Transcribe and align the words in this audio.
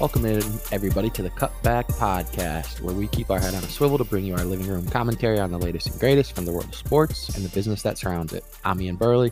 Welcome 0.00 0.24
in, 0.24 0.42
everybody, 0.72 1.10
to 1.10 1.20
the 1.20 1.28
Cutback 1.28 1.84
Podcast, 1.88 2.80
where 2.80 2.94
we 2.94 3.06
keep 3.08 3.30
our 3.30 3.38
head 3.38 3.52
on 3.54 3.62
a 3.62 3.68
swivel 3.68 3.98
to 3.98 4.04
bring 4.04 4.24
you 4.24 4.34
our 4.34 4.44
living 4.44 4.66
room 4.66 4.86
commentary 4.86 5.38
on 5.38 5.50
the 5.50 5.58
latest 5.58 5.88
and 5.88 6.00
greatest 6.00 6.34
from 6.34 6.46
the 6.46 6.52
world 6.52 6.64
of 6.64 6.74
sports 6.74 7.28
and 7.36 7.44
the 7.44 7.50
business 7.50 7.82
that 7.82 7.98
surrounds 7.98 8.32
it. 8.32 8.42
I'm 8.64 8.80
Ian 8.80 8.96
Burley. 8.96 9.30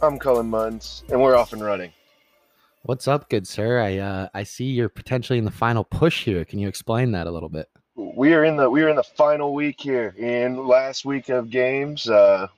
I'm 0.00 0.18
Cullen 0.18 0.50
Munns, 0.50 1.02
and 1.10 1.20
we're 1.20 1.36
off 1.36 1.52
and 1.52 1.62
running. 1.62 1.92
What's 2.84 3.06
up, 3.06 3.28
good 3.28 3.46
sir? 3.46 3.82
I 3.82 3.98
uh, 3.98 4.28
I 4.32 4.44
see 4.44 4.64
you're 4.64 4.88
potentially 4.88 5.38
in 5.38 5.44
the 5.44 5.50
final 5.50 5.84
push 5.84 6.24
here. 6.24 6.42
Can 6.46 6.58
you 6.58 6.68
explain 6.68 7.12
that 7.12 7.26
a 7.26 7.30
little 7.30 7.50
bit? 7.50 7.68
We 7.94 8.32
are 8.32 8.44
in 8.44 8.56
the 8.56 8.70
we 8.70 8.82
are 8.84 8.88
in 8.88 8.96
the 8.96 9.02
final 9.02 9.52
week 9.52 9.78
here. 9.78 10.14
In 10.16 10.66
last 10.66 11.04
week 11.04 11.28
of 11.28 11.50
games, 11.50 12.08
uh, 12.08 12.48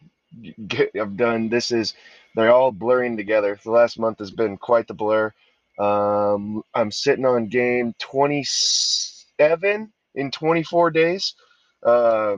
I've 0.95 1.17
done. 1.17 1.49
This 1.49 1.73
is 1.73 1.95
they're 2.37 2.53
all 2.53 2.71
blurring 2.71 3.17
together. 3.17 3.59
The 3.65 3.73
last 3.73 3.99
month 3.99 4.21
has 4.21 4.31
been 4.31 4.57
quite 4.57 4.87
the 4.87 4.95
blur. 4.95 5.35
Um, 5.81 6.63
I'm 6.75 6.91
sitting 6.91 7.25
on 7.25 7.49
game 7.49 7.95
27 7.99 9.93
in 10.15 10.31
24 10.31 10.91
days 10.91 11.35
uh, 11.85 12.37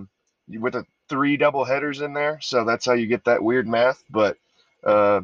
with 0.49 0.77
a 0.77 0.87
three 1.09 1.37
double 1.37 1.65
headers 1.65 2.01
in 2.01 2.13
there. 2.13 2.39
So 2.41 2.65
that's 2.65 2.87
how 2.87 2.93
you 2.93 3.07
get 3.07 3.25
that 3.25 3.43
weird 3.43 3.67
math. 3.67 4.05
But 4.09 4.37
uh, 4.85 5.23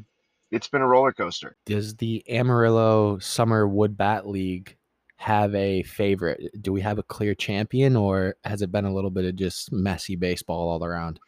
it's 0.51 0.69
been 0.69 0.83
a 0.83 0.87
roller 0.87 1.13
coaster. 1.13 1.57
Does 1.65 1.95
the 1.95 2.25
Amarillo 2.29 3.19
Summer 3.21 3.69
Wood 3.69 3.97
Bat 3.97 4.27
League 4.27 4.77
have 5.17 5.55
a 5.55 5.85
favorite? 5.85 6.61
Do 6.61 6.73
we 6.73 6.81
have 6.81 6.99
a 6.99 7.05
clear 7.05 7.35
champion, 7.35 7.95
or 7.95 8.35
has 8.45 8.63
it 8.63 8.73
been 8.73 8.85
a 8.85 8.93
little 8.93 9.11
bit 9.11 9.27
of 9.27 9.37
just 9.37 9.71
messy 9.73 10.17
baseball 10.17 10.69
all 10.69 10.85
around? 10.85 11.21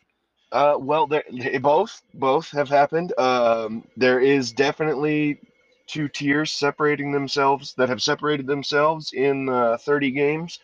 Uh, 0.53 0.75
well, 0.79 1.09
both 1.61 2.03
both 2.15 2.51
have 2.51 2.69
happened. 2.69 3.13
Um, 3.19 3.85
there 3.97 4.19
is 4.19 4.51
definitely 4.51 5.39
two 5.91 6.09
tiers 6.09 6.53
separating 6.53 7.13
themselves 7.13 7.75
that 7.77 7.89
have 7.89 8.03
separated 8.03 8.47
themselves 8.47 9.13
in 9.13 9.49
uh, 9.49 9.77
30 9.79 10.13
games, 10.13 10.61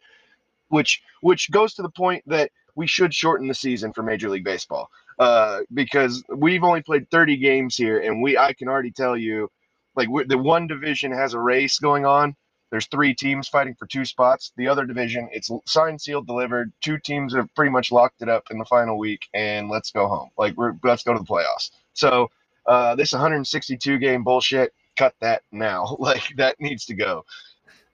which 0.68 1.02
which 1.20 1.50
goes 1.50 1.74
to 1.74 1.82
the 1.82 1.90
point 1.90 2.22
that 2.26 2.50
we 2.74 2.86
should 2.86 3.12
shorten 3.12 3.48
the 3.48 3.54
season 3.54 3.92
for 3.92 4.02
Major 4.02 4.28
League 4.28 4.44
Baseball 4.44 4.90
uh, 5.18 5.60
because 5.72 6.22
we've 6.28 6.64
only 6.64 6.82
played 6.82 7.10
30 7.10 7.36
games 7.38 7.76
here, 7.76 8.00
and 8.00 8.22
we 8.22 8.36
I 8.38 8.52
can 8.52 8.68
already 8.68 8.92
tell 8.92 9.16
you, 9.16 9.50
like 9.96 10.08
the 10.28 10.38
one 10.38 10.66
division 10.66 11.12
has 11.12 11.34
a 11.34 11.40
race 11.40 11.78
going 11.78 12.04
on. 12.04 12.36
There's 12.70 12.86
three 12.86 13.14
teams 13.14 13.48
fighting 13.48 13.76
for 13.78 13.86
two 13.86 14.04
spots. 14.04 14.52
The 14.56 14.68
other 14.68 14.84
division, 14.84 15.28
it's 15.32 15.50
signed, 15.66 16.00
sealed, 16.00 16.26
delivered. 16.26 16.72
Two 16.82 16.98
teams 16.98 17.34
have 17.34 17.54
pretty 17.54 17.70
much 17.70 17.92
locked 17.92 18.22
it 18.22 18.28
up 18.28 18.44
in 18.50 18.58
the 18.58 18.64
final 18.64 18.98
week, 18.98 19.22
and 19.32 19.68
let's 19.70 19.90
go 19.90 20.08
home. 20.08 20.30
Like 20.36 20.56
we're 20.56 20.74
let's 20.82 21.02
go 21.02 21.12
to 21.12 21.18
the 21.18 21.24
playoffs. 21.24 21.70
So 21.94 22.28
uh, 22.66 22.96
this 22.96 23.12
162 23.12 23.98
game 23.98 24.24
bullshit 24.24 24.72
cut 24.96 25.14
that 25.20 25.42
now. 25.52 25.96
Like 26.00 26.22
that 26.36 26.56
needs 26.60 26.84
to 26.86 26.94
go. 26.94 27.24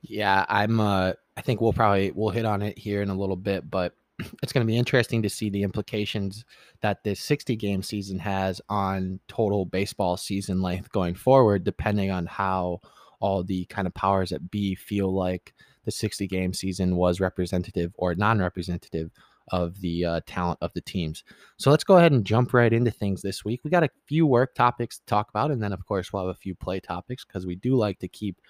Yeah, 0.03 0.45
I'm 0.48 0.81
uh 0.81 1.12
I 1.36 1.41
think 1.41 1.61
we'll 1.61 1.72
probably 1.72 2.11
we'll 2.11 2.31
hit 2.31 2.45
on 2.45 2.62
it 2.62 2.78
here 2.78 3.03
in 3.03 3.11
a 3.11 3.14
little 3.14 3.36
bit, 3.36 3.70
but 3.70 3.95
it's 4.42 4.53
going 4.53 4.67
to 4.67 4.70
be 4.70 4.77
interesting 4.77 5.23
to 5.23 5.30
see 5.30 5.50
the 5.50 5.62
implications 5.62 6.45
that 6.80 7.03
this 7.05 7.20
60 7.20 7.56
game 7.56 7.83
season 7.83 8.19
has 8.19 8.61
on 8.69 9.20
total 9.28 9.64
baseball 9.64 10.17
season 10.17 10.61
length 10.61 10.92
going 10.92 11.14
forward 11.14 11.64
depending 11.64 12.11
on 12.11 12.27
how 12.27 12.80
all 13.20 13.42
the 13.42 13.64
kind 13.67 13.86
of 13.86 13.95
powers 13.95 14.30
that 14.30 14.50
be 14.50 14.75
feel 14.75 15.14
like 15.14 15.55
the 15.84 15.91
60 15.91 16.27
game 16.27 16.53
season 16.53 16.97
was 16.97 17.20
representative 17.20 17.92
or 17.97 18.14
non-representative 18.14 19.11
of 19.48 19.81
the 19.81 20.05
uh, 20.05 20.21
talent 20.27 20.59
of 20.61 20.73
the 20.75 20.81
teams. 20.81 21.25
So 21.59 21.71
let's 21.71 21.85
go 21.85 21.97
ahead 21.97 22.12
and 22.12 22.25
jump 22.25 22.53
right 22.55 22.73
into 22.73 22.91
things 22.91 23.23
this 23.23 23.45
week. 23.45 23.61
We 23.65 23.71
got 23.71 23.85
a 23.85 23.91
few 24.07 24.27
work 24.27 24.55
topics 24.55 24.98
to 24.98 25.05
talk 25.07 25.29
about, 25.30 25.51
and 25.51 25.63
then, 25.63 25.73
of 25.73 25.85
course, 25.86 26.13
we'll 26.13 26.27
have 26.27 26.35
a 26.35 26.39
few 26.39 26.55
play 26.55 26.80
topics 26.80 27.25
because 27.25 27.47
we 27.47 27.57
do 27.57 27.75
like 27.75 27.98
to 28.01 28.08
keep 28.08 28.41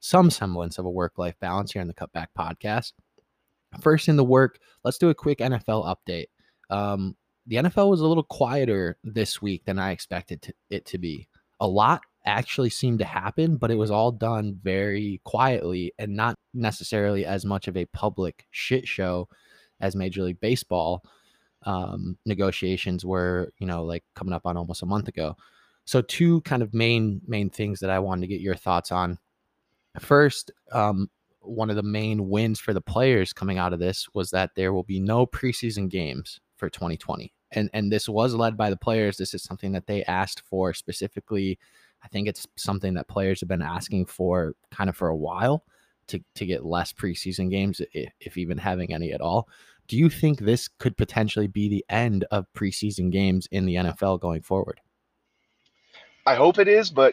some 0.00 0.30
semblance 0.30 0.78
of 0.78 0.86
a 0.86 0.90
work 0.90 1.18
life 1.18 1.36
balance 1.40 1.72
here 1.72 1.82
in 1.82 1.88
the 1.88 1.94
Cutback 1.94 2.28
Podcast. 2.36 2.92
First 3.80 4.08
in 4.08 4.16
the 4.16 4.24
work, 4.24 4.58
let's 4.82 4.98
do 4.98 5.10
a 5.10 5.14
quick 5.14 5.38
NFL 5.38 5.94
update. 5.94 6.26
Um, 6.70 7.16
the 7.46 7.56
NFL 7.56 7.90
was 7.90 8.00
a 8.00 8.06
little 8.06 8.24
quieter 8.24 8.98
this 9.04 9.40
week 9.40 9.64
than 9.64 9.78
I 9.78 9.92
expected 9.92 10.52
it 10.70 10.86
to 10.86 10.98
be. 10.98 11.28
A 11.60 11.66
lot 11.66 12.02
actually 12.26 12.70
seemed 12.70 12.98
to 12.98 13.04
happen, 13.04 13.56
but 13.56 13.70
it 13.70 13.76
was 13.76 13.90
all 13.90 14.12
done 14.12 14.58
very 14.62 15.20
quietly 15.24 15.92
and 15.98 16.14
not 16.14 16.36
necessarily 16.52 17.24
as 17.24 17.44
much 17.44 17.68
of 17.68 17.76
a 17.76 17.86
public 17.86 18.46
shit 18.50 18.86
show 18.86 19.28
as 19.80 19.96
Major 19.96 20.22
League 20.22 20.40
Baseball 20.40 21.04
um, 21.64 22.16
negotiations 22.24 23.04
were, 23.04 23.52
you 23.58 23.66
know, 23.66 23.84
like 23.84 24.04
coming 24.14 24.32
up 24.32 24.46
on 24.46 24.56
almost 24.56 24.82
a 24.82 24.86
month 24.86 25.08
ago. 25.08 25.36
So 25.84 26.02
two 26.02 26.40
kind 26.42 26.62
of 26.62 26.72
main 26.72 27.20
main 27.26 27.50
things 27.50 27.80
that 27.80 27.90
I 27.90 27.98
wanted 27.98 28.22
to 28.22 28.26
get 28.28 28.40
your 28.40 28.54
thoughts 28.54 28.92
on. 28.92 29.18
First, 29.98 30.50
um, 30.72 31.10
one 31.40 31.70
of 31.70 31.76
the 31.76 31.82
main 31.82 32.28
wins 32.28 32.60
for 32.60 32.72
the 32.72 32.80
players 32.80 33.32
coming 33.32 33.58
out 33.58 33.72
of 33.72 33.80
this 33.80 34.08
was 34.14 34.30
that 34.30 34.50
there 34.54 34.72
will 34.72 34.84
be 34.84 35.00
no 35.00 35.26
preseason 35.26 35.88
games 35.88 36.40
for 36.56 36.70
2020. 36.70 37.32
And 37.52 37.68
and 37.72 37.90
this 37.90 38.08
was 38.08 38.34
led 38.34 38.56
by 38.56 38.70
the 38.70 38.76
players. 38.76 39.16
This 39.16 39.34
is 39.34 39.42
something 39.42 39.72
that 39.72 39.86
they 39.86 40.04
asked 40.04 40.42
for 40.48 40.72
specifically. 40.72 41.58
I 42.02 42.08
think 42.08 42.28
it's 42.28 42.46
something 42.56 42.94
that 42.94 43.08
players 43.08 43.40
have 43.40 43.48
been 43.48 43.62
asking 43.62 44.06
for 44.06 44.54
kind 44.70 44.88
of 44.88 44.96
for 44.96 45.08
a 45.08 45.16
while 45.16 45.64
to 46.06 46.22
to 46.36 46.46
get 46.46 46.64
less 46.64 46.92
preseason 46.92 47.50
games 47.50 47.80
if, 47.92 48.12
if 48.20 48.36
even 48.36 48.58
having 48.58 48.94
any 48.94 49.12
at 49.12 49.20
all. 49.20 49.48
Do 49.90 49.98
you 49.98 50.08
think 50.08 50.38
this 50.38 50.68
could 50.68 50.96
potentially 50.96 51.48
be 51.48 51.68
the 51.68 51.84
end 51.88 52.24
of 52.30 52.46
preseason 52.56 53.10
games 53.10 53.48
in 53.50 53.66
the 53.66 53.74
NFL 53.74 54.20
going 54.20 54.40
forward? 54.40 54.80
I 56.24 56.36
hope 56.36 56.60
it 56.60 56.68
is, 56.68 56.90
but 56.90 57.12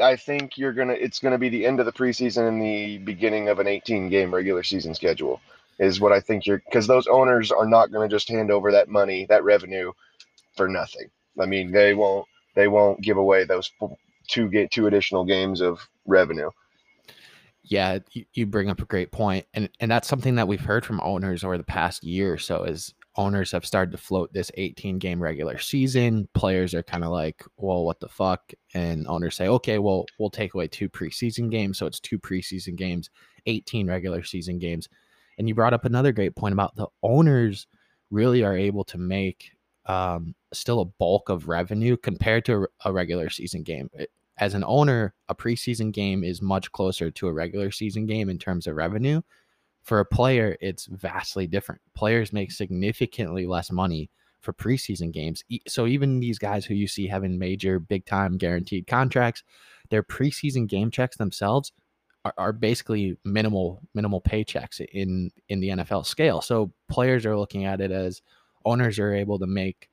I 0.00 0.14
think 0.14 0.56
you're 0.56 0.72
gonna. 0.72 0.92
It's 0.92 1.18
gonna 1.18 1.38
be 1.38 1.48
the 1.48 1.66
end 1.66 1.80
of 1.80 1.86
the 1.86 1.92
preseason 1.92 2.46
and 2.46 2.62
the 2.62 2.98
beginning 2.98 3.48
of 3.48 3.58
an 3.58 3.66
18 3.66 4.10
game 4.10 4.32
regular 4.32 4.62
season 4.62 4.94
schedule. 4.94 5.40
Is 5.80 6.00
what 6.00 6.12
I 6.12 6.20
think 6.20 6.46
you're 6.46 6.62
because 6.64 6.86
those 6.86 7.08
owners 7.08 7.50
are 7.50 7.66
not 7.66 7.90
gonna 7.90 8.08
just 8.08 8.28
hand 8.28 8.52
over 8.52 8.70
that 8.70 8.88
money, 8.88 9.26
that 9.26 9.42
revenue, 9.42 9.90
for 10.54 10.68
nothing. 10.68 11.10
I 11.40 11.46
mean, 11.46 11.72
they 11.72 11.94
won't. 11.94 12.28
They 12.54 12.68
won't 12.68 13.00
give 13.00 13.16
away 13.16 13.42
those 13.42 13.72
two 14.28 14.48
get 14.50 14.70
two 14.70 14.86
additional 14.86 15.24
games 15.24 15.60
of 15.60 15.80
revenue 16.06 16.50
yeah, 17.70 17.98
you, 18.32 18.46
bring 18.46 18.70
up 18.70 18.80
a 18.80 18.86
great 18.86 19.12
point, 19.12 19.46
and 19.54 19.68
and 19.80 19.90
that's 19.90 20.08
something 20.08 20.36
that 20.36 20.48
we've 20.48 20.60
heard 20.60 20.86
from 20.86 21.00
owners 21.02 21.44
over 21.44 21.58
the 21.58 21.64
past 21.64 22.02
year 22.02 22.32
or 22.32 22.38
so. 22.38 22.64
Is 22.64 22.94
owners 23.16 23.52
have 23.52 23.66
started 23.66 23.92
to 23.92 23.98
float 23.98 24.32
this 24.32 24.50
18 24.54 24.98
game 24.98 25.22
regular 25.22 25.58
season. 25.58 26.28
Players 26.34 26.72
are 26.72 26.82
kind 26.82 27.04
of 27.04 27.10
like, 27.10 27.44
well, 27.56 27.84
what 27.84 28.00
the 28.00 28.08
fuck? 28.08 28.52
And 28.74 29.06
owners 29.06 29.36
say, 29.36 29.48
okay, 29.48 29.78
well, 29.78 30.06
we'll 30.18 30.30
take 30.30 30.54
away 30.54 30.68
two 30.68 30.88
preseason 30.88 31.50
games, 31.50 31.78
so 31.78 31.86
it's 31.86 32.00
two 32.00 32.18
preseason 32.18 32.76
games, 32.76 33.10
18 33.46 33.88
regular 33.88 34.22
season 34.22 34.58
games. 34.58 34.88
And 35.36 35.48
you 35.48 35.54
brought 35.54 35.74
up 35.74 35.84
another 35.84 36.12
great 36.12 36.36
point 36.36 36.52
about 36.54 36.74
the 36.74 36.86
owners 37.02 37.66
really 38.10 38.42
are 38.44 38.56
able 38.56 38.84
to 38.84 38.98
make 38.98 39.50
um, 39.86 40.34
still 40.52 40.80
a 40.80 40.84
bulk 40.84 41.28
of 41.28 41.48
revenue 41.48 41.96
compared 41.96 42.44
to 42.46 42.68
a 42.84 42.92
regular 42.92 43.28
season 43.28 43.62
game. 43.62 43.90
As 44.38 44.54
an 44.54 44.64
owner, 44.66 45.14
a 45.28 45.34
preseason 45.34 45.92
game 45.92 46.22
is 46.22 46.40
much 46.40 46.70
closer 46.72 47.10
to 47.10 47.28
a 47.28 47.32
regular 47.32 47.70
season 47.70 48.06
game 48.06 48.28
in 48.28 48.38
terms 48.38 48.66
of 48.66 48.76
revenue. 48.76 49.20
For 49.82 50.00
a 50.00 50.04
player, 50.04 50.56
it's 50.60 50.86
vastly 50.86 51.46
different. 51.46 51.80
Players 51.94 52.32
make 52.32 52.52
significantly 52.52 53.46
less 53.46 53.70
money 53.70 54.10
for 54.40 54.52
preseason 54.52 55.12
games. 55.12 55.42
So 55.66 55.86
even 55.86 56.20
these 56.20 56.38
guys 56.38 56.64
who 56.64 56.74
you 56.74 56.86
see 56.86 57.06
having 57.06 57.38
major 57.38 57.78
big 57.78 58.06
time 58.06 58.38
guaranteed 58.38 58.86
contracts, 58.86 59.42
their 59.90 60.02
preseason 60.02 60.68
game 60.68 60.90
checks 60.90 61.16
themselves 61.16 61.72
are, 62.24 62.34
are 62.38 62.52
basically 62.52 63.16
minimal 63.24 63.80
minimal 63.94 64.20
paychecks 64.20 64.80
in 64.92 65.30
in 65.48 65.60
the 65.60 65.70
NFL 65.70 66.06
scale. 66.06 66.40
So 66.40 66.72
players 66.88 67.26
are 67.26 67.36
looking 67.36 67.64
at 67.64 67.80
it 67.80 67.90
as 67.90 68.22
owners 68.64 68.98
are 68.98 69.14
able 69.14 69.38
to 69.38 69.46
make 69.46 69.88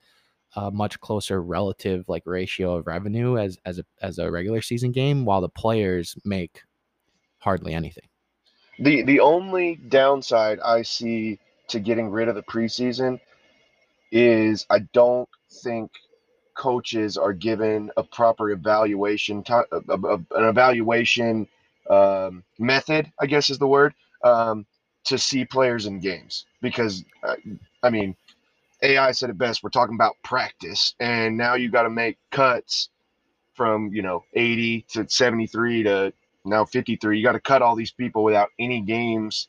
a 0.55 0.71
much 0.71 0.99
closer 0.99 1.41
relative 1.41 2.05
like 2.07 2.23
ratio 2.25 2.75
of 2.75 2.87
revenue 2.87 3.37
as 3.37 3.57
as 3.65 3.79
a 3.79 3.85
as 4.01 4.17
a 4.17 4.31
regular 4.31 4.61
season 4.61 4.91
game, 4.91 5.25
while 5.25 5.41
the 5.41 5.49
players 5.49 6.15
make 6.25 6.61
hardly 7.39 7.73
anything. 7.73 8.07
The 8.79 9.03
the 9.03 9.19
only 9.19 9.75
downside 9.75 10.59
I 10.59 10.81
see 10.81 11.39
to 11.69 11.79
getting 11.79 12.09
rid 12.09 12.27
of 12.27 12.35
the 12.35 12.43
preseason 12.43 13.19
is 14.11 14.65
I 14.69 14.79
don't 14.93 15.29
think 15.63 15.91
coaches 16.55 17.17
are 17.17 17.33
given 17.33 17.91
a 17.97 18.03
proper 18.03 18.51
evaluation, 18.51 19.43
an 19.49 20.29
evaluation 20.31 21.47
um, 21.89 22.43
method, 22.57 23.11
I 23.19 23.25
guess 23.25 23.49
is 23.49 23.59
the 23.59 23.67
word, 23.67 23.93
um, 24.23 24.65
to 25.05 25.17
see 25.17 25.45
players 25.45 25.85
in 25.85 25.99
games. 25.99 26.45
Because, 26.61 27.03
uh, 27.23 27.35
I 27.83 27.89
mean, 27.89 28.15
AI 28.81 29.11
said 29.11 29.29
it 29.29 29.37
best. 29.37 29.63
We're 29.63 29.69
talking 29.69 29.95
about 29.95 30.15
practice, 30.23 30.95
and 30.99 31.37
now 31.37 31.55
you 31.55 31.69
got 31.69 31.83
to 31.83 31.89
make 31.89 32.17
cuts 32.31 32.89
from 33.53 33.91
you 33.93 34.01
know 34.01 34.23
80 34.33 34.85
to 34.89 35.09
73 35.09 35.83
to 35.83 36.13
now 36.43 36.65
53. 36.65 37.17
You 37.17 37.23
got 37.23 37.33
to 37.33 37.39
cut 37.39 37.61
all 37.61 37.75
these 37.75 37.91
people 37.91 38.23
without 38.23 38.49
any 38.59 38.81
games 38.81 39.47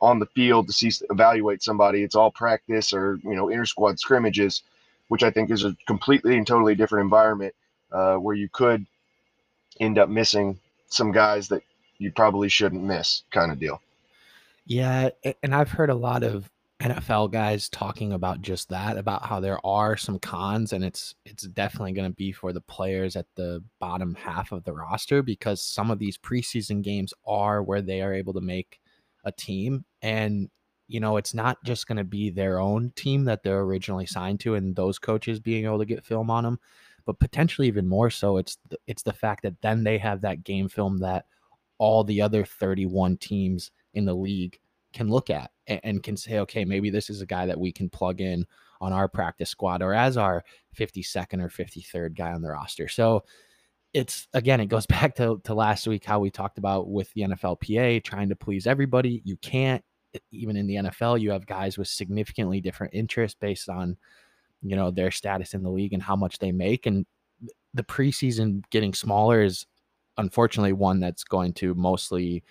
on 0.00 0.18
the 0.18 0.26
field 0.26 0.66
to 0.66 0.72
see 0.72 0.90
evaluate 1.10 1.62
somebody. 1.62 2.02
It's 2.02 2.14
all 2.14 2.30
practice 2.30 2.92
or 2.92 3.18
you 3.22 3.34
know 3.34 3.48
inter 3.48 3.64
squad 3.64 3.98
scrimmages, 3.98 4.62
which 5.08 5.22
I 5.22 5.30
think 5.30 5.50
is 5.50 5.64
a 5.64 5.76
completely 5.86 6.36
and 6.36 6.46
totally 6.46 6.74
different 6.74 7.04
environment 7.04 7.54
uh, 7.92 8.16
where 8.16 8.34
you 8.34 8.48
could 8.48 8.86
end 9.80 9.98
up 9.98 10.08
missing 10.08 10.58
some 10.88 11.12
guys 11.12 11.48
that 11.48 11.62
you 11.98 12.12
probably 12.12 12.48
shouldn't 12.48 12.82
miss 12.82 13.22
kind 13.30 13.50
of 13.50 13.58
deal. 13.58 13.80
Yeah, 14.66 15.10
and 15.42 15.54
I've 15.54 15.70
heard 15.70 15.90
a 15.90 15.94
lot 15.94 16.22
of 16.22 16.50
NFL 16.80 17.32
guys 17.32 17.70
talking 17.70 18.12
about 18.12 18.42
just 18.42 18.68
that, 18.68 18.98
about 18.98 19.24
how 19.24 19.40
there 19.40 19.64
are 19.64 19.96
some 19.96 20.18
cons, 20.18 20.74
and 20.74 20.84
it's 20.84 21.14
it's 21.24 21.44
definitely 21.44 21.92
going 21.92 22.10
to 22.10 22.14
be 22.14 22.32
for 22.32 22.52
the 22.52 22.60
players 22.60 23.16
at 23.16 23.26
the 23.34 23.64
bottom 23.80 24.14
half 24.14 24.52
of 24.52 24.62
the 24.64 24.74
roster 24.74 25.22
because 25.22 25.62
some 25.62 25.90
of 25.90 25.98
these 25.98 26.18
preseason 26.18 26.82
games 26.82 27.14
are 27.26 27.62
where 27.62 27.80
they 27.80 28.02
are 28.02 28.12
able 28.12 28.34
to 28.34 28.42
make 28.42 28.78
a 29.24 29.32
team, 29.32 29.86
and 30.02 30.50
you 30.86 31.00
know 31.00 31.16
it's 31.16 31.32
not 31.32 31.56
just 31.64 31.86
going 31.86 31.96
to 31.96 32.04
be 32.04 32.28
their 32.28 32.60
own 32.60 32.92
team 32.94 33.24
that 33.24 33.42
they're 33.42 33.62
originally 33.62 34.06
signed 34.06 34.40
to, 34.40 34.54
and 34.54 34.76
those 34.76 34.98
coaches 34.98 35.40
being 35.40 35.64
able 35.64 35.78
to 35.78 35.86
get 35.86 36.04
film 36.04 36.30
on 36.30 36.44
them, 36.44 36.58
but 37.06 37.18
potentially 37.18 37.68
even 37.68 37.88
more 37.88 38.10
so, 38.10 38.36
it's 38.36 38.58
the, 38.68 38.76
it's 38.86 39.02
the 39.02 39.14
fact 39.14 39.42
that 39.44 39.62
then 39.62 39.82
they 39.82 39.96
have 39.96 40.20
that 40.20 40.44
game 40.44 40.68
film 40.68 40.98
that 40.98 41.24
all 41.78 42.04
the 42.04 42.20
other 42.20 42.44
31 42.44 43.16
teams 43.16 43.70
in 43.94 44.04
the 44.04 44.14
league 44.14 44.58
can 44.92 45.08
look 45.08 45.30
at 45.30 45.50
and, 45.66 45.80
and, 45.82 46.02
can 46.02 46.16
say, 46.16 46.38
okay, 46.40 46.64
maybe 46.64 46.90
this 46.90 47.10
is 47.10 47.20
a 47.20 47.26
guy 47.26 47.46
that 47.46 47.58
we 47.58 47.72
can 47.72 47.88
plug 47.88 48.20
in 48.20 48.46
on 48.80 48.92
our 48.92 49.08
practice 49.08 49.50
squad 49.50 49.82
or 49.82 49.94
as 49.94 50.16
our 50.16 50.44
52nd 50.76 51.42
or 51.42 51.48
53rd 51.48 52.16
guy 52.16 52.32
on 52.32 52.42
the 52.42 52.50
roster. 52.50 52.88
So 52.88 53.24
it's 53.94 54.28
again, 54.34 54.60
it 54.60 54.66
goes 54.66 54.86
back 54.86 55.14
to, 55.16 55.40
to 55.44 55.54
last 55.54 55.86
week 55.86 56.04
how 56.04 56.20
we 56.20 56.30
talked 56.30 56.58
about 56.58 56.88
with 56.88 57.12
the 57.14 57.22
NFLPA 57.22 58.04
trying 58.04 58.28
to 58.28 58.36
please 58.36 58.66
everybody. 58.66 59.22
You 59.24 59.36
can't, 59.38 59.82
even 60.30 60.56
in 60.56 60.66
the 60.66 60.76
NFL, 60.76 61.20
you 61.20 61.30
have 61.30 61.46
guys 61.46 61.76
with 61.76 61.88
significantly 61.88 62.60
different 62.60 62.94
interests 62.94 63.36
based 63.38 63.68
on, 63.68 63.96
you 64.62 64.76
know, 64.76 64.90
their 64.90 65.10
status 65.10 65.54
in 65.54 65.62
the 65.62 65.70
league 65.70 65.92
and 65.92 66.02
how 66.02 66.16
much 66.16 66.38
they 66.38 66.52
make. 66.52 66.86
And 66.86 67.04
the 67.74 67.82
preseason 67.82 68.62
getting 68.70 68.94
smaller 68.94 69.42
is 69.42 69.66
unfortunately 70.16 70.72
one 70.72 71.00
that's 71.00 71.24
going 71.24 71.52
to 71.54 71.74
mostly 71.74 72.42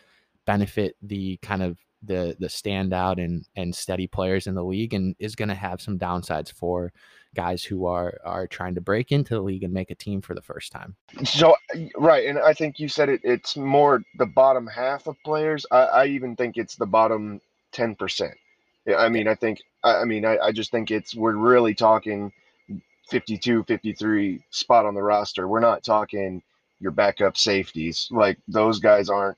benefit 0.45 0.95
the 1.01 1.37
kind 1.37 1.63
of 1.63 1.77
the 2.05 2.35
the 2.39 2.47
standout 2.47 3.23
and 3.23 3.45
and 3.55 3.75
steady 3.75 4.07
players 4.07 4.47
in 4.47 4.55
the 4.55 4.63
league 4.63 4.93
and 4.93 5.15
is 5.19 5.35
going 5.35 5.49
to 5.49 5.55
have 5.55 5.81
some 5.81 5.97
downsides 5.97 6.51
for 6.51 6.91
guys 7.35 7.63
who 7.63 7.85
are 7.85 8.19
are 8.23 8.47
trying 8.47 8.75
to 8.75 8.81
break 8.81 9.11
into 9.11 9.35
the 9.35 9.41
league 9.41 9.63
and 9.63 9.73
make 9.73 9.91
a 9.91 9.95
team 9.95 10.21
for 10.21 10.33
the 10.33 10.41
first 10.41 10.71
time. 10.71 10.95
So 11.23 11.55
right, 11.97 12.25
and 12.27 12.39
I 12.39 12.53
think 12.53 12.79
you 12.79 12.87
said 12.87 13.09
it. 13.09 13.21
It's 13.23 13.57
more 13.57 14.03
the 14.17 14.25
bottom 14.25 14.67
half 14.67 15.07
of 15.07 15.15
players. 15.23 15.65
I, 15.71 15.77
I 15.77 16.05
even 16.07 16.35
think 16.35 16.57
it's 16.57 16.75
the 16.75 16.85
bottom 16.85 17.41
ten 17.71 17.95
percent. 17.95 18.33
I 18.97 19.09
mean, 19.09 19.27
I 19.27 19.35
think 19.35 19.61
I, 19.83 20.01
I 20.01 20.05
mean, 20.05 20.25
I, 20.25 20.37
I 20.37 20.51
just 20.51 20.71
think 20.71 20.91
it's 20.91 21.15
we're 21.15 21.35
really 21.35 21.75
talking 21.75 22.31
52, 23.09 23.63
53 23.63 24.43
spot 24.49 24.85
on 24.85 24.95
the 24.95 25.03
roster. 25.03 25.47
We're 25.47 25.59
not 25.59 25.83
talking 25.83 26.41
your 26.79 26.91
backup 26.91 27.37
safeties. 27.37 28.07
Like 28.11 28.37
those 28.47 28.79
guys 28.79 29.09
aren't 29.09 29.37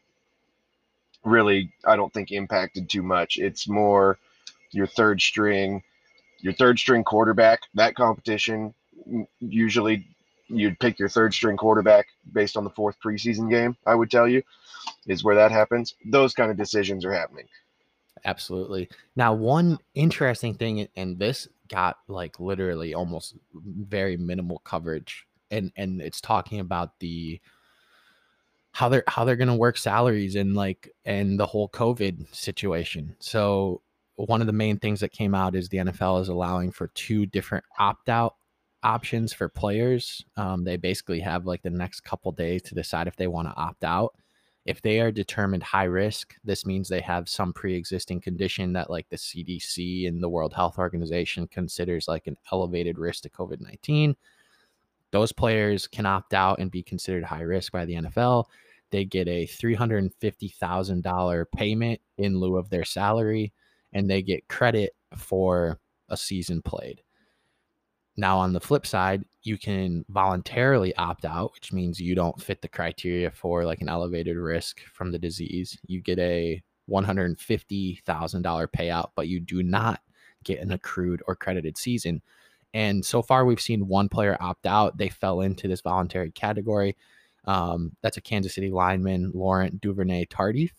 really, 1.24 1.72
I 1.86 1.96
don't 1.96 2.14
think, 2.14 2.32
impacted 2.32 2.90
too 2.90 3.04
much. 3.04 3.38
It's 3.38 3.68
more 3.68 4.18
your 4.72 4.88
third 4.88 5.22
string, 5.22 5.84
your 6.40 6.54
third 6.54 6.80
string 6.80 7.04
quarterback. 7.04 7.62
That 7.74 7.96
competition 7.96 8.74
mm, 9.10 9.28
usually 9.40 10.08
you'd 10.48 10.80
pick 10.80 10.98
your 11.00 11.10
third 11.10 11.34
string 11.34 11.58
quarterback 11.58 12.08
based 12.32 12.58
on 12.58 12.64
the 12.64 12.70
fourth 12.70 12.98
preseason 13.04 13.50
game. 13.50 13.76
I 13.86 13.96
would 13.96 14.10
tell 14.10 14.28
you 14.28 14.44
is 15.06 15.24
where 15.24 15.36
that 15.36 15.52
happens. 15.52 15.96
Those 16.06 16.34
kind 16.34 16.52
of 16.52 16.58
decisions 16.58 17.06
are 17.06 17.14
happening. 17.14 17.46
Absolutely. 18.26 18.90
Now, 19.16 19.34
one 19.34 19.80
interesting 19.94 20.54
thing, 20.54 20.88
and 20.96 21.20
this 21.20 21.48
got 21.70 21.98
like 22.08 22.40
literally 22.40 22.94
almost 22.94 23.36
very 23.54 24.18
minimal 24.18 24.60
coverage, 24.60 25.26
and 25.52 25.72
and 25.76 26.02
it's 26.02 26.22
talking 26.22 26.60
about 26.60 27.00
the 27.00 27.40
how 28.78 28.88
they're 28.90 29.04
how 29.08 29.26
they're 29.26 29.36
going 29.36 29.48
to 29.48 29.56
work 29.56 29.76
salaries 29.76 30.36
and 30.36 30.54
like 30.54 30.88
and 31.04 31.40
the 31.40 31.46
whole 31.48 31.68
covid 31.68 32.24
situation. 32.32 33.16
So 33.18 33.82
one 34.18 34.40
of 34.40 34.46
the 34.46 34.54
main 34.54 34.78
things 34.78 35.00
that 35.00 35.12
came 35.12 35.34
out 35.34 35.56
is 35.56 35.68
the 35.68 35.80
nfl 35.80 36.22
is 36.22 36.30
allowing 36.30 36.72
for 36.72 36.90
two 36.90 37.26
different 37.26 37.66
opt-out 37.80 38.36
options 38.84 39.34
for 39.34 39.50
players. 39.50 40.24
Um, 40.36 40.64
they 40.64 40.78
basically 40.78 41.20
have 41.22 41.48
like 41.48 41.64
the 41.64 41.72
next 41.72 42.02
couple 42.02 42.32
days 42.32 42.62
to 42.64 42.76
decide 42.76 43.08
if 43.08 43.16
they 43.16 43.26
want 43.26 43.48
to 43.48 43.56
opt 43.58 43.84
out. 43.84 44.14
If 44.64 44.84
they 44.84 45.00
are 45.00 45.12
determined 45.12 45.64
high 45.64 45.86
risk 45.86 46.36
this 46.44 46.64
means 46.64 46.88
they 46.88 47.02
have 47.02 47.28
some 47.28 47.54
pre-existing 47.54 48.22
condition 48.22 48.74
that 48.74 48.92
like 48.92 49.10
the 49.10 49.16
cdc 49.16 50.08
and 50.08 50.22
the 50.22 50.30
world 50.30 50.54
health 50.54 50.78
organization 50.78 51.48
considers 51.48 52.08
like 52.08 52.28
an 52.28 52.38
elevated 52.52 53.00
risk 53.00 53.24
to 53.24 53.30
covid-19 53.32 54.14
those 55.10 55.32
players 55.32 55.88
can 55.88 56.06
opt 56.06 56.36
out 56.36 56.60
and 56.60 56.70
be 56.70 56.84
considered 56.84 57.24
high 57.24 57.42
risk 57.42 57.72
by 57.72 57.86
the 57.86 57.96
nfl 57.96 58.46
they 58.92 59.06
get 59.06 59.28
a 59.28 59.46
$350,000 59.48 61.46
payment 61.56 62.02
in 62.18 62.40
lieu 62.40 62.58
of 62.58 62.70
their 62.70 62.86
salary 62.86 63.54
and 63.94 64.10
they 64.10 64.22
get 64.22 64.48
credit 64.48 64.94
for 65.16 65.80
a 66.10 66.18
season 66.18 66.62
played. 66.62 67.02
Now, 68.16 68.40
on 68.40 68.52
the 68.54 68.60
flip 68.60 68.86
side, 68.86 69.24
you 69.44 69.58
can 69.58 70.04
voluntarily 70.10 70.96
opt 70.96 71.24
out, 71.24 71.54
which 71.54 71.72
means 71.72 72.00
you 72.00 72.16
don't 72.16 72.42
fit 72.42 72.62
the 72.62 72.68
criteria 72.68 73.30
for 73.30 73.64
like 73.64 73.82
an 73.82 73.90
elevated 73.90 74.38
risk 74.38 74.82
from 74.92 75.12
the 75.12 75.20
disease. 75.20 75.78
You 75.86 76.02
get 76.02 76.18
a 76.18 76.62
$150,000 76.90 78.04
payout, 78.68 79.10
but 79.16 79.28
you 79.28 79.40
do 79.40 79.62
not 79.62 80.02
get 80.44 80.60
an 80.60 80.72
accrued 80.72 81.22
or 81.28 81.36
credited 81.36 81.78
season. 81.78 82.22
And 82.74 83.06
so 83.06 83.22
far, 83.22 83.46
we've 83.46 83.62
seen 83.62 83.88
one 83.88 84.10
player 84.10 84.36
opt 84.40 84.66
out. 84.66 84.98
They 84.98 85.10
fell 85.10 85.42
into 85.42 85.68
this 85.68 85.82
voluntary 85.82 86.32
category. 86.32 86.98
Um, 87.48 87.94
that's 88.04 88.18
a 88.18 88.22
Kansas 88.22 88.54
City 88.54 88.70
lineman, 88.70 89.32
Laurent 89.34 89.80
Duvernay 89.80 90.26
Tardif, 90.26 90.72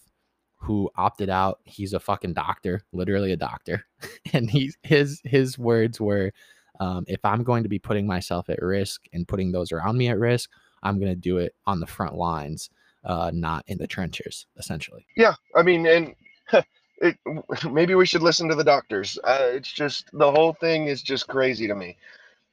who 0.57 0.91
opted 0.97 1.31
out. 1.31 1.61
He's 1.65 1.95
a 1.95 2.01
fucking 2.01 2.35
doctor, 2.35 2.83
literally 2.93 3.33
a 3.33 3.37
doctor, 3.37 3.87
and 4.33 4.51
he 4.51 4.73
his 4.83 5.21
his 5.25 5.59
words 5.59 5.99
were, 6.01 6.33
um, 6.79 7.05
"If 7.09 7.25
I'm 7.25 7.43
going 7.43 7.63
to 7.63 7.69
be 7.71 7.79
putting 7.79 8.07
myself 8.07 8.51
at 8.51 8.63
risk 8.63 9.07
and 9.15 9.27
putting 9.27 9.51
those 9.51 9.73
around 9.73 9.97
me 9.97 10.09
at 10.09 10.19
risk, 10.19 10.51
I'm 10.83 11.01
going 11.01 11.11
to 11.11 11.17
do 11.17 11.39
it 11.39 11.55
on 11.67 11.81
the 11.81 11.87
front 11.87 12.15
lines, 12.15 12.69
uh, 13.03 13.31
not 13.33 13.65
in 13.67 13.79
the 13.79 13.87
trenches." 13.87 14.47
Essentially. 14.59 15.07
Yeah, 15.17 15.35
I 15.57 15.63
mean, 15.63 15.87
and 15.87 16.15
it, 16.99 17.17
maybe 17.71 17.95
we 17.95 18.05
should 18.05 18.23
listen 18.23 18.47
to 18.51 18.55
the 18.55 18.65
doctors. 18.65 19.19
Uh, 19.25 19.49
it's 19.53 19.73
just 19.73 20.11
the 20.13 20.31
whole 20.31 20.53
thing 20.53 20.87
is 20.87 21.01
just 21.01 21.29
crazy 21.29 21.67
to 21.67 21.75
me. 21.75 21.97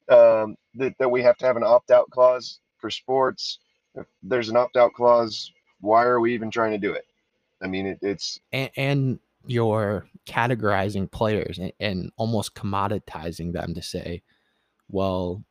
Um, 0.07 0.55
that, 0.75 0.93
that 0.99 1.09
we 1.09 1.23
have 1.23 1.35
to 1.37 1.47
have 1.47 1.57
an 1.57 1.63
opt 1.63 1.89
out 1.89 2.07
clause 2.11 2.59
for 2.77 2.91
sports 2.91 3.57
if 3.95 4.05
there's 4.23 4.49
an 4.49 4.57
opt 4.57 4.77
out 4.77 4.93
clause, 4.93 5.51
why 5.81 6.03
are 6.03 6.19
we 6.19 6.33
even 6.33 6.51
trying 6.51 6.71
to 6.71 6.77
do 6.77 6.93
it? 6.93 7.05
I 7.61 7.67
mean, 7.67 7.87
it, 7.87 7.99
it's 8.01 8.39
and, 8.51 8.69
and, 8.75 9.19
you're 9.47 10.07
categorizing 10.27 11.09
players 11.11 11.59
and, 11.59 11.71
and 11.79 12.11
almost 12.17 12.55
commoditizing 12.55 13.53
them 13.53 13.75
to 13.75 13.81
say, 13.81 14.23
well, 14.89 15.43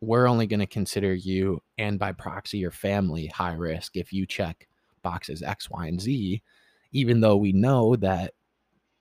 we're 0.00 0.26
only 0.26 0.46
going 0.46 0.60
to 0.60 0.66
consider 0.66 1.14
you 1.14 1.62
and 1.78 1.98
by 1.98 2.12
proxy 2.12 2.58
your 2.58 2.70
family 2.70 3.26
high 3.26 3.52
risk 3.52 3.96
if 3.96 4.12
you 4.12 4.24
check 4.24 4.66
boxes 5.02 5.42
X, 5.42 5.68
Y, 5.70 5.86
and 5.86 6.00
Z, 6.00 6.42
even 6.92 7.20
though 7.20 7.36
we 7.36 7.52
know 7.52 7.94
that 7.96 8.32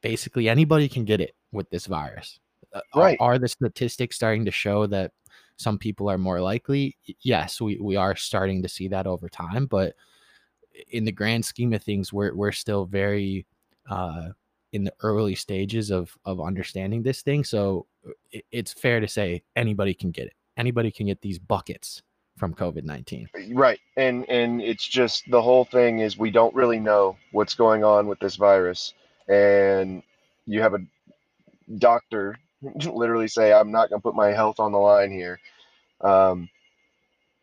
basically 0.01 0.49
anybody 0.49 0.89
can 0.89 1.05
get 1.05 1.21
it 1.21 1.33
with 1.51 1.69
this 1.69 1.85
virus. 1.85 2.39
Uh, 2.73 2.81
right. 2.95 3.17
Are, 3.19 3.33
are 3.33 3.39
the 3.39 3.47
statistics 3.47 4.15
starting 4.15 4.45
to 4.45 4.51
show 4.51 4.85
that 4.87 5.11
some 5.61 5.77
people 5.77 6.09
are 6.09 6.17
more 6.17 6.41
likely. 6.41 6.97
Yes, 7.21 7.61
we, 7.61 7.77
we 7.79 7.95
are 7.95 8.15
starting 8.15 8.61
to 8.63 8.69
see 8.69 8.87
that 8.89 9.07
over 9.07 9.29
time, 9.29 9.67
but 9.67 9.95
in 10.89 11.05
the 11.05 11.11
grand 11.11 11.45
scheme 11.45 11.73
of 11.73 11.83
things, 11.83 12.11
we're 12.11 12.33
we're 12.33 12.51
still 12.51 12.85
very 12.85 13.45
uh, 13.89 14.29
in 14.73 14.83
the 14.83 14.93
early 15.01 15.35
stages 15.35 15.91
of 15.91 16.17
of 16.25 16.41
understanding 16.41 17.03
this 17.03 17.21
thing. 17.21 17.43
So 17.43 17.85
it, 18.31 18.45
it's 18.51 18.73
fair 18.73 18.99
to 18.99 19.07
say 19.07 19.43
anybody 19.55 19.93
can 19.93 20.11
get 20.11 20.27
it. 20.27 20.33
Anybody 20.57 20.91
can 20.91 21.07
get 21.07 21.21
these 21.21 21.39
buckets 21.39 22.01
from 22.37 22.53
COVID 22.53 22.83
nineteen. 22.83 23.29
Right, 23.51 23.79
and 23.97 24.27
and 24.29 24.61
it's 24.61 24.87
just 24.87 25.29
the 25.29 25.41
whole 25.41 25.65
thing 25.65 25.99
is 25.99 26.17
we 26.17 26.31
don't 26.31 26.55
really 26.55 26.79
know 26.79 27.17
what's 27.31 27.53
going 27.53 27.83
on 27.83 28.07
with 28.07 28.19
this 28.19 28.35
virus, 28.35 28.93
and 29.27 30.01
you 30.45 30.61
have 30.61 30.73
a 30.73 30.79
doctor 31.77 32.37
literally 32.85 33.27
say, 33.27 33.53
I'm 33.53 33.71
not 33.71 33.89
going 33.89 33.99
to 33.99 34.03
put 34.03 34.15
my 34.15 34.29
health 34.29 34.59
on 34.59 34.71
the 34.71 34.77
line 34.77 35.11
here. 35.11 35.39
Um, 36.01 36.49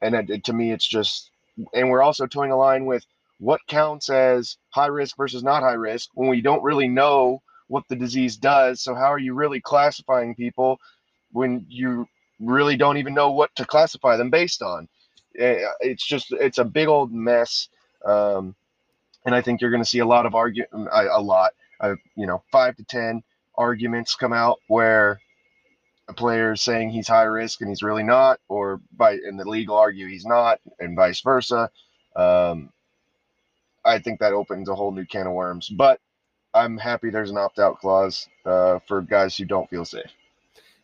and 0.01 0.15
it, 0.15 0.45
to 0.45 0.53
me, 0.53 0.73
it's 0.73 0.87
just, 0.87 1.31
and 1.75 1.91
we're 1.91 2.03
also 2.03 2.27
toeing 2.27 2.53
a 2.53 2.57
line 2.57 2.87
with 2.87 3.05
what 3.39 3.61
counts 3.69 4.09
as 4.11 4.57
high 4.71 4.87
risk 4.87 5.17
versus 5.17 5.43
not 5.43 5.63
high 5.63 5.73
risk 5.73 6.11
when 6.15 6.29
we 6.29 6.41
don't 6.41 6.63
really 6.63 6.89
know 6.89 7.43
what 7.69 7.85
the 7.89 7.97
disease 7.97 8.37
does. 8.37 8.83
So, 8.83 8.95
how 8.95 9.13
are 9.13 9.19
you 9.19 9.35
really 9.35 9.61
classifying 9.61 10.35
people 10.35 10.79
when 11.33 11.67
you 11.69 12.07
really 12.41 12.77
don't 12.77 12.97
even 12.99 13.15
know 13.15 13.33
what 13.33 13.55
to 13.57 13.65
classify 13.65 14.17
them 14.17 14.31
based 14.31 14.63
on? 14.63 14.89
Eh, 15.39 15.65
it's 15.81 16.07
just, 16.07 16.33
it's 16.33 16.59
a 16.59 16.65
big 16.65 16.89
old 16.89 17.13
mess. 17.13 17.69
Um, 18.05 18.55
and 19.25 19.35
I 19.35 19.43
think 19.43 19.61
you're 19.61 19.71
going 19.71 19.83
to 19.83 19.89
see 19.89 19.99
a 19.99 20.07
lot 20.07 20.27
of 20.27 20.35
argument, 20.35 20.89
a 20.93 21.21
lot, 21.21 21.53
uh, 21.81 21.95
you 22.17 22.27
know, 22.27 22.43
five 22.51 22.77
to 22.77 22.85
10 22.85 23.23
arguments 23.59 24.15
come 24.15 24.33
out 24.33 24.61
where 24.69 25.21
a 26.09 26.15
player 26.15 26.53
is 26.53 26.63
saying 26.63 26.91
he's 26.91 27.09
high 27.09 27.25
risk 27.25 27.61
and 27.61 27.69
he's 27.69 27.83
really 27.83 28.03
not, 28.03 28.41
or 28.49 28.81
by 28.97 29.13
and 29.13 29.39
the 29.39 29.47
legal 29.47 29.77
argue 29.77 30.07
he's 30.07 30.25
not, 30.25 30.61
and 30.79 30.97
vice 30.97 31.21
versa. 31.21 31.71
Um, 32.17 32.71
I 33.85 33.99
think 33.99 34.21
that 34.21 34.33
opens 34.33 34.69
a 34.69 34.75
whole 34.75 34.93
new 34.93 35.05
can 35.05 35.27
of 35.27 35.35
worms. 35.35 35.69
But 35.69 36.01
I'm 36.55 36.79
happy 36.79 37.11
there's 37.11 37.31
an 37.31 37.37
opt 37.37 37.59
out 37.59 37.79
clause 37.79 38.27
uh, 38.47 38.79
for 38.87 39.03
guys 39.03 39.37
who 39.37 39.45
don't 39.45 39.69
feel 39.69 39.85
safe. 39.85 40.11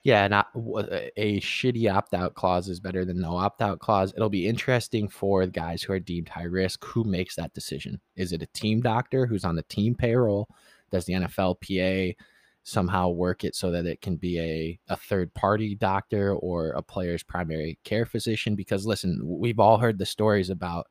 Yeah, 0.02 0.28
not 0.28 0.48
a 0.54 1.40
shitty 1.40 1.90
opt 1.90 2.12
out 2.12 2.34
clause 2.34 2.68
is 2.68 2.78
better 2.78 3.06
than 3.06 3.22
no 3.22 3.36
opt 3.38 3.62
out 3.62 3.78
clause. 3.78 4.12
It'll 4.14 4.28
be 4.28 4.46
interesting 4.46 5.08
for 5.08 5.46
guys 5.46 5.82
who 5.82 5.94
are 5.94 5.98
deemed 5.98 6.28
high 6.28 6.42
risk. 6.42 6.84
Who 6.84 7.04
makes 7.04 7.36
that 7.36 7.54
decision? 7.54 7.98
Is 8.14 8.32
it 8.32 8.42
a 8.42 8.46
team 8.48 8.82
doctor 8.82 9.24
who's 9.24 9.46
on 9.46 9.56
the 9.56 9.62
team 9.62 9.94
payroll? 9.94 10.50
Does 10.90 11.06
the 11.06 11.14
NFLPA 11.14 12.16
somehow 12.64 13.10
work 13.10 13.44
it 13.44 13.54
so 13.54 13.70
that 13.70 13.86
it 13.86 14.00
can 14.00 14.16
be 14.16 14.40
a, 14.40 14.78
a 14.88 14.96
third 14.96 15.32
party 15.34 15.74
doctor 15.74 16.34
or 16.34 16.70
a 16.70 16.82
player's 16.82 17.22
primary 17.22 17.78
care 17.84 18.06
physician? 18.06 18.56
Because 18.56 18.86
listen, 18.86 19.20
we've 19.22 19.60
all 19.60 19.78
heard 19.78 19.98
the 19.98 20.06
stories 20.06 20.50
about 20.50 20.88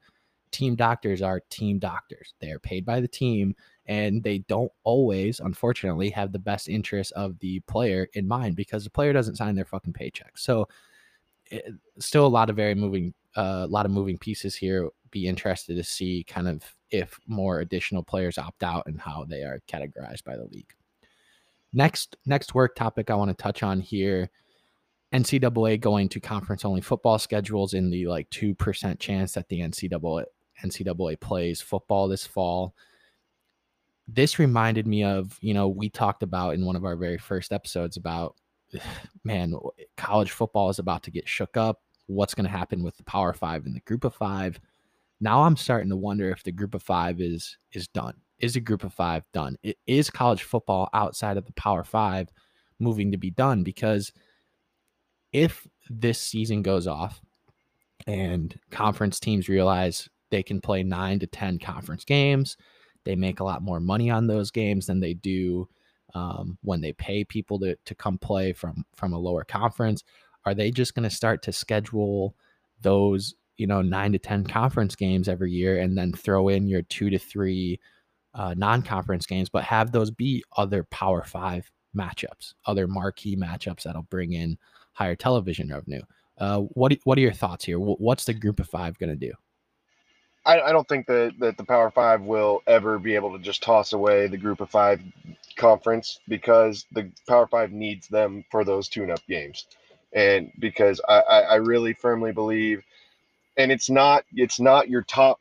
team 0.51 0.75
doctors 0.75 1.21
are 1.21 1.41
team 1.49 1.79
doctors. 1.79 2.35
They 2.39 2.51
are 2.51 2.59
paid 2.59 2.85
by 2.85 3.01
the 3.01 3.07
team 3.07 3.55
and 3.87 4.23
they 4.23 4.39
don't 4.39 4.71
always, 4.83 5.41
unfortunately, 5.41 6.09
have 6.11 6.31
the 6.31 6.39
best 6.39 6.69
interest 6.69 7.11
of 7.13 7.37
the 7.39 7.59
player 7.61 8.07
in 8.13 8.27
mind 8.27 8.55
because 8.55 8.85
the 8.85 8.89
player 8.89 9.11
doesn't 9.11 9.35
sign 9.35 9.55
their 9.55 9.65
fucking 9.65 9.93
paycheck. 9.93 10.37
So, 10.37 10.69
it, 11.47 11.63
eh, 11.67 11.71
still 11.99 12.25
a 12.25 12.27
lot 12.27 12.49
of 12.49 12.55
very 12.55 12.75
moving, 12.75 13.13
a 13.35 13.41
uh, 13.41 13.67
lot 13.69 13.85
of 13.85 13.91
moving 13.91 14.17
pieces 14.17 14.55
here. 14.55 14.89
Be 15.11 15.27
interested 15.27 15.75
to 15.75 15.83
see 15.83 16.23
kind 16.23 16.47
of 16.47 16.63
if 16.89 17.19
more 17.27 17.59
additional 17.59 18.03
players 18.03 18.37
opt 18.37 18.63
out 18.63 18.83
and 18.85 19.01
how 19.01 19.25
they 19.27 19.41
are 19.41 19.59
categorized 19.67 20.23
by 20.23 20.37
the 20.37 20.45
league. 20.45 20.73
Next, 21.73 22.17
next 22.25 22.53
work 22.53 22.75
topic 22.75 23.09
I 23.09 23.15
want 23.15 23.35
to 23.35 23.41
touch 23.41 23.63
on 23.63 23.79
here. 23.79 24.29
NCAA 25.13 25.79
going 25.79 26.09
to 26.09 26.19
conference 26.19 26.65
only 26.65 26.81
football 26.81 27.19
schedules 27.19 27.73
in 27.73 27.89
the 27.89 28.07
like 28.07 28.29
2% 28.31 28.99
chance 28.99 29.33
that 29.33 29.47
the 29.49 29.59
NCAA 29.59 30.25
NCAA 30.63 31.19
plays 31.19 31.61
football 31.61 32.07
this 32.07 32.25
fall. 32.25 32.75
This 34.07 34.39
reminded 34.39 34.87
me 34.87 35.03
of, 35.03 35.37
you 35.41 35.53
know, 35.53 35.67
we 35.67 35.89
talked 35.89 36.23
about 36.23 36.53
in 36.53 36.65
one 36.65 36.75
of 36.75 36.85
our 36.85 36.95
very 36.95 37.17
first 37.17 37.51
episodes 37.51 37.97
about, 37.97 38.35
man, 39.23 39.55
college 39.97 40.31
football 40.31 40.69
is 40.69 40.79
about 40.79 41.03
to 41.03 41.11
get 41.11 41.27
shook 41.27 41.57
up. 41.57 41.81
What's 42.07 42.33
going 42.33 42.45
to 42.45 42.51
happen 42.51 42.83
with 42.83 42.97
the 42.97 43.03
Power 43.03 43.33
Five 43.33 43.65
and 43.65 43.75
the 43.75 43.81
Group 43.81 44.03
of 44.03 44.13
Five? 44.13 44.59
Now 45.21 45.43
I'm 45.43 45.55
starting 45.55 45.89
to 45.89 45.95
wonder 45.95 46.29
if 46.29 46.43
the 46.43 46.51
Group 46.51 46.75
of 46.75 46.83
Five 46.83 47.21
is 47.21 47.57
is 47.71 47.87
done. 47.87 48.15
Is 48.43 48.55
a 48.57 48.59
Group 48.59 48.83
of 48.83 48.93
Five 48.93 49.23
done? 49.33 49.55
It 49.63 49.77
is 49.87 50.09
college 50.09 50.43
football 50.43 50.89
outside 50.93 51.37
of 51.37 51.45
the 51.45 51.53
Power 51.53 51.83
Five 51.83 52.27
moving 52.77 53.11
to 53.11 53.17
be 53.17 53.31
done? 53.31 53.63
Because 53.63 54.11
if 55.31 55.65
this 55.89 56.19
season 56.19 56.61
goes 56.61 56.85
off 56.85 57.21
and 58.05 58.59
conference 58.69 59.19
teams 59.19 59.49
realize 59.49 60.09
they 60.29 60.43
can 60.43 60.61
play 60.61 60.83
nine 60.83 61.19
to 61.19 61.27
10 61.27 61.59
conference 61.59 62.03
games. 62.03 62.57
They 63.03 63.15
make 63.15 63.39
a 63.39 63.43
lot 63.43 63.61
more 63.61 63.79
money 63.79 64.09
on 64.09 64.27
those 64.27 64.51
games 64.51 64.87
than 64.87 64.99
they 64.99 65.13
do 65.13 65.67
um, 66.15 66.57
when 66.63 66.81
they 66.81 66.93
pay 66.93 67.23
people 67.23 67.59
to, 67.59 67.75
to 67.85 67.95
come 67.95 68.17
play 68.17 68.53
from, 68.53 68.85
from 68.95 69.13
a 69.13 69.19
lower 69.19 69.43
conference. 69.43 70.03
Are 70.45 70.53
they 70.53 70.71
just 70.71 70.95
going 70.95 71.07
to 71.07 71.15
start 71.15 71.43
to 71.43 71.51
schedule 71.51 72.35
those, 72.81 73.35
you 73.57 73.67
know, 73.67 73.81
nine 73.81 74.11
to 74.13 74.19
10 74.19 74.45
conference 74.45 74.95
games 74.95 75.29
every 75.29 75.51
year 75.51 75.79
and 75.79 75.97
then 75.97 76.11
throw 76.11 76.49
in 76.49 76.67
your 76.67 76.81
two 76.81 77.09
to 77.09 77.19
three 77.19 77.79
uh, 78.33 78.53
non 78.57 78.81
conference 78.81 79.25
games, 79.25 79.49
but 79.49 79.63
have 79.63 79.91
those 79.91 80.11
be 80.11 80.43
other 80.57 80.83
Power 80.85 81.23
Five 81.23 81.69
matchups, 81.95 82.53
other 82.65 82.87
marquee 82.87 83.35
matchups 83.35 83.83
that'll 83.83 84.03
bring 84.03 84.33
in 84.33 84.57
higher 84.93 85.15
television 85.15 85.69
revenue? 85.69 86.01
Uh, 86.37 86.59
what, 86.59 86.93
what 87.03 87.17
are 87.17 87.21
your 87.21 87.31
thoughts 87.31 87.65
here? 87.65 87.79
What's 87.79 88.25
the 88.25 88.33
group 88.33 88.59
of 88.59 88.67
five 88.67 88.97
going 88.97 89.09
to 89.09 89.15
do? 89.15 89.33
I, 90.45 90.59
I 90.59 90.71
don't 90.71 90.87
think 90.87 91.07
that, 91.07 91.33
that 91.39 91.57
the 91.57 91.63
Power 91.63 91.89
Five 91.89 92.21
will 92.21 92.61
ever 92.67 92.99
be 92.99 93.15
able 93.15 93.31
to 93.37 93.39
just 93.39 93.63
toss 93.63 93.93
away 93.93 94.27
the 94.27 94.37
Group 94.37 94.59
of 94.59 94.69
Five 94.69 95.01
conference 95.55 96.19
because 96.27 96.85
the 96.91 97.09
Power 97.27 97.47
Five 97.47 97.71
needs 97.71 98.07
them 98.07 98.43
for 98.51 98.65
those 98.65 98.89
tune-up 98.89 99.21
games, 99.27 99.67
and 100.11 100.51
because 100.59 100.99
I, 101.07 101.19
I, 101.19 101.39
I 101.39 101.55
really 101.55 101.93
firmly 101.93 102.33
believe, 102.33 102.83
and 103.57 103.71
it's 103.71 103.89
not 103.89 104.25
it's 104.33 104.59
not 104.59 104.89
your 104.89 105.03
top 105.03 105.39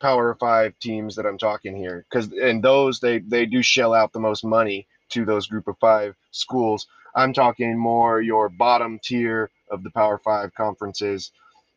Power 0.00 0.36
Five 0.38 0.78
teams 0.80 1.16
that 1.16 1.26
I'm 1.26 1.38
talking 1.38 1.76
here 1.76 2.06
because 2.10 2.30
and 2.32 2.62
those 2.62 3.00
they 3.00 3.20
they 3.20 3.46
do 3.46 3.62
shell 3.62 3.94
out 3.94 4.12
the 4.12 4.20
most 4.20 4.44
money 4.44 4.86
to 5.10 5.24
those 5.24 5.46
Group 5.46 5.68
of 5.68 5.78
Five 5.78 6.16
schools. 6.30 6.86
I'm 7.14 7.32
talking 7.32 7.78
more 7.78 8.20
your 8.20 8.48
bottom 8.48 8.98
tier 9.02 9.50
of 9.70 9.82
the 9.82 9.90
Power 9.90 10.18
Five 10.18 10.54
conferences, 10.54 11.32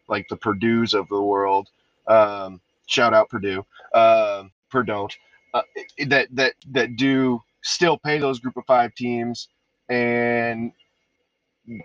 like 0.08 0.28
the 0.30 0.38
Purdue's 0.38 0.94
of 0.94 1.08
the 1.10 1.22
world 1.22 1.70
um, 2.10 2.60
shout 2.88 3.14
out 3.14 3.30
Purdue, 3.30 3.66
uh, 3.94 4.44
Purdue, 4.70 5.08
uh, 5.54 5.62
that 6.08 6.28
that 6.36 6.54
that 6.72 6.96
do 6.96 7.42
still 7.64 7.98
pay 7.98 8.18
those 8.18 8.40
group 8.40 8.58
of 8.58 8.66
five 8.66 8.94
teams 8.96 9.48
and 9.90 10.72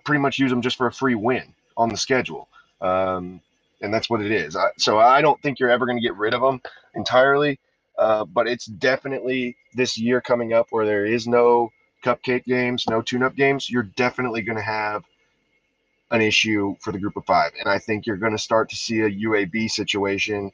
pretty 0.05 0.21
much 0.21 0.39
use 0.39 0.51
them 0.51 0.63
just 0.63 0.77
for 0.77 0.87
a 0.87 0.93
free 0.93 1.15
win 1.15 1.55
on 1.77 1.89
the 1.89 1.97
schedule. 1.97 2.49
Um, 2.81 3.41
and 3.81 3.93
that's 3.93 4.09
what 4.09 4.23
it 4.23 4.33
is. 4.33 4.57
I, 4.57 4.69
so 4.79 4.99
I 4.99 5.21
don't 5.21 5.41
think 5.43 5.59
you're 5.59 5.71
ever 5.71 5.87
going 5.87 5.99
to 5.99 6.03
get 6.03 6.17
rid 6.17 6.35
of 6.35 6.41
them 6.41 6.61
entirely. 6.95 7.59
Uh, 7.99 8.25
but 8.25 8.49
it's 8.49 8.67
definitely 8.67 9.57
this 9.75 9.97
year 9.97 10.21
coming 10.21 10.53
up 10.53 10.67
where 10.71 10.85
there 10.85 11.07
is 11.07 11.29
no 11.29 11.71
cupcake 12.05 12.45
games, 12.45 12.85
no 12.89 13.01
tune-up 13.01 13.37
games. 13.37 13.71
You're 13.71 13.85
definitely 13.85 14.43
going 14.43 14.59
to 14.59 14.65
have 14.65 15.05
an 16.11 16.21
issue 16.21 16.75
for 16.81 16.93
the 16.93 16.99
group 16.99 17.17
of 17.17 17.25
five. 17.25 17.53
And 17.59 17.69
I 17.69 17.79
think 17.79 18.07
you're 18.07 18.17
going 18.17 18.33
to 18.33 18.39
start 18.39 18.69
to 18.71 18.77
see 18.77 19.01
a 19.01 19.11
UAB 19.11 19.71
situation 19.71 20.51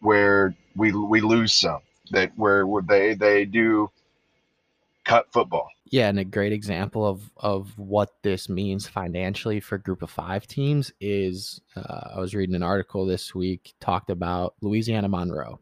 where 0.00 0.54
we 0.76 0.92
we 0.92 1.20
lose 1.20 1.52
some 1.52 1.80
that 2.10 2.30
where 2.36 2.64
they 2.86 3.14
they 3.14 3.44
do 3.44 3.90
cut 5.08 5.32
football. 5.32 5.68
Yeah, 5.86 6.08
and 6.08 6.18
a 6.18 6.24
great 6.24 6.52
example 6.52 7.06
of 7.06 7.30
of 7.38 7.76
what 7.78 8.10
this 8.22 8.48
means 8.48 8.86
financially 8.86 9.58
for 9.58 9.78
group 9.78 10.02
of 10.02 10.10
five 10.10 10.46
teams 10.46 10.92
is 11.00 11.60
uh, 11.76 12.10
I 12.14 12.20
was 12.20 12.34
reading 12.34 12.54
an 12.54 12.62
article 12.62 13.06
this 13.06 13.34
week 13.34 13.72
talked 13.80 14.10
about 14.10 14.54
Louisiana 14.60 15.08
Monroe, 15.08 15.58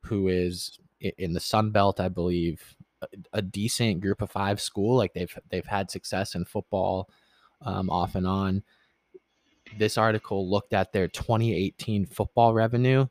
who 0.00 0.28
is 0.28 0.78
in 1.00 1.34
the 1.34 1.40
Sun 1.40 1.70
Belt, 1.70 2.00
I 2.00 2.08
believe, 2.08 2.74
a, 3.02 3.06
a 3.34 3.42
decent 3.42 4.00
group 4.00 4.22
of 4.22 4.30
five 4.30 4.60
school. 4.60 4.96
Like 4.96 5.12
they've 5.12 5.38
they've 5.50 5.66
had 5.66 5.90
success 5.90 6.34
in 6.34 6.46
football 6.46 7.10
um, 7.60 7.90
off 7.90 8.14
and 8.14 8.26
on. 8.26 8.62
This 9.78 9.98
article 9.98 10.50
looked 10.50 10.72
at 10.72 10.92
their 10.92 11.06
2018 11.06 12.06
football 12.06 12.54
revenue. 12.54 13.06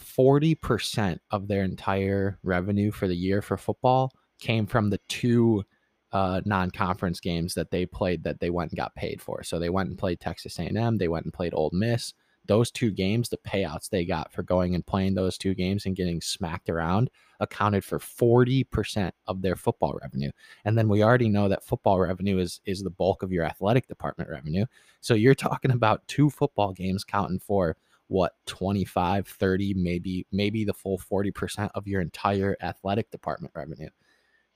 40% 0.00 1.18
of 1.32 1.48
their 1.48 1.64
entire 1.64 2.38
revenue 2.44 2.92
for 2.92 3.08
the 3.08 3.16
year 3.16 3.42
for 3.42 3.56
football 3.56 4.12
came 4.38 4.66
from 4.66 4.90
the 4.90 5.00
two 5.08 5.64
uh, 6.12 6.40
non-conference 6.44 7.20
games 7.20 7.54
that 7.54 7.70
they 7.70 7.84
played 7.84 8.22
that 8.24 8.40
they 8.40 8.50
went 8.50 8.70
and 8.70 8.78
got 8.78 8.94
paid 8.94 9.20
for. 9.20 9.42
So 9.42 9.58
they 9.58 9.68
went 9.68 9.90
and 9.90 9.98
played 9.98 10.20
Texas 10.20 10.58
A&M, 10.58 10.98
they 10.98 11.08
went 11.08 11.24
and 11.24 11.34
played 11.34 11.54
Ole 11.54 11.70
Miss, 11.72 12.14
those 12.48 12.70
two 12.70 12.90
games, 12.90 13.28
the 13.28 13.36
payouts 13.36 13.88
they 13.88 14.04
got 14.04 14.32
for 14.32 14.42
going 14.42 14.74
and 14.74 14.84
playing 14.84 15.14
those 15.14 15.38
two 15.38 15.54
games 15.54 15.86
and 15.86 15.94
getting 15.94 16.20
smacked 16.20 16.70
around 16.70 17.10
accounted 17.40 17.84
for 17.84 17.98
40% 17.98 19.12
of 19.26 19.42
their 19.42 19.54
football 19.54 19.96
revenue. 20.02 20.30
And 20.64 20.76
then 20.76 20.88
we 20.88 21.04
already 21.04 21.28
know 21.28 21.48
that 21.48 21.64
football 21.64 22.00
revenue 22.00 22.38
is 22.38 22.60
is 22.64 22.82
the 22.82 22.90
bulk 22.90 23.22
of 23.22 23.30
your 23.30 23.44
athletic 23.44 23.86
department 23.86 24.30
revenue. 24.30 24.64
So 25.00 25.14
you're 25.14 25.34
talking 25.36 25.70
about 25.70 26.06
two 26.08 26.30
football 26.30 26.72
games 26.72 27.04
counting 27.04 27.38
for 27.38 27.76
what 28.08 28.32
25, 28.46 29.28
30, 29.28 29.74
maybe 29.74 30.26
maybe 30.32 30.64
the 30.64 30.72
full 30.72 30.98
40% 30.98 31.70
of 31.74 31.86
your 31.86 32.00
entire 32.00 32.56
athletic 32.62 33.10
department 33.10 33.52
revenue. 33.54 33.90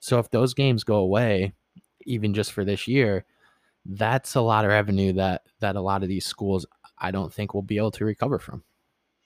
So 0.03 0.19
if 0.19 0.31
those 0.33 0.53
games 0.53 0.83
go 0.83 0.97
away 0.97 1.53
even 2.05 2.35
just 2.35 2.51
for 2.53 2.65
this 2.65 2.89
year, 2.89 3.25
that's 3.87 4.35
a 4.35 4.41
lot 4.41 4.65
of 4.65 4.73
revenue 4.73 5.13
that 5.13 5.43
that 5.61 5.77
a 5.77 5.81
lot 5.81 6.03
of 6.03 6.09
these 6.09 6.27
schools 6.27 6.67
I 6.99 7.13
don't 7.13 7.33
think 7.33 7.55
we'll 7.55 7.63
be 7.63 7.77
able 7.79 7.93
to 7.93 8.05
recover 8.05 8.41
from. 8.41 8.65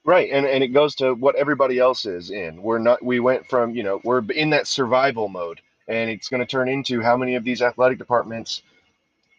Right, 0.05 0.31
and 0.31 0.45
and 0.45 0.63
it 0.63 0.69
goes 0.69 0.95
to 0.97 1.15
what 1.15 1.35
everybody 1.37 1.79
else 1.79 2.05
is 2.05 2.31
in. 2.31 2.63
We're 2.63 2.79
not. 2.79 3.03
We 3.03 3.21
went 3.21 3.47
from 3.47 3.75
you 3.75 3.83
know 3.83 4.03
we're 4.05 4.23
in 4.33 4.51
that 4.51 4.67
survival 4.67 5.29
mode, 5.29 5.63
and 5.89 6.11
it's 6.11 6.29
going 6.29 6.41
to 6.41 6.47
turn 6.47 6.69
into 6.69 7.01
how 7.01 7.17
many 7.17 7.37
of 7.37 7.43
these 7.45 7.63
athletic 7.63 7.97
departments 7.97 8.61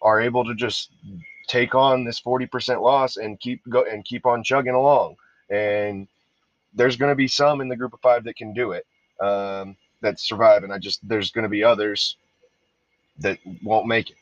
are 0.02 0.20
able 0.20 0.44
to 0.44 0.56
just 0.56 0.90
take 1.48 1.76
on 1.76 2.04
this 2.04 2.18
forty 2.18 2.48
percent 2.48 2.82
loss 2.82 3.18
and 3.18 3.40
keep 3.40 3.62
go 3.70 3.84
and 3.84 4.04
keep 4.06 4.26
on 4.26 4.44
chugging 4.44 4.74
along. 4.74 5.18
And 5.52 6.08
there's 6.74 6.98
going 6.98 7.12
to 7.12 7.16
be 7.16 7.28
some 7.28 7.62
in 7.62 7.70
the 7.70 7.78
group 7.78 7.94
of 7.94 8.02
five 8.02 8.24
that 8.24 8.38
can 8.38 8.56
do 8.56 8.72
it 8.72 8.88
um, 9.20 9.76
that 10.02 10.20
survive, 10.20 10.64
and 10.64 10.74
I 10.74 10.78
just 10.78 11.08
there's 11.08 11.32
going 11.32 11.44
to 11.44 11.50
be 11.50 11.64
others 11.64 12.18
that 13.20 13.40
won't 13.64 13.88
make 13.88 14.10
it. 14.10 14.18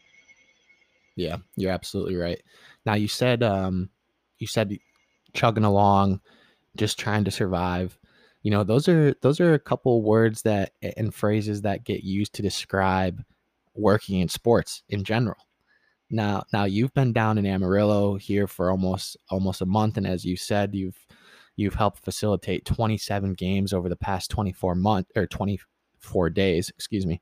Yeah, 1.15 1.37
you're 1.55 1.71
absolutely 1.71 2.15
right. 2.15 2.41
Now 2.85 2.93
you 2.95 3.07
said 3.07 3.43
um, 3.43 3.89
you 4.39 4.47
said 4.47 4.77
chugging 5.33 5.63
along, 5.63 6.21
just 6.75 6.99
trying 6.99 7.23
to 7.25 7.31
survive. 7.31 7.97
You 8.43 8.51
know, 8.51 8.63
those 8.63 8.87
are 8.87 9.13
those 9.21 9.39
are 9.39 9.53
a 9.53 9.59
couple 9.59 10.01
words 10.03 10.43
that 10.43 10.71
and 10.97 11.13
phrases 11.13 11.61
that 11.63 11.83
get 11.83 12.03
used 12.03 12.33
to 12.33 12.41
describe 12.41 13.23
working 13.73 14.19
in 14.19 14.29
sports 14.29 14.83
in 14.89 15.03
general. 15.03 15.37
Now, 16.09 16.43
now 16.53 16.65
you've 16.65 16.93
been 16.93 17.13
down 17.13 17.37
in 17.37 17.45
Amarillo 17.45 18.15
here 18.15 18.47
for 18.47 18.69
almost 18.69 19.17
almost 19.29 19.61
a 19.61 19.65
month, 19.65 19.97
and 19.97 20.05
as 20.05 20.23
you 20.23 20.37
said, 20.37 20.75
you've 20.75 20.99
You've 21.55 21.75
helped 21.75 22.03
facilitate 22.03 22.65
27 22.65 23.33
games 23.33 23.73
over 23.73 23.89
the 23.89 23.95
past 23.95 24.29
24 24.31 24.75
months 24.75 25.11
or 25.15 25.25
24 25.27 26.29
days, 26.29 26.69
excuse 26.69 27.05
me. 27.05 27.21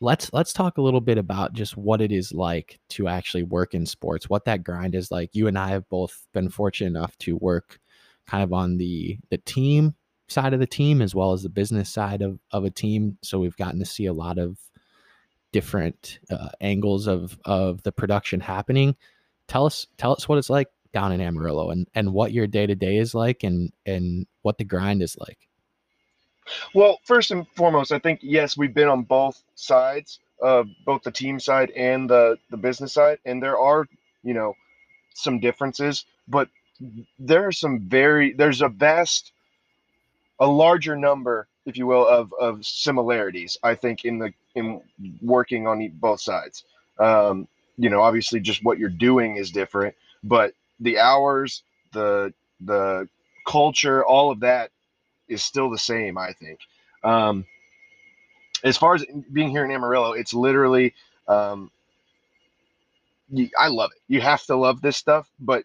Let's 0.00 0.32
let's 0.32 0.52
talk 0.52 0.78
a 0.78 0.82
little 0.82 1.00
bit 1.00 1.18
about 1.18 1.54
just 1.54 1.76
what 1.76 2.00
it 2.00 2.12
is 2.12 2.32
like 2.32 2.78
to 2.90 3.08
actually 3.08 3.42
work 3.42 3.74
in 3.74 3.84
sports, 3.84 4.30
what 4.30 4.44
that 4.44 4.62
grind 4.62 4.94
is 4.94 5.10
like. 5.10 5.34
You 5.34 5.48
and 5.48 5.58
I 5.58 5.70
have 5.70 5.88
both 5.88 6.26
been 6.32 6.50
fortunate 6.50 6.86
enough 6.88 7.18
to 7.18 7.36
work 7.36 7.80
kind 8.28 8.44
of 8.44 8.52
on 8.52 8.76
the 8.76 9.18
the 9.30 9.38
team 9.38 9.96
side 10.28 10.54
of 10.54 10.60
the 10.60 10.66
team 10.66 11.02
as 11.02 11.14
well 11.14 11.32
as 11.32 11.42
the 11.42 11.48
business 11.48 11.90
side 11.90 12.22
of, 12.22 12.38
of 12.52 12.64
a 12.64 12.70
team. 12.70 13.18
So 13.22 13.40
we've 13.40 13.56
gotten 13.56 13.80
to 13.80 13.86
see 13.86 14.06
a 14.06 14.12
lot 14.12 14.38
of 14.38 14.58
different 15.52 16.20
uh, 16.30 16.50
angles 16.60 17.06
of 17.06 17.38
of 17.44 17.82
the 17.82 17.92
production 17.92 18.40
happening. 18.40 18.94
Tell 19.48 19.66
us 19.66 19.86
tell 19.96 20.12
us 20.12 20.28
what 20.28 20.38
it's 20.38 20.50
like 20.50 20.68
down 20.92 21.12
in 21.12 21.20
Amarillo 21.20 21.70
and 21.70 21.86
and 21.94 22.12
what 22.12 22.32
your 22.32 22.46
day 22.46 22.66
to 22.66 22.74
day 22.74 22.96
is 22.96 23.14
like 23.14 23.44
and 23.44 23.72
and 23.86 24.26
what 24.42 24.58
the 24.58 24.64
grind 24.64 25.02
is 25.02 25.16
like. 25.18 25.38
Well, 26.74 26.98
first 27.04 27.30
and 27.30 27.46
foremost, 27.56 27.92
I 27.92 27.98
think 27.98 28.20
yes, 28.22 28.56
we've 28.56 28.72
been 28.72 28.88
on 28.88 29.02
both 29.02 29.42
sides, 29.54 30.18
uh, 30.42 30.64
both 30.86 31.02
the 31.02 31.10
team 31.10 31.38
side 31.38 31.70
and 31.70 32.08
the 32.08 32.38
the 32.50 32.56
business 32.56 32.92
side, 32.92 33.18
and 33.24 33.42
there 33.42 33.58
are 33.58 33.86
you 34.22 34.34
know 34.34 34.54
some 35.14 35.40
differences, 35.40 36.06
but 36.26 36.48
there 37.18 37.46
are 37.46 37.52
some 37.52 37.80
very 37.80 38.32
there's 38.32 38.62
a 38.62 38.68
vast 38.68 39.32
a 40.40 40.46
larger 40.46 40.96
number 40.96 41.48
if 41.66 41.76
you 41.76 41.86
will 41.86 42.06
of 42.06 42.32
of 42.38 42.64
similarities 42.64 43.58
i 43.62 43.74
think 43.74 44.04
in 44.04 44.18
the 44.18 44.32
in 44.54 44.80
working 45.20 45.66
on 45.66 45.90
both 45.94 46.20
sides 46.20 46.64
um 46.98 47.48
you 47.76 47.90
know 47.90 48.00
obviously 48.00 48.38
just 48.38 48.64
what 48.64 48.78
you're 48.78 48.88
doing 48.88 49.36
is 49.36 49.50
different 49.50 49.94
but 50.22 50.52
the 50.80 50.98
hours, 50.98 51.62
the 51.92 52.32
the 52.60 53.08
culture, 53.46 54.04
all 54.04 54.30
of 54.30 54.40
that 54.40 54.70
is 55.28 55.42
still 55.42 55.70
the 55.70 55.78
same. 55.78 56.18
I 56.18 56.32
think. 56.32 56.60
Um, 57.04 57.44
as 58.64 58.76
far 58.76 58.94
as 58.94 59.04
being 59.32 59.50
here 59.50 59.64
in 59.64 59.70
Amarillo, 59.70 60.12
it's 60.12 60.34
literally. 60.34 60.94
Um, 61.26 61.70
I 63.58 63.68
love 63.68 63.90
it. 63.94 64.02
You 64.08 64.22
have 64.22 64.44
to 64.46 64.56
love 64.56 64.80
this 64.80 64.96
stuff, 64.96 65.28
but 65.38 65.64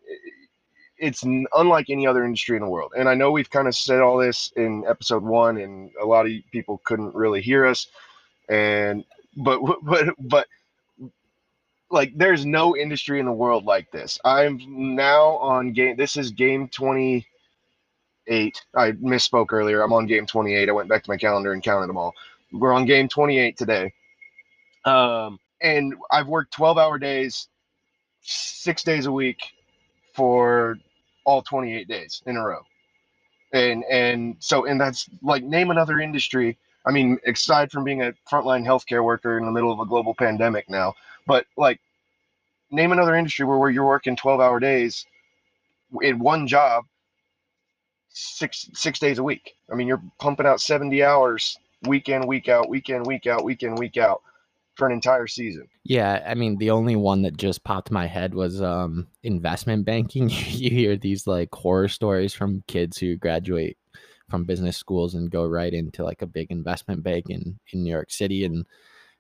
it's 0.97 1.23
unlike 1.53 1.89
any 1.89 2.05
other 2.05 2.23
industry 2.23 2.57
in 2.57 2.63
the 2.63 2.69
world. 2.69 2.93
And 2.97 3.09
I 3.09 3.13
know 3.13 3.31
we've 3.31 3.49
kind 3.49 3.67
of 3.67 3.75
said 3.75 4.01
all 4.01 4.17
this 4.17 4.51
in 4.55 4.85
episode 4.87 5.23
one, 5.23 5.57
and 5.57 5.91
a 6.01 6.05
lot 6.05 6.25
of 6.25 6.31
people 6.51 6.81
couldn't 6.83 7.15
really 7.15 7.41
hear 7.41 7.65
us. 7.65 7.87
And 8.49 9.03
but 9.37 9.59
but 9.83 10.15
but 10.19 10.47
like 11.91 12.11
there's 12.15 12.45
no 12.45 12.75
industry 12.75 13.19
in 13.19 13.25
the 13.25 13.31
world 13.31 13.65
like 13.65 13.91
this. 13.91 14.19
I'm 14.25 14.59
now 14.95 15.37
on 15.37 15.73
game. 15.73 15.95
This 15.95 16.17
is 16.17 16.31
game 16.31 16.67
28. 16.69 17.25
I 18.75 18.91
misspoke 18.93 19.51
earlier. 19.51 19.81
I'm 19.81 19.93
on 19.93 20.07
game 20.07 20.25
28. 20.25 20.69
I 20.69 20.71
went 20.71 20.89
back 20.89 21.03
to 21.03 21.09
my 21.09 21.17
calendar 21.17 21.53
and 21.53 21.61
counted 21.61 21.87
them 21.87 21.97
all. 21.97 22.13
We're 22.51 22.73
on 22.73 22.85
game 22.85 23.07
28 23.07 23.57
today. 23.57 23.93
Um, 24.85 25.39
and 25.61 25.93
I've 26.11 26.27
worked 26.27 26.53
12 26.53 26.77
hour 26.77 26.97
days, 26.97 27.47
six 28.21 28.83
days 28.83 29.05
a 29.05 29.11
week 29.11 29.41
for 30.13 30.77
all 31.25 31.41
28 31.41 31.87
days 31.87 32.21
in 32.25 32.37
a 32.37 32.43
row. 32.43 32.61
And, 33.53 33.83
and 33.89 34.35
so, 34.39 34.65
and 34.65 34.81
that's 34.81 35.09
like 35.21 35.43
name 35.43 35.69
another 35.69 35.99
industry. 35.99 36.57
I 36.85 36.91
mean, 36.91 37.17
aside 37.25 37.71
from 37.71 37.83
being 37.83 38.01
a 38.01 38.13
frontline 38.29 38.65
healthcare 38.65 39.03
worker 39.03 39.37
in 39.37 39.45
the 39.45 39.51
middle 39.51 39.71
of 39.71 39.79
a 39.79 39.85
global 39.85 40.13
pandemic 40.13 40.69
now, 40.69 40.93
but 41.27 41.45
like, 41.57 41.79
name 42.71 42.91
another 42.91 43.15
industry 43.15 43.45
where, 43.45 43.57
where 43.57 43.69
you're 43.69 43.85
working 43.85 44.15
12 44.15 44.41
hour 44.41 44.59
days 44.59 45.05
in 46.01 46.19
one 46.19 46.47
job 46.47 46.85
six 48.09 48.69
six 48.73 48.99
days 48.99 49.17
a 49.17 49.23
week. 49.23 49.55
I 49.71 49.75
mean, 49.75 49.87
you're 49.87 50.01
pumping 50.19 50.45
out 50.45 50.61
70 50.61 51.03
hours 51.03 51.57
week 51.83 52.09
in, 52.09 52.27
week 52.27 52.47
out, 52.47 52.69
week 52.69 52.89
in, 52.89 53.03
week 53.03 53.27
out, 53.27 53.43
week 53.43 53.63
in, 53.63 53.75
week 53.75 53.97
out 53.97 54.21
for 54.75 54.87
an 54.87 54.93
entire 54.93 55.27
season. 55.27 55.67
Yeah, 55.83 56.23
I 56.25 56.33
mean, 56.33 56.57
the 56.57 56.71
only 56.71 56.95
one 56.95 57.21
that 57.23 57.37
just 57.37 57.63
popped 57.63 57.91
my 57.91 58.07
head 58.07 58.33
was 58.33 58.61
um 58.61 59.07
investment 59.23 59.85
banking. 59.85 60.29
you 60.47 60.69
hear 60.69 60.97
these 60.97 61.27
like 61.27 61.53
horror 61.53 61.87
stories 61.87 62.33
from 62.33 62.63
kids 62.67 62.97
who 62.97 63.17
graduate 63.17 63.77
from 64.29 64.45
business 64.45 64.77
schools 64.77 65.13
and 65.13 65.29
go 65.29 65.45
right 65.45 65.73
into 65.73 66.03
like 66.03 66.21
a 66.21 66.27
big 66.27 66.49
investment 66.49 67.03
bank 67.03 67.25
in 67.29 67.59
in 67.71 67.83
New 67.83 67.91
York 67.91 68.11
City 68.11 68.45
and 68.45 68.65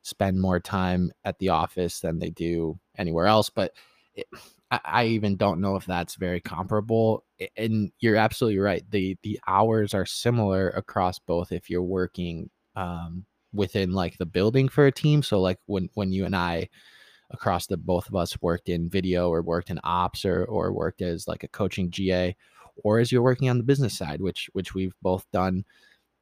spend 0.03 0.39
more 0.39 0.59
time 0.59 1.11
at 1.25 1.39
the 1.39 1.49
office 1.49 1.99
than 1.99 2.19
they 2.19 2.29
do 2.29 2.79
anywhere 2.97 3.25
else. 3.25 3.49
But 3.49 3.73
it, 4.13 4.27
I, 4.85 5.05
even 5.05 5.37
don't 5.37 5.61
know 5.61 5.75
if 5.75 5.85
that's 5.85 6.15
very 6.15 6.41
comparable. 6.41 7.23
And 7.55 7.91
you're 7.99 8.15
absolutely 8.15 8.57
right. 8.57 8.83
The 8.89 9.15
the 9.21 9.39
hours 9.45 9.93
are 9.93 10.05
similar 10.05 10.69
across 10.69 11.19
both. 11.19 11.51
If 11.51 11.69
you're 11.69 11.83
working 11.83 12.49
um, 12.75 13.25
within 13.53 13.93
like 13.93 14.17
the 14.17 14.25
building 14.25 14.69
for 14.69 14.87
a 14.87 14.91
team, 14.91 15.21
so 15.21 15.39
like 15.39 15.59
when 15.67 15.89
when 15.93 16.11
you 16.11 16.25
and 16.25 16.35
I 16.35 16.69
across 17.29 17.67
the 17.67 17.77
both 17.77 18.07
of 18.07 18.15
us 18.15 18.41
worked 18.41 18.67
in 18.67 18.89
video 18.89 19.29
or 19.29 19.43
worked 19.43 19.69
in 19.69 19.79
ops 19.83 20.25
or 20.25 20.45
or 20.45 20.73
worked 20.73 21.03
as 21.03 21.27
like 21.27 21.43
a 21.43 21.47
coaching 21.47 21.91
GA 21.91 22.35
or 22.83 22.99
as 22.99 23.11
you're 23.11 23.21
working 23.21 23.49
on 23.49 23.57
the 23.57 23.63
business 23.63 23.97
side 23.97 24.21
which 24.21 24.49
which 24.53 24.73
we've 24.73 24.95
both 25.01 25.25
done 25.31 25.65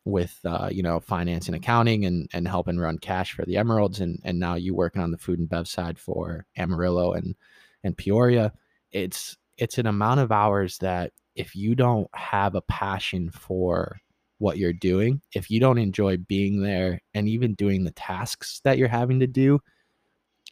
with 0.05 0.39
uh, 0.45 0.69
you 0.71 0.83
know 0.83 0.99
finance 0.99 1.47
and 1.47 1.55
accounting 1.55 2.05
and 2.05 2.29
and 2.33 2.47
helping 2.47 2.79
run 2.79 2.97
cash 2.97 3.33
for 3.33 3.45
the 3.45 3.57
Emeralds 3.57 3.99
and 3.99 4.19
and 4.23 4.39
now 4.39 4.55
you 4.55 4.73
working 4.73 5.01
on 5.01 5.11
the 5.11 5.17
food 5.17 5.39
and 5.39 5.49
bev 5.49 5.67
side 5.67 5.99
for 5.99 6.45
Amarillo 6.57 7.13
and 7.13 7.35
and 7.83 7.97
Peoria. 7.97 8.53
It's 8.91 9.37
it's 9.57 9.77
an 9.77 9.87
amount 9.87 10.19
of 10.19 10.31
hours 10.31 10.77
that 10.79 11.11
if 11.35 11.55
you 11.55 11.75
don't 11.75 12.09
have 12.13 12.55
a 12.55 12.61
passion 12.61 13.29
for 13.29 13.99
what 14.39 14.57
you're 14.57 14.73
doing, 14.73 15.21
if 15.33 15.51
you 15.51 15.59
don't 15.59 15.77
enjoy 15.77 16.17
being 16.17 16.61
there 16.61 16.99
and 17.13 17.29
even 17.29 17.53
doing 17.53 17.83
the 17.83 17.91
tasks 17.91 18.59
that 18.63 18.77
you're 18.77 18.87
having 18.87 19.19
to 19.19 19.27
do, 19.27 19.59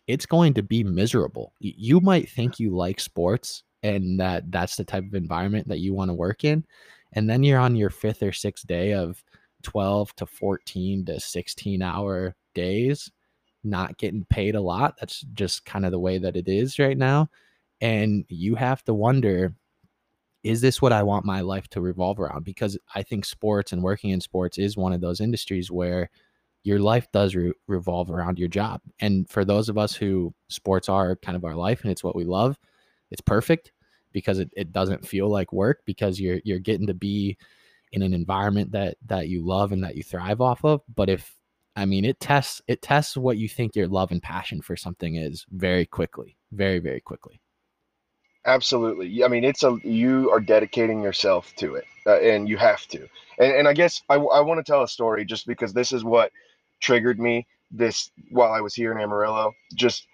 it's 0.06 0.28
going 0.28 0.54
to 0.54 0.64
be 0.64 0.84
miserable. 0.84 1.54
You 1.60 2.00
might 2.00 2.30
think 2.30 2.60
you 2.60 2.76
like 2.76 3.00
sports 3.00 3.64
and 3.82 4.20
that 4.20 4.52
that's 4.52 4.76
the 4.76 4.84
type 4.84 5.06
of 5.06 5.16
environment 5.16 5.68
that 5.70 5.80
you 5.80 5.94
want 5.94 6.10
to 6.10 6.14
work 6.14 6.44
in 6.44 6.66
and 7.14 7.30
then 7.30 7.44
you're 7.44 7.60
on 7.60 7.76
your 7.76 7.90
fifth 7.90 8.22
or 8.24 8.32
sixth 8.32 8.68
day 8.68 8.94
of 8.94 9.24
12 9.64 10.16
to 10.18 10.26
14 10.26 11.06
to 11.06 11.20
16 11.20 11.82
hour 11.82 12.36
days, 12.54 13.12
not 13.64 13.98
getting 13.98 14.26
paid 14.26 14.56
a 14.56 14.62
lot. 14.62 14.96
That's 15.00 15.22
just 15.34 15.66
kind 15.66 15.86
of 15.86 15.92
the 15.92 16.00
way 16.00 16.18
that 16.18 16.36
it 16.36 16.48
is 16.48 16.80
right 16.80 16.98
now. 16.98 17.30
And 17.82 18.26
you 18.30 18.56
have 18.56 18.84
to 18.86 18.94
wonder 18.94 19.56
is 20.42 20.62
this 20.62 20.82
what 20.82 20.94
I 20.94 21.04
want 21.04 21.26
my 21.26 21.42
life 21.42 21.68
to 21.70 21.82
revolve 21.82 22.18
around? 22.18 22.46
Because 22.46 22.78
I 22.96 23.04
think 23.04 23.26
sports 23.26 23.74
and 23.74 23.84
working 23.84 24.12
in 24.12 24.22
sports 24.22 24.58
is 24.58 24.78
one 24.78 24.94
of 24.94 25.02
those 25.02 25.20
industries 25.20 25.70
where 25.70 26.10
your 26.64 26.80
life 26.80 27.12
does 27.12 27.36
re- 27.36 27.52
revolve 27.68 28.10
around 28.10 28.40
your 28.40 28.48
job. 28.48 28.80
And 29.02 29.30
for 29.30 29.44
those 29.44 29.68
of 29.68 29.78
us 29.78 29.96
who 29.96 30.34
sports 30.48 30.88
are 30.88 31.18
kind 31.18 31.36
of 31.36 31.44
our 31.44 31.56
life 31.56 31.82
and 31.82 31.92
it's 31.92 32.06
what 32.06 32.16
we 32.16 32.24
love, 32.24 32.58
it's 33.12 33.22
perfect 33.22 33.74
because 34.12 34.40
it, 34.40 34.50
it 34.56 34.72
doesn't 34.72 35.08
feel 35.08 35.30
like 35.30 35.54
work 35.54 35.82
because 35.86 36.20
you're 36.20 36.40
you're 36.44 36.60
getting 36.60 36.88
to 36.88 36.94
be 36.94 37.38
in 37.92 38.02
an 38.02 38.14
environment 38.14 38.72
that 38.72 38.98
that 39.06 39.28
you 39.28 39.46
love 39.46 39.72
and 39.72 39.84
that 39.84 39.96
you 39.96 40.04
thrive 40.04 40.42
off 40.42 40.64
of. 40.64 40.82
But 40.94 41.10
if 41.10 41.36
i 41.76 41.86
mean 41.86 42.04
it 42.04 42.20
tests 42.20 42.62
it 42.68 42.82
tests 42.82 43.16
what 43.16 43.38
you 43.38 43.48
think 43.48 43.76
your 43.76 43.88
love 43.88 44.12
and 44.12 44.24
passion 44.24 44.60
for 44.60 44.76
something 44.76 45.16
is 45.16 45.46
very 45.52 45.86
quickly 45.86 46.36
very 46.52 46.80
very 46.80 47.00
quickly. 47.00 47.40
Absolutely. 48.46 49.24
I 49.24 49.28
mean 49.28 49.44
it's 49.44 49.64
a 49.64 49.78
you 49.84 50.32
are 50.32 50.40
dedicating 50.40 51.04
yourself 51.04 51.54
to 51.58 51.76
it 51.76 51.86
uh, 52.08 52.20
and 52.20 52.50
you 52.50 52.58
have 52.58 52.88
to. 52.88 53.08
And, 53.38 53.54
and 53.54 53.68
i 53.68 53.74
guess 53.74 54.02
i, 54.10 54.16
I 54.16 54.42
want 54.42 54.64
to 54.64 54.70
tell 54.70 54.84
a 54.84 54.88
story 54.88 55.26
just 55.26 55.46
because 55.46 55.74
this 55.74 55.92
is 55.92 56.04
what 56.04 56.32
triggered 56.80 57.20
me 57.20 57.46
this 57.72 58.10
while 58.32 58.52
i 58.52 58.62
was 58.62 58.74
here 58.74 58.92
in 58.92 59.00
amarillo. 59.00 59.54
Just 59.76 60.08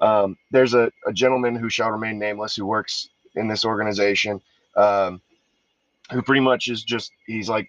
um, 0.00 0.38
there's 0.50 0.72
a, 0.72 0.90
a 1.06 1.12
gentleman 1.12 1.54
who 1.54 1.68
shall 1.68 1.90
remain 1.90 2.18
nameless 2.18 2.56
who 2.56 2.64
works 2.64 3.10
in 3.36 3.48
this 3.48 3.64
organization 3.64 4.40
um, 4.76 5.20
who 6.12 6.22
pretty 6.22 6.40
much 6.40 6.68
is 6.68 6.82
just 6.82 7.12
he's 7.26 7.48
like 7.48 7.68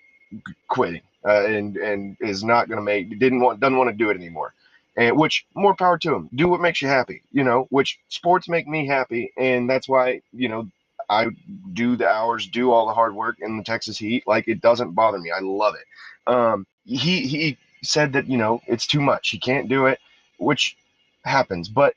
quitting 0.69 1.01
uh, 1.25 1.45
and 1.45 1.77
and 1.77 2.17
is 2.21 2.43
not 2.43 2.67
going 2.67 2.77
to 2.77 2.83
make 2.83 3.19
didn't 3.19 3.41
want 3.41 3.59
doesn't 3.59 3.77
want 3.77 3.89
to 3.89 3.95
do 3.95 4.09
it 4.09 4.17
anymore. 4.17 4.53
And 4.97 5.17
which 5.17 5.45
more 5.55 5.75
power 5.75 5.97
to 5.99 6.15
him. 6.15 6.29
Do 6.35 6.47
what 6.49 6.61
makes 6.61 6.81
you 6.81 6.87
happy 6.87 7.23
you 7.31 7.43
know 7.43 7.67
which 7.69 7.99
sports 8.09 8.49
make 8.49 8.67
me 8.67 8.87
happy 8.87 9.31
and 9.37 9.69
that's 9.69 9.89
why 9.89 10.21
you 10.33 10.49
know 10.49 10.69
i 11.09 11.27
do 11.73 11.95
the 11.95 12.07
hours 12.07 12.47
do 12.47 12.71
all 12.71 12.87
the 12.87 12.93
hard 12.93 13.15
work 13.15 13.37
in 13.41 13.57
the 13.57 13.63
texas 13.63 13.97
heat. 13.97 14.23
Like 14.27 14.47
it 14.47 14.61
doesn't 14.61 14.93
bother 14.93 15.19
me. 15.19 15.31
I 15.31 15.39
love 15.41 15.75
it. 15.75 16.31
Um 16.33 16.67
he 16.85 17.27
he 17.27 17.57
said 17.83 18.13
that 18.13 18.27
you 18.27 18.37
know 18.37 18.61
it's 18.67 18.87
too 18.87 19.01
much. 19.01 19.29
He 19.29 19.39
can't 19.39 19.69
do 19.69 19.85
it 19.87 19.99
which 20.41 20.75
happens. 21.23 21.69
But 21.69 21.95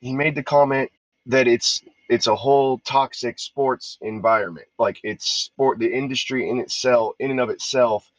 he 0.00 0.12
made 0.14 0.34
the 0.34 0.42
comment 0.42 0.90
that 1.26 1.48
it's 1.48 1.82
it's 2.08 2.26
a 2.26 2.36
whole 2.36 2.78
toxic 2.78 3.38
sports 3.38 3.98
environment. 4.02 4.66
Like 4.78 4.98
it's 5.02 5.26
sport, 5.26 5.78
the 5.78 5.92
industry 5.92 6.48
in 6.48 6.58
itself, 6.58 7.14
in 7.18 7.30
and 7.30 7.40
of 7.40 7.50
itself, 7.50 8.10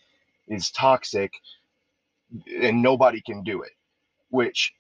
is 0.48 0.72
toxic, 0.72 1.32
and 2.62 2.82
nobody 2.82 3.22
can 3.22 3.44
do 3.44 3.62
it. 3.62 3.72
Which 4.30 4.74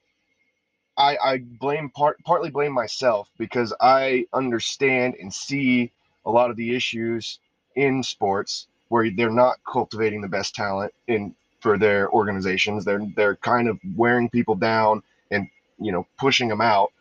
I, 0.98 1.18
I 1.24 1.38
blame 1.38 1.89
part 1.89 2.18
partly 2.26 2.50
blame 2.50 2.72
myself 2.72 3.30
because 3.38 3.74
I 3.82 4.26
understand 4.34 5.15
and 5.20 5.34
see 5.34 5.91
a 6.26 6.32
lot 6.32 6.50
of 6.50 6.58
the 6.58 6.76
issues 6.76 7.39
in 7.76 8.02
sports 8.02 8.68
where 8.89 9.10
they're 9.12 9.30
not 9.30 9.58
cultivating 9.70 10.22
the 10.22 10.28
best 10.28 10.56
talent 10.56 10.94
in 11.08 11.36
for 11.60 11.78
their 11.78 12.10
organizations. 12.12 12.86
They're 12.86 13.06
they're 13.15 13.36
kind 13.38 13.68
of 13.68 13.80
wearing 13.96 14.30
people 14.30 14.56
down 14.56 15.04
and 15.32 15.48
you 15.80 15.91
know 15.91 16.08
pushing 16.18 16.48
them 16.48 16.62
out. 16.62 16.91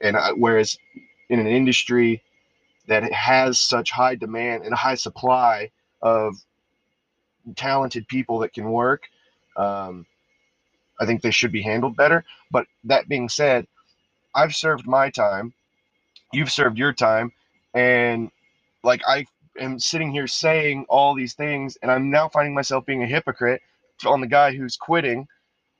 And 0.00 0.16
I, 0.16 0.32
whereas 0.32 0.78
in 1.32 1.40
an 1.40 1.48
industry 1.48 2.22
that 2.88 3.12
has 3.12 3.58
such 3.58 3.90
high 3.92 4.16
demand 4.16 4.64
and 4.64 4.74
high 4.74 4.96
supply 4.96 5.70
of 6.02 6.34
talented 7.56 8.08
people 8.08 8.40
that 8.40 8.54
can 8.54 8.70
work, 8.70 9.04
um, 9.56 10.06
I 11.00 11.06
think 11.06 11.22
they 11.22 11.30
should 11.32 11.52
be 11.52 11.62
handled 11.62 11.96
better. 11.96 12.24
But 12.50 12.66
that 12.84 13.08
being 13.08 13.28
said, 13.28 13.66
I've 14.34 14.54
served 14.54 14.86
my 14.86 15.10
time, 15.10 15.54
you've 16.32 16.52
served 16.52 16.78
your 16.78 16.92
time, 16.92 17.32
and 17.74 18.30
like 18.84 19.02
I 19.08 19.26
am 19.58 19.78
sitting 19.78 20.12
here 20.12 20.28
saying 20.28 20.86
all 20.88 21.14
these 21.14 21.34
things, 21.34 21.78
and 21.82 21.90
I'm 21.90 22.10
now 22.10 22.28
finding 22.28 22.54
myself 22.54 22.86
being 22.86 23.02
a 23.02 23.08
hypocrite 23.08 23.62
on 24.06 24.20
the 24.20 24.28
guy 24.28 24.54
who's 24.56 24.76
quitting 24.76 25.26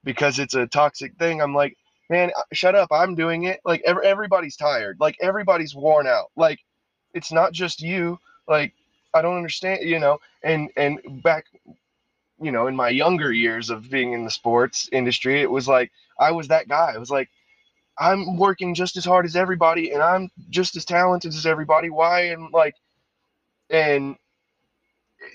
because 0.04 0.38
it's 0.38 0.54
a 0.54 0.66
toxic 0.66 1.16
thing. 1.18 1.40
I'm 1.42 1.54
like, 1.54 1.76
man, 2.12 2.30
uh, 2.36 2.42
shut 2.52 2.74
up. 2.74 2.90
I'm 2.92 3.14
doing 3.14 3.44
it. 3.44 3.60
Like 3.64 3.82
every, 3.86 4.06
everybody's 4.06 4.56
tired. 4.56 4.98
Like 5.00 5.16
everybody's 5.22 5.74
worn 5.74 6.06
out. 6.06 6.30
Like 6.36 6.60
it's 7.14 7.32
not 7.32 7.52
just 7.52 7.80
you. 7.80 8.18
Like 8.46 8.74
I 9.14 9.22
don't 9.22 9.38
understand, 9.38 9.80
you 9.82 9.98
know. 9.98 10.20
And 10.44 10.70
and 10.76 11.00
back, 11.22 11.46
you 12.40 12.52
know, 12.52 12.66
in 12.66 12.76
my 12.76 12.90
younger 12.90 13.32
years 13.32 13.70
of 13.70 13.90
being 13.90 14.12
in 14.12 14.24
the 14.24 14.30
sports 14.30 14.90
industry, 14.92 15.40
it 15.40 15.50
was 15.50 15.66
like 15.66 15.90
I 16.20 16.32
was 16.32 16.48
that 16.48 16.68
guy. 16.68 16.92
I 16.94 16.98
was 16.98 17.10
like, 17.10 17.30
I'm 17.98 18.36
working 18.36 18.74
just 18.74 18.98
as 18.98 19.06
hard 19.06 19.24
as 19.24 19.34
everybody, 19.34 19.92
and 19.92 20.02
I'm 20.02 20.30
just 20.50 20.76
as 20.76 20.84
talented 20.84 21.32
as 21.32 21.46
everybody. 21.46 21.88
Why 21.88 22.24
and 22.26 22.52
like, 22.52 22.74
and 23.70 24.16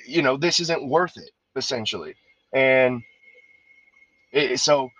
you 0.05 0.21
know, 0.21 0.37
this 0.37 0.59
isn't 0.59 0.87
worth 0.87 1.17
it 1.17 1.31
essentially. 1.55 2.15
And 2.53 3.01
it, 4.31 4.59
so 4.59 4.91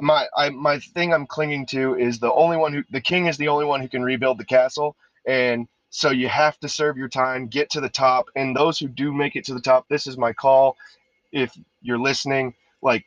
my 0.00 0.26
I, 0.36 0.50
my 0.50 0.78
thing 0.80 1.14
I'm 1.14 1.26
clinging 1.26 1.66
to 1.66 1.96
is 1.96 2.18
the 2.18 2.32
only 2.32 2.56
one 2.56 2.72
who 2.74 2.84
the 2.90 3.00
king 3.00 3.26
is 3.26 3.36
the 3.38 3.48
only 3.48 3.64
one 3.64 3.80
who 3.80 3.88
can 3.88 4.02
rebuild 4.02 4.38
the 4.38 4.44
castle, 4.44 4.96
and 5.26 5.68
so 5.90 6.10
you 6.10 6.28
have 6.28 6.58
to 6.60 6.68
serve 6.68 6.96
your 6.98 7.08
time, 7.08 7.48
get 7.48 7.70
to 7.70 7.80
the 7.80 7.88
top, 7.88 8.26
and 8.36 8.56
those 8.56 8.78
who 8.78 8.88
do 8.88 9.12
make 9.12 9.36
it 9.36 9.44
to 9.46 9.54
the 9.54 9.60
top, 9.60 9.86
this 9.88 10.06
is 10.06 10.18
my 10.18 10.32
call. 10.32 10.76
If 11.32 11.56
you're 11.82 11.98
listening, 11.98 12.54
like 12.82 13.04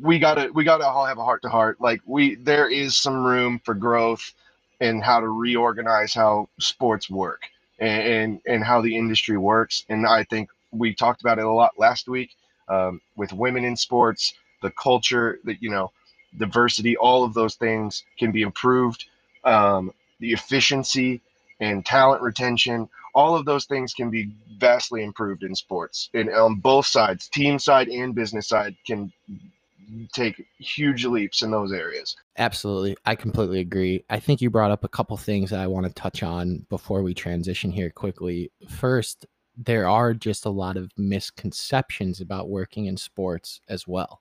we 0.00 0.18
gotta 0.18 0.50
we 0.54 0.64
gotta 0.64 0.86
all 0.86 1.06
have 1.06 1.18
a 1.18 1.24
heart 1.24 1.42
to 1.42 1.48
heart. 1.48 1.80
Like 1.80 2.00
we 2.06 2.36
there 2.36 2.68
is 2.70 2.96
some 2.98 3.24
room 3.24 3.60
for 3.64 3.74
growth 3.74 4.32
and 4.80 5.04
how 5.04 5.20
to 5.20 5.28
reorganize 5.28 6.14
how 6.14 6.48
sports 6.60 7.10
work 7.10 7.42
and, 7.80 8.02
and 8.02 8.40
and 8.46 8.64
how 8.64 8.82
the 8.82 8.96
industry 8.96 9.38
works. 9.38 9.84
And 9.90 10.06
I 10.06 10.24
think 10.24 10.50
we 10.72 10.94
talked 10.94 11.20
about 11.22 11.38
it 11.38 11.44
a 11.46 11.52
lot 11.52 11.72
last 11.78 12.08
week 12.08 12.32
um, 12.68 13.00
with 13.16 13.32
women 13.32 13.64
in 13.64 13.76
sports, 13.76 14.34
the 14.62 14.72
culture 14.72 15.40
that 15.44 15.62
you 15.62 15.70
know 15.70 15.92
diversity, 16.36 16.96
all 16.96 17.24
of 17.24 17.34
those 17.34 17.54
things 17.54 18.04
can 18.18 18.32
be 18.32 18.42
improved. 18.42 19.06
Um, 19.44 19.92
the 20.20 20.32
efficiency 20.32 21.20
and 21.60 21.84
talent 21.84 22.22
retention, 22.22 22.88
all 23.14 23.36
of 23.36 23.44
those 23.44 23.64
things 23.64 23.94
can 23.94 24.10
be 24.10 24.30
vastly 24.58 25.02
improved 25.02 25.42
in 25.42 25.54
sports. 25.54 26.10
And 26.14 26.30
on 26.30 26.56
both 26.56 26.86
sides, 26.86 27.28
team 27.28 27.58
side 27.58 27.88
and 27.88 28.14
business 28.14 28.48
side, 28.48 28.76
can 28.86 29.12
take 30.12 30.44
huge 30.58 31.04
leaps 31.06 31.42
in 31.42 31.50
those 31.50 31.72
areas. 31.72 32.16
Absolutely. 32.36 32.96
I 33.06 33.14
completely 33.14 33.60
agree. 33.60 34.04
I 34.10 34.20
think 34.20 34.40
you 34.40 34.50
brought 34.50 34.70
up 34.70 34.84
a 34.84 34.88
couple 34.88 35.16
things 35.16 35.50
that 35.50 35.60
I 35.60 35.66
want 35.66 35.86
to 35.86 35.92
touch 35.92 36.22
on 36.22 36.66
before 36.68 37.02
we 37.02 37.14
transition 37.14 37.70
here 37.70 37.90
quickly. 37.90 38.52
First, 38.68 39.26
there 39.56 39.88
are 39.88 40.14
just 40.14 40.44
a 40.44 40.50
lot 40.50 40.76
of 40.76 40.92
misconceptions 40.96 42.20
about 42.20 42.48
working 42.48 42.84
in 42.84 42.96
sports 42.96 43.60
as 43.68 43.88
well 43.88 44.20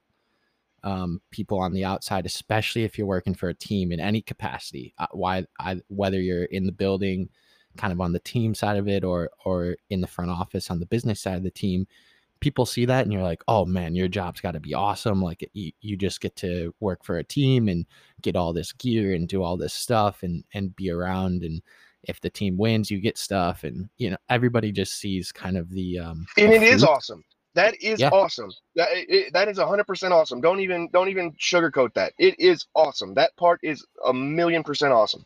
um, 0.87 1.21
people 1.31 1.59
on 1.59 1.73
the 1.73 1.83
outside, 1.83 2.25
especially 2.25 2.83
if 2.83 2.97
you're 2.97 3.07
working 3.07 3.35
for 3.35 3.49
a 3.49 3.53
team 3.53 3.91
in 3.91 3.99
any 3.99 4.21
capacity. 4.21 4.93
Uh, 4.97 5.07
why, 5.11 5.45
I, 5.59 5.81
whether 5.89 6.21
you're 6.21 6.45
in 6.45 6.65
the 6.65 6.71
building, 6.71 7.27
kind 7.75 7.91
of 7.91 7.99
on 7.99 8.13
the 8.13 8.19
team 8.19 8.55
side 8.55 8.77
of 8.77 8.87
it, 8.87 9.03
or 9.03 9.29
or 9.43 9.75
in 9.89 9.99
the 9.99 10.07
front 10.07 10.31
office 10.31 10.71
on 10.71 10.79
the 10.79 10.85
business 10.85 11.19
side 11.19 11.35
of 11.35 11.43
the 11.43 11.51
team, 11.51 11.87
people 12.39 12.65
see 12.65 12.85
that 12.85 13.03
and 13.03 13.11
you're 13.11 13.23
like, 13.23 13.43
oh 13.49 13.65
man, 13.65 13.95
your 13.95 14.07
job's 14.07 14.39
got 14.39 14.51
to 14.51 14.61
be 14.61 14.73
awesome. 14.73 15.21
Like 15.21 15.49
you, 15.53 15.71
you 15.81 15.97
just 15.97 16.21
get 16.21 16.37
to 16.37 16.73
work 16.79 17.03
for 17.03 17.17
a 17.17 17.23
team 17.23 17.67
and 17.67 17.85
get 18.21 18.37
all 18.37 18.53
this 18.53 18.71
gear 18.71 19.13
and 19.13 19.27
do 19.27 19.43
all 19.43 19.57
this 19.57 19.73
stuff 19.73 20.23
and 20.23 20.45
and 20.53 20.75
be 20.75 20.89
around 20.89 21.43
and 21.43 21.61
if 22.03 22.21
the 22.21 22.29
team 22.29 22.57
wins, 22.57 22.89
you 22.89 23.01
get 23.01 23.17
stuff, 23.17 23.63
and 23.65 23.89
you 23.97 24.09
know 24.09 24.17
everybody 24.29 24.71
just 24.71 24.93
sees 24.93 25.31
kind 25.31 25.57
of 25.57 25.69
the. 25.69 25.99
Um, 25.99 26.25
and 26.37 26.51
the 26.51 26.55
it 26.55 26.59
fruit. 26.59 26.69
is 26.69 26.83
awesome. 26.83 27.23
That 27.57 27.73
is 27.81 27.99
yeah. 27.99 28.09
awesome. 28.13 28.51
That 28.75 28.89
it, 28.91 29.33
that 29.33 29.47
is 29.47 29.57
hundred 29.57 29.87
percent 29.87 30.13
awesome. 30.13 30.41
Don't 30.41 30.59
even 30.59 30.89
don't 30.93 31.09
even 31.09 31.33
sugarcoat 31.33 31.91
that. 31.95 32.13
It 32.19 32.39
is 32.39 32.67
awesome. 32.75 33.15
That 33.15 33.35
part 33.35 33.59
is 33.63 33.83
a 34.05 34.13
million 34.13 34.61
percent 34.61 34.93
awesome. 34.93 35.25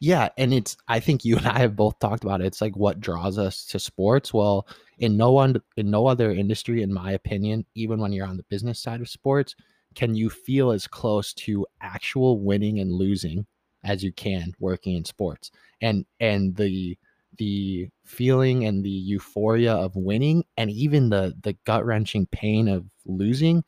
Yeah, 0.00 0.30
and 0.38 0.54
it's 0.54 0.78
I 0.88 1.00
think 1.00 1.26
you 1.26 1.36
and 1.36 1.46
I 1.46 1.58
have 1.58 1.76
both 1.76 1.98
talked 1.98 2.24
about 2.24 2.40
it. 2.40 2.46
It's 2.46 2.62
like 2.62 2.74
what 2.76 3.00
draws 3.00 3.36
us 3.36 3.66
to 3.66 3.78
sports. 3.78 4.32
Well, 4.32 4.66
in 5.00 5.18
no 5.18 5.32
one 5.32 5.60
in 5.76 5.90
no 5.90 6.06
other 6.06 6.32
industry, 6.32 6.80
in 6.80 6.90
my 6.90 7.12
opinion, 7.12 7.66
even 7.74 8.00
when 8.00 8.14
you're 8.14 8.26
on 8.26 8.38
the 8.38 8.44
business 8.44 8.80
side 8.80 9.02
of 9.02 9.08
sports, 9.10 9.54
can 9.94 10.14
you 10.14 10.30
feel 10.30 10.70
as 10.70 10.86
close 10.86 11.34
to 11.34 11.66
actual 11.82 12.40
winning 12.40 12.80
and 12.80 12.90
losing 12.90 13.46
as 13.84 14.02
you 14.02 14.12
can 14.12 14.54
working 14.58 14.96
in 14.96 15.04
sports. 15.04 15.50
And 15.82 16.06
and 16.20 16.56
the 16.56 16.96
the 17.38 17.88
feeling 18.04 18.64
and 18.66 18.84
the 18.84 18.90
euphoria 18.90 19.72
of 19.74 19.96
winning 19.96 20.44
and 20.56 20.70
even 20.70 21.10
the 21.10 21.34
the 21.42 21.54
gut-wrenching 21.64 22.26
pain 22.26 22.68
of 22.68 22.84
losing 23.06 23.64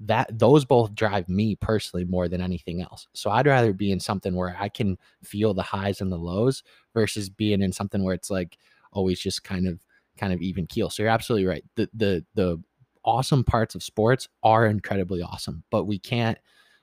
that 0.00 0.36
those 0.38 0.64
both 0.64 0.94
drive 0.94 1.28
me 1.28 1.54
personally 1.56 2.04
more 2.04 2.28
than 2.28 2.40
anything 2.40 2.82
else. 2.82 3.06
So 3.14 3.30
I'd 3.30 3.46
rather 3.46 3.72
be 3.72 3.92
in 3.92 4.00
something 4.00 4.34
where 4.34 4.56
I 4.58 4.68
can 4.68 4.98
feel 5.22 5.54
the 5.54 5.62
highs 5.62 6.00
and 6.00 6.10
the 6.10 6.16
lows 6.18 6.62
versus 6.94 7.28
being 7.30 7.62
in 7.62 7.72
something 7.72 8.02
where 8.02 8.14
it's 8.14 8.30
like 8.30 8.58
always 8.92 9.20
just 9.20 9.44
kind 9.44 9.66
of 9.68 9.78
kind 10.18 10.32
of 10.32 10.42
even 10.42 10.66
keel. 10.66 10.90
So 10.90 11.02
you're 11.02 11.12
absolutely 11.12 11.46
right. 11.46 11.64
The 11.76 11.88
the 11.94 12.24
the 12.34 12.62
awesome 13.04 13.44
parts 13.44 13.74
of 13.74 13.82
sports 13.82 14.28
are 14.42 14.66
incredibly 14.66 15.22
awesome, 15.22 15.62
but 15.70 15.84
we 15.84 15.98
can't 15.98 16.38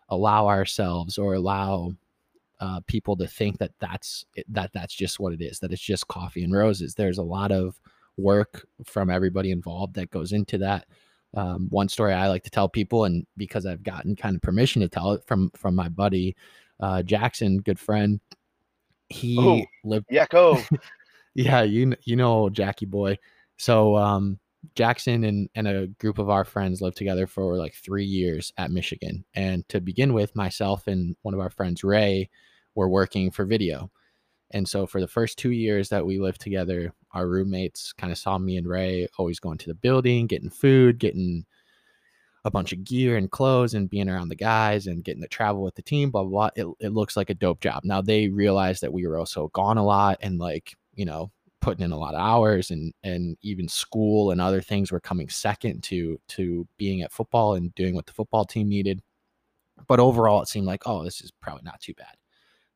allow 0.10 0.48
ourselves 0.48 1.17
or 1.17 1.34
allow 1.36 1.94
uh, 2.62 2.80
people 2.88 3.17
to 3.17 3.28
think 3.28 3.58
that 3.58 3.71
that's 3.80 4.26
that 4.47 4.71
that's 4.74 4.93
just 4.93 5.19
what 5.19 5.34
it 5.34 5.41
is 5.41 5.60
that 5.60 5.74
it's 5.74 5.82
just 5.82 6.08
coffee 6.08 6.43
and 6.43 6.54
roses. 6.54 6.93
There's 6.93 7.17
a 7.17 7.24
lot 7.24 7.52
of 7.52 7.80
work 8.17 8.67
from 8.86 9.10
everybody 9.10 9.52
involved 9.52 9.95
that 9.95 10.12
goes 10.12 10.32
into 10.32 10.58
that. 10.60 10.86
Um, 11.34 11.67
one 11.69 11.88
story 11.88 12.12
i 12.13 12.28
like 12.28 12.43
to 12.43 12.50
tell 12.50 12.67
people 12.67 13.06
and 13.06 13.26
because 13.38 13.65
i've 13.65 13.84
gotten 13.84 14.17
kind 14.17 14.36
of 14.36 14.41
permission 14.41 14.82
to 14.82 14.89
tell 14.89 15.13
it 15.13 15.24
from 15.26 15.50
from 15.56 15.76
my 15.76 15.88
buddy 15.88 16.36
uh, 16.82 17.02
jackson 17.04 17.60
good 17.60 17.80
friend 17.80 18.19
he 19.08 19.38
oh, 19.39 19.62
lived 19.86 20.08
yeah 20.10 20.26
yeah 21.34 21.62
you 21.62 21.95
you 22.04 22.17
know 22.17 22.50
jackie 22.50 22.86
boy. 22.86 23.17
So 23.56 23.95
um 23.95 24.39
Jackson 24.76 25.24
and, 25.24 25.50
and 25.56 25.67
a 25.67 25.88
group 25.88 26.19
of 26.19 26.30
our 26.30 26.45
friends 26.45 26.82
lived 26.82 26.97
together 26.97 27.26
for 27.26 27.58
like 27.58 27.74
three 27.74 28.06
years 28.06 28.54
at 28.58 28.71
Michigan. 28.71 29.26
And 29.34 29.67
to 29.69 29.82
begin 29.82 30.13
with, 30.13 30.36
myself 30.36 30.88
and 30.88 31.15
one 31.24 31.34
of 31.34 31.39
our 31.39 31.50
friends, 31.50 31.84
Ray, 31.84 32.30
were 32.76 32.90
working 32.90 33.32
for 33.32 33.46
video. 33.46 33.92
And 34.52 34.68
so 34.68 34.86
for 34.86 35.00
the 35.00 35.08
first 35.08 35.38
two 35.38 35.52
years 35.52 35.90
that 35.90 36.06
we 36.06 36.20
lived 36.20 36.42
together, 36.42 36.94
our 37.14 37.28
roommates 37.28 37.94
kind 37.94 38.12
of 38.12 38.18
saw 38.18 38.38
me 38.38 38.58
and 38.58 38.68
Ray 38.68 39.08
always 39.18 39.40
going 39.40 39.58
to 39.60 39.68
the 39.68 39.76
building, 39.76 40.28
getting 40.28 40.50
food, 40.50 41.00
getting 41.00 41.46
a 42.44 42.52
bunch 42.52 42.74
of 42.74 42.84
gear 42.84 43.18
and 43.18 43.32
clothes 43.32 43.74
and 43.74 43.90
being 43.90 44.10
around 44.10 44.30
the 44.30 44.36
guys 44.36 44.88
and 44.88 45.04
getting 45.04 45.22
to 45.22 45.28
travel 45.28 45.62
with 45.62 45.76
the 45.76 45.82
team, 45.82 46.10
blah, 46.10 46.24
blah, 46.24 46.50
blah. 46.50 46.50
It, 46.56 46.88
it 46.88 46.94
looks 46.94 47.16
like 47.16 47.30
a 47.30 47.36
dope 47.36 47.62
job. 47.62 47.84
Now 47.84 48.02
they 48.02 48.30
realized 48.30 48.82
that 48.82 48.94
we 48.94 49.06
were 49.06 49.18
also 49.18 49.50
gone 49.50 49.78
a 49.78 49.86
lot 49.86 50.18
and 50.22 50.40
like, 50.40 50.76
you 50.96 51.06
know, 51.06 51.32
putting 51.62 51.86
in 51.86 51.92
a 51.92 51.98
lot 51.98 52.16
of 52.16 52.22
hours 52.22 52.72
and 52.72 52.92
and 53.04 53.38
even 53.44 53.68
school 53.68 54.32
and 54.32 54.42
other 54.42 54.62
things 54.62 54.92
were 54.92 55.00
coming 55.00 55.30
second 55.30 55.84
to 55.84 56.20
to 56.28 56.68
being 56.78 57.04
at 57.04 57.12
football 57.12 57.54
and 57.54 57.74
doing 57.76 57.94
what 57.94 58.08
the 58.08 58.14
football 58.14 58.46
team 58.46 58.68
needed. 58.68 59.02
But 59.88 60.00
overall 60.00 60.42
it 60.42 60.48
seemed 60.48 60.66
like, 60.66 60.84
oh, 60.88 61.04
this 61.04 61.22
is 61.22 61.32
probably 61.32 61.64
not 61.64 61.80
too 61.80 61.94
bad 61.94 62.16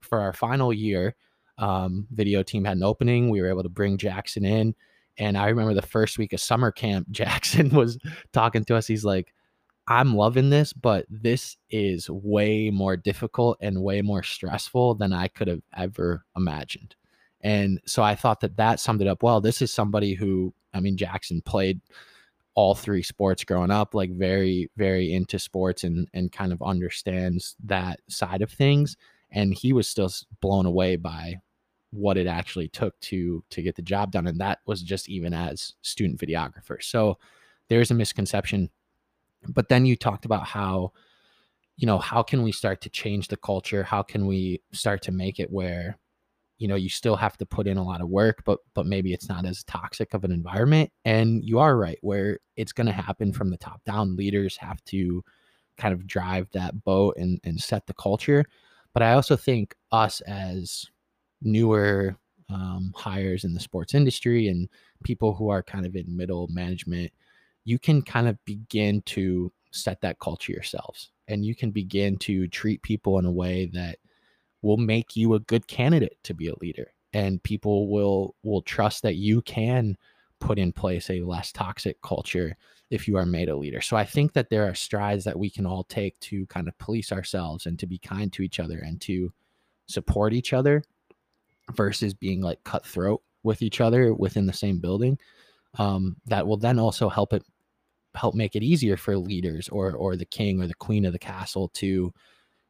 for 0.05 0.21
our 0.21 0.33
final 0.33 0.71
year, 0.71 1.15
um, 1.57 2.07
video 2.11 2.43
team 2.43 2.65
had 2.65 2.77
an 2.77 2.83
opening. 2.83 3.29
We 3.29 3.41
were 3.41 3.49
able 3.49 3.63
to 3.63 3.69
bring 3.69 3.97
Jackson 3.97 4.45
in. 4.45 4.75
And 5.17 5.37
I 5.37 5.47
remember 5.47 5.73
the 5.73 5.81
first 5.81 6.17
week 6.17 6.33
of 6.33 6.39
summer 6.39 6.71
camp, 6.71 7.07
Jackson 7.11 7.69
was 7.69 7.97
talking 8.33 8.65
to 8.65 8.75
us. 8.75 8.87
He's 8.87 9.05
like, 9.05 9.33
I'm 9.87 10.15
loving 10.15 10.49
this, 10.49 10.73
but 10.73 11.05
this 11.09 11.57
is 11.69 12.09
way 12.09 12.71
more 12.71 12.97
difficult 12.97 13.57
and 13.61 13.83
way 13.83 14.01
more 14.01 14.23
stressful 14.23 14.95
than 14.95 15.13
I 15.13 15.27
could 15.27 15.47
have 15.47 15.61
ever 15.77 16.25
imagined. 16.35 16.95
And 17.41 17.79
so 17.85 18.01
I 18.01 18.15
thought 18.15 18.39
that 18.39 18.57
that 18.57 18.79
summed 18.79 19.03
it 19.03 19.07
up 19.07 19.21
well. 19.21 19.41
This 19.41 19.61
is 19.61 19.71
somebody 19.71 20.15
who, 20.15 20.53
I 20.73 20.79
mean, 20.79 20.97
Jackson 20.97 21.41
played 21.41 21.81
all 22.55 22.73
three 22.73 23.03
sports 23.03 23.43
growing 23.43 23.69
up, 23.69 23.93
like 23.93 24.09
very, 24.11 24.71
very 24.75 25.13
into 25.13 25.37
sports 25.37 25.83
and 25.83 26.07
and 26.15 26.31
kind 26.31 26.51
of 26.51 26.63
understands 26.63 27.55
that 27.63 27.99
side 28.09 28.41
of 28.41 28.51
things 28.51 28.97
and 29.35 29.53
he 29.53 29.73
was 29.73 29.87
still 29.87 30.09
blown 30.41 30.65
away 30.65 30.95
by 30.95 31.35
what 31.91 32.17
it 32.17 32.25
actually 32.25 32.67
took 32.69 32.99
to 33.01 33.43
to 33.49 33.61
get 33.61 33.75
the 33.75 33.81
job 33.81 34.11
done 34.11 34.27
and 34.27 34.39
that 34.39 34.59
was 34.65 34.81
just 34.81 35.07
even 35.07 35.33
as 35.33 35.73
student 35.81 36.19
videographer. 36.19 36.81
So 36.81 37.19
there's 37.69 37.91
a 37.91 37.95
misconception 37.95 38.69
but 39.49 39.69
then 39.69 39.85
you 39.85 39.95
talked 39.95 40.25
about 40.25 40.47
how 40.47 40.91
you 41.77 41.85
know 41.85 41.99
how 41.99 42.23
can 42.23 42.41
we 42.41 42.51
start 42.51 42.81
to 42.81 42.89
change 42.89 43.27
the 43.27 43.37
culture? 43.37 43.83
How 43.83 44.01
can 44.01 44.25
we 44.25 44.61
start 44.71 45.01
to 45.03 45.11
make 45.11 45.39
it 45.39 45.51
where 45.51 45.97
you 46.57 46.67
know 46.67 46.75
you 46.75 46.89
still 46.89 47.17
have 47.17 47.37
to 47.37 47.45
put 47.45 47.67
in 47.67 47.77
a 47.77 47.83
lot 47.83 47.99
of 47.99 48.07
work 48.07 48.41
but 48.45 48.59
but 48.73 48.85
maybe 48.85 49.13
it's 49.13 49.27
not 49.27 49.45
as 49.45 49.63
toxic 49.65 50.13
of 50.13 50.23
an 50.23 50.31
environment. 50.31 50.91
And 51.05 51.43
you 51.43 51.59
are 51.59 51.77
right 51.77 51.99
where 52.01 52.39
it's 52.55 52.73
going 52.73 52.87
to 52.87 52.93
happen 52.93 53.31
from 53.33 53.49
the 53.49 53.57
top 53.57 53.83
down. 53.85 54.15
Leaders 54.15 54.57
have 54.57 54.83
to 54.85 55.23
kind 55.77 55.93
of 55.93 56.07
drive 56.07 56.49
that 56.53 56.83
boat 56.83 57.15
and 57.17 57.39
and 57.43 57.61
set 57.61 57.85
the 57.87 57.93
culture 57.93 58.45
but 58.95 59.03
i 59.03 59.13
also 59.13 59.35
think 59.35 59.75
us 59.91 60.21
as 60.21 60.87
newer 61.43 62.15
um, 62.49 62.93
hires 62.95 63.43
in 63.43 63.53
the 63.53 63.59
sports 63.59 63.93
industry 63.93 64.47
and 64.47 64.69
people 65.03 65.33
who 65.33 65.49
are 65.49 65.61
kind 65.61 65.85
of 65.85 65.95
in 65.95 66.17
middle 66.17 66.47
management 66.49 67.11
you 67.65 67.77
can 67.77 68.01
kind 68.01 68.27
of 68.27 68.43
begin 68.45 69.01
to 69.01 69.51
set 69.71 70.01
that 70.01 70.19
culture 70.19 70.51
yourselves 70.51 71.11
and 71.27 71.45
you 71.45 71.55
can 71.55 71.71
begin 71.71 72.17
to 72.17 72.47
treat 72.47 72.81
people 72.81 73.19
in 73.19 73.25
a 73.25 73.31
way 73.31 73.69
that 73.73 73.97
will 74.61 74.77
make 74.77 75.15
you 75.15 75.33
a 75.33 75.39
good 75.39 75.67
candidate 75.67 76.17
to 76.23 76.33
be 76.33 76.47
a 76.47 76.59
leader 76.61 76.87
and 77.13 77.43
people 77.43 77.89
will 77.89 78.35
will 78.43 78.61
trust 78.61 79.03
that 79.03 79.15
you 79.15 79.41
can 79.41 79.95
put 80.39 80.59
in 80.59 80.71
place 80.71 81.09
a 81.09 81.21
less 81.21 81.51
toxic 81.51 82.01
culture 82.01 82.55
if 82.89 83.07
you 83.07 83.17
are 83.17 83.25
made 83.25 83.49
a 83.49 83.55
leader. 83.55 83.81
So 83.81 83.97
I 83.97 84.05
think 84.05 84.33
that 84.33 84.49
there 84.49 84.67
are 84.67 84.75
strides 84.75 85.23
that 85.23 85.39
we 85.39 85.49
can 85.49 85.65
all 85.65 85.83
take 85.83 86.19
to 86.21 86.45
kind 86.47 86.67
of 86.67 86.77
police 86.77 87.11
ourselves 87.11 87.65
and 87.65 87.79
to 87.79 87.87
be 87.87 87.97
kind 87.97 88.31
to 88.33 88.43
each 88.43 88.59
other 88.59 88.79
and 88.79 89.01
to 89.01 89.33
support 89.87 90.33
each 90.33 90.53
other 90.53 90.83
versus 91.73 92.13
being 92.13 92.41
like 92.41 92.63
cutthroat 92.63 93.21
with 93.43 93.61
each 93.61 93.81
other 93.81 94.13
within 94.13 94.45
the 94.45 94.53
same 94.53 94.79
building. 94.79 95.17
Um, 95.77 96.17
that 96.27 96.47
will 96.47 96.57
then 96.57 96.79
also 96.79 97.09
help 97.09 97.33
it 97.33 97.43
help 98.13 98.33
make 98.33 98.55
it 98.55 98.63
easier 98.63 98.95
for 98.95 99.17
leaders 99.17 99.67
or 99.69 99.91
or 99.91 100.15
the 100.15 100.25
king 100.25 100.61
or 100.61 100.67
the 100.67 100.73
queen 100.75 101.03
of 101.05 101.11
the 101.11 101.19
castle 101.19 101.67
to 101.69 102.13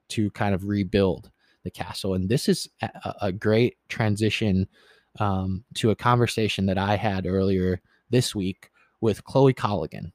to 0.09 0.31
kind 0.31 0.55
of 0.55 0.65
rebuild 0.65 1.29
the 1.63 1.71
castle. 1.71 2.13
And 2.13 2.29
this 2.29 2.47
is 2.49 2.67
a, 2.81 3.13
a 3.23 3.31
great 3.31 3.77
transition 3.89 4.67
um, 5.19 5.63
to 5.75 5.91
a 5.91 5.95
conversation 5.95 6.65
that 6.67 6.77
I 6.77 6.95
had 6.95 7.25
earlier 7.25 7.81
this 8.09 8.33
week 8.33 8.71
with 9.05 9.23
Chloe 9.23 9.53
Colligan. 9.53 10.11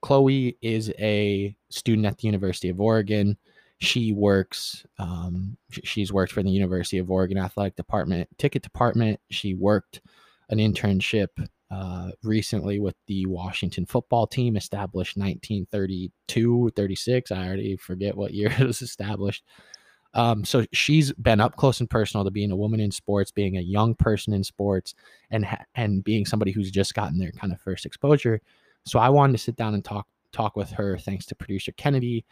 Chloe 0.00 0.56
is 0.62 0.90
a 0.98 1.54
student 1.68 2.06
at 2.06 2.16
the 2.16 2.26
University 2.26 2.70
of 2.70 2.80
Oregon. 2.80 3.36
She 3.78 4.12
works, 4.12 4.86
um, 4.98 5.58
she's 5.70 6.10
worked 6.10 6.32
for 6.32 6.42
the 6.42 6.50
University 6.50 6.96
of 6.96 7.10
Oregon 7.10 7.36
Athletic 7.36 7.76
Department, 7.76 8.28
ticket 8.38 8.62
department. 8.62 9.20
She 9.30 9.52
worked 9.52 10.00
an 10.48 10.56
internship 10.56 11.28
uh, 11.70 12.12
recently 12.22 12.80
with 12.80 12.94
the 13.08 13.26
Washington 13.26 13.84
football 13.84 14.26
team, 14.26 14.56
established 14.56 15.18
1932, 15.18 16.70
36. 16.74 17.30
I 17.30 17.46
already 17.46 17.76
forget 17.76 18.16
what 18.16 18.32
year 18.32 18.50
it 18.58 18.66
was 18.66 18.80
established. 18.80 19.44
Um, 20.14 20.44
so 20.44 20.64
she's 20.72 21.12
been 21.14 21.40
up 21.40 21.56
close 21.56 21.80
and 21.80 21.90
personal 21.90 22.24
to 22.24 22.30
being 22.30 22.52
a 22.52 22.56
woman 22.56 22.80
in 22.80 22.90
sports, 22.92 23.30
being 23.32 23.56
a 23.56 23.60
young 23.60 23.94
person 23.94 24.32
in 24.32 24.44
sports, 24.44 24.94
and 25.30 25.46
and 25.74 26.04
being 26.04 26.24
somebody 26.24 26.52
who's 26.52 26.70
just 26.70 26.94
gotten 26.94 27.18
their 27.18 27.32
kind 27.32 27.52
of 27.52 27.60
first 27.60 27.84
exposure. 27.84 28.40
So 28.86 28.98
I 28.98 29.08
wanted 29.08 29.32
to 29.32 29.38
sit 29.42 29.56
down 29.56 29.74
and 29.74 29.84
talk 29.84 30.06
talk 30.32 30.56
with 30.56 30.70
her, 30.72 30.98
thanks 30.98 31.26
to 31.26 31.34
producer 31.34 31.72
Kennedy, 31.72 32.24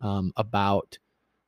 um, 0.00 0.32
about 0.36 0.98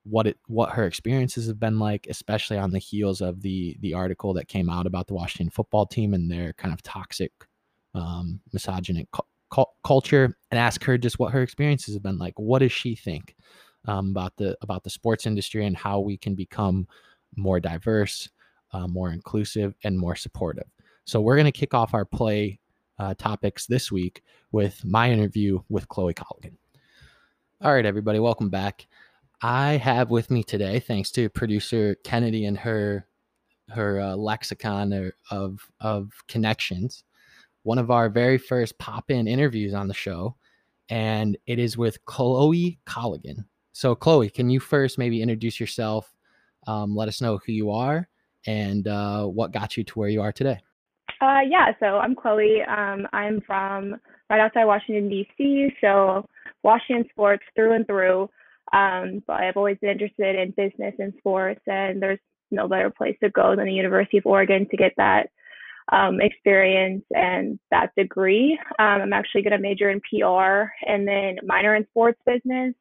what 0.05 0.26
it 0.26 0.38
what 0.46 0.70
her 0.70 0.87
experiences 0.87 1.46
have 1.46 1.61
been 1.61 1.78
like, 1.78 2.07
especially 2.09 2.59
on 2.59 2.70
the 2.70 2.78
heels 2.78 3.20
of 3.20 3.42
the 3.42 3.76
the 3.81 3.94
article 3.94 4.33
that 4.35 4.48
came 4.48 4.70
out 4.70 4.87
about 4.87 5.07
the 5.07 5.14
Washington 5.14 5.50
football 5.50 5.87
team 5.87 6.14
and 6.14 6.31
their 6.31 6.55
kind 6.55 6.72
of 6.72 6.83
toxic, 6.83 7.33
um, 7.94 8.40
misogynic 8.52 9.09
cu- 9.12 9.64
culture, 9.85 10.37
and 10.50 10.59
ask 10.59 10.83
her 10.85 10.96
just 10.96 11.18
what 11.18 11.33
her 11.33 11.42
experiences 11.42 11.94
have 11.94 12.02
been 12.02 12.18
like. 12.18 12.35
What 12.37 12.61
does 12.61 12.72
she 12.72 12.96
think 12.96 13.37
um, 13.87 14.11
about 14.11 14.37
the 14.37 14.57
about 14.62 14.85
the 14.85 14.90
sports 14.90 15.27
industry 15.27 15.66
and 15.66 15.77
how 15.77 16.01
we 16.01 16.16
can 16.16 16.35
become 16.35 16.87
more 17.37 17.61
diverse, 17.61 18.29
uh, 18.73 18.87
more 18.87 19.11
inclusive, 19.11 19.75
and 19.85 19.99
more 19.99 20.16
supportive? 20.16 20.66
So 21.05 21.21
we're 21.21 21.37
going 21.37 21.47
to 21.47 21.53
kick 21.53 21.75
off 21.75 21.95
our 21.95 22.05
play 22.05 22.61
uh, 22.99 23.14
topics 23.14 23.66
this 23.66 23.90
week 23.90 24.23
with 24.53 24.85
my 24.85 25.11
interview 25.11 25.61
with 25.68 25.88
Chloe 25.88 26.14
Colligan. 26.14 26.57
All 27.61 27.73
right, 27.73 27.87
everybody, 27.87 28.18
welcome 28.18 28.51
back. 28.51 28.87
I 29.40 29.73
have 29.77 30.11
with 30.11 30.31
me 30.31 30.45
today, 30.45 30.79
thanks 30.79 31.11
to 31.12 31.29
producer 31.29 31.97
Kennedy 32.05 32.47
and 32.47 32.57
her 32.59 33.07
her 33.71 34.01
uh, 34.01 34.16
lexicon 34.16 35.12
of 35.31 35.68
of 35.81 36.11
connections, 36.29 37.05
one 37.62 37.79
of 37.79 37.90
our 37.90 38.09
very 38.09 38.38
first 38.38 38.79
pop 38.79 39.11
in 39.11 39.27
interviews 39.27 39.75
on 39.75 39.88
the 39.88 39.95
show, 39.95 40.37
and 40.88 41.37
it 41.47 41.59
is 41.59 41.77
with 41.77 42.05
Chloe 42.05 42.79
Colligan. 42.87 43.45
So, 43.73 43.95
Chloe, 43.95 44.31
can 44.31 44.51
you 44.51 44.61
first 44.61 44.99
maybe 44.99 45.23
introduce 45.23 45.59
yourself? 45.59 46.15
Um, 46.67 46.95
let 46.95 47.09
us 47.09 47.21
know 47.21 47.41
who 47.45 47.53
you 47.53 47.71
are 47.71 48.09
and 48.47 48.87
uh, 48.87 49.25
what 49.25 49.53
got 49.53 49.77
you 49.77 49.85
to 49.85 49.99
where 49.99 50.09
you 50.09 50.23
are 50.23 50.33
today. 50.33 50.61
Uh, 51.21 51.41
yeah, 51.49 51.73
so 51.81 51.99
I'm 51.99 52.15
Chloe. 52.15 52.63
Um, 52.63 53.07
I'm 53.13 53.41
from 53.47 53.97
right 54.29 54.41
outside 54.41 54.65
Washington, 54.65 55.09
D.C., 55.09 55.75
so 55.81 56.27
Washington 56.63 57.09
sports 57.11 57.45
through 57.55 57.75
and 57.75 57.87
through. 57.87 58.29
Um, 58.73 59.23
but 59.27 59.35
I've 59.35 59.57
always 59.57 59.79
been 59.81 59.91
interested 59.91 60.37
in 60.37 60.51
business 60.57 60.95
and 60.99 61.13
sports, 61.19 61.61
and 61.67 62.03
there's 62.03 62.19
no 62.51 62.69
better 62.69 62.91
place 62.91 63.17
to 63.23 63.31
go 63.31 63.55
than 63.57 63.67
the 63.67 63.73
University 63.73 64.19
of 64.19 64.27
Oregon 64.27 64.67
to 64.71 64.77
get 64.77 64.93
that 64.97 65.31
um, 65.93 66.21
experience 66.21 67.05
and 67.11 67.59
that 67.71 67.95
degree. 67.97 68.59
Um, 68.79 69.03
I'm 69.03 69.13
actually 69.13 69.43
going 69.43 69.53
to 69.53 69.59
major 69.59 69.91
in 69.91 70.01
PR 70.01 70.71
and 70.87 71.07
then 71.07 71.37
minor 71.45 71.75
in 71.75 71.87
sports 71.89 72.21
business. 72.27 72.75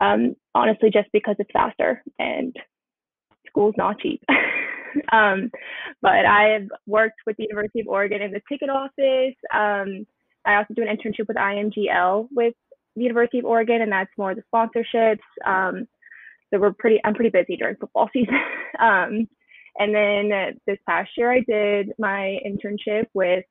Um, 0.00 0.34
honestly, 0.54 0.90
just 0.92 1.08
because 1.12 1.36
it's 1.38 1.50
faster 1.52 2.02
and 2.18 2.54
school's 3.48 3.74
not 3.76 3.98
cheap. 3.98 4.22
Um, 5.12 5.50
but 6.00 6.24
I've 6.24 6.68
worked 6.86 7.20
with 7.26 7.36
the 7.36 7.44
University 7.44 7.80
of 7.80 7.86
Oregon 7.86 8.22
in 8.22 8.30
the 8.30 8.40
ticket 8.48 8.70
office. 8.70 9.36
Um, 9.52 10.06
I 10.46 10.56
also 10.56 10.74
do 10.74 10.82
an 10.82 10.88
internship 10.88 11.28
with 11.28 11.36
IMGL 11.36 12.28
with 12.34 12.54
the 12.94 13.02
University 13.02 13.40
of 13.40 13.44
Oregon, 13.44 13.82
and 13.82 13.92
that's 13.92 14.10
more 14.16 14.34
the 14.34 14.42
sponsorships. 14.52 15.18
Um, 15.44 15.86
so 16.50 16.60
we're 16.60 16.72
pretty, 16.72 17.00
I'm 17.04 17.14
pretty 17.14 17.30
busy 17.30 17.56
during 17.56 17.76
football 17.76 18.08
season. 18.12 18.34
um, 18.78 19.28
and 19.78 19.94
then 19.94 20.56
this 20.66 20.78
past 20.88 21.10
year, 21.16 21.30
I 21.30 21.40
did 21.40 21.92
my 21.98 22.38
internship 22.46 23.06
with, 23.12 23.44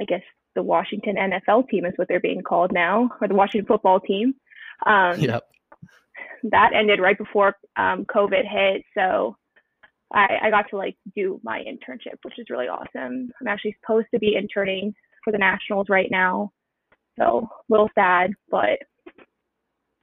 I 0.00 0.04
guess, 0.04 0.22
the 0.54 0.62
Washington 0.62 1.16
NFL 1.16 1.68
team 1.68 1.86
is 1.86 1.94
what 1.96 2.08
they're 2.08 2.20
being 2.20 2.42
called 2.42 2.72
now, 2.72 3.10
or 3.20 3.26
the 3.26 3.34
Washington 3.34 3.66
football 3.66 3.98
team. 4.00 4.34
Um, 4.86 5.18
yep. 5.18 5.44
That 6.44 6.72
ended 6.74 7.00
right 7.00 7.16
before 7.16 7.54
um, 7.76 8.04
COVID 8.04 8.42
hit, 8.48 8.82
so 8.94 9.36
I, 10.12 10.38
I 10.44 10.50
got 10.50 10.68
to 10.70 10.76
like 10.76 10.96
do 11.14 11.40
my 11.44 11.60
internship, 11.60 12.16
which 12.22 12.38
is 12.38 12.46
really 12.50 12.66
awesome. 12.66 13.30
I'm 13.40 13.48
actually 13.48 13.76
supposed 13.80 14.08
to 14.12 14.18
be 14.18 14.34
interning 14.36 14.94
for 15.24 15.32
the 15.32 15.38
Nationals 15.38 15.86
right 15.88 16.10
now, 16.10 16.50
so 17.18 17.48
a 17.48 17.72
little 17.72 17.90
sad, 17.94 18.32
but 18.50 18.80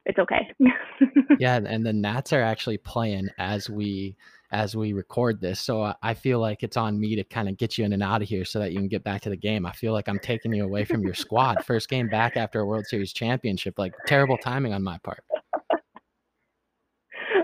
it's 0.06 0.18
okay. 0.18 0.50
yeah, 1.38 1.60
and 1.64 1.84
the 1.84 1.92
Nats 1.92 2.32
are 2.32 2.42
actually 2.42 2.78
playing 2.78 3.28
as 3.38 3.68
we 3.68 4.16
as 4.52 4.76
we 4.76 4.92
record 4.92 5.40
this. 5.40 5.60
So 5.60 5.82
uh, 5.82 5.94
I 6.02 6.14
feel 6.14 6.40
like 6.40 6.62
it's 6.62 6.76
on 6.76 6.98
me 6.98 7.16
to 7.16 7.24
kind 7.24 7.48
of 7.48 7.56
get 7.56 7.78
you 7.78 7.84
in 7.84 7.92
and 7.92 8.02
out 8.02 8.22
of 8.22 8.28
here 8.28 8.44
so 8.44 8.58
that 8.58 8.72
you 8.72 8.78
can 8.78 8.88
get 8.88 9.04
back 9.04 9.22
to 9.22 9.30
the 9.30 9.36
game. 9.36 9.66
I 9.66 9.72
feel 9.72 9.92
like 9.92 10.08
I'm 10.08 10.18
taking 10.18 10.52
you 10.52 10.64
away 10.64 10.84
from 10.84 11.02
your 11.02 11.14
squad. 11.14 11.64
First 11.64 11.88
game 11.88 12.08
back 12.08 12.36
after 12.36 12.60
a 12.60 12.66
World 12.66 12.86
Series 12.86 13.12
championship. 13.12 13.78
Like 13.78 13.94
terrible 14.06 14.38
timing 14.38 14.72
on 14.72 14.82
my 14.82 14.98
part. 14.98 15.22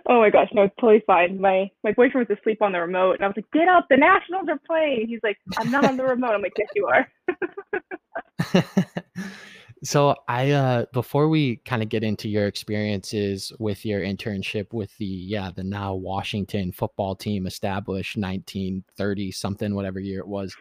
Oh 0.09 0.21
my 0.21 0.31
gosh, 0.31 0.49
no, 0.53 0.63
it's 0.63 0.75
totally 0.81 1.03
fine. 1.05 1.41
My 1.41 1.69
my 1.83 1.91
boyfriend 1.91 2.29
was 2.29 2.39
asleep 2.39 2.63
on 2.63 2.71
the 2.71 2.81
remote, 2.81 3.17
and 3.17 3.25
I 3.25 3.27
was 3.27 3.35
like, 3.37 3.51
"Get 3.53 3.67
up! 3.67 3.87
The 3.91 3.97
Nationals 3.97 4.47
are 4.49 4.61
playing." 4.65 5.07
He's 5.09 5.19
like, 5.25 5.37
"I'm 5.59 5.71
not 5.71 5.85
on 5.85 5.97
the 5.97 6.05
remote." 6.05 6.31
I'm 6.31 6.43
like, 6.43 6.53
"Yes, 6.57 6.69
you 6.77 6.87
are." 6.87 7.09
so 9.83 10.15
I 10.29 10.51
uh 10.51 10.87
before 10.93 11.29
we 11.29 11.57
kind 11.57 11.83
of 11.83 11.89
get 11.89 12.03
into 12.03 12.29
your 12.29 12.47
experiences 12.47 13.53
with 13.59 13.85
your 13.85 14.01
internship 14.01 14.73
with 14.73 14.97
the 14.99 15.05
yeah 15.05 15.51
the 15.55 15.65
now 15.65 15.95
Washington 15.95 16.73
football 16.73 17.15
team 17.15 17.47
established 17.47 18.17
1930 18.17 19.31
something 19.33 19.75
whatever 19.75 20.01
year 20.01 20.21
it 20.21 20.29
was. 20.29 20.57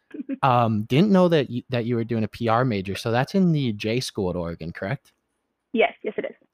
um, 0.42 0.84
didn't 0.84 1.10
know 1.10 1.28
that 1.28 1.50
you, 1.50 1.62
that 1.68 1.84
you 1.84 1.94
were 1.94 2.04
doing 2.04 2.24
a 2.24 2.28
PR 2.28 2.64
major. 2.64 2.96
So 2.96 3.10
that's 3.12 3.34
in 3.34 3.52
the 3.52 3.72
J 3.72 4.00
school 4.00 4.30
at 4.30 4.36
Oregon, 4.36 4.72
correct? 4.72 5.12
Yes, 5.72 5.92
yes, 6.02 6.14
it 6.16 6.24
is. 6.24 6.49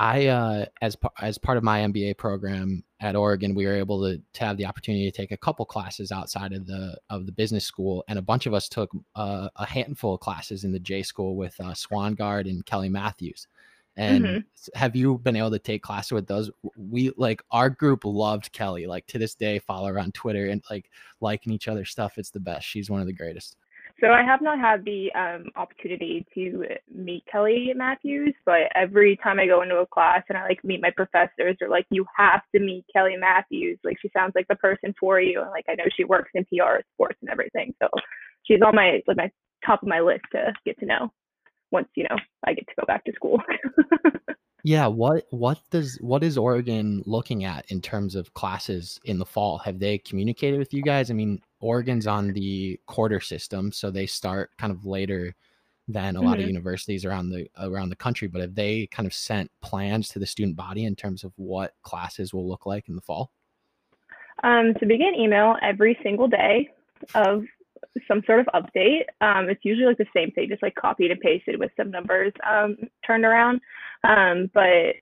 I, 0.00 0.26
uh, 0.28 0.64
as 0.80 0.96
as 1.20 1.36
part 1.36 1.58
of 1.58 1.62
my 1.64 1.80
MBA 1.80 2.16
program 2.16 2.82
at 3.00 3.14
Oregon, 3.16 3.54
we 3.54 3.66
were 3.66 3.74
able 3.74 4.00
to, 4.02 4.20
to 4.32 4.44
have 4.44 4.56
the 4.56 4.64
opportunity 4.64 5.04
to 5.10 5.14
take 5.16 5.30
a 5.30 5.36
couple 5.36 5.66
classes 5.66 6.10
outside 6.10 6.54
of 6.54 6.66
the 6.66 6.98
of 7.10 7.26
the 7.26 7.32
business 7.32 7.66
school, 7.66 8.02
and 8.08 8.18
a 8.18 8.22
bunch 8.22 8.46
of 8.46 8.54
us 8.54 8.68
took 8.68 8.90
uh, 9.14 9.50
a 9.56 9.66
handful 9.66 10.14
of 10.14 10.20
classes 10.20 10.64
in 10.64 10.72
the 10.72 10.80
J 10.80 11.02
school 11.02 11.36
with 11.36 11.54
uh, 11.60 11.74
Swangard 11.74 12.48
and 12.48 12.64
Kelly 12.64 12.88
Matthews. 12.88 13.46
And 13.96 14.24
Mhm. 14.24 14.44
have 14.74 14.96
you 14.96 15.18
been 15.18 15.36
able 15.36 15.50
to 15.50 15.58
take 15.58 15.82
classes 15.82 16.12
with 16.12 16.26
those? 16.26 16.50
We 16.78 17.12
like 17.18 17.42
our 17.50 17.68
group 17.68 18.04
loved 18.06 18.52
Kelly. 18.52 18.86
Like 18.86 19.06
to 19.08 19.18
this 19.18 19.34
day, 19.34 19.58
follow 19.58 19.88
her 19.88 19.98
on 19.98 20.12
Twitter 20.12 20.46
and 20.48 20.62
like 20.70 20.90
liking 21.20 21.52
each 21.52 21.68
other 21.68 21.84
stuff. 21.84 22.16
It's 22.16 22.30
the 22.30 22.40
best. 22.40 22.66
She's 22.66 22.88
one 22.88 23.02
of 23.02 23.06
the 23.06 23.12
greatest. 23.12 23.56
So 24.00 24.08
I 24.08 24.22
have 24.24 24.40
not 24.40 24.58
had 24.58 24.84
the 24.84 25.12
um, 25.14 25.46
opportunity 25.56 26.26
to 26.34 26.64
meet 26.92 27.22
Kelly 27.30 27.72
Matthews, 27.76 28.34
but 28.46 28.72
every 28.74 29.18
time 29.22 29.38
I 29.38 29.46
go 29.46 29.62
into 29.62 29.76
a 29.76 29.86
class 29.86 30.22
and 30.28 30.38
I 30.38 30.44
like 30.44 30.64
meet 30.64 30.80
my 30.80 30.90
professors, 30.96 31.56
they're 31.58 31.68
like, 31.68 31.86
"You 31.90 32.06
have 32.16 32.40
to 32.54 32.60
meet 32.60 32.86
Kelly 32.92 33.16
Matthews. 33.18 33.78
Like 33.84 33.98
she 34.00 34.10
sounds 34.16 34.32
like 34.34 34.48
the 34.48 34.56
person 34.56 34.94
for 34.98 35.20
you." 35.20 35.42
And 35.42 35.50
like 35.50 35.66
I 35.68 35.74
know 35.74 35.84
she 35.94 36.04
works 36.04 36.30
in 36.34 36.44
PR, 36.46 36.80
sports, 36.94 37.18
and 37.20 37.30
everything, 37.30 37.74
so 37.80 37.88
she's 38.44 38.62
on 38.64 38.74
my 38.74 39.00
like 39.06 39.18
my 39.18 39.30
top 39.66 39.82
of 39.82 39.88
my 39.88 40.00
list 40.00 40.24
to 40.32 40.52
get 40.64 40.78
to 40.78 40.86
know 40.86 41.12
once 41.70 41.88
you 41.94 42.04
know 42.04 42.16
I 42.46 42.54
get 42.54 42.66
to 42.68 42.74
go 42.80 42.86
back 42.86 43.04
to 43.04 43.12
school. 43.12 43.38
Yeah, 44.62 44.86
what 44.86 45.24
what 45.30 45.58
does 45.70 45.96
what 46.00 46.22
is 46.22 46.36
Oregon 46.36 47.02
looking 47.06 47.44
at 47.44 47.70
in 47.70 47.80
terms 47.80 48.14
of 48.14 48.32
classes 48.34 49.00
in 49.04 49.18
the 49.18 49.24
fall? 49.26 49.58
Have 49.58 49.78
they 49.78 49.98
communicated 49.98 50.58
with 50.58 50.74
you 50.74 50.82
guys? 50.82 51.10
I 51.10 51.14
mean, 51.14 51.40
Oregon's 51.60 52.06
on 52.06 52.32
the 52.32 52.78
quarter 52.86 53.20
system, 53.20 53.72
so 53.72 53.90
they 53.90 54.06
start 54.06 54.50
kind 54.58 54.72
of 54.72 54.84
later 54.84 55.34
than 55.88 56.16
a 56.16 56.22
lot 56.22 56.38
of 56.38 56.44
Mhm. 56.44 56.48
universities 56.48 57.04
around 57.04 57.30
the 57.30 57.48
around 57.58 57.88
the 57.88 57.96
country, 57.96 58.28
but 58.28 58.40
have 58.42 58.54
they 58.54 58.86
kind 58.88 59.06
of 59.06 59.14
sent 59.14 59.50
plans 59.60 60.08
to 60.10 60.18
the 60.18 60.26
student 60.26 60.56
body 60.56 60.84
in 60.84 60.94
terms 60.94 61.24
of 61.24 61.32
what 61.36 61.74
classes 61.82 62.32
will 62.34 62.46
look 62.48 62.66
like 62.66 62.88
in 62.88 62.94
the 62.94 63.00
fall? 63.02 63.32
Um, 64.42 64.74
so 64.80 64.86
we 64.86 64.98
get 64.98 65.08
an 65.14 65.20
email 65.20 65.56
every 65.62 65.98
single 66.02 66.28
day 66.28 66.70
of 67.14 67.44
some 68.06 68.22
sort 68.26 68.40
of 68.40 68.46
update. 68.54 69.04
Um, 69.20 69.48
it's 69.48 69.64
usually 69.64 69.86
like 69.86 69.98
the 69.98 70.06
same 70.14 70.30
thing, 70.32 70.48
just 70.48 70.62
like 70.62 70.74
copied 70.74 71.10
and 71.10 71.20
pasted 71.20 71.58
with 71.58 71.70
some 71.76 71.90
numbers 71.90 72.32
um, 72.48 72.76
turned 73.06 73.24
around. 73.24 73.60
Um, 74.04 74.50
but 74.54 74.96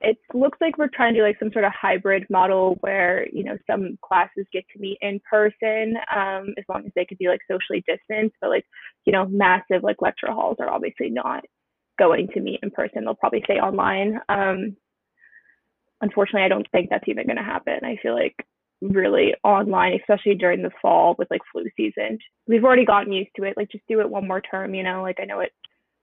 it 0.00 0.18
looks 0.34 0.58
like 0.60 0.78
we're 0.78 0.88
trying 0.88 1.14
to 1.14 1.20
do 1.20 1.24
like 1.24 1.38
some 1.38 1.52
sort 1.52 1.64
of 1.64 1.72
hybrid 1.80 2.26
model 2.28 2.76
where 2.80 3.26
you 3.32 3.44
know 3.44 3.56
some 3.70 3.98
classes 4.02 4.46
get 4.52 4.64
to 4.72 4.80
meet 4.80 4.98
in 5.00 5.20
person 5.28 5.94
um, 6.14 6.54
as 6.58 6.64
long 6.68 6.84
as 6.84 6.92
they 6.94 7.04
could 7.04 7.18
be 7.18 7.28
like 7.28 7.40
socially 7.50 7.84
distanced. 7.86 8.36
But 8.40 8.50
like 8.50 8.66
you 9.04 9.12
know 9.12 9.26
massive 9.26 9.82
like 9.82 10.02
lecture 10.02 10.30
halls 10.32 10.56
are 10.60 10.70
obviously 10.70 11.10
not 11.10 11.44
going 11.98 12.28
to 12.34 12.40
meet 12.40 12.60
in 12.62 12.70
person. 12.70 13.04
They'll 13.04 13.14
probably 13.14 13.42
stay 13.44 13.54
online. 13.54 14.18
Um, 14.28 14.76
unfortunately, 16.00 16.42
I 16.42 16.48
don't 16.48 16.66
think 16.72 16.90
that's 16.90 17.08
even 17.08 17.26
going 17.26 17.36
to 17.36 17.42
happen. 17.42 17.80
I 17.84 17.96
feel 18.02 18.14
like 18.14 18.34
really 18.82 19.34
online, 19.44 19.94
especially 19.94 20.34
during 20.34 20.62
the 20.62 20.70
fall 20.80 21.14
with 21.18 21.28
like 21.30 21.40
flu 21.52 21.64
season. 21.76 22.18
We've 22.46 22.64
already 22.64 22.84
gotten 22.84 23.12
used 23.12 23.30
to 23.36 23.44
it. 23.44 23.56
Like 23.56 23.70
just 23.70 23.86
do 23.88 24.00
it 24.00 24.10
one 24.10 24.26
more 24.26 24.40
term, 24.40 24.74
you 24.74 24.82
know. 24.82 25.02
Like 25.02 25.18
I 25.20 25.24
know 25.24 25.40
it, 25.40 25.52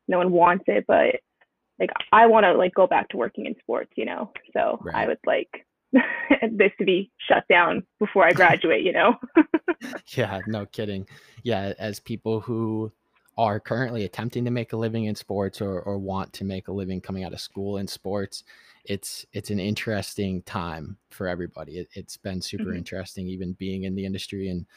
no 0.07 0.17
one 0.17 0.31
wants 0.31 0.63
it, 0.67 0.85
but 0.87 1.15
like 1.79 1.91
I 2.11 2.25
want 2.27 2.45
to 2.45 2.53
like 2.53 2.73
go 2.73 2.87
back 2.87 3.09
to 3.09 3.17
working 3.17 3.45
in 3.45 3.55
sports, 3.59 3.91
you 3.95 4.05
know. 4.05 4.31
So 4.53 4.81
I 4.93 5.07
would 5.07 5.19
like 5.25 5.49
this 5.93 6.71
to 6.77 6.85
be 6.85 7.11
shut 7.27 7.43
down 7.49 7.83
before 7.99 8.25
I 8.25 8.31
graduate, 8.33 8.83
you 8.83 8.93
know. 8.93 9.15
Yeah, 10.07 10.41
no 10.45 10.65
kidding. 10.65 11.07
Yeah, 11.43 11.71
as 11.79 12.01
people 12.01 12.41
who 12.41 12.91
are 13.39 13.59
currently 13.59 14.05
attempting 14.05 14.45
to 14.45 14.51
make 14.51 14.73
a 14.73 14.77
living 14.77 15.05
in 15.05 15.15
sports 15.15 15.61
or, 15.61 15.81
or 15.81 15.97
want 15.99 16.33
to 16.33 16.45
make 16.45 16.67
a 16.67 16.73
living 16.73 17.01
coming 17.01 17.23
out 17.23 17.33
of 17.33 17.41
school 17.41 17.77
in 17.77 17.87
sports, 17.87 18.43
it's 18.85 19.25
it's 19.33 19.51
an 19.51 19.59
interesting 19.59 20.43
time 20.43 20.99
for 21.11 21.27
everybody. 21.27 21.79
It, 21.79 21.89
it's 21.93 22.17
been 22.17 22.41
super 22.41 22.73
Mhm. 22.73 22.75
interesting, 22.75 23.27
even 23.29 23.53
being 23.53 23.83
in 23.85 23.95
the 23.95 24.05
industry 24.05 24.49
and 24.49 24.67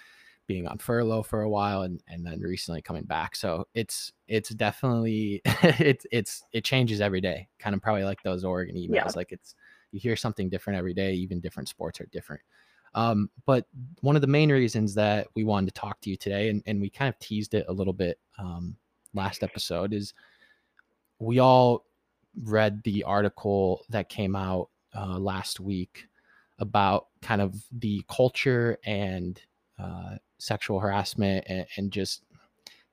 being 0.47 0.67
on 0.67 0.79
furlough 0.79 1.23
for 1.23 1.43
a 1.43 1.51
while 1.51 1.83
and, 1.83 2.03
and 2.09 2.27
then 2.27 2.41
recently 2.41 2.83
coming 2.83 3.05
back. 3.05 3.37
So 3.37 3.69
it's 3.75 4.13
it's 4.29 4.51
definitely 4.51 5.43
it's 5.47 6.07
it's 6.13 6.45
it 6.53 6.65
changes 6.65 7.01
every 7.01 7.21
day. 7.21 7.49
Kind 7.59 7.75
of 7.75 7.83
probably 7.83 8.05
like 8.05 8.23
those 8.23 8.45
Oregon 8.45 8.77
emails. 8.77 9.15
Yeah. 9.15 9.17
Like 9.17 9.33
it's 9.33 9.55
you 9.93 10.01
hear 10.01 10.17
something 10.17 10.49
different 10.51 10.79
every 10.79 10.95
day, 10.95 11.15
even 11.15 11.41
different 11.41 11.69
sports 11.69 12.01
are 12.01 12.07
different. 12.07 12.43
Um, 12.95 13.31
but 13.47 13.67
one 14.01 14.17
of 14.17 14.23
the 14.23 14.29
main 14.29 14.53
reasons 14.53 14.95
that 14.95 15.29
we 15.35 15.45
wanted 15.45 15.75
to 15.75 15.81
talk 15.81 16.01
to 16.03 16.11
you 16.11 16.17
today, 16.17 16.49
and, 16.51 16.63
and 16.67 16.81
we 16.81 16.91
kind 16.91 17.09
of 17.09 17.19
teased 17.19 17.55
it 17.55 17.67
a 17.69 17.73
little 17.73 17.93
bit 17.93 18.19
um, 18.39 18.77
last 19.15 19.43
episode, 19.43 19.93
is 19.93 20.15
we 21.19 21.39
all 21.39 21.85
read 22.43 22.83
the 22.85 23.05
article 23.05 23.85
that 23.89 24.09
came 24.09 24.37
out 24.37 24.69
uh, 24.97 25.19
last 25.19 25.61
week 25.61 26.07
about 26.59 27.09
kind 27.23 27.41
of 27.41 27.55
the 27.73 28.05
culture 28.09 28.79
and 28.85 29.41
uh, 29.79 30.17
sexual 30.39 30.79
harassment 30.79 31.45
and, 31.49 31.67
and 31.77 31.91
just 31.91 32.23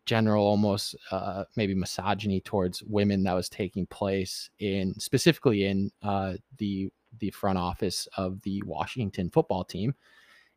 general 0.06 0.44
almost 0.44 0.96
uh, 1.12 1.44
maybe 1.56 1.76
misogyny 1.76 2.42
towards 2.42 2.82
women 2.84 3.22
that 3.22 3.34
was 3.34 3.48
taking 3.48 3.86
place 3.86 4.50
in 4.58 5.00
specifically 5.00 5.66
in 5.66 5.92
uh, 6.02 6.34
the 6.58 6.90
the 7.20 7.32
front 7.32 7.58
office 7.58 8.08
of 8.18 8.42
the 8.42 8.62
Washington 8.66 9.30
football 9.30 9.64
team. 9.64 9.96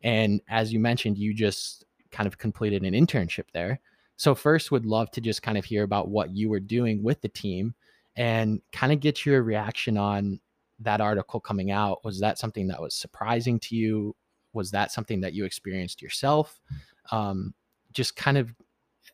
And 0.03 0.41
as 0.49 0.73
you 0.73 0.81
mentioned, 0.81 1.19
you 1.19 1.33
just 1.33 1.85
kind 2.11 2.27
of 2.27 2.39
completed 2.39 2.83
an 2.83 2.95
internship 2.95 3.47
there. 3.53 3.81
So 4.17 4.35
first 4.35 4.71
would 4.71 4.87
love 4.87 5.11
to 5.13 5.21
just 5.21 5.43
kind 5.43 5.57
of 5.59 5.65
hear 5.65 5.83
about 5.83 6.09
what 6.09 6.31
you 6.31 6.49
were 6.49 6.61
doing 6.61 7.03
with 7.03 7.21
the 7.23 7.29
team 7.29 7.75
and 8.17 8.61
kind 8.73 8.93
of 8.93 9.01
get 9.01 9.25
your 9.25 9.43
reaction 9.43 9.97
on 9.97 10.39
that 10.81 11.01
article 11.01 11.41
coming 11.41 11.71
out. 11.71 12.05
Was 12.05 12.21
that 12.21 12.39
something 12.39 12.69
that 12.69 12.81
was 12.81 12.95
surprising 12.95 13.59
to 13.61 13.77
you? 13.77 14.15
Was 14.53 14.71
that 14.73 14.93
something 14.93 15.21
that 15.23 15.33
you 15.33 15.45
experienced 15.45 16.03
yourself? 16.03 16.61
Um, 17.11 17.55
just 17.93 18.17
kind 18.17 18.37
of 18.37 18.55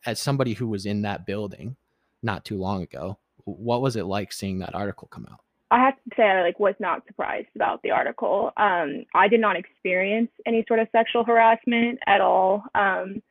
as 0.07 0.21
somebody 0.21 0.53
who 0.53 0.67
was 0.67 0.87
in 0.87 1.03
that 1.03 1.27
building 1.27 1.77
not 2.23 2.45
too 2.45 2.59
long 2.59 2.83
ago, 2.83 3.19
what 3.45 3.83
was 3.83 3.97
it 3.97 4.05
like 4.05 4.33
seeing 4.33 4.59
that 4.59 4.75
article 4.75 5.09
come 5.09 5.27
out? 5.31 5.41
I 5.71 5.81
have 5.85 5.95
to 5.95 6.11
say 6.17 6.23
I 6.23 6.43
like 6.43 6.59
was 6.59 6.75
not 6.81 7.07
surprised 7.07 7.49
about 7.55 7.83
the 7.83 7.91
article. 7.91 8.53
Um, 8.57 9.05
I 9.15 9.29
did 9.29 9.41
not 9.41 9.57
experience 9.57 10.31
any 10.47 10.65
sort 10.67 10.81
of 10.81 10.89
sexual 10.93 11.25
harassment 11.25 11.99
at 12.07 12.21
all. 12.21 12.65
Um, 12.75 13.23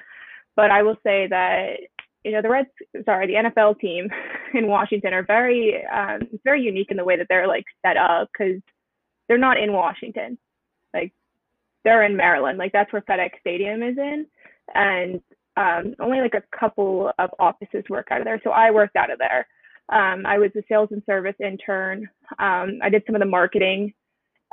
but 0.56 0.71
I 0.71 0.84
will 0.84 0.97
say 1.04 1.28
that 1.30 1.78
you 2.23 2.32
know 2.32 2.41
the 2.41 2.50
Reds, 2.50 2.69
sorry, 3.06 3.28
the 3.28 3.50
NFL 3.50 3.80
team 3.80 4.10
in 4.54 4.67
Washington 4.67 5.13
are 5.13 5.23
very 5.23 5.84
um, 5.86 6.21
very 6.43 6.62
unique 6.62 6.91
in 6.91 6.97
the 6.97 7.06
way 7.06 7.17
that 7.17 7.28
they're 7.30 7.47
like 7.47 7.65
set 7.86 7.97
up 7.97 8.30
because 8.32 8.62
they're 9.28 9.38
not 9.38 9.58
in 9.58 9.73
Washington, 9.73 10.38
like 10.93 11.13
they're 11.84 12.04
in 12.04 12.17
Maryland, 12.17 12.58
like 12.58 12.71
that's 12.71 12.91
where 12.93 13.02
FedEx 13.04 13.32
Stadium 13.39 13.82
is 13.82 13.97
in, 13.97 14.26
and 14.76 15.21
um, 15.58 15.95
only 16.00 16.19
like 16.19 16.36
a 16.36 16.58
couple 16.58 17.12
of 17.17 17.30
offices 17.39 17.84
work 17.89 18.08
out 18.12 18.19
of 18.19 18.26
there. 18.26 18.39
So 18.43 18.52
I 18.52 18.71
worked 18.71 18.95
out 18.95 19.12
of 19.12 19.17
there. 19.19 19.47
Um, 19.89 20.26
I 20.26 20.38
was 20.38 20.52
a 20.58 20.62
sales 20.67 20.89
and 20.91 21.02
service 21.06 21.36
intern. 21.43 22.10
Um, 22.39 22.80
I 22.84 22.89
did 22.89 23.04
some 23.06 23.15
of 23.15 23.19
the 23.19 23.26
marketing 23.26 23.93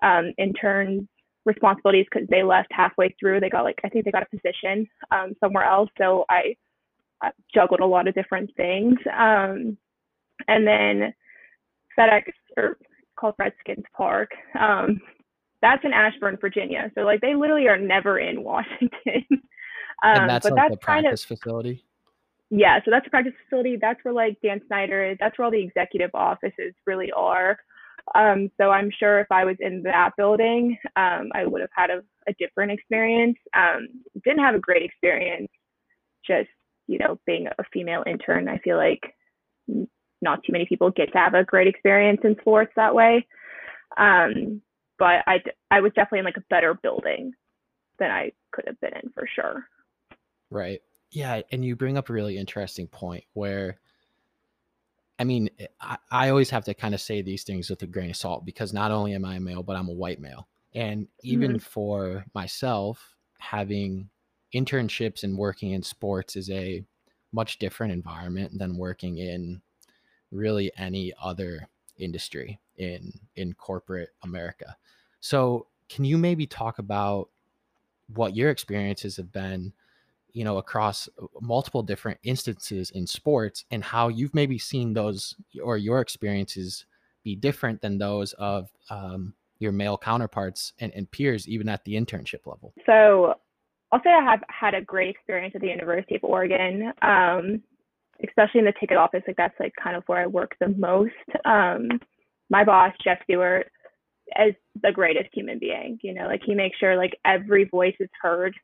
um, 0.02 0.32
intern 0.38 1.08
responsibilities 1.44 2.06
because 2.10 2.28
they 2.28 2.42
left 2.42 2.68
halfway 2.70 3.14
through. 3.18 3.40
They 3.40 3.50
got 3.50 3.64
like 3.64 3.80
I 3.84 3.88
think 3.88 4.04
they 4.04 4.10
got 4.10 4.22
a 4.22 4.36
position 4.36 4.88
um, 5.10 5.34
somewhere 5.40 5.64
else. 5.64 5.90
So 5.98 6.24
I, 6.30 6.56
I 7.22 7.30
juggled 7.54 7.80
a 7.80 7.86
lot 7.86 8.08
of 8.08 8.14
different 8.14 8.50
things. 8.56 8.98
Um, 9.16 9.76
and 10.48 10.66
then 10.66 11.14
FedEx 11.98 12.24
or 12.56 12.78
called 13.18 13.34
Redskins 13.38 13.84
Park. 13.96 14.30
Um, 14.58 15.00
that's 15.62 15.84
in 15.84 15.92
Ashburn, 15.92 16.36
Virginia. 16.40 16.90
So 16.94 17.02
like 17.02 17.20
they 17.20 17.34
literally 17.34 17.68
are 17.68 17.78
never 17.78 18.18
in 18.18 18.42
Washington. 18.42 18.90
um, 19.32 19.40
and 20.02 20.30
that's 20.30 20.44
but 20.44 20.52
like 20.52 20.70
that's 20.70 20.80
the 20.80 20.86
kind 20.86 21.06
of 21.06 21.10
practice 21.10 21.24
facility. 21.24 21.84
Yeah, 22.56 22.78
so 22.84 22.90
that's 22.92 23.06
a 23.06 23.10
practice 23.10 23.32
facility. 23.44 23.76
That's 23.80 23.98
where 24.04 24.14
like 24.14 24.38
Dan 24.40 24.60
Snyder 24.68 25.10
is. 25.10 25.16
That's 25.18 25.36
where 25.36 25.46
all 25.46 25.50
the 25.50 25.62
executive 25.62 26.10
offices 26.14 26.72
really 26.86 27.10
are. 27.10 27.58
Um, 28.14 28.48
so 28.60 28.70
I'm 28.70 28.90
sure 28.96 29.18
if 29.18 29.26
I 29.32 29.44
was 29.44 29.56
in 29.58 29.82
that 29.82 30.10
building, 30.16 30.76
um, 30.94 31.30
I 31.34 31.46
would 31.46 31.62
have 31.62 31.70
had 31.74 31.90
a, 31.90 32.02
a 32.28 32.34
different 32.38 32.70
experience. 32.70 33.38
Um, 33.56 33.88
didn't 34.24 34.44
have 34.44 34.54
a 34.54 34.60
great 34.60 34.82
experience, 34.82 35.48
just 36.24 36.48
you 36.86 36.98
know, 36.98 37.18
being 37.26 37.46
a 37.46 37.64
female 37.72 38.04
intern. 38.06 38.48
I 38.48 38.58
feel 38.58 38.76
like 38.76 39.02
not 40.22 40.44
too 40.44 40.52
many 40.52 40.66
people 40.66 40.90
get 40.90 41.12
to 41.12 41.18
have 41.18 41.34
a 41.34 41.42
great 41.42 41.66
experience 41.66 42.20
in 42.22 42.36
sports 42.40 42.72
that 42.76 42.94
way. 42.94 43.26
Um, 43.96 44.62
but 44.98 45.24
I 45.26 45.80
was 45.80 45.92
definitely 45.96 46.20
in 46.20 46.24
like 46.24 46.36
a 46.36 46.44
better 46.50 46.74
building 46.74 47.32
than 47.98 48.12
I 48.12 48.30
could 48.52 48.66
have 48.68 48.80
been 48.80 48.92
in 49.02 49.10
for 49.10 49.26
sure. 49.34 49.64
Right. 50.50 50.82
Yeah, 51.14 51.42
and 51.52 51.64
you 51.64 51.76
bring 51.76 51.96
up 51.96 52.10
a 52.10 52.12
really 52.12 52.36
interesting 52.36 52.88
point 52.88 53.24
where 53.34 53.78
I 55.18 55.24
mean, 55.24 55.48
eh, 55.58 55.66
I, 55.80 55.98
I 56.10 56.28
always 56.30 56.50
have 56.50 56.64
to 56.64 56.74
kind 56.74 56.94
of 56.94 57.00
say 57.00 57.22
these 57.22 57.44
things 57.44 57.70
with 57.70 57.82
a 57.82 57.86
grain 57.86 58.10
of 58.10 58.16
salt 58.16 58.44
because 58.44 58.72
not 58.72 58.90
only 58.90 59.14
am 59.14 59.24
I 59.24 59.36
a 59.36 59.40
male, 59.40 59.62
but 59.62 59.76
I'm 59.76 59.88
a 59.88 59.92
white 59.92 60.20
male. 60.20 60.48
And 60.74 61.06
even 61.22 61.58
for 61.60 62.24
myself, 62.34 63.14
having 63.38 64.10
internships 64.52 65.22
and 65.22 65.38
working 65.38 65.70
in 65.70 65.82
sports 65.82 66.34
is 66.36 66.50
a 66.50 66.84
much 67.32 67.58
different 67.58 67.92
environment 67.92 68.58
than 68.58 68.76
working 68.76 69.18
in 69.18 69.62
really 70.32 70.72
any 70.76 71.12
other 71.22 71.68
industry 71.98 72.60
in 72.76 73.12
in 73.36 73.54
corporate 73.54 74.10
America. 74.22 74.76
So, 75.20 75.68
can 75.88 76.04
you 76.04 76.18
maybe 76.18 76.46
talk 76.46 76.78
about 76.80 77.30
what 78.08 78.36
your 78.36 78.50
experiences 78.50 79.16
have 79.16 79.32
been 79.32 79.72
you 80.34 80.44
know 80.44 80.58
across 80.58 81.08
multiple 81.40 81.82
different 81.82 82.18
instances 82.22 82.90
in 82.90 83.06
sports 83.06 83.64
and 83.70 83.82
how 83.82 84.08
you've 84.08 84.34
maybe 84.34 84.58
seen 84.58 84.92
those 84.92 85.34
or 85.62 85.78
your 85.78 86.00
experiences 86.00 86.84
be 87.24 87.34
different 87.34 87.80
than 87.80 87.96
those 87.96 88.34
of 88.34 88.68
um, 88.90 89.32
your 89.58 89.72
male 89.72 89.98
counterparts 89.98 90.72
and, 90.78 90.92
and 90.94 91.10
peers, 91.10 91.48
even 91.48 91.68
at 91.68 91.84
the 91.84 91.94
internship 91.94 92.46
level? 92.46 92.74
So 92.86 93.34
I'll 93.90 94.02
say 94.02 94.10
I 94.10 94.22
have 94.22 94.40
had 94.48 94.74
a 94.74 94.82
great 94.82 95.10
experience 95.10 95.54
at 95.54 95.60
the 95.60 95.68
University 95.68 96.16
of 96.16 96.24
Oregon, 96.24 96.92
um, 97.02 97.62
especially 98.26 98.60
in 98.60 98.66
the 98.66 98.74
ticket 98.78 98.96
office. 98.96 99.22
Like 99.26 99.36
that's 99.36 99.58
like 99.58 99.72
kind 99.82 99.96
of 99.96 100.04
where 100.06 100.20
I 100.20 100.26
work 100.26 100.54
the 100.60 100.68
most. 100.68 101.12
Um, 101.44 101.88
my 102.50 102.64
boss, 102.64 102.92
Jeff 103.02 103.18
Stewart, 103.24 103.70
is 104.46 104.54
the 104.82 104.92
greatest 104.92 105.28
human 105.32 105.58
being. 105.58 105.98
You 106.02 106.14
know, 106.14 106.26
like 106.26 106.42
he 106.44 106.54
makes 106.54 106.78
sure 106.78 106.96
like 106.96 107.16
every 107.24 107.64
voice 107.64 107.94
is 108.00 108.10
heard 108.20 108.54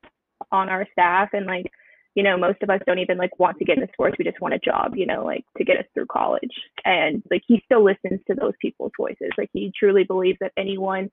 on 0.52 0.68
our 0.68 0.86
staff, 0.92 1.30
and 1.32 1.46
like 1.46 1.66
you 2.14 2.24
know, 2.24 2.36
most 2.36 2.62
of 2.62 2.70
us 2.70 2.80
don't 2.86 2.98
even 2.98 3.18
like 3.18 3.38
want 3.38 3.58
to 3.58 3.64
get 3.64 3.78
into 3.78 3.92
sports. 3.92 4.16
We 4.18 4.24
just 4.24 4.40
want 4.40 4.54
a 4.54 4.58
job, 4.58 4.96
you 4.96 5.06
know, 5.06 5.24
like 5.24 5.44
to 5.56 5.64
get 5.64 5.78
us 5.78 5.84
through 5.94 6.06
college. 6.06 6.50
And 6.84 7.22
like 7.30 7.42
he 7.46 7.62
still 7.64 7.84
listens 7.84 8.20
to 8.26 8.34
those 8.34 8.54
people's 8.60 8.92
voices. 8.96 9.30
Like 9.38 9.50
he 9.52 9.72
truly 9.78 10.04
believes 10.04 10.38
that 10.40 10.52
anyone 10.56 11.10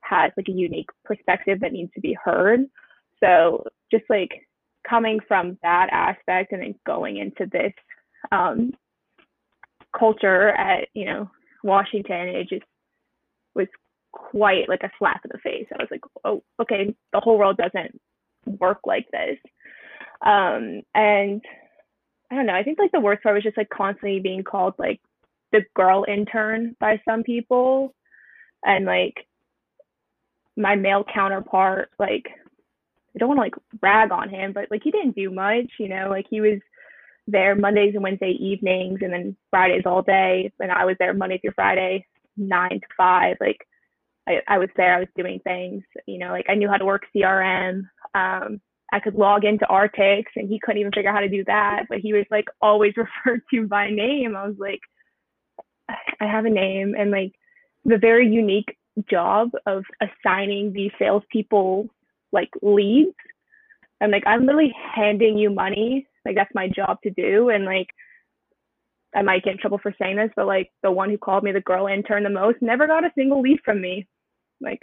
has 0.00 0.32
like 0.36 0.48
a 0.48 0.52
unique 0.52 0.90
perspective 1.04 1.60
that 1.60 1.72
needs 1.72 1.92
to 1.94 2.00
be 2.00 2.16
heard. 2.22 2.60
So 3.20 3.64
just 3.92 4.04
like 4.10 4.30
coming 4.88 5.20
from 5.28 5.58
that 5.62 5.88
aspect 5.92 6.52
and 6.52 6.60
then 6.60 6.74
going 6.84 7.18
into 7.18 7.48
this 7.50 7.72
um, 8.32 8.72
culture 9.96 10.48
at, 10.50 10.88
you 10.92 11.04
know, 11.04 11.30
Washington, 11.62 12.28
it 12.28 12.48
just 12.48 12.64
was 13.54 13.68
quite 14.10 14.68
like 14.68 14.82
a 14.82 14.90
slap 14.98 15.20
in 15.24 15.30
the 15.32 15.38
face. 15.38 15.66
I 15.72 15.82
was 15.82 15.88
like, 15.92 16.02
oh, 16.24 16.42
okay, 16.60 16.92
the 17.12 17.20
whole 17.20 17.38
world 17.38 17.58
doesn't 17.58 18.00
work 18.46 18.80
like 18.84 19.10
this. 19.10 19.38
Um, 20.24 20.82
and 20.94 21.42
I 22.30 22.36
don't 22.36 22.46
know, 22.46 22.54
I 22.54 22.62
think 22.62 22.78
like 22.78 22.92
the 22.92 23.00
worst 23.00 23.22
part 23.22 23.34
was 23.34 23.44
just 23.44 23.56
like 23.56 23.70
constantly 23.70 24.20
being 24.20 24.44
called 24.44 24.74
like 24.78 25.00
the 25.52 25.60
girl 25.74 26.04
intern 26.08 26.76
by 26.80 27.00
some 27.04 27.22
people. 27.22 27.94
And 28.64 28.86
like 28.86 29.26
my 30.56 30.76
male 30.76 31.04
counterpart, 31.12 31.90
like 31.98 32.26
I 33.14 33.18
don't 33.18 33.28
want 33.28 33.38
to 33.38 33.42
like 33.42 33.54
rag 33.82 34.12
on 34.12 34.28
him, 34.28 34.52
but 34.52 34.70
like 34.70 34.82
he 34.82 34.90
didn't 34.90 35.16
do 35.16 35.30
much, 35.30 35.72
you 35.78 35.88
know, 35.88 36.08
like 36.08 36.26
he 36.30 36.40
was 36.40 36.60
there 37.26 37.54
Mondays 37.54 37.94
and 37.94 38.02
Wednesday 38.02 38.30
evenings 38.30 39.00
and 39.02 39.12
then 39.12 39.36
Fridays 39.50 39.82
all 39.84 40.02
day. 40.02 40.52
And 40.60 40.70
I 40.70 40.84
was 40.84 40.96
there 40.98 41.12
Monday 41.14 41.38
through 41.38 41.52
Friday, 41.54 42.06
nine 42.36 42.80
to 42.80 42.86
five. 42.96 43.36
Like 43.40 43.66
I, 44.26 44.40
I 44.48 44.58
was 44.58 44.68
there, 44.76 44.94
I 44.94 45.00
was 45.00 45.08
doing 45.16 45.40
things, 45.44 45.82
you 46.06 46.18
know, 46.18 46.30
like 46.30 46.46
I 46.48 46.54
knew 46.54 46.68
how 46.68 46.76
to 46.76 46.84
work 46.84 47.02
CRM. 47.14 47.82
Um, 48.14 48.60
I 48.92 49.00
could 49.00 49.14
log 49.14 49.44
into 49.44 49.66
Archtics 49.66 50.32
and 50.36 50.48
he 50.48 50.60
couldn't 50.60 50.80
even 50.80 50.92
figure 50.92 51.08
out 51.08 51.14
how 51.14 51.20
to 51.20 51.28
do 51.28 51.44
that, 51.44 51.84
but 51.88 51.98
he 51.98 52.12
was 52.12 52.26
like 52.30 52.46
always 52.60 52.92
referred 52.96 53.42
to 53.52 53.66
by 53.66 53.90
name. 53.90 54.36
I 54.36 54.46
was 54.46 54.56
like, 54.58 54.80
I 56.20 56.26
have 56.26 56.44
a 56.44 56.50
name 56.50 56.94
and 56.98 57.10
like 57.10 57.32
the 57.84 57.98
very 57.98 58.28
unique 58.28 58.76
job 59.10 59.50
of 59.66 59.84
assigning 60.00 60.72
these 60.72 60.92
salespeople 60.98 61.88
like 62.32 62.50
leads. 62.60 63.14
I'm 64.00 64.10
like, 64.10 64.24
I'm 64.26 64.44
literally 64.44 64.74
handing 64.94 65.38
you 65.38 65.50
money. 65.50 66.06
Like 66.24 66.34
that's 66.34 66.54
my 66.54 66.68
job 66.68 66.98
to 67.02 67.10
do. 67.10 67.50
And 67.50 67.64
like 67.64 67.88
I 69.14 69.22
might 69.22 69.44
get 69.44 69.52
in 69.52 69.58
trouble 69.58 69.78
for 69.82 69.94
saying 70.00 70.16
this, 70.16 70.30
but 70.36 70.46
like 70.46 70.70
the 70.82 70.90
one 70.90 71.10
who 71.10 71.18
called 71.18 71.44
me 71.44 71.52
the 71.52 71.60
girl 71.60 71.86
intern 71.86 72.22
the 72.22 72.30
most 72.30 72.58
never 72.60 72.86
got 72.86 73.04
a 73.04 73.12
single 73.14 73.40
lead 73.40 73.60
from 73.64 73.80
me. 73.80 74.06
Like 74.60 74.80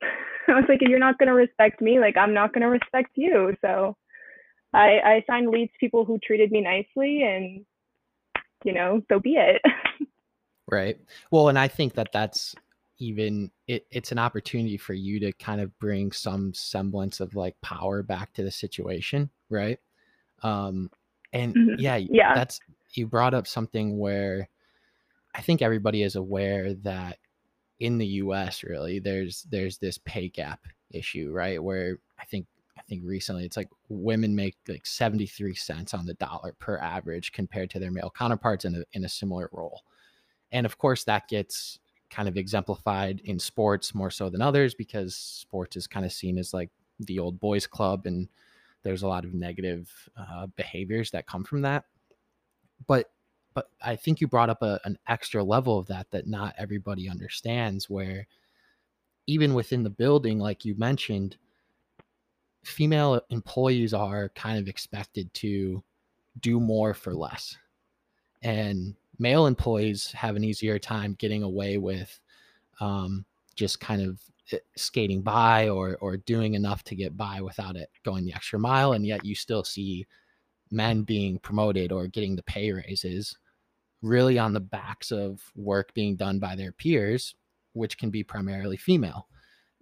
I 0.54 0.54
was 0.54 0.64
like, 0.68 0.82
if 0.82 0.88
you're 0.88 0.98
not 0.98 1.18
gonna 1.18 1.34
respect 1.34 1.80
me, 1.80 2.00
like 2.00 2.16
I'm 2.16 2.34
not 2.34 2.52
gonna 2.52 2.70
respect 2.70 3.10
you. 3.14 3.56
So 3.60 3.96
I 4.72 4.98
I 5.04 5.14
assigned 5.14 5.50
leads 5.50 5.72
people 5.78 6.04
who 6.04 6.18
treated 6.18 6.50
me 6.50 6.60
nicely, 6.60 7.22
and 7.22 7.64
you 8.64 8.72
know, 8.72 9.02
so 9.10 9.20
be 9.20 9.34
it. 9.36 9.62
right. 10.70 10.98
Well, 11.30 11.48
and 11.48 11.58
I 11.58 11.68
think 11.68 11.94
that 11.94 12.12
that's 12.12 12.54
even 12.98 13.50
it, 13.66 13.86
it's 13.90 14.12
an 14.12 14.18
opportunity 14.18 14.76
for 14.76 14.92
you 14.92 15.20
to 15.20 15.32
kind 15.32 15.60
of 15.60 15.76
bring 15.78 16.12
some 16.12 16.52
semblance 16.54 17.20
of 17.20 17.34
like 17.34 17.60
power 17.62 18.02
back 18.02 18.32
to 18.34 18.42
the 18.42 18.50
situation, 18.50 19.30
right? 19.48 19.78
Um, 20.42 20.90
and 21.32 21.54
mm-hmm. 21.54 21.74
yeah, 21.78 21.96
yeah, 21.96 22.34
that's 22.34 22.60
you 22.94 23.06
brought 23.06 23.34
up 23.34 23.46
something 23.46 23.98
where 23.98 24.48
I 25.34 25.40
think 25.40 25.62
everybody 25.62 26.02
is 26.02 26.16
aware 26.16 26.74
that 26.74 27.18
in 27.80 27.98
the 27.98 28.06
US 28.06 28.62
really 28.62 28.98
there's 28.98 29.42
there's 29.50 29.78
this 29.78 29.98
pay 29.98 30.28
gap 30.28 30.60
issue, 30.90 31.30
right? 31.32 31.62
Where 31.62 31.98
I 32.18 32.24
think 32.24 32.46
I 32.78 32.82
think 32.82 33.02
recently 33.04 33.44
it's 33.44 33.56
like 33.56 33.68
women 33.88 34.34
make 34.34 34.56
like 34.68 34.86
73 34.86 35.54
cents 35.54 35.94
on 35.94 36.06
the 36.06 36.14
dollar 36.14 36.54
per 36.58 36.78
average 36.78 37.32
compared 37.32 37.70
to 37.70 37.78
their 37.78 37.90
male 37.90 38.12
counterparts 38.16 38.64
in 38.64 38.74
a 38.76 38.84
in 38.92 39.04
a 39.04 39.08
similar 39.08 39.48
role. 39.52 39.82
And 40.52 40.66
of 40.66 40.78
course 40.78 41.04
that 41.04 41.28
gets 41.28 41.78
kind 42.10 42.28
of 42.28 42.36
exemplified 42.36 43.20
in 43.24 43.38
sports 43.38 43.94
more 43.94 44.10
so 44.10 44.28
than 44.28 44.42
others 44.42 44.74
because 44.74 45.14
sports 45.14 45.76
is 45.76 45.86
kind 45.86 46.04
of 46.04 46.12
seen 46.12 46.38
as 46.38 46.52
like 46.52 46.70
the 46.98 47.18
old 47.18 47.40
boys 47.40 47.66
club 47.66 48.06
and 48.06 48.28
there's 48.82 49.02
a 49.02 49.08
lot 49.08 49.24
of 49.24 49.32
negative 49.32 49.90
uh, 50.16 50.46
behaviors 50.56 51.10
that 51.12 51.26
come 51.26 51.44
from 51.44 51.62
that 51.62 51.84
but 52.86 53.10
but 53.54 53.70
I 53.82 53.96
think 53.96 54.20
you 54.20 54.28
brought 54.28 54.50
up 54.50 54.62
a, 54.62 54.80
an 54.84 54.98
extra 55.08 55.42
level 55.42 55.78
of 55.78 55.86
that 55.88 56.10
that 56.10 56.26
not 56.26 56.54
everybody 56.58 57.08
understands. 57.08 57.90
Where 57.90 58.26
even 59.26 59.54
within 59.54 59.82
the 59.82 59.90
building, 59.90 60.38
like 60.38 60.64
you 60.64 60.74
mentioned, 60.76 61.36
female 62.64 63.20
employees 63.30 63.94
are 63.94 64.30
kind 64.30 64.58
of 64.58 64.68
expected 64.68 65.32
to 65.34 65.82
do 66.40 66.60
more 66.60 66.94
for 66.94 67.14
less, 67.14 67.56
and 68.42 68.94
male 69.18 69.46
employees 69.46 70.10
have 70.12 70.36
an 70.36 70.44
easier 70.44 70.78
time 70.78 71.14
getting 71.18 71.42
away 71.42 71.76
with 71.76 72.18
um, 72.80 73.24
just 73.54 73.80
kind 73.80 74.00
of 74.00 74.20
eh, 74.52 74.58
skating 74.76 75.22
by 75.22 75.68
or 75.68 75.96
or 76.00 76.16
doing 76.16 76.54
enough 76.54 76.82
to 76.84 76.94
get 76.94 77.16
by 77.16 77.40
without 77.40 77.76
it 77.76 77.90
going 78.04 78.24
the 78.24 78.32
extra 78.32 78.58
mile 78.58 78.94
and 78.94 79.06
yet 79.06 79.24
you 79.24 79.34
still 79.34 79.62
see 79.62 80.06
men 80.70 81.02
being 81.02 81.38
promoted 81.38 81.92
or 81.92 82.06
getting 82.06 82.36
the 82.36 82.42
pay 82.42 82.72
raises 82.72 83.36
really 84.02 84.38
on 84.38 84.52
the 84.52 84.60
backs 84.60 85.10
of 85.10 85.40
work 85.54 85.92
being 85.94 86.16
done 86.16 86.38
by 86.38 86.56
their 86.56 86.72
peers, 86.72 87.34
which 87.72 87.98
can 87.98 88.10
be 88.10 88.22
primarily 88.22 88.76
female. 88.76 89.28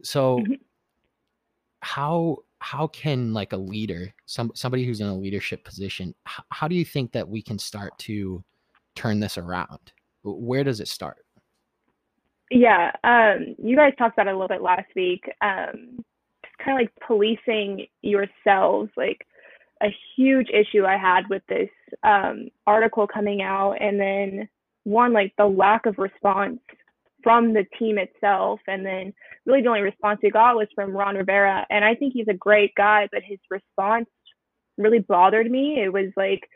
So 0.03 0.39
mm-hmm. 0.39 0.55
how 1.81 2.39
how 2.61 2.89
can 2.89 3.33
like 3.33 3.53
a 3.53 3.57
leader, 3.57 4.13
some 4.27 4.51
somebody 4.55 4.85
who's 4.85 5.01
in 5.01 5.07
a 5.07 5.17
leadership 5.17 5.65
position, 5.65 6.15
how, 6.25 6.43
how 6.51 6.69
do 6.69 6.75
you 6.75 6.85
think 6.85 7.13
that 7.13 7.29
we 7.29 7.41
can 7.43 7.59
start 7.59 7.97
to 8.01 8.43
turn 8.97 9.21
this 9.21 9.39
around? 9.39 9.93
Where 10.25 10.65
does 10.65 10.81
it 10.81 10.89
start? 10.89 11.25
Yeah, 12.51 12.91
um, 13.05 13.55
you 13.63 13.77
guys 13.77 13.93
talked 13.99 14.15
about 14.15 14.27
it 14.27 14.31
a 14.31 14.33
little 14.33 14.49
bit 14.49 14.63
last 14.63 14.89
week. 14.97 15.25
Um, 15.43 16.03
kind 16.65 16.77
of 16.77 16.81
like 16.81 16.93
policing 17.07 17.87
yourselves, 18.03 18.91
like 18.97 19.27
a 19.83 19.95
huge 20.17 20.49
issue 20.51 20.85
I 20.85 20.97
had 20.97 21.23
with 21.29 21.43
this 21.49 21.69
um, 22.03 22.49
article 22.67 23.07
coming 23.07 23.43
out, 23.43 23.77
and 23.81 23.99
then 23.99 24.49
one 24.85 25.13
like 25.13 25.33
the 25.39 25.47
lack 25.47 25.87
of 25.87 25.99
response 25.99 26.61
from 27.23 27.53
the 27.53 27.65
team 27.79 27.99
itself, 27.99 28.61
and 28.67 28.85
then 28.85 29.13
really 29.47 29.63
the 29.63 29.69
only 29.69 29.81
response 29.81 30.21
we 30.23 30.31
got 30.31 30.57
was 30.57 30.69
from 30.75 30.97
Ron 30.97 31.17
Rivera, 31.17 31.67
and 31.71 31.85
I 31.85 31.95
think 31.95 32.13
he's 32.13 32.29
a 32.29 32.35
great 32.35 32.75
guy, 32.77 33.09
but 33.13 33.23
his 33.23 33.39
response 33.51 34.09
really 34.77 35.01
bothered 35.01 35.51
me. 35.51 35.81
It 35.83 35.93
was 35.93 36.13
like 36.17 36.49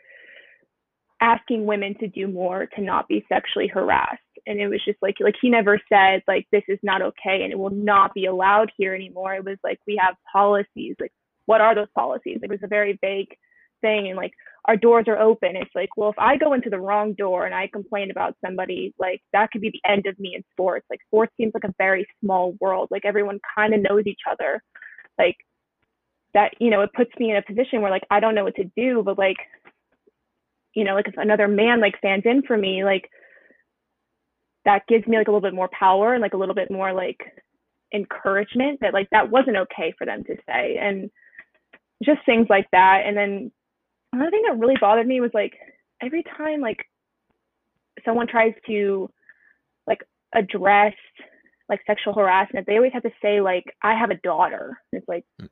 asking 1.23 1.65
women 1.65 1.95
to 1.99 2.07
do 2.07 2.27
more 2.27 2.65
to 2.65 2.81
not 2.81 3.07
be 3.07 3.25
sexually 3.29 3.67
harassed. 3.67 4.19
And 4.45 4.59
it 4.59 4.67
was 4.67 4.83
just 4.83 4.97
like 5.01 5.15
like 5.21 5.35
he 5.41 5.49
never 5.49 5.79
said 5.87 6.21
like 6.27 6.47
this 6.51 6.63
is 6.67 6.79
not 6.83 7.01
okay 7.01 7.43
and 7.43 7.51
it 7.53 7.57
will 7.57 7.69
not 7.69 8.13
be 8.13 8.25
allowed 8.25 8.71
here 8.77 8.93
anymore. 8.93 9.33
It 9.35 9.45
was 9.45 9.57
like 9.63 9.79
we 9.87 9.99
have 10.01 10.15
policies 10.31 10.95
like 10.99 11.13
what 11.45 11.61
are 11.61 11.75
those 11.75 11.87
policies? 11.95 12.39
It 12.41 12.49
was 12.49 12.59
a 12.63 12.67
very 12.67 12.97
vague 13.01 13.35
thing. 13.81 14.07
And 14.07 14.17
like, 14.17 14.33
our 14.65 14.77
doors 14.77 15.05
are 15.07 15.19
open. 15.19 15.55
It's 15.55 15.75
like, 15.75 15.89
well, 15.97 16.09
if 16.09 16.17
I 16.17 16.37
go 16.37 16.53
into 16.53 16.69
the 16.69 16.79
wrong 16.79 17.13
door 17.13 17.45
and 17.45 17.53
I 17.53 17.67
complain 17.71 18.11
about 18.11 18.35
somebody, 18.45 18.93
like, 18.97 19.21
that 19.33 19.51
could 19.51 19.61
be 19.61 19.71
the 19.71 19.89
end 19.89 20.05
of 20.05 20.17
me 20.19 20.35
in 20.35 20.43
sports. 20.51 20.85
Like, 20.89 21.01
sports 21.07 21.33
seems 21.35 21.53
like 21.53 21.65
a 21.65 21.75
very 21.77 22.07
small 22.21 22.55
world. 22.61 22.87
Like, 22.89 23.03
everyone 23.03 23.39
kind 23.57 23.73
of 23.73 23.81
knows 23.81 24.03
each 24.05 24.21
other. 24.29 24.63
Like, 25.19 25.35
that, 26.33 26.53
you 26.59 26.69
know, 26.69 26.81
it 26.81 26.93
puts 26.93 27.11
me 27.19 27.31
in 27.31 27.37
a 27.37 27.41
position 27.41 27.81
where, 27.81 27.91
like, 27.91 28.05
I 28.09 28.21
don't 28.21 28.35
know 28.35 28.45
what 28.45 28.55
to 28.55 28.71
do, 28.75 29.03
but 29.03 29.17
like, 29.17 29.37
you 30.73 30.83
know, 30.83 30.95
like 30.95 31.07
if 31.07 31.15
another 31.17 31.47
man 31.47 31.79
like 31.79 31.97
stands 31.97 32.25
in 32.25 32.41
for 32.43 32.57
me, 32.57 32.83
like 32.83 33.09
that 34.65 34.87
gives 34.87 35.05
me 35.07 35.17
like 35.17 35.27
a 35.27 35.31
little 35.31 35.41
bit 35.41 35.53
more 35.53 35.69
power 35.77 36.13
and 36.13 36.21
like 36.21 36.33
a 36.33 36.37
little 36.37 36.55
bit 36.55 36.71
more 36.71 36.93
like 36.93 37.19
encouragement 37.93 38.79
that 38.81 38.93
like 38.93 39.07
that 39.11 39.29
wasn't 39.29 39.57
okay 39.57 39.93
for 39.97 40.05
them 40.05 40.23
to 40.23 40.35
say. 40.47 40.77
And 40.81 41.11
just 42.03 42.25
things 42.25 42.47
like 42.49 42.67
that. 42.71 43.03
And 43.05 43.15
then 43.15 43.51
another 44.11 44.31
thing 44.31 44.43
that 44.47 44.57
really 44.57 44.75
bothered 44.79 45.07
me 45.07 45.21
was 45.21 45.31
like 45.33 45.53
every 46.01 46.23
time 46.37 46.61
like 46.61 46.85
someone 48.05 48.27
tries 48.27 48.53
to 48.67 49.09
like 49.87 50.03
address 50.33 50.93
like 51.69 51.81
sexual 51.87 52.13
harassment, 52.13 52.67
they 52.67 52.75
always 52.75 52.93
have 52.93 53.03
to 53.03 53.11
say 53.21 53.41
like 53.41 53.65
I 53.81 53.97
have 53.97 54.11
a 54.11 54.15
daughter. 54.15 54.79
It's 54.91 55.07
like 55.07 55.25
mm. 55.41 55.49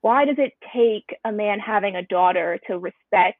why 0.00 0.24
does 0.24 0.36
it 0.38 0.52
take 0.74 1.16
a 1.24 1.32
man 1.32 1.58
having 1.60 1.96
a 1.96 2.06
daughter 2.06 2.58
to 2.66 2.78
respect 2.78 3.38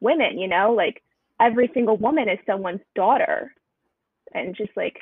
women, 0.00 0.38
you 0.38 0.48
know? 0.48 0.72
Like 0.72 1.02
every 1.40 1.70
single 1.74 1.96
woman 1.96 2.28
is 2.28 2.38
someone's 2.46 2.80
daughter. 2.94 3.52
and 4.34 4.56
just 4.56 4.70
like 4.76 4.96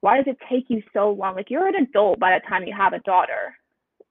why 0.00 0.16
does 0.16 0.26
it 0.26 0.38
take 0.50 0.66
you 0.68 0.82
so 0.92 1.10
long 1.10 1.34
like 1.34 1.50
you're 1.50 1.66
an 1.66 1.74
adult 1.76 2.18
by 2.18 2.38
the 2.38 2.48
time 2.48 2.64
you 2.64 2.74
have 2.76 2.92
a 2.92 3.00
daughter 3.00 3.54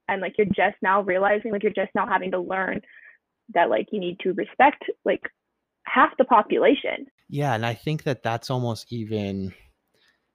and 0.08 0.22
like 0.22 0.36
you're 0.38 0.48
just 0.48 0.78
now 0.82 1.02
realizing 1.02 1.52
like 1.52 1.64
you're 1.64 1.72
just 1.72 1.94
now 1.96 2.08
having 2.08 2.32
to 2.32 2.40
learn 2.40 2.82
that 3.54 3.70
like 3.70 3.88
you 3.92 4.00
need 4.00 4.20
to 4.20 4.34
respect 4.34 4.84
like 5.04 5.22
half 5.86 6.10
the 6.18 6.26
population 6.26 7.06
yeah 7.30 7.54
and 7.54 7.66
i 7.66 7.74
think 7.74 8.04
that 8.04 8.24
that's 8.24 8.50
almost 8.50 8.92
even 8.92 9.54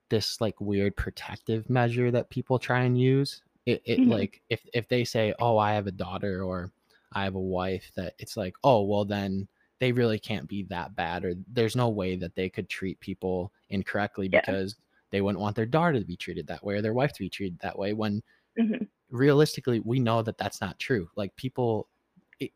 this 0.08 0.40
like 0.40 0.60
weird 0.60 0.94
protective 0.96 1.68
measure 1.68 2.10
that 2.10 2.30
people 2.30 2.58
try 2.58 2.80
and 2.82 3.00
use 3.00 3.42
it, 3.66 3.82
it 3.84 4.00
mm-hmm. 4.00 4.10
like 4.10 4.40
if 4.48 4.60
if 4.74 4.88
they 4.88 5.04
say 5.04 5.34
oh 5.38 5.58
i 5.58 5.72
have 5.72 5.86
a 5.86 5.92
daughter 5.92 6.42
or 6.42 6.70
i 7.12 7.24
have 7.24 7.34
a 7.34 7.40
wife 7.40 7.90
that 7.96 8.14
it's 8.18 8.36
like 8.36 8.54
oh 8.64 8.82
well 8.82 9.04
then 9.04 9.46
they 9.80 9.92
really 9.92 10.18
can't 10.18 10.46
be 10.46 10.62
that 10.64 10.94
bad 10.94 11.24
or 11.24 11.34
there's 11.52 11.74
no 11.74 11.88
way 11.88 12.14
that 12.14 12.34
they 12.34 12.48
could 12.48 12.68
treat 12.68 13.00
people 13.00 13.50
incorrectly 13.70 14.28
yeah. 14.30 14.40
because 14.40 14.76
they 15.10 15.20
wouldn't 15.20 15.40
want 15.40 15.56
their 15.56 15.66
daughter 15.66 15.98
to 15.98 16.04
be 16.04 16.16
treated 16.16 16.46
that 16.46 16.62
way 16.62 16.74
or 16.74 16.82
their 16.82 16.92
wife 16.92 17.12
to 17.12 17.20
be 17.20 17.30
treated 17.30 17.58
that 17.60 17.78
way 17.78 17.92
when 17.92 18.22
mm-hmm. 18.58 18.84
Realistically 19.10 19.80
we 19.80 19.98
know 19.98 20.22
that 20.22 20.38
that's 20.38 20.60
not 20.60 20.78
true 20.78 21.08
like 21.16 21.34
people 21.36 21.88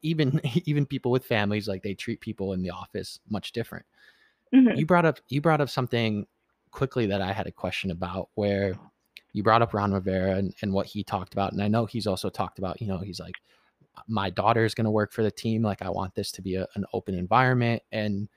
even 0.02 0.40
even 0.64 0.86
people 0.86 1.10
with 1.10 1.24
families 1.24 1.68
like 1.68 1.82
they 1.82 1.94
treat 1.94 2.20
people 2.20 2.52
in 2.52 2.62
the 2.62 2.70
office 2.70 3.20
much 3.28 3.52
different 3.52 3.84
mm-hmm. 4.54 4.76
you 4.76 4.86
brought 4.86 5.04
up 5.04 5.18
you 5.28 5.40
brought 5.40 5.60
up 5.60 5.70
something 5.70 6.26
quickly 6.70 7.06
that 7.06 7.20
i 7.20 7.32
had 7.32 7.46
a 7.46 7.52
question 7.52 7.90
about 7.90 8.28
where 8.34 8.74
you 9.32 9.42
brought 9.42 9.62
up 9.62 9.74
ron 9.74 9.92
rivera 9.92 10.36
and, 10.36 10.54
and 10.62 10.72
what 10.72 10.86
he 10.86 11.02
talked 11.04 11.32
about 11.32 11.52
and 11.52 11.62
i 11.62 11.68
know 11.68 11.86
he's 11.86 12.06
also 12.06 12.28
talked 12.28 12.58
about 12.58 12.80
you 12.80 12.86
know 12.86 12.98
he's 12.98 13.20
like 13.20 13.34
my 14.08 14.30
daughter 14.30 14.64
is 14.64 14.74
going 14.74 14.84
to 14.84 14.90
work 14.90 15.12
for 15.12 15.22
the 15.22 15.30
team. 15.30 15.62
Like 15.62 15.82
I 15.82 15.90
want 15.90 16.14
this 16.14 16.32
to 16.32 16.42
be 16.42 16.56
a, 16.56 16.66
an 16.74 16.84
open 16.92 17.14
environment. 17.14 17.82
And 17.92 18.28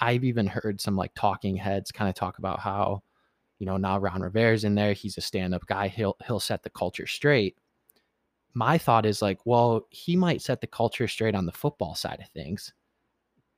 I've 0.00 0.24
even 0.24 0.46
heard 0.46 0.80
some 0.80 0.96
like 0.96 1.12
talking 1.14 1.56
heads 1.56 1.92
kind 1.92 2.08
of 2.08 2.14
talk 2.14 2.38
about 2.38 2.60
how, 2.60 3.02
you 3.58 3.66
know, 3.66 3.76
now 3.76 3.98
Ron 3.98 4.20
Rivera's 4.20 4.64
in 4.64 4.74
there. 4.74 4.92
He's 4.92 5.18
a 5.18 5.22
stand-up 5.22 5.66
guy. 5.66 5.88
He'll 5.88 6.16
he'll 6.26 6.40
set 6.40 6.62
the 6.62 6.70
culture 6.70 7.06
straight. 7.06 7.56
My 8.54 8.78
thought 8.78 9.06
is 9.06 9.22
like, 9.22 9.38
well, 9.44 9.86
he 9.90 10.16
might 10.16 10.42
set 10.42 10.60
the 10.60 10.66
culture 10.66 11.06
straight 11.06 11.34
on 11.34 11.46
the 11.46 11.52
football 11.52 11.94
side 11.94 12.20
of 12.20 12.28
things, 12.30 12.72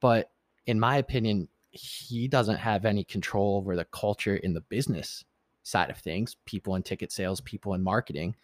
but 0.00 0.30
in 0.66 0.78
my 0.78 0.96
opinion, 0.96 1.48
he 1.70 2.28
doesn't 2.28 2.56
have 2.58 2.84
any 2.84 3.04
control 3.04 3.56
over 3.56 3.76
the 3.76 3.84
culture 3.86 4.36
in 4.36 4.52
the 4.52 4.60
business 4.60 5.24
side 5.62 5.90
of 5.90 5.98
things, 5.98 6.36
people 6.44 6.74
in 6.74 6.82
ticket 6.82 7.12
sales, 7.12 7.40
people 7.40 7.74
in 7.74 7.82
marketing. 7.82 8.34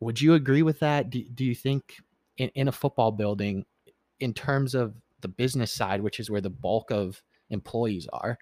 Would 0.00 0.20
you 0.20 0.34
agree 0.34 0.62
with 0.62 0.78
that? 0.80 1.10
Do, 1.10 1.22
do 1.34 1.44
you 1.44 1.54
think 1.54 1.96
in, 2.38 2.48
in 2.54 2.68
a 2.68 2.72
football 2.72 3.10
building, 3.12 3.66
in 4.20 4.32
terms 4.32 4.74
of 4.74 4.94
the 5.20 5.28
business 5.28 5.72
side, 5.72 6.00
which 6.00 6.20
is 6.20 6.30
where 6.30 6.40
the 6.40 6.48
bulk 6.48 6.90
of 6.90 7.22
employees 7.50 8.06
are, 8.12 8.38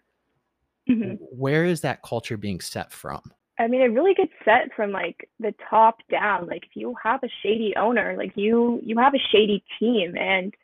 mm-hmm. 0.89 1.15
where 1.31 1.65
is 1.65 1.81
that 1.83 2.03
culture 2.03 2.37
being 2.37 2.61
set 2.61 2.93
from? 2.93 3.23
I 3.59 3.67
mean, 3.67 3.81
it 3.81 3.87
really 3.87 4.15
gets 4.15 4.33
set 4.45 4.73
from 4.77 4.93
like 4.93 5.29
the 5.41 5.53
top 5.69 5.99
down. 6.11 6.47
Like 6.47 6.65
if 6.65 6.77
you 6.77 6.95
have 7.03 7.23
a 7.25 7.29
shady 7.43 7.75
owner, 7.77 8.15
like 8.17 8.33
you 8.37 8.81
you 8.85 8.97
have 8.99 9.15
a 9.15 9.29
shady 9.33 9.65
team, 9.81 10.15
and 10.17 10.55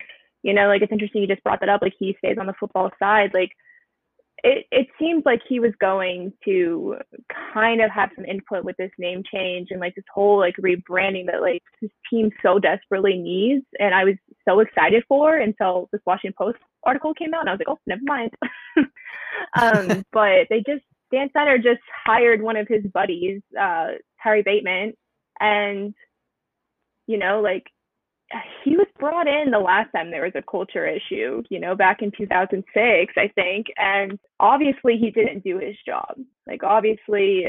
you 0.42 0.52
know, 0.52 0.68
like 0.68 0.82
it's 0.82 0.92
interesting 0.92 1.22
you 1.22 1.28
just 1.28 1.42
brought 1.42 1.60
that 1.60 1.68
up. 1.68 1.82
Like 1.82 1.94
he 1.98 2.14
stays 2.18 2.36
on 2.38 2.46
the 2.46 2.54
football 2.58 2.90
side. 3.00 3.32
Like 3.34 3.50
it, 4.44 4.66
it 4.70 4.88
seems 4.98 5.22
like 5.24 5.40
he 5.48 5.58
was 5.58 5.72
going 5.80 6.32
to 6.44 6.96
kind 7.52 7.80
of 7.80 7.90
have 7.90 8.10
some 8.14 8.26
input 8.26 8.62
with 8.62 8.76
this 8.76 8.90
name 8.98 9.22
change 9.32 9.68
and 9.70 9.80
like 9.80 9.94
this 9.94 10.04
whole 10.12 10.38
like 10.38 10.54
rebranding 10.58 11.26
that 11.26 11.40
like 11.40 11.62
his 11.80 11.90
team 12.10 12.30
so 12.42 12.58
desperately 12.58 13.16
needs. 13.16 13.64
And 13.80 13.94
I 13.94 14.04
was 14.04 14.16
so 14.46 14.60
excited 14.60 15.02
for 15.08 15.38
until 15.38 15.88
this 15.92 16.02
Washington 16.06 16.34
Post 16.36 16.58
article 16.84 17.14
came 17.14 17.34
out 17.34 17.40
and 17.40 17.50
I 17.50 17.52
was 17.52 17.60
like, 17.60 17.68
oh, 17.68 17.78
never 17.86 18.02
mind. 18.04 18.30
um, 19.60 20.04
but 20.12 20.46
they 20.50 20.62
just, 20.66 20.84
Dan 21.12 21.28
Snyder 21.32 21.58
just 21.58 21.82
hired 22.04 22.42
one 22.42 22.56
of 22.56 22.66
his 22.68 22.84
buddies, 22.92 23.40
uh, 23.60 23.88
Terry 24.22 24.42
Bateman. 24.42 24.94
And, 25.40 25.94
you 27.06 27.18
know, 27.18 27.40
like 27.40 27.64
he 28.64 28.76
was 28.76 28.86
brought 28.98 29.26
in 29.26 29.50
the 29.50 29.58
last 29.58 29.90
time 29.92 30.10
there 30.10 30.24
was 30.24 30.32
a 30.34 30.50
culture 30.50 30.86
issue, 30.86 31.42
you 31.50 31.60
know, 31.60 31.74
back 31.74 32.02
in 32.02 32.10
2006, 32.16 33.14
I 33.16 33.28
think. 33.34 33.66
And 33.76 34.18
obviously, 34.40 34.96
he 34.98 35.10
didn't 35.10 35.44
do 35.44 35.58
his 35.58 35.76
job. 35.86 36.14
Like, 36.46 36.62
obviously, 36.62 37.44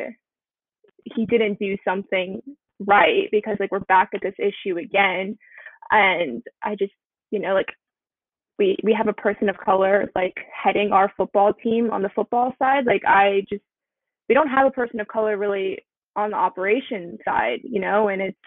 he 1.03 1.25
didn't 1.25 1.59
do 1.59 1.77
something 1.85 2.41
right 2.79 3.29
because, 3.31 3.57
like, 3.59 3.71
we're 3.71 3.79
back 3.79 4.09
at 4.13 4.21
this 4.21 4.35
issue 4.37 4.77
again. 4.77 5.37
And 5.91 6.43
I 6.63 6.75
just, 6.75 6.93
you 7.31 7.39
know, 7.39 7.53
like, 7.53 7.69
we, 8.57 8.77
we 8.83 8.93
have 8.93 9.07
a 9.07 9.13
person 9.13 9.49
of 9.49 9.57
color 9.57 10.09
like 10.15 10.37
heading 10.53 10.91
our 10.91 11.11
football 11.17 11.53
team 11.53 11.91
on 11.91 12.01
the 12.01 12.09
football 12.09 12.53
side. 12.59 12.85
Like, 12.85 13.03
I 13.05 13.45
just, 13.49 13.63
we 14.29 14.35
don't 14.35 14.49
have 14.49 14.67
a 14.67 14.71
person 14.71 14.99
of 14.99 15.07
color 15.07 15.37
really 15.37 15.85
on 16.15 16.31
the 16.31 16.37
operation 16.37 17.17
side, 17.25 17.61
you 17.63 17.79
know, 17.79 18.07
and 18.07 18.21
it's, 18.21 18.37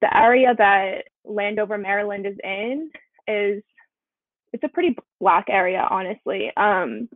the 0.00 0.16
area 0.16 0.54
that 0.56 1.04
Landover, 1.24 1.78
Maryland 1.78 2.26
is 2.26 2.36
in 2.44 2.90
is 3.26 3.62
it's 4.52 4.64
a 4.64 4.68
pretty 4.68 4.96
black 5.20 5.46
area, 5.48 5.86
honestly. 5.90 6.52
Um, 6.56 7.08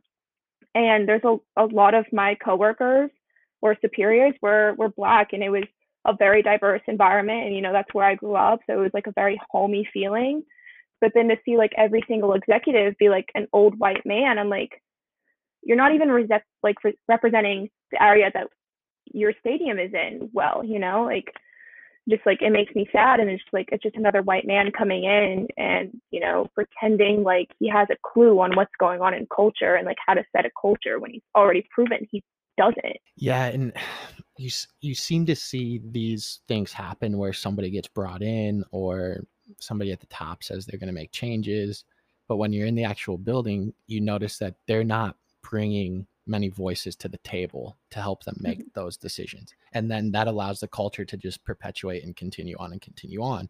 and 0.74 1.08
there's 1.08 1.24
a, 1.24 1.36
a 1.56 1.66
lot 1.66 1.94
of 1.94 2.06
my 2.12 2.34
coworkers 2.34 3.10
or 3.60 3.76
superiors 3.80 4.34
were 4.42 4.74
were 4.76 4.88
black, 4.88 5.32
and 5.32 5.42
it 5.42 5.50
was 5.50 5.64
a 6.04 6.14
very 6.16 6.42
diverse 6.42 6.82
environment. 6.88 7.46
And 7.46 7.54
you 7.54 7.62
know 7.62 7.72
that's 7.72 7.92
where 7.94 8.04
I 8.04 8.16
grew 8.16 8.34
up, 8.34 8.60
so 8.66 8.74
it 8.74 8.82
was 8.82 8.90
like 8.94 9.06
a 9.06 9.12
very 9.12 9.40
homey 9.50 9.88
feeling. 9.92 10.42
But 11.02 11.10
then 11.14 11.28
to 11.28 11.36
see 11.44 11.58
like 11.58 11.72
every 11.76 12.02
single 12.08 12.32
executive 12.32 12.96
be 12.96 13.10
like 13.10 13.28
an 13.34 13.48
old 13.52 13.78
white 13.78 14.06
man, 14.06 14.38
I'm 14.38 14.48
like, 14.48 14.80
you're 15.62 15.76
not 15.76 15.94
even 15.94 16.08
re- 16.08 16.28
like 16.62 16.76
representing 17.08 17.68
the 17.90 18.02
area 18.02 18.30
that 18.32 18.46
your 19.12 19.32
stadium 19.40 19.78
is 19.78 19.92
in 19.92 20.30
well, 20.32 20.62
you 20.64 20.78
know, 20.78 21.02
like 21.04 21.26
just 22.08 22.22
like 22.24 22.40
it 22.40 22.50
makes 22.50 22.74
me 22.74 22.88
sad 22.92 23.20
and 23.20 23.28
it's 23.28 23.42
just 23.42 23.52
like 23.52 23.68
it's 23.70 23.82
just 23.82 23.96
another 23.96 24.22
white 24.22 24.46
man 24.46 24.72
coming 24.76 25.04
in 25.04 25.46
and 25.56 25.90
you 26.10 26.18
know 26.18 26.48
pretending 26.54 27.22
like 27.22 27.48
he 27.60 27.68
has 27.68 27.86
a 27.92 27.96
clue 28.02 28.40
on 28.40 28.56
what's 28.56 28.72
going 28.80 29.00
on 29.00 29.14
in 29.14 29.26
culture 29.34 29.74
and 29.74 29.86
like 29.86 29.98
how 30.04 30.14
to 30.14 30.24
set 30.34 30.44
a 30.44 30.50
culture 30.60 30.98
when 30.98 31.12
he's 31.12 31.22
already 31.36 31.66
proven 31.70 31.98
he 32.10 32.22
doesn't. 32.58 32.96
Yeah 33.16 33.46
and 33.46 33.72
you 34.38 34.50
you 34.80 34.94
seem 34.94 35.26
to 35.26 35.36
see 35.36 35.80
these 35.84 36.40
things 36.48 36.72
happen 36.72 37.18
where 37.18 37.32
somebody 37.32 37.70
gets 37.70 37.88
brought 37.88 38.22
in 38.22 38.64
or 38.72 39.24
somebody 39.60 39.92
at 39.92 40.00
the 40.00 40.06
top 40.06 40.42
says 40.42 40.64
they're 40.64 40.78
going 40.78 40.86
to 40.88 40.92
make 40.92 41.12
changes 41.12 41.84
but 42.28 42.36
when 42.36 42.52
you're 42.52 42.66
in 42.66 42.74
the 42.74 42.84
actual 42.84 43.18
building 43.18 43.72
you 43.86 44.00
notice 44.00 44.38
that 44.38 44.54
they're 44.66 44.84
not 44.84 45.16
bringing 45.42 46.06
many 46.26 46.48
voices 46.48 46.96
to 46.96 47.08
the 47.08 47.18
table 47.18 47.76
to 47.90 48.00
help 48.00 48.24
them 48.24 48.36
make 48.40 48.58
mm-hmm. 48.60 48.68
those 48.80 48.96
decisions. 48.96 49.54
And 49.72 49.90
then 49.90 50.12
that 50.12 50.28
allows 50.28 50.60
the 50.60 50.68
culture 50.68 51.04
to 51.04 51.16
just 51.16 51.44
perpetuate 51.44 52.04
and 52.04 52.16
continue 52.16 52.56
on 52.58 52.72
and 52.72 52.80
continue 52.80 53.22
on. 53.22 53.48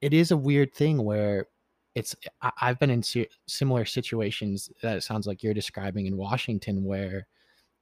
It 0.00 0.12
is 0.12 0.30
a 0.30 0.36
weird 0.36 0.74
thing 0.74 1.04
where 1.04 1.48
it's 1.94 2.14
I've 2.60 2.78
been 2.78 2.90
in 2.90 3.02
similar 3.46 3.86
situations 3.86 4.70
that 4.82 4.98
it 4.98 5.02
sounds 5.02 5.26
like 5.26 5.42
you're 5.42 5.54
describing 5.54 6.06
in 6.06 6.18
Washington 6.18 6.84
where 6.84 7.26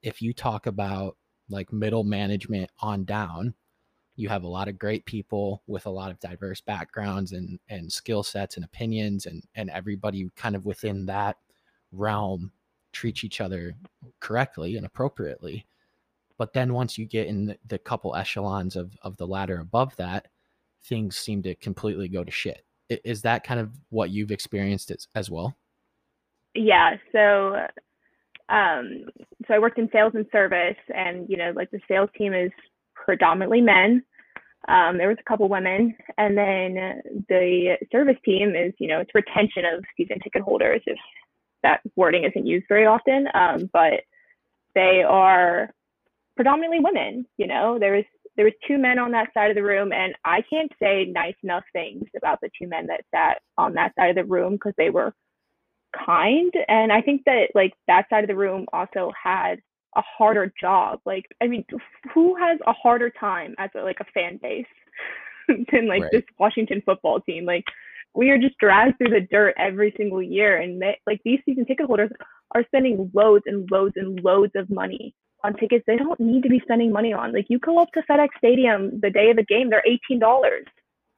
if 0.03 0.22
you 0.22 0.33
talk 0.33 0.66
about 0.66 1.16
like 1.51 1.72
middle 1.72 2.05
management 2.05 2.70
on 2.81 3.05
down, 3.05 3.55
you 4.16 4.28
have 4.28 4.44
a 4.44 4.48
lot 4.48 4.68
of 4.68 4.78
great 4.78 5.04
people 5.04 5.62
with 5.66 5.86
a 5.86 5.90
lot 5.90 6.10
of 6.10 6.20
diverse 6.20 6.60
backgrounds 6.60 7.32
and 7.32 7.58
and 7.68 7.92
skill 7.92 8.22
sets 8.22 8.56
and 8.56 8.64
opinions 8.64 9.26
and 9.26 9.42
and 9.54 9.70
everybody 9.70 10.28
kind 10.36 10.54
of 10.54 10.66
within 10.66 11.06
that 11.06 11.36
realm 11.92 12.52
treat 12.92 13.24
each 13.24 13.40
other 13.40 13.74
correctly 14.20 14.76
and 14.76 14.86
appropriately. 14.86 15.66
But 16.38 16.52
then 16.52 16.72
once 16.72 16.98
you 16.98 17.04
get 17.06 17.26
in 17.26 17.46
the, 17.46 17.58
the 17.66 17.78
couple 17.78 18.14
echelons 18.14 18.76
of, 18.76 18.96
of 19.02 19.16
the 19.16 19.26
ladder 19.26 19.60
above 19.60 19.94
that, 19.96 20.28
things 20.84 21.16
seem 21.16 21.42
to 21.42 21.54
completely 21.56 22.08
go 22.08 22.24
to 22.24 22.30
shit. 22.30 22.64
Is 22.88 23.22
that 23.22 23.44
kind 23.44 23.60
of 23.60 23.70
what 23.90 24.10
you've 24.10 24.30
experienced 24.30 24.90
as, 24.90 25.08
as 25.14 25.30
well? 25.30 25.56
Yeah. 26.54 26.96
So, 27.12 27.56
um, 28.48 29.06
so 29.46 29.54
I 29.54 29.58
worked 29.58 29.78
in 29.78 29.88
sales 29.92 30.12
and 30.14 30.26
service, 30.30 30.76
and 30.94 31.28
you 31.28 31.36
know, 31.36 31.52
like 31.54 31.70
the 31.70 31.80
sales 31.88 32.10
team 32.16 32.34
is 32.34 32.52
predominantly 33.05 33.61
men. 33.61 34.02
Um, 34.66 34.96
there 34.96 35.09
was 35.09 35.18
a 35.20 35.28
couple 35.28 35.48
women, 35.48 35.94
and 36.16 36.36
then 36.36 37.02
the 37.28 37.76
service 37.92 38.16
team 38.24 38.55
is, 38.57 38.72
you 38.78 38.88
know, 38.88 39.00
it's 39.00 39.14
retention 39.14 39.64
of 39.66 39.84
season 39.96 40.18
ticket 40.20 40.42
holders. 40.42 40.80
If 40.86 40.96
that 41.62 41.80
wording 41.96 42.24
isn't 42.24 42.46
used 42.46 42.66
very 42.68 42.86
often, 42.86 43.28
um, 43.34 43.68
but 43.72 44.00
they 44.74 45.02
are 45.07 45.70
predominantly 46.36 46.80
women. 46.80 47.26
You 47.36 47.46
know, 47.46 47.78
there 47.78 47.94
was 47.94 48.05
there 48.36 48.46
was 48.46 48.55
two 48.66 48.78
men 48.78 48.98
on 48.98 49.12
that 49.12 49.32
side 49.34 49.50
of 49.50 49.55
the 49.55 49.62
room, 49.62 49.92
and 49.92 50.14
I 50.24 50.42
can't 50.50 50.72
say 50.82 51.05
nice 51.05 51.36
enough 51.42 51.64
things 51.72 52.05
about 52.16 52.40
the 52.40 52.50
two 52.61 52.66
men 52.66 52.86
that 52.86 53.05
sat 53.14 53.42
on 53.59 53.74
that 53.74 53.94
side 53.96 54.11
of 54.11 54.16
the 54.16 54.24
room 54.24 54.55
because 54.55 54.74
they 54.76 54.90
were 54.90 55.14
kind. 56.07 56.52
And 56.68 56.92
I 56.92 57.00
think 57.00 57.22
that 57.26 57.48
like 57.55 57.74
that 57.86 58.07
side 58.11 58.24
of 58.24 58.28
the 58.28 58.36
room 58.36 58.66
also 58.72 59.12
had 59.22 59.61
a 59.97 60.03
harder 60.03 60.53
job. 60.61 61.01
Like, 61.05 61.26
I 61.42 61.47
mean, 61.47 61.64
who 62.12 62.36
has 62.36 62.59
a 62.66 62.72
harder 62.72 63.11
time 63.11 63.55
as 63.59 63.70
a, 63.76 63.82
like 63.82 63.99
a 64.01 64.05
fan 64.12 64.38
base 64.42 64.66
than 65.72 65.88
like 65.88 66.03
right. 66.03 66.12
this 66.12 66.22
Washington 66.38 66.82
football 66.84 67.20
team? 67.20 67.45
Like, 67.45 67.64
we 68.14 68.30
are 68.30 68.38
just 68.38 68.59
dragged 68.59 68.99
through 68.99 69.11
the 69.11 69.26
dirt 69.30 69.55
every 69.59 69.92
single 69.97 70.22
year 70.22 70.59
and 70.59 70.80
they, 70.80 70.99
like 71.07 71.20
these 71.24 71.40
season 71.45 71.66
ticket 71.66 71.86
holders 71.86 72.11
are 72.55 72.64
spending 72.66 73.11
loads 73.12 73.45
and 73.47 73.68
loads 73.70 73.95
and 73.97 74.22
loads 74.22 74.53
of 74.55 74.70
money 74.70 75.14
on 75.42 75.55
tickets 75.55 75.84
they 75.86 75.97
don't 75.97 76.18
need 76.18 76.42
to 76.42 76.49
be 76.49 76.61
spending 76.64 76.90
money 76.90 77.12
on. 77.12 77.32
Like 77.32 77.47
you 77.49 77.59
go 77.59 77.78
up 77.78 77.90
to 77.92 78.03
FedEx 78.11 78.28
Stadium 78.38 78.99
the 79.01 79.11
day 79.11 79.30
of 79.30 79.36
the 79.36 79.45
game, 79.45 79.68
they're 79.68 79.84
eighteen 79.86 80.18
dollars. 80.18 80.64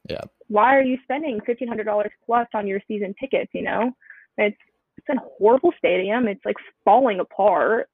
Yeah. 0.08 0.22
Why 0.48 0.76
are 0.76 0.82
you 0.82 0.98
spending 1.04 1.40
fifteen 1.46 1.68
hundred 1.68 1.84
dollars 1.84 2.10
plus 2.24 2.48
on 2.54 2.66
your 2.66 2.80
season 2.88 3.14
tickets? 3.20 3.50
You 3.54 3.62
know, 3.62 3.92
it's 4.36 4.56
it's 4.98 5.08
a 5.08 5.22
horrible 5.38 5.72
stadium. 5.78 6.26
It's 6.26 6.44
like 6.44 6.56
falling 6.84 7.20
apart. 7.20 7.88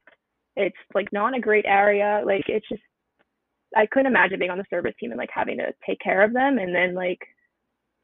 It's 0.57 0.77
like 0.95 1.13
not 1.13 1.37
a 1.37 1.41
great 1.41 1.65
area. 1.67 2.23
Like 2.25 2.45
it's 2.49 2.69
just 2.69 2.83
I 3.77 3.87
couldn't 3.87 4.07
imagine 4.07 4.39
being 4.39 4.51
on 4.51 4.59
the 4.59 4.65
service 4.71 4.95
team 5.01 5.11
and 5.13 5.19
like 5.19 5.31
having 5.33 5.59
to 5.59 5.73
take 5.87 6.01
care 6.01 6.23
of 6.23 6.33
them 6.33 6.59
and 6.59 6.75
then 6.75 6.95
like 6.95 7.21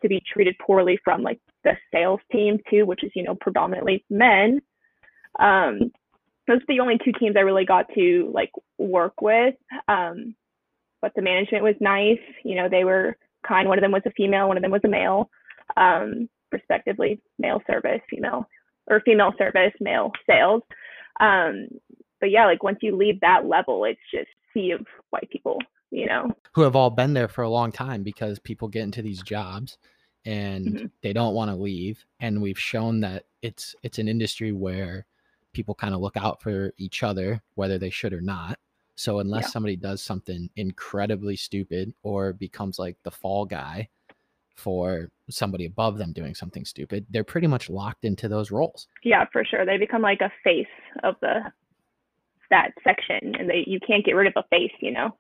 to 0.03 0.09
be 0.09 0.23
treated 0.33 0.57
poorly 0.65 0.99
from 1.05 1.23
like 1.23 1.41
the 1.65 1.73
sales 1.93 2.21
team 2.33 2.59
too, 2.71 2.87
which 2.87 3.05
is, 3.05 3.11
you 3.15 3.23
know, 3.23 3.35
predominantly 3.35 4.05
men. 4.09 4.61
Um, 5.39 5.93
those 6.47 6.59
are 6.59 6.69
the 6.69 6.81
only 6.81 6.99
two 7.05 7.13
teams 7.19 7.37
I 7.37 7.41
really 7.41 7.65
got 7.65 7.87
to 7.95 8.31
like 8.33 8.51
work 8.79 9.21
with. 9.21 9.55
Um, 9.89 10.35
but 11.03 11.13
the 11.15 11.23
management 11.23 11.65
was 11.65 11.75
nice. 11.81 12.19
You 12.45 12.57
know, 12.57 12.69
they 12.69 12.85
were 12.85 13.17
kind. 13.47 13.69
One 13.69 13.79
of 13.79 13.83
them 13.83 13.93
was 13.93 14.03
a 14.07 14.11
female, 14.13 14.49
one 14.49 14.57
of 14.57 14.63
them 14.63 14.73
was 14.73 14.81
a 14.85 14.89
male, 14.89 15.31
um, 15.77 16.29
respectively, 16.51 17.21
male 17.39 17.63
service, 17.71 18.01
female, 18.11 18.49
or 18.89 19.01
female 19.01 19.33
service, 19.39 19.73
male 19.81 20.13
sales. 20.29 20.63
Um, 21.21 21.69
but 22.21 22.31
yeah, 22.31 22.47
like 22.47 22.63
once 22.63 22.79
you 22.83 22.97
leave 22.97 23.21
that 23.21 23.47
level, 23.47 23.85
it's 23.85 24.01
just 24.13 24.29
sea 24.55 24.73
of 24.73 24.87
white 25.11 25.29
people, 25.31 25.59
you 25.91 26.07
know, 26.07 26.31
who 26.53 26.63
have 26.63 26.77
all 26.77 26.91
been 26.91 27.15
there 27.15 27.29
for 27.29 27.43
a 27.43 27.51
long 27.51 27.73
time 27.73 28.03
because 28.03 28.39
people 28.39 28.69
get 28.69 28.83
into 28.83 29.03
these 29.03 29.23
jobs 29.23 29.79
and 30.25 30.67
mm-hmm. 30.67 30.87
they 31.03 31.13
don't 31.13 31.35
want 31.35 31.51
to 31.51 31.57
leave. 31.57 32.05
And 32.21 32.43
we've 32.43 32.59
shown 32.59 33.01
that 33.01 33.25
it's 33.43 33.75
it's 33.83 33.99
an 33.99 34.09
industry 34.09 34.53
where 34.53 35.07
people 35.53 35.75
kind 35.75 35.95
of 35.95 36.01
look 36.01 36.17
out 36.17 36.43
for 36.43 36.73
each 36.77 37.03
other, 37.03 37.43
whether 37.55 37.79
they 37.79 37.91
should 37.91 38.13
or 38.13 38.21
not. 38.21 38.59
So 38.97 39.21
unless 39.21 39.45
yeah. 39.45 39.51
somebody 39.51 39.77
does 39.77 40.03
something 40.03 40.51
incredibly 40.57 41.37
stupid 41.37 41.95
or 42.03 42.33
becomes 42.33 42.79
like 42.79 42.97
the 43.05 43.11
fall 43.11 43.45
guy 43.47 43.89
for 44.57 45.09
somebody 45.31 45.67
above 45.67 45.99
them 45.99 46.13
doing 46.13 46.35
something 46.35 46.65
stupid, 46.65 47.07
they're 47.11 47.23
pretty 47.23 47.47
much 47.47 47.71
locked 47.71 48.05
into 48.05 48.29
those 48.29 48.51
roles. 48.51 48.89
Yeah, 49.05 49.25
for 49.33 49.45
sure. 49.45 49.65
They 49.65 49.79
become 49.79 50.03
like 50.03 50.21
a 50.21 50.33
face 50.43 50.67
of 51.05 51.15
the 51.21 51.43
that 52.51 52.71
section 52.85 53.35
and 53.39 53.49
they 53.49 53.65
you 53.67 53.79
can't 53.87 54.05
get 54.05 54.13
rid 54.13 54.27
of 54.27 54.33
a 54.37 54.45
face, 54.49 54.73
you 54.81 54.93
know. 54.93 55.11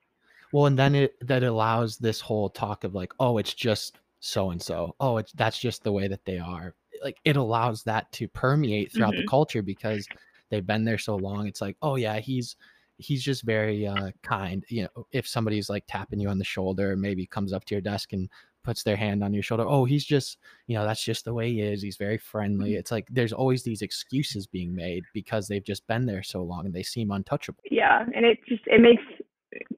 Well, 0.53 0.67
and 0.67 0.79
then 0.79 0.95
it 0.95 1.15
that 1.27 1.43
allows 1.43 1.99
this 1.99 2.21
whole 2.21 2.49
talk 2.49 2.85
of 2.85 2.95
like, 2.95 3.13
oh, 3.21 3.39
it's 3.39 3.55
just 3.55 3.99
so 4.21 4.51
and 4.51 4.63
so. 4.63 4.95
Oh, 5.01 5.19
it's 5.19 5.33
that's 5.33 5.59
just 5.59 5.85
the 5.85 5.93
way 5.93 6.09
that 6.09 6.25
they 6.25 6.39
are. 6.39 6.75
Like 7.03 7.19
it 7.25 7.37
allows 7.37 7.83
that 7.85 8.11
to 8.13 8.29
permeate 8.29 8.93
throughout 8.93 9.13
mm-hmm. 9.13 9.23
the 9.23 9.29
culture 9.29 9.63
because 9.63 10.07
they've 10.51 10.67
been 10.67 10.85
there 10.85 10.99
so 10.99 11.17
long. 11.17 11.47
It's 11.47 11.61
like, 11.61 11.77
oh 11.83 11.97
yeah, 11.97 12.19
he's 12.19 12.57
he's 12.97 13.23
just 13.23 13.43
very 13.43 13.87
uh, 13.87 14.11
kind. 14.23 14.65
You 14.69 14.83
know, 14.85 15.07
if 15.13 15.27
somebody's 15.27 15.71
like 15.71 15.85
tapping 15.87 16.21
you 16.21 16.29
on 16.29 16.39
the 16.39 16.45
shoulder, 16.45 16.97
maybe 16.97 17.27
comes 17.27 17.53
up 17.53 17.65
to 17.67 17.75
your 17.75 17.83
desk 17.83 18.13
and 18.13 18.29
puts 18.69 18.83
their 18.83 18.97
hand 18.97 19.25
on 19.25 19.33
your 19.33 19.43
shoulder. 19.43 19.65
Oh, 19.67 19.87
he's 19.87 20.05
just, 20.05 20.37
you 20.67 20.77
know, 20.77 20.85
that's 20.85 21.03
just 21.03 21.25
the 21.25 21.33
way 21.33 21.51
he 21.51 21.63
is. 21.63 21.81
He's 21.81 21.97
very 21.97 22.19
friendly. 22.19 22.73
Mm-hmm. 22.73 22.81
It's 22.81 22.91
like 22.91 23.07
there's 23.11 23.33
always 23.33 23.63
these 23.63 23.81
excuses 23.81 24.47
being 24.47 24.75
made 24.75 25.05
because 25.15 25.49
they've 25.49 25.65
just 25.65 25.87
been 25.87 26.05
there 26.05 26.23
so 26.23 26.43
long 26.43 26.67
and 26.67 26.75
they 26.75 26.83
seem 26.83 27.11
untouchable. 27.11 27.63
Yeah, 27.71 28.05
and 28.15 28.27
it 28.27 28.41
just 28.47 28.61
it 28.67 28.83
makes 28.83 29.03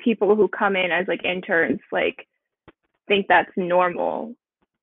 people 0.00 0.34
who 0.34 0.48
come 0.48 0.74
in 0.74 0.90
as 0.90 1.06
like 1.06 1.24
interns 1.24 1.78
like 1.92 2.26
think 3.06 3.26
that's 3.28 3.52
normal. 3.56 4.34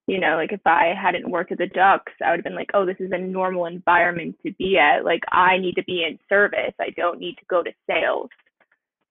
You 0.07 0.21
know, 0.21 0.37
like 0.37 0.53
if 0.53 0.65
I 0.65 0.93
hadn't 0.97 1.29
worked 1.29 1.51
at 1.51 1.57
the 1.57 1.67
Ducks, 1.67 2.13
I 2.25 2.29
would 2.29 2.37
have 2.37 2.45
been 2.45 2.55
like, 2.55 2.71
oh, 2.73 2.85
this 2.85 2.95
is 3.01 3.11
a 3.11 3.17
normal 3.17 3.65
environment 3.65 4.37
to 4.45 4.53
be 4.53 4.77
at. 4.77 5.03
Like 5.03 5.23
I 5.33 5.57
need 5.57 5.75
to 5.75 5.83
be 5.83 6.05
in 6.07 6.17
service. 6.29 6.73
I 6.79 6.91
don't 6.95 7.19
need 7.19 7.35
to 7.39 7.45
go 7.49 7.61
to 7.61 7.71
sales. 7.89 8.29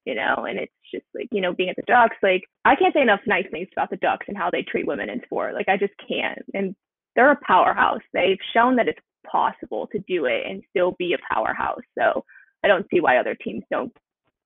You 0.06 0.14
know, 0.14 0.46
and 0.48 0.58
it's 0.58 0.72
just 0.90 1.04
like, 1.14 1.28
you 1.32 1.40
know, 1.40 1.52
being 1.52 1.68
at 1.68 1.76
the 1.76 1.82
Ducks, 1.82 2.16
like 2.22 2.44
I 2.64 2.76
can't 2.76 2.94
say 2.94 3.02
enough 3.02 3.20
nice 3.26 3.46
things 3.50 3.68
about 3.72 3.90
the 3.90 3.96
Ducks 3.96 4.26
and 4.28 4.36
how 4.36 4.50
they 4.50 4.62
treat 4.62 4.86
women 4.86 5.10
in 5.10 5.20
sport. 5.24 5.54
Like 5.54 5.68
I 5.68 5.76
just 5.76 5.94
can't. 6.08 6.38
And 6.54 6.76
they're 7.16 7.32
a 7.32 7.40
powerhouse. 7.44 8.02
They've 8.12 8.38
shown 8.54 8.76
that 8.76 8.86
it's 8.86 9.00
possible 9.30 9.88
to 9.92 9.98
do 10.06 10.26
it 10.26 10.46
and 10.48 10.62
still 10.70 10.94
be 10.98 11.14
a 11.14 11.34
powerhouse. 11.34 11.82
So 11.98 12.24
I 12.62 12.68
don't 12.68 12.86
see 12.90 13.00
why 13.00 13.18
other 13.18 13.34
teams 13.34 13.64
don't 13.70 13.92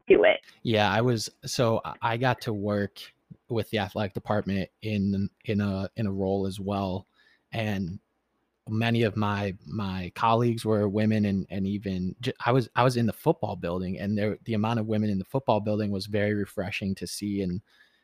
do 0.08 0.24
it. 0.24 0.40
Yeah, 0.62 0.90
I 0.90 1.00
was 1.00 1.30
so 1.44 1.80
I 2.02 2.16
got 2.16 2.40
to 2.42 2.52
work 2.52 2.98
with 3.48 3.70
the 3.70 3.78
athletic 3.78 4.14
department 4.14 4.70
in 4.82 5.28
in 5.44 5.61
a 5.61 5.90
in 5.96 6.06
a 6.06 6.12
role 6.12 6.46
as 6.46 6.58
well, 6.58 7.06
and 7.52 7.98
many 8.68 9.02
of 9.02 9.16
my 9.16 9.54
my 9.66 10.12
colleagues 10.14 10.64
were 10.64 10.88
women 10.88 11.24
and 11.24 11.46
and 11.50 11.66
even 11.66 12.14
I 12.44 12.52
was 12.52 12.68
I 12.76 12.84
was 12.84 12.96
in 12.96 13.06
the 13.06 13.12
football 13.12 13.56
building 13.56 13.98
and 13.98 14.16
there 14.16 14.38
the 14.44 14.54
amount 14.54 14.80
of 14.80 14.86
women 14.86 15.11
in 15.11 15.18
the 15.18 15.24
football 15.24 15.61
building 15.61 15.90
was 15.90 16.06
very 16.06 16.34
refreshing 16.34 16.94
to 16.96 17.06
see 17.06 17.42
and 17.42 17.61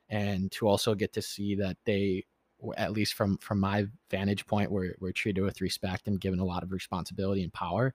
and 0.09 0.51
to 0.53 0.67
also 0.67 0.95
get 0.95 1.13
to 1.15 1.23
see 1.23 1.55
that 1.57 1.77
they 1.85 2.25
at 2.77 2.93
least 2.93 3.15
from 3.15 3.37
from 3.39 3.61
my 3.61 3.87
vantage 4.11 4.47
point 4.47 4.71
were, 4.71 4.97
were 5.01 5.13
treated 5.13 5.43
with 5.43 5.61
respect 5.61 6.09
and 6.09 6.21
given 6.21 6.41
a 6.41 6.45
lot 6.45 6.63
of 6.63 6.73
responsibility 6.73 7.43
and 7.43 7.53
power 7.53 7.95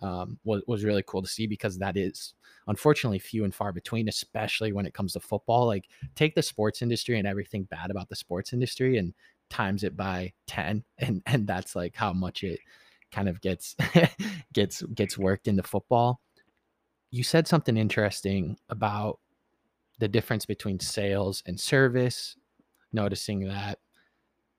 um, 0.00 0.38
was, 0.44 0.62
was 0.66 0.84
really 0.84 1.02
cool 1.06 1.22
to 1.22 1.28
see 1.28 1.46
because 1.46 1.78
that 1.78 1.96
is 1.96 2.34
unfortunately 2.68 3.18
few 3.18 3.44
and 3.44 3.54
far 3.54 3.72
between, 3.72 4.08
especially 4.08 4.72
when 4.72 4.86
it 4.86 4.94
comes 4.94 5.12
to 5.14 5.20
football. 5.20 5.66
Like 5.66 5.88
take 6.14 6.34
the 6.34 6.42
sports 6.42 6.82
industry 6.82 7.18
and 7.18 7.26
everything 7.26 7.64
bad 7.64 7.90
about 7.90 8.08
the 8.08 8.16
sports 8.16 8.52
industry 8.52 8.98
and 8.98 9.12
times 9.50 9.84
it 9.84 9.96
by 9.96 10.32
10 10.46 10.84
and 10.98 11.22
and 11.26 11.46
that's 11.46 11.74
like 11.76 11.94
how 11.94 12.12
much 12.12 12.42
it 12.42 12.60
kind 13.12 13.28
of 13.28 13.40
gets 13.40 13.74
gets 14.52 14.82
gets 14.82 15.18
worked 15.18 15.48
into 15.48 15.62
football. 15.62 16.20
You 17.10 17.22
said 17.22 17.48
something 17.48 17.76
interesting 17.76 18.58
about 18.68 19.18
the 19.98 20.08
difference 20.08 20.44
between 20.44 20.78
sales 20.78 21.42
and 21.46 21.58
service, 21.58 22.36
noticing 22.92 23.48
that 23.48 23.78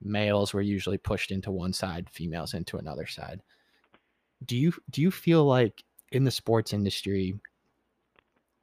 males 0.01 0.53
were 0.53 0.61
usually 0.61 0.97
pushed 0.97 1.31
into 1.31 1.51
one 1.51 1.73
side, 1.73 2.09
females 2.09 2.53
into 2.53 2.77
another 2.77 3.05
side 3.05 3.41
do 4.45 4.57
you 4.57 4.73
do 4.89 5.01
you 5.01 5.11
feel 5.11 5.45
like 5.45 5.83
in 6.11 6.23
the 6.23 6.31
sports 6.31 6.73
industry 6.73 7.39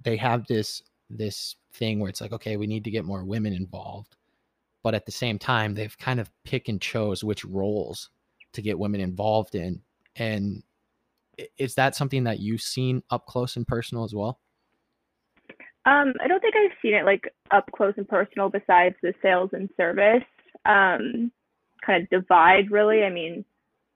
they 0.02 0.16
have 0.16 0.46
this 0.46 0.82
this 1.10 1.56
thing 1.72 2.00
where 2.00 2.08
it's 2.08 2.20
like 2.20 2.32
okay 2.32 2.56
we 2.56 2.66
need 2.66 2.84
to 2.84 2.90
get 2.90 3.04
more 3.04 3.24
women 3.24 3.52
involved 3.52 4.16
but 4.86 4.94
at 4.94 5.04
the 5.04 5.10
same 5.10 5.36
time 5.36 5.74
they've 5.74 5.98
kind 5.98 6.20
of 6.20 6.30
pick 6.44 6.68
and 6.68 6.80
chose 6.80 7.24
which 7.24 7.44
roles 7.44 8.10
to 8.52 8.62
get 8.62 8.78
women 8.78 9.00
involved 9.00 9.56
in. 9.56 9.82
And 10.14 10.62
is 11.58 11.74
that 11.74 11.96
something 11.96 12.22
that 12.22 12.38
you've 12.38 12.60
seen 12.60 13.02
up 13.10 13.26
close 13.26 13.56
and 13.56 13.66
personal 13.66 14.04
as 14.04 14.14
well? 14.14 14.38
Um, 15.86 16.12
i 16.20 16.28
don't 16.28 16.38
think 16.40 16.54
i've 16.54 16.78
seen 16.80 16.94
it 16.94 17.04
like 17.04 17.24
up 17.50 17.68
close 17.74 17.94
and 17.96 18.06
personal 18.06 18.48
besides 18.48 18.94
the 19.02 19.12
sales 19.22 19.50
and 19.54 19.68
service 19.76 20.22
um, 20.66 21.32
kind 21.84 22.04
of 22.04 22.08
divide 22.10 22.70
really. 22.70 23.02
I 23.02 23.10
mean 23.10 23.44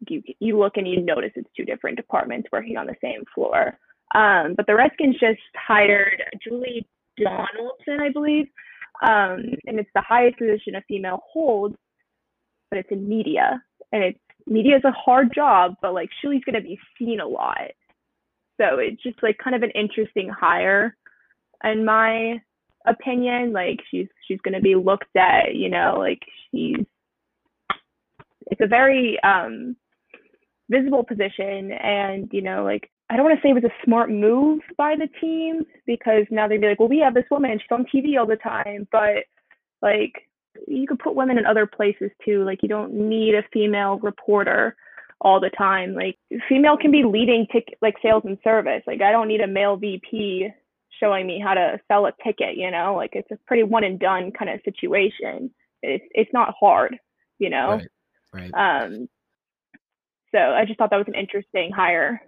you 0.08 0.24
you 0.40 0.58
look 0.58 0.76
and 0.76 0.88
you 0.88 1.00
notice 1.00 1.30
it's 1.36 1.48
two 1.56 1.64
different 1.64 1.98
departments 1.98 2.48
working 2.50 2.76
on 2.76 2.86
the 2.86 2.96
same 3.00 3.22
floor. 3.32 3.78
Um, 4.16 4.54
but 4.56 4.66
the 4.66 4.74
Redskins 4.74 5.20
just 5.20 5.38
hired 5.54 6.20
Julie 6.42 6.84
Donaldson, 7.16 8.00
I 8.00 8.10
believe, 8.10 8.48
um, 9.02 9.44
and 9.66 9.78
it's 9.78 9.90
the 9.94 10.02
highest 10.02 10.38
position 10.38 10.74
a 10.74 10.82
female 10.88 11.20
holds, 11.32 11.76
but 12.70 12.78
it's 12.78 12.90
in 12.90 13.08
media, 13.08 13.62
and 13.92 14.02
it's 14.02 14.18
media 14.46 14.76
is 14.76 14.84
a 14.84 14.92
hard 14.92 15.32
job, 15.34 15.74
but 15.82 15.94
like 15.94 16.10
going 16.44 16.60
to 16.60 16.66
be 16.66 16.78
seen 16.98 17.20
a 17.20 17.26
lot, 17.26 17.70
so 18.60 18.78
it's 18.78 19.02
just 19.02 19.22
like 19.22 19.38
kind 19.38 19.56
of 19.56 19.62
an 19.62 19.70
interesting 19.70 20.28
hire, 20.28 20.94
in 21.64 21.84
my 21.84 22.42
opinion. 22.86 23.52
Like 23.52 23.80
she's 23.90 24.08
she's 24.28 24.40
to 24.54 24.60
be 24.60 24.74
looked 24.74 25.16
at, 25.16 25.54
you 25.54 25.70
know, 25.70 25.96
like 25.98 26.20
she's 26.50 26.84
it's 28.50 28.60
a 28.60 28.66
very 28.66 29.18
um 29.22 29.76
visible 30.68 31.04
position. 31.04 31.72
And 31.72 32.28
you 32.32 32.42
know 32.42 32.64
like 32.64 32.90
i 33.10 33.16
don't 33.16 33.24
want 33.24 33.36
to 33.36 33.42
say 33.42 33.50
it 33.50 33.54
was 33.54 33.64
a 33.64 33.84
smart 33.84 34.10
move 34.10 34.60
by 34.76 34.94
the 34.96 35.08
team 35.20 35.64
because 35.86 36.24
now 36.30 36.48
they'd 36.48 36.60
be 36.60 36.68
like 36.68 36.78
well 36.78 36.88
we 36.88 36.98
have 36.98 37.14
this 37.14 37.24
woman 37.30 37.58
she's 37.58 37.66
on 37.70 37.84
tv 37.94 38.18
all 38.18 38.26
the 38.26 38.36
time 38.36 38.86
but 38.90 39.24
like 39.82 40.28
you 40.66 40.86
could 40.86 40.98
put 40.98 41.14
women 41.14 41.38
in 41.38 41.46
other 41.46 41.66
places 41.66 42.10
too 42.24 42.44
like 42.44 42.62
you 42.62 42.68
don't 42.68 42.92
need 42.92 43.34
a 43.34 43.42
female 43.52 43.98
reporter 43.98 44.76
all 45.20 45.40
the 45.40 45.50
time 45.50 45.94
like 45.94 46.16
female 46.48 46.76
can 46.76 46.90
be 46.90 47.04
leading 47.04 47.46
tick 47.52 47.76
like 47.82 47.94
sales 48.02 48.22
and 48.24 48.38
service 48.42 48.82
like 48.86 49.02
i 49.02 49.12
don't 49.12 49.28
need 49.28 49.40
a 49.40 49.46
male 49.46 49.76
vp 49.76 50.48
showing 50.98 51.26
me 51.26 51.40
how 51.42 51.54
to 51.54 51.78
sell 51.88 52.06
a 52.06 52.12
ticket 52.24 52.56
you 52.56 52.70
know 52.70 52.94
like 52.96 53.10
it's 53.12 53.30
a 53.30 53.38
pretty 53.46 53.62
one 53.62 53.84
and 53.84 53.98
done 53.98 54.30
kind 54.32 54.50
of 54.50 54.60
situation 54.64 55.50
it's 55.82 56.04
it's 56.12 56.30
not 56.32 56.54
hard 56.58 56.96
you 57.38 57.50
know 57.50 57.80
right, 58.32 58.50
right. 58.52 58.84
um 58.84 59.08
so 60.32 60.38
I 60.38 60.64
just 60.64 60.78
thought 60.78 60.90
that 60.90 60.96
was 60.96 61.08
an 61.08 61.14
interesting 61.14 61.72
hire. 61.74 62.22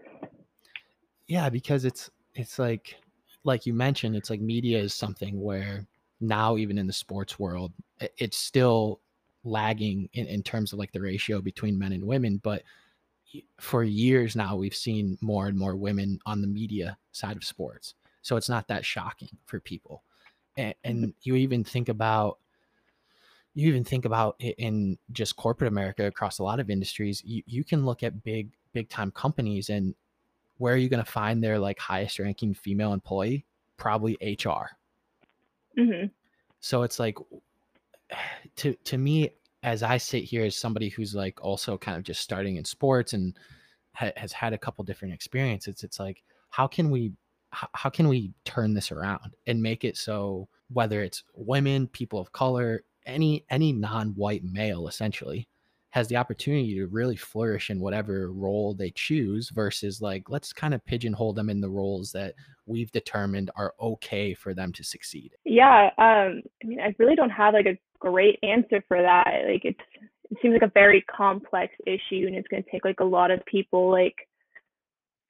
Yeah, 1.29 1.49
because 1.49 1.85
it's 1.85 2.11
it's 2.35 2.59
like 2.59 2.97
like 3.45 3.66
you 3.66 3.75
mentioned, 3.75 4.16
it's 4.16 4.31
like 4.31 4.41
media 4.41 4.79
is 4.79 4.95
something 4.95 5.41
where 5.41 5.87
now 6.20 6.57
even 6.57 6.79
in 6.79 6.87
the 6.87 6.93
sports 6.93 7.39
world, 7.39 7.73
it's 8.18 8.39
still 8.39 9.01
lagging 9.45 10.09
in, 10.12 10.27
in 10.27 10.43
terms 10.43 10.73
of 10.73 10.79
like 10.79 10.93
the 10.93 11.01
ratio 11.01 11.41
between 11.41 11.79
men 11.79 11.93
and 11.93 12.05
women, 12.05 12.41
but 12.43 12.62
for 13.59 13.83
years 13.83 14.37
now 14.37 14.57
we've 14.57 14.75
seen 14.75 15.16
more 15.20 15.47
and 15.47 15.57
more 15.57 15.77
women 15.77 16.18
on 16.27 16.41
the 16.41 16.47
media 16.47 16.97
side 17.12 17.37
of 17.37 17.45
sports 17.45 17.95
so 18.20 18.37
it's 18.37 18.49
not 18.49 18.68
that 18.68 18.85
shocking 18.85 19.31
for 19.47 19.61
people 19.61 20.03
and, 20.57 20.75
and 20.85 20.99
mm-hmm. 20.99 21.11
you 21.23 21.37
even 21.37 21.64
think 21.64 21.89
about 21.89 22.39
you 23.55 23.68
even 23.68 23.85
think 23.85 24.05
about 24.05 24.37
it 24.39 24.55
in 24.59 24.99
just 25.12 25.37
corporate 25.37 25.68
america 25.68 26.07
across 26.07 26.39
a 26.39 26.43
lot 26.43 26.61
of 26.61 26.70
industries 26.70 27.23
you, 27.25 27.43
you 27.47 27.64
can 27.64 27.87
look 27.87 28.03
at 28.03 28.23
big 28.23 28.51
big 28.73 28.89
time 28.89 29.11
companies 29.11 29.70
and 29.70 29.95
where 30.62 30.74
are 30.74 30.78
you 30.78 30.88
going 30.88 31.04
to 31.04 31.10
find 31.10 31.42
their 31.42 31.58
like 31.58 31.78
highest 31.78 32.18
ranking 32.18 32.54
female 32.54 32.92
employee 32.92 33.44
probably 33.76 34.16
hr 34.22 34.68
mm-hmm. 35.78 36.06
so 36.60 36.82
it's 36.82 36.98
like 36.98 37.16
to 38.56 38.74
to 38.84 38.98
me 38.98 39.30
as 39.62 39.82
I 39.82 39.96
sit 39.96 40.24
here 40.24 40.44
as 40.44 40.56
somebody 40.56 40.88
who's 40.88 41.14
like 41.14 41.42
also 41.42 41.78
kind 41.78 41.96
of 41.96 42.02
just 42.02 42.20
starting 42.20 42.56
in 42.56 42.64
sports 42.64 43.12
and 43.12 43.36
ha- 43.94 44.12
has 44.16 44.32
had 44.32 44.52
a 44.52 44.58
couple 44.58 44.84
different 44.84 45.14
experiences, 45.14 45.84
it's 45.84 46.00
like 46.00 46.22
how 46.50 46.66
can 46.66 46.90
we 46.90 47.12
how, 47.50 47.68
how 47.74 47.90
can 47.90 48.08
we 48.08 48.32
turn 48.44 48.74
this 48.74 48.90
around 48.90 49.36
and 49.46 49.62
make 49.62 49.84
it 49.84 49.96
so 49.96 50.48
whether 50.72 51.02
it's 51.02 51.22
women, 51.34 51.86
people 51.88 52.18
of 52.18 52.32
color, 52.32 52.82
any 53.06 53.44
any 53.50 53.72
non-white 53.72 54.44
male 54.44 54.88
essentially 54.88 55.48
has 55.93 56.09
the 56.09 56.16
opportunity 56.16 56.74
to 56.74 56.86
really 56.86 57.16
flourish 57.16 57.68
in 57.68 57.78
whatever 57.78 58.32
role 58.32 58.74
they 58.74 58.90
choose 58.90 59.51
versus 59.51 60.01
like 60.01 60.28
let's 60.28 60.53
kind 60.53 60.72
of 60.74 60.84
pigeonhole 60.86 61.34
them 61.34 61.51
in 61.51 61.61
the 61.61 61.68
roles 61.68 62.12
that 62.12 62.34
we've 62.66 62.90
determined 62.93 63.51
are 63.57 63.74
okay 63.80 64.34
for 64.34 64.55
them 64.55 64.72
to 64.72 64.82
succeed 64.82 65.34
yeah 65.45 65.90
um 65.99 66.43
i 66.62 66.66
mean 66.66 66.80
i 66.80 66.95
really 66.99 67.14
don't 67.14 67.30
have 67.30 67.55
like 67.55 67.66
a 67.66 67.78
great 68.01 68.38
answer 68.43 68.82
for 68.88 69.01
that 69.01 69.26
like 69.47 69.64
it's 69.64 69.80
it 70.30 70.38
seems 70.40 70.55
like 70.55 70.62
a 70.62 70.72
very 70.72 71.03
complex 71.14 71.72
issue 71.86 72.26
and 72.26 72.34
it's 72.34 72.49
going 72.49 72.62
to 72.62 72.70
take 72.70 72.84
like 72.86 73.01
a 73.01 73.05
lot 73.05 73.30
of 73.30 73.45
people 73.45 73.90
like 73.90 74.16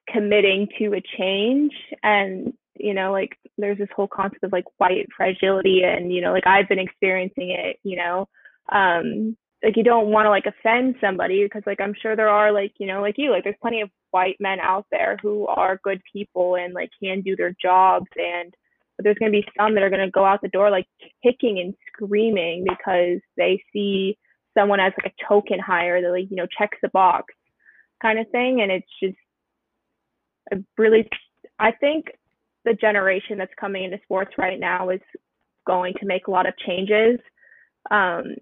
committing 0.08 0.68
to 0.78 0.94
a 0.94 1.02
change 1.18 1.72
and 2.04 2.52
you 2.76 2.94
know 2.94 3.10
like 3.10 3.36
there's 3.58 3.78
this 3.78 3.88
whole 3.94 4.08
concept 4.08 4.44
of 4.44 4.52
like 4.52 4.64
white 4.78 5.08
fragility 5.16 5.82
and 5.82 6.12
you 6.12 6.20
know 6.20 6.32
like 6.32 6.46
i've 6.46 6.68
been 6.68 6.78
experiencing 6.78 7.50
it 7.50 7.78
you 7.82 7.96
know 7.96 8.28
um 8.72 9.36
like 9.62 9.76
you 9.76 9.84
don't 9.84 10.08
want 10.08 10.26
to 10.26 10.30
like 10.30 10.46
offend 10.46 10.96
somebody 11.00 11.44
because 11.44 11.62
like 11.66 11.80
I'm 11.80 11.94
sure 12.00 12.16
there 12.16 12.28
are 12.28 12.52
like 12.52 12.72
you 12.78 12.86
know 12.86 13.00
like 13.00 13.14
you 13.16 13.30
like 13.30 13.44
there's 13.44 13.56
plenty 13.60 13.80
of 13.80 13.90
white 14.10 14.36
men 14.40 14.58
out 14.60 14.86
there 14.90 15.16
who 15.22 15.46
are 15.46 15.80
good 15.82 16.00
people 16.12 16.56
and 16.56 16.74
like 16.74 16.90
can 17.02 17.20
do 17.20 17.36
their 17.36 17.54
jobs 17.62 18.06
and 18.16 18.54
but 18.96 19.04
there's 19.04 19.16
going 19.18 19.32
to 19.32 19.38
be 19.38 19.46
some 19.56 19.74
that 19.74 19.82
are 19.82 19.90
going 19.90 20.04
to 20.04 20.10
go 20.10 20.24
out 20.24 20.40
the 20.42 20.48
door 20.48 20.70
like 20.70 20.86
kicking 21.22 21.60
and 21.60 21.74
screaming 21.86 22.64
because 22.68 23.20
they 23.36 23.62
see 23.72 24.18
someone 24.56 24.80
as 24.80 24.92
like 25.02 25.12
a 25.12 25.24
token 25.26 25.58
hire 25.58 26.02
that 26.02 26.10
like 26.10 26.30
you 26.30 26.36
know 26.36 26.46
checks 26.58 26.78
the 26.82 26.88
box 26.90 27.32
kind 28.00 28.18
of 28.18 28.28
thing 28.30 28.60
and 28.60 28.72
it's 28.72 28.86
just 29.02 29.16
a 30.52 30.56
really 30.76 31.08
I 31.58 31.70
think 31.70 32.06
the 32.64 32.74
generation 32.74 33.38
that's 33.38 33.52
coming 33.58 33.84
into 33.84 33.98
sports 34.02 34.32
right 34.38 34.58
now 34.58 34.90
is 34.90 35.00
going 35.66 35.94
to 36.00 36.06
make 36.06 36.26
a 36.26 36.30
lot 36.30 36.48
of 36.48 36.54
changes 36.58 37.18
um, 37.90 38.36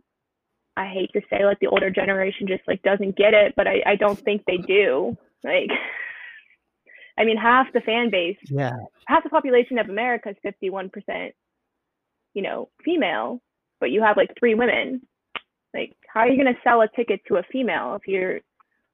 I 0.81 0.89
hate 0.89 1.12
to 1.12 1.20
say 1.28 1.45
like 1.45 1.59
the 1.61 1.66
older 1.66 1.91
generation 1.91 2.47
just 2.47 2.62
like 2.66 2.83
doesn't 2.83 3.16
get 3.16 3.35
it, 3.35 3.53
but 3.55 3.66
I, 3.66 3.83
I 3.85 3.97
don't 3.97 4.18
think 4.18 4.45
they 4.47 4.57
do. 4.57 5.16
Like 5.45 5.70
I 7.18 7.24
mean 7.24 7.37
half 7.37 7.66
the 7.74 7.81
fan 7.81 8.11
base, 8.11 8.39
yeah, 8.45 8.76
half 9.07 9.22
the 9.22 9.31
population 9.31 9.78
of 9.78 9.89
America 9.89 10.31
is 10.31 10.37
fifty 10.43 10.70
one 10.70 10.89
percent, 10.89 11.35
you 12.33 12.43
know, 12.43 12.70
female, 12.85 13.43
but 13.78 13.91
you 13.91 14.03
have 14.03 14.16
like 14.16 14.31
three 14.39 14.55
women. 14.55 15.03
Like 15.74 15.97
how 16.12 16.20
are 16.20 16.28
you 16.28 16.39
gonna 16.39 16.57
sell 16.64 16.81
a 16.81 16.89
ticket 16.97 17.20
to 17.28 17.37
a 17.37 17.43
female 17.53 17.95
if 17.97 18.09
you're 18.09 18.41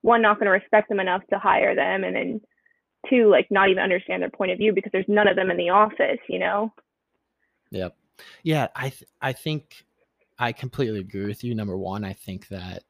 one 0.03 0.23
not 0.23 0.39
gonna 0.41 0.51
respect 0.51 0.89
them 0.89 1.01
enough 1.01 1.23
to 1.31 1.39
hire 1.39 1.75
them 1.75 2.03
and 2.03 2.17
then 2.17 2.41
two 3.09 3.31
like 3.31 3.47
not 3.51 3.69
even 3.71 3.83
understand 3.83 4.23
their 4.23 4.31
point 4.31 4.51
of 4.51 4.59
view 4.59 4.73
because 4.73 4.91
there's 4.93 5.05
none 5.09 5.29
of 5.29 5.37
them 5.37 5.51
in 5.51 5.57
the 5.57 5.71
office, 5.71 6.19
you 6.29 6.41
know? 6.41 6.73
Yep. 7.71 7.97
Yeah, 8.43 8.69
I 8.75 8.89
th- 8.91 9.11
I 9.21 9.33
think 9.33 9.86
I 10.39 10.53
completely 10.53 11.01
agree 11.01 11.27
with 11.27 11.43
you. 11.43 11.55
Number 11.55 11.77
one, 11.77 12.05
I 12.05 12.13
think 12.13 12.49
that 12.49 12.85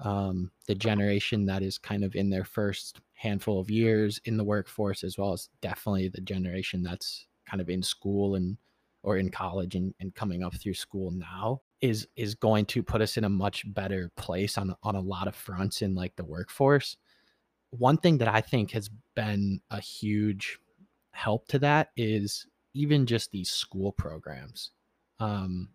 um, 0.00 0.50
the 0.66 0.74
generation 0.74 1.46
that 1.46 1.62
is 1.62 1.78
kind 1.78 2.04
of 2.04 2.16
in 2.16 2.30
their 2.30 2.44
first 2.44 3.00
handful 3.14 3.60
of 3.60 3.70
years 3.70 4.20
in 4.24 4.36
the 4.36 4.44
workforce, 4.44 5.04
as 5.04 5.16
well 5.16 5.32
as 5.32 5.48
definitely 5.60 6.08
the 6.08 6.20
generation 6.20 6.82
that's 6.82 7.26
kind 7.48 7.60
of 7.60 7.70
in 7.70 7.82
school 7.82 8.34
and 8.34 8.56
or 9.02 9.18
in 9.18 9.30
college 9.30 9.74
and, 9.74 9.94
and 10.00 10.14
coming 10.14 10.42
up 10.42 10.54
through 10.54 10.74
school 10.74 11.10
now 11.10 11.60
is 11.80 12.08
is 12.16 12.34
going 12.34 12.64
to 12.64 12.82
put 12.82 13.02
us 13.02 13.16
in 13.16 13.24
a 13.24 13.28
much 13.28 13.72
better 13.74 14.10
place 14.16 14.56
on 14.58 14.74
on 14.82 14.96
a 14.96 15.00
lot 15.00 15.28
of 15.28 15.34
fronts 15.34 15.82
in 15.82 15.94
like 15.94 16.16
the 16.16 16.24
workforce. 16.24 16.96
One 17.70 17.98
thing 17.98 18.18
that 18.18 18.28
I 18.28 18.40
think 18.40 18.70
has 18.72 18.88
been 19.14 19.60
a 19.70 19.80
huge 19.80 20.58
help 21.12 21.46
to 21.48 21.58
that 21.60 21.90
is 21.96 22.46
even 22.72 23.06
just 23.06 23.30
these 23.30 23.50
school 23.50 23.92
programs. 23.92 24.70
Um, 25.20 25.68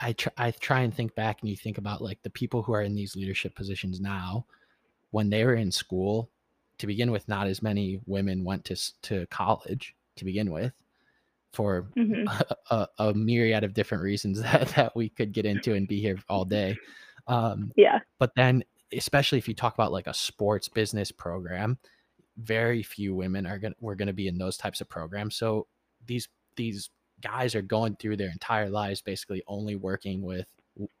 I 0.00 0.12
try, 0.12 0.32
I 0.36 0.50
try 0.50 0.80
and 0.80 0.94
think 0.94 1.14
back 1.14 1.40
and 1.40 1.50
you 1.50 1.56
think 1.56 1.78
about 1.78 2.02
like 2.02 2.22
the 2.22 2.30
people 2.30 2.62
who 2.62 2.72
are 2.72 2.82
in 2.82 2.94
these 2.94 3.16
leadership 3.16 3.54
positions 3.54 4.00
now 4.00 4.46
when 5.10 5.30
they 5.30 5.44
were 5.44 5.54
in 5.54 5.70
school 5.70 6.30
to 6.78 6.86
begin 6.86 7.10
with 7.10 7.28
not 7.28 7.46
as 7.46 7.62
many 7.62 8.00
women 8.06 8.44
went 8.44 8.64
to 8.66 8.76
to 9.02 9.26
college 9.26 9.94
to 10.16 10.24
begin 10.24 10.50
with 10.50 10.72
for 11.52 11.88
mm-hmm. 11.96 12.26
a, 12.28 12.86
a, 12.98 13.08
a, 13.08 13.14
myriad 13.14 13.64
of 13.64 13.74
different 13.74 14.04
reasons 14.04 14.40
that, 14.42 14.68
that 14.68 14.96
we 14.96 15.08
could 15.08 15.32
get 15.32 15.44
into 15.44 15.74
and 15.74 15.88
be 15.88 16.00
here 16.00 16.16
all 16.28 16.44
day. 16.44 16.76
Um, 17.26 17.72
yeah. 17.76 17.98
but 18.18 18.34
then 18.34 18.64
especially 18.96 19.38
if 19.38 19.46
you 19.46 19.54
talk 19.54 19.74
about 19.74 19.92
like 19.92 20.06
a 20.06 20.14
sports 20.14 20.68
business 20.68 21.12
program 21.12 21.78
very 22.40 22.82
few 22.82 23.14
women 23.14 23.46
are 23.46 23.58
going 23.58 23.72
to 23.72 23.78
we're 23.80 23.94
going 23.94 24.08
to 24.08 24.14
be 24.14 24.28
in 24.28 24.38
those 24.38 24.56
types 24.56 24.80
of 24.80 24.88
programs. 24.88 25.36
So 25.36 25.66
these 26.06 26.28
these 26.56 26.90
guys 27.20 27.54
are 27.54 27.62
going 27.62 27.96
through 27.96 28.16
their 28.16 28.30
entire 28.30 28.70
lives 28.70 29.00
basically 29.00 29.42
only 29.46 29.76
working 29.76 30.22
with 30.22 30.46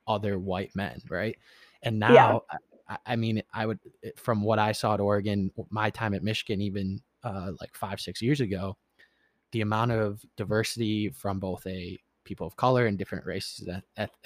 other 0.06 0.38
white 0.38 0.74
men, 0.74 1.00
right? 1.08 1.36
And 1.82 1.98
now, 1.98 2.42
yeah. 2.50 2.56
I, 2.88 3.12
I, 3.12 3.16
mean, 3.16 3.42
I 3.54 3.66
would, 3.66 3.78
from 4.16 4.42
what 4.42 4.58
I 4.58 4.72
saw 4.72 4.94
at 4.94 5.00
Oregon, 5.00 5.50
my 5.70 5.90
time 5.90 6.14
at 6.14 6.22
Michigan, 6.22 6.60
even 6.60 7.00
uh, 7.24 7.52
like 7.60 7.74
five, 7.74 8.00
six 8.00 8.20
years 8.20 8.40
ago, 8.40 8.76
the 9.52 9.62
amount 9.62 9.92
of 9.92 10.22
diversity 10.36 11.10
from 11.10 11.38
both 11.40 11.66
a 11.66 11.98
people 12.24 12.46
of 12.46 12.56
color 12.56 12.86
and 12.86 12.98
different 12.98 13.26
races, 13.26 13.68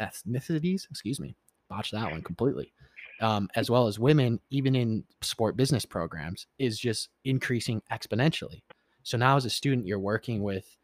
ethnicities, 0.00 0.86
excuse 0.90 1.20
me, 1.20 1.36
botch 1.68 1.90
that 1.90 2.10
one 2.10 2.22
completely, 2.22 2.72
um, 3.20 3.48
as 3.54 3.70
well 3.70 3.86
as 3.86 3.98
women, 3.98 4.40
even 4.50 4.74
in 4.74 5.04
sport 5.22 5.56
business 5.56 5.84
programs, 5.84 6.46
is 6.58 6.78
just 6.78 7.08
increasing 7.24 7.80
exponentially. 7.90 8.62
So 9.02 9.16
now, 9.16 9.36
as 9.36 9.44
a 9.44 9.50
student, 9.50 9.86
you're 9.86 9.98
working 9.98 10.42
with 10.42 10.76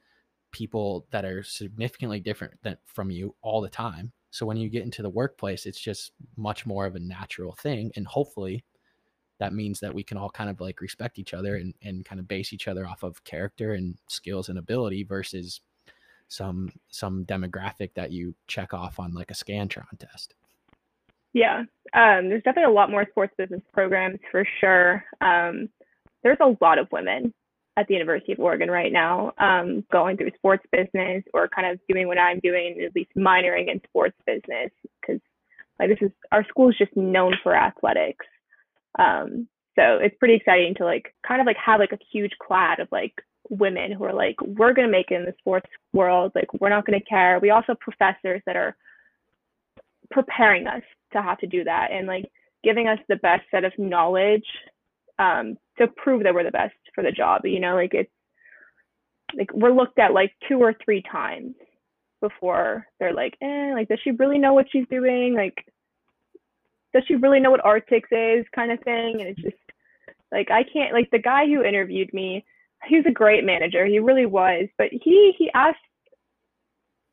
people 0.53 1.07
that 1.11 1.25
are 1.25 1.43
significantly 1.43 2.21
different 2.21 2.55
than 2.63 2.77
from 2.87 3.11
you 3.11 3.35
all 3.43 3.61
the 3.61 3.69
time. 3.69 4.13
So 4.31 4.47
when 4.47 4.57
you 4.57 4.69
get 4.69 4.85
into 4.85 5.03
the 5.03 5.11
workplace, 5.11 5.67
it's 5.67 5.81
just 5.81 6.13
much 6.37 6.67
more 6.67 6.87
of 6.87 6.95
a 6.95 7.01
natural 7.01 7.53
thing. 7.53 7.91
And 7.97 8.07
hopefully 8.07 8.65
that 9.39 9.55
means 9.55 9.81
that 9.81 9.95
we 9.95 10.05
can 10.05 10.19
all 10.19 10.31
kind 10.31 10.51
of 10.51 10.61
like 10.61 10.81
respect 10.81 11.19
each 11.19 11.35
other 11.35 11.57
and, 11.57 11.75
and 11.83 12.05
kind 12.05 12.21
of 12.21 12.29
base 12.29 12.53
each 12.53 12.69
other 12.69 12.87
off 12.87 13.03
of 13.03 13.25
character 13.25 13.73
and 13.73 13.97
skills 14.09 14.49
and 14.49 14.59
ability 14.59 15.03
versus 15.03 15.61
some 16.29 16.71
some 16.89 17.25
demographic 17.25 17.93
that 17.95 18.13
you 18.13 18.35
check 18.47 18.73
off 18.73 19.01
on 19.01 19.13
like 19.15 19.31
a 19.31 19.35
Scantron 19.35 19.99
test. 19.99 20.35
Yeah. 21.33 21.61
Um, 21.93 22.29
there's 22.29 22.43
definitely 22.43 22.73
a 22.73 22.75
lot 22.75 22.91
more 22.91 23.07
sports 23.11 23.35
business 23.37 23.63
programs 23.73 24.19
for 24.31 24.47
sure. 24.61 25.05
Um, 25.21 25.69
there's 26.23 26.39
a 26.41 26.57
lot 26.61 26.79
of 26.79 26.87
women 26.93 27.33
at 27.77 27.87
the 27.87 27.95
University 27.95 28.33
of 28.33 28.41
Oregon 28.41 28.71
right 28.71 28.93
now, 28.93 29.33
um, 29.39 29.85
going 29.93 30.17
through 30.17 30.31
sports 30.37 30.65
business 30.73 31.23
or 31.33 31.49
kind 31.49 31.71
of 31.71 31.81
doing 31.89 32.09
what 32.09 32.19
I'm 32.19 32.41
doing, 32.41 32.83
at 32.85 32.95
least 32.95 33.11
minoring 33.17 33.71
in 33.71 33.81
sports 33.89 34.17
business, 34.27 34.71
because 35.01 35.21
like 35.79 35.89
this 35.89 35.99
is 36.03 36.11
our 36.33 36.45
school 36.47 36.69
is 36.71 36.79
just 36.79 36.95
known 36.97 37.35
for 37.43 37.55
athletics. 37.55 38.27
Um, 38.99 39.49
so 39.77 39.99
it's 39.99 40.17
pretty 40.19 40.35
exciting 40.35 40.75
to 40.77 40.85
like 40.85 41.15
kind 41.27 41.41
of 41.41 41.47
like 41.47 41.57
have 41.57 41.81
like 41.81 41.93
a 41.93 41.99
huge 42.13 42.33
clad 42.43 42.81
of 42.81 42.89
like 42.91 43.15
women 43.49 43.93
who 43.93 44.05
are 44.05 44.13
like, 44.13 44.37
we're 44.43 44.75
gonna 44.75 44.89
make 44.89 45.11
it 45.11 45.15
in 45.15 45.25
the 45.25 45.35
sports 45.39 45.71
world. 45.93 46.33
Like 46.35 46.53
we're 46.61 46.69
not 46.69 46.87
gonna 46.87 47.01
care. 47.01 47.39
We 47.41 47.51
also 47.51 47.67
have 47.69 47.81
professors 47.81 48.43
that 48.47 48.57
are 48.57 48.77
preparing 50.11 50.67
us 50.67 50.83
to 51.13 51.23
have 51.23 51.39
to 51.39 51.47
do 51.47 51.65
that 51.65 51.89
and 51.93 52.07
like 52.07 52.31
giving 52.63 52.89
us 52.89 52.99
the 53.09 53.17
best 53.17 53.43
set 53.51 53.65
of 53.65 53.73
knowledge 53.79 54.45
um, 55.21 55.57
to 55.79 55.87
prove 55.87 56.25
that 56.25 56.35
we're 56.35 56.45
the 56.45 56.51
best 56.51 56.75
for 56.95 57.05
the 57.05 57.13
job. 57.13 57.43
You 57.45 57.61
know, 57.61 57.75
like 57.75 57.95
it's 57.95 58.11
like 59.37 59.53
we're 59.53 59.73
looked 59.73 59.99
at 59.99 60.13
like 60.13 60.33
two 60.49 60.59
or 60.59 60.75
three 60.85 61.03
times 61.03 61.55
before 62.21 62.87
they're 62.99 63.15
like, 63.15 63.37
eh, 63.43 63.73
like 63.75 63.89
does 63.89 64.01
she 64.03 64.11
really 64.13 64.39
know 64.39 64.55
what 64.55 64.67
she's 64.73 64.87
doing? 64.91 65.35
Like, 65.35 65.65
does 66.93 67.05
she 67.07 67.15
really 67.15 67.39
know 67.39 67.51
what 67.51 67.65
Archtics 67.65 68.09
is? 68.11 68.45
Kind 68.55 68.73
of 68.73 68.81
thing. 68.81 69.21
And 69.21 69.29
it's 69.29 69.43
just 69.43 69.57
like 70.33 70.51
I 70.51 70.65
can't 70.65 70.95
like 70.95 71.11
the 71.11 71.19
guy 71.19 71.47
who 71.47 71.63
interviewed 71.63 72.13
me. 72.13 72.45
He's 72.89 73.05
a 73.07 73.13
great 73.13 73.45
manager. 73.45 73.85
He 73.85 73.99
really 73.99 74.27
was, 74.27 74.67
but 74.79 74.89
he 74.91 75.35
he 75.37 75.51
asked 75.55 75.79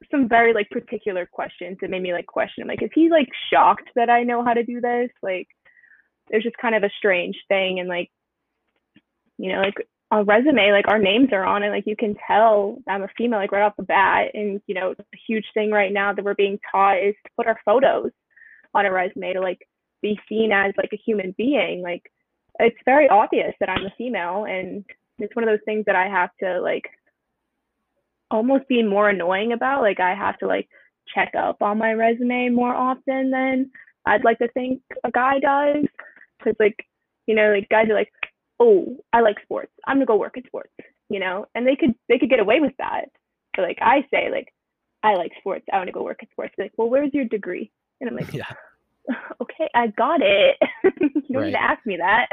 some 0.10 0.30
very 0.30 0.53
like 0.53 0.70
particular 0.70 1.26
questions 1.26 1.78
that 1.82 1.89
made 1.89 2.03
me 2.03 2.14
like 2.14 2.28
question 2.28 2.62
him. 2.62 2.68
Like, 2.68 2.82
is 2.82 2.89
he 2.93 3.10
like 3.10 3.28
shocked 3.51 3.89
that 3.95 4.10
I 4.10 4.24
know 4.24 4.45
how 4.45 4.53
to 4.53 4.64
do 4.64 4.80
this? 4.80 5.10
Like, 5.22 5.47
it 6.30 6.36
was 6.36 6.44
just 6.44 6.58
kind 6.58 6.76
of 6.76 6.84
a 6.84 6.90
strange 6.98 7.36
thing 7.48 7.80
and 7.80 7.90
like 7.90 8.10
you 9.38 9.52
know 9.52 9.60
like 9.60 9.76
a 10.12 10.24
resume 10.24 10.72
like 10.72 10.88
our 10.88 11.00
names 11.00 11.30
are 11.32 11.44
on 11.44 11.64
it 11.64 11.70
like 11.70 11.84
you 11.86 11.96
can 11.96 12.16
tell 12.28 12.78
i'm 12.88 13.04
a 13.04 13.10
female 13.18 13.40
like 13.40 13.52
right 13.52 13.64
off 13.64 13.76
the 13.78 13.84
bat. 13.84 14.30
And 14.34 14.62
you 14.68 14.76
know 14.76 14.92
a 14.92 15.18
huge 15.28 15.46
thing 15.54 15.72
right 15.72 15.92
now 15.92 16.14
that 16.14 16.24
we're 16.24 16.36
being 16.36 16.60
taught 16.72 16.98
is 16.98 17.16
to 17.26 17.32
put 17.36 17.48
our 17.48 17.60
photos 17.66 18.12
on 18.74 18.86
a 18.86 18.92
resume 18.92 19.34
to 19.34 19.42
like 19.42 19.60
be 20.02 20.20
seen 20.30 20.52
as 20.52 20.74
like 20.78 20.92
a 20.94 21.02
human 21.06 21.34
being. 21.38 21.82
Like 21.82 22.04
it's 22.60 22.78
very 22.86 23.08
obvious 23.10 23.54
that 23.60 23.70
i'm 23.70 23.86
a 23.86 23.94
female 23.98 24.46
and 24.46 24.84
it's 25.20 25.36
one 25.36 25.44
of 25.44 25.50
those 25.50 25.64
things 25.66 25.86
that 25.86 25.96
i 25.96 26.08
have 26.08 26.30
to 26.40 26.60
like 26.62 26.86
almost 28.32 28.68
be 28.68 28.84
more 28.84 29.10
annoying 29.10 29.52
about. 29.54 29.82
Like 29.82 30.00
i 30.00 30.16
have 30.16 30.38
to 30.40 30.48
like 30.48 30.68
check 31.14 31.34
up 31.38 31.62
on 31.62 31.78
my 31.78 31.94
resume 31.94 32.50
more 32.50 32.76
often 32.76 33.32
than 33.32 33.72
i'd 34.06 34.26
like 34.26 34.38
to 34.40 34.48
think 34.50 34.82
a 35.06 35.12
guy 35.12 35.40
does 35.40 35.86
because 36.40 36.56
like 36.60 36.76
you 37.26 37.36
know 37.36 37.52
like 37.54 37.68
guys 37.70 37.90
are 37.90 37.94
like 37.94 38.12
oh 38.60 38.98
i 39.14 39.20
like 39.22 39.38
sports 39.44 39.72
i'm 39.86 39.98
gonna 39.98 40.06
go 40.06 40.16
work 40.18 40.38
in 40.38 40.44
sports 40.46 40.72
you 41.10 41.20
know 41.20 41.46
and 41.56 41.66
they 41.68 41.76
could 41.76 41.94
they 42.10 42.18
could 42.18 42.30
get 42.30 42.40
away 42.40 42.60
with 42.60 42.74
that 42.78 43.06
but 43.56 43.64
like 43.64 43.78
i 43.82 44.06
say 44.12 44.30
like 44.32 44.48
i 45.04 45.14
like 45.14 45.32
sports 45.40 45.66
i 45.72 45.78
want 45.78 45.88
to 45.88 45.94
go 45.94 46.04
work 46.04 46.22
in 46.22 46.30
sports 46.32 46.54
They're 46.58 46.66
like 46.66 46.74
well 46.78 46.90
where's 46.90 47.14
your 47.14 47.26
degree 47.26 47.72
and 48.02 48.10
i'm 48.10 48.16
like 48.16 48.34
Yeah. 48.34 48.44
okay 49.42 49.70
i 49.76 49.88
got 49.88 50.22
it 50.22 50.58
you 50.84 51.22
don't 51.32 51.42
Right. 51.42 51.46
need 51.48 51.52
to 51.54 51.62
ask 51.62 51.86
me 51.86 51.98
that 51.98 52.28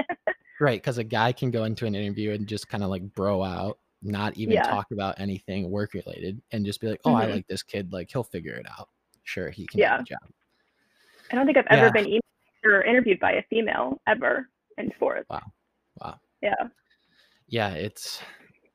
Right, 0.60 0.80
because 0.80 0.98
a 0.98 1.04
guy 1.04 1.32
can 1.32 1.50
go 1.50 1.64
into 1.64 1.84
an 1.84 1.96
interview 1.96 2.30
and 2.30 2.46
just 2.46 2.68
kind 2.68 2.84
of 2.84 2.88
like 2.88 3.02
bro 3.14 3.42
out, 3.42 3.80
not 4.02 4.36
even 4.36 4.54
Yeah. 4.54 4.62
talk 4.62 4.86
about 4.92 5.18
anything 5.18 5.68
work 5.68 5.94
related, 5.94 6.40
and 6.52 6.64
just 6.64 6.80
be 6.80 6.86
like, 6.86 7.00
"Oh, 7.04 7.12
I 7.12 7.26
Mhm. 7.26 7.30
like 7.32 7.46
this 7.48 7.64
kid. 7.64 7.92
Like 7.92 8.08
he'll 8.12 8.22
figure 8.22 8.54
it 8.54 8.64
out. 8.78 8.88
Sure, 9.24 9.50
he 9.50 9.66
can 9.66 9.80
Yeah. 9.80 9.96
do 9.96 10.04
the 10.04 10.08
job." 10.10 10.30
i 11.32 11.34
don't 11.34 11.44
think 11.44 11.58
i've 11.58 11.66
ever 11.70 11.86
Yeah. 11.86 11.90
been 11.90 12.04
emailed 12.04 12.20
or 12.64 12.82
interviewed 12.82 13.20
by 13.20 13.32
a 13.32 13.42
female 13.50 14.00
ever 14.06 14.48
in 14.78 14.90
sports 14.96 15.26
Wow. 15.30 15.42
Wow. 16.00 16.20
yeah 16.42 16.54
Yeah, 17.48 17.70
it's 17.74 18.20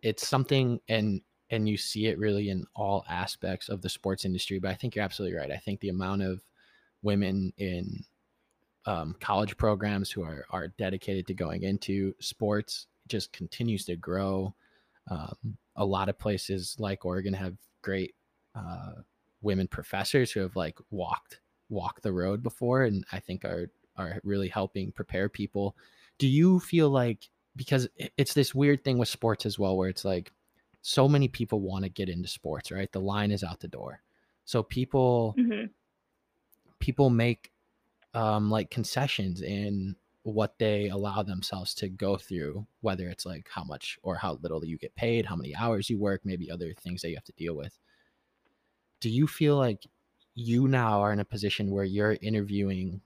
it's 0.02 0.28
something, 0.28 0.80
and 0.88 1.22
and 1.50 1.68
you 1.68 1.78
see 1.78 2.08
it 2.08 2.20
really 2.20 2.50
in 2.50 2.66
all 2.76 3.06
aspects 3.10 3.70
of 3.70 3.82
the 3.82 3.90
sports 3.90 4.26
industry. 4.26 4.60
But 4.60 4.72
I 4.72 4.76
think 4.76 4.96
you're 4.96 5.06
absolutely 5.06 5.38
right. 5.38 5.52
I 5.52 5.58
think 5.58 5.80
the 5.80 5.90
amount 5.90 6.22
of 6.22 6.42
women 7.02 7.52
in 7.58 8.04
um, 8.86 9.16
college 9.20 9.58
programs 9.58 10.12
who 10.12 10.24
are 10.24 10.46
are 10.52 10.70
dedicated 10.78 11.28
to 11.28 11.34
going 11.34 11.64
into 11.64 12.14
sports 12.20 12.88
just 13.08 13.34
continues 13.34 13.86
to 13.86 13.96
grow. 13.96 14.54
Um, 15.10 15.58
a 15.76 15.86
lot 15.86 16.10
of 16.10 16.20
places 16.20 16.76
like 16.80 17.06
Oregon 17.06 17.34
have 17.34 17.58
great 17.82 18.14
uh, 18.56 18.94
women 19.42 19.68
professors 19.68 20.32
who 20.32 20.42
have 20.42 20.56
like 20.56 20.78
walked 20.92 21.40
walked 21.70 22.04
the 22.04 22.14
road 22.14 22.44
before, 22.44 22.84
and 22.84 23.04
I 23.12 23.20
think 23.20 23.46
are 23.46 23.72
are 24.00 24.22
really 24.24 24.50
helping 24.50 24.92
prepare 24.94 25.30
people. 25.30 25.78
Do 26.20 26.28
you 26.28 26.60
feel 26.60 26.90
like 26.90 27.30
because 27.56 27.90
it's 28.18 28.34
this 28.36 28.56
weird 28.56 28.84
thing 28.86 28.98
with 28.98 29.10
sports 29.10 29.46
as 29.46 29.60
well, 29.60 29.78
where 29.78 29.90
it's 29.90 30.06
like 30.06 30.32
so 30.82 31.10
many 31.10 31.28
people 31.28 31.62
want 31.62 31.84
to 31.86 31.90
get 31.90 32.10
into 32.10 32.28
sports, 32.30 32.72
right? 32.72 32.92
The 32.92 33.02
line 33.02 33.32
is 33.32 33.44
out 33.44 33.60
the 33.62 33.68
door, 33.68 34.04
so 34.46 34.64
people 34.64 35.38
hmm 35.38 35.72
people 36.80 37.10
make 37.10 37.52
um 38.14 38.52
like 38.52 38.72
concessions 38.72 39.42
in 39.42 39.96
what 40.24 40.60
they 40.60 40.90
allow 40.90 41.24
themselves 41.24 41.74
to 41.76 41.90
go 41.90 42.18
through 42.18 42.68
whether 42.82 43.10
it's 43.10 43.26
like 43.26 43.50
how 43.50 43.64
much 43.64 44.00
or 44.04 44.16
how 44.18 44.36
little 44.36 44.66
you 44.66 44.78
get 44.78 44.96
paid 44.96 45.26
how 45.26 45.36
many 45.36 45.56
hours 45.56 45.90
you 45.90 46.00
work 46.00 46.22
maybe 46.26 46.52
other 46.52 46.74
things 46.76 47.02
that 47.02 47.10
you 47.10 47.16
have 47.16 47.26
to 47.26 47.34
deal 47.34 47.56
with 47.56 47.80
do 49.00 49.10
you 49.10 49.28
feel 49.28 49.58
like 49.58 49.86
you 50.36 50.68
now 50.68 51.02
are 51.02 51.12
in 51.12 51.20
a 51.20 51.26
position 51.26 51.72
where 51.72 51.84
you're 51.84 52.18
interviewing 52.22 53.02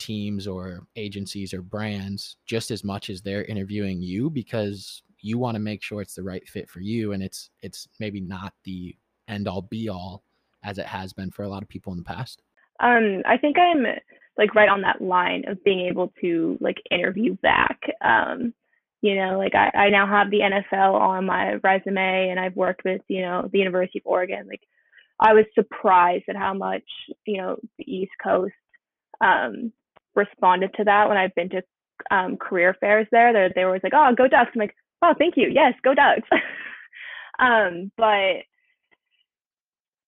teams 0.00 0.46
or 0.46 0.86
agencies 0.96 1.54
or 1.54 1.62
brands 1.62 2.36
just 2.46 2.70
as 2.70 2.82
much 2.82 3.10
as 3.10 3.22
they're 3.22 3.44
interviewing 3.44 4.02
you 4.02 4.30
because 4.30 5.02
you 5.20 5.38
want 5.38 5.54
to 5.54 5.60
make 5.60 5.82
sure 5.82 6.00
it's 6.00 6.14
the 6.14 6.22
right 6.22 6.48
fit 6.48 6.68
for 6.68 6.80
you 6.80 7.12
and 7.12 7.22
it's 7.22 7.50
it's 7.62 7.86
maybe 8.00 8.20
not 8.20 8.54
the 8.64 8.96
end 9.28 9.46
all 9.46 9.62
be 9.62 9.88
all 9.88 10.24
as 10.64 10.78
it 10.78 10.86
has 10.86 11.12
been 11.12 11.30
for 11.30 11.44
a 11.44 11.48
lot 11.48 11.62
of 11.62 11.68
people 11.68 11.92
in 11.92 11.98
the 11.98 12.04
past 12.04 12.42
Um, 12.80 13.22
I 13.26 13.36
think 13.36 13.56
I'm 13.58 13.84
like 14.38 14.54
right 14.54 14.68
on 14.68 14.80
that 14.82 15.02
line 15.02 15.44
of 15.46 15.62
being 15.64 15.80
able 15.80 16.12
to 16.22 16.56
like 16.60 16.78
interview 16.90 17.36
back. 17.42 17.78
Um, 18.02 18.54
you 19.02 19.14
know, 19.14 19.38
like 19.38 19.54
I, 19.54 19.70
I 19.76 19.90
now 19.90 20.06
have 20.06 20.30
the 20.30 20.40
NFL 20.40 20.94
on 20.94 21.26
my 21.26 21.54
resume 21.62 22.28
and 22.30 22.40
I've 22.40 22.56
worked 22.56 22.82
with, 22.84 23.02
you 23.08 23.22
know, 23.22 23.48
the 23.50 23.58
University 23.58 23.98
of 23.98 24.06
Oregon. 24.06 24.46
Like 24.48 24.62
I 25.18 25.34
was 25.34 25.44
surprised 25.54 26.24
at 26.28 26.36
how 26.36 26.54
much, 26.54 26.84
you 27.26 27.38
know, 27.38 27.56
the 27.78 27.84
East 27.84 28.12
Coast 28.22 28.52
um 29.22 29.72
responded 30.14 30.70
to 30.74 30.84
that 30.84 31.08
when 31.08 31.16
I've 31.18 31.34
been 31.34 31.50
to 31.50 31.62
um 32.10 32.36
career 32.36 32.76
fairs 32.80 33.06
there. 33.10 33.32
They 33.32 33.52
they 33.54 33.62
were 33.62 33.70
always 33.70 33.82
like, 33.82 33.94
Oh, 33.94 34.14
go 34.16 34.28
Ducks. 34.28 34.50
I'm 34.54 34.60
like, 34.60 34.74
Oh, 35.02 35.14
thank 35.18 35.36
you. 35.36 35.48
Yes, 35.52 35.74
go 35.82 35.94
Ducks. 35.94 36.28
um, 37.38 37.90
but 37.96 38.44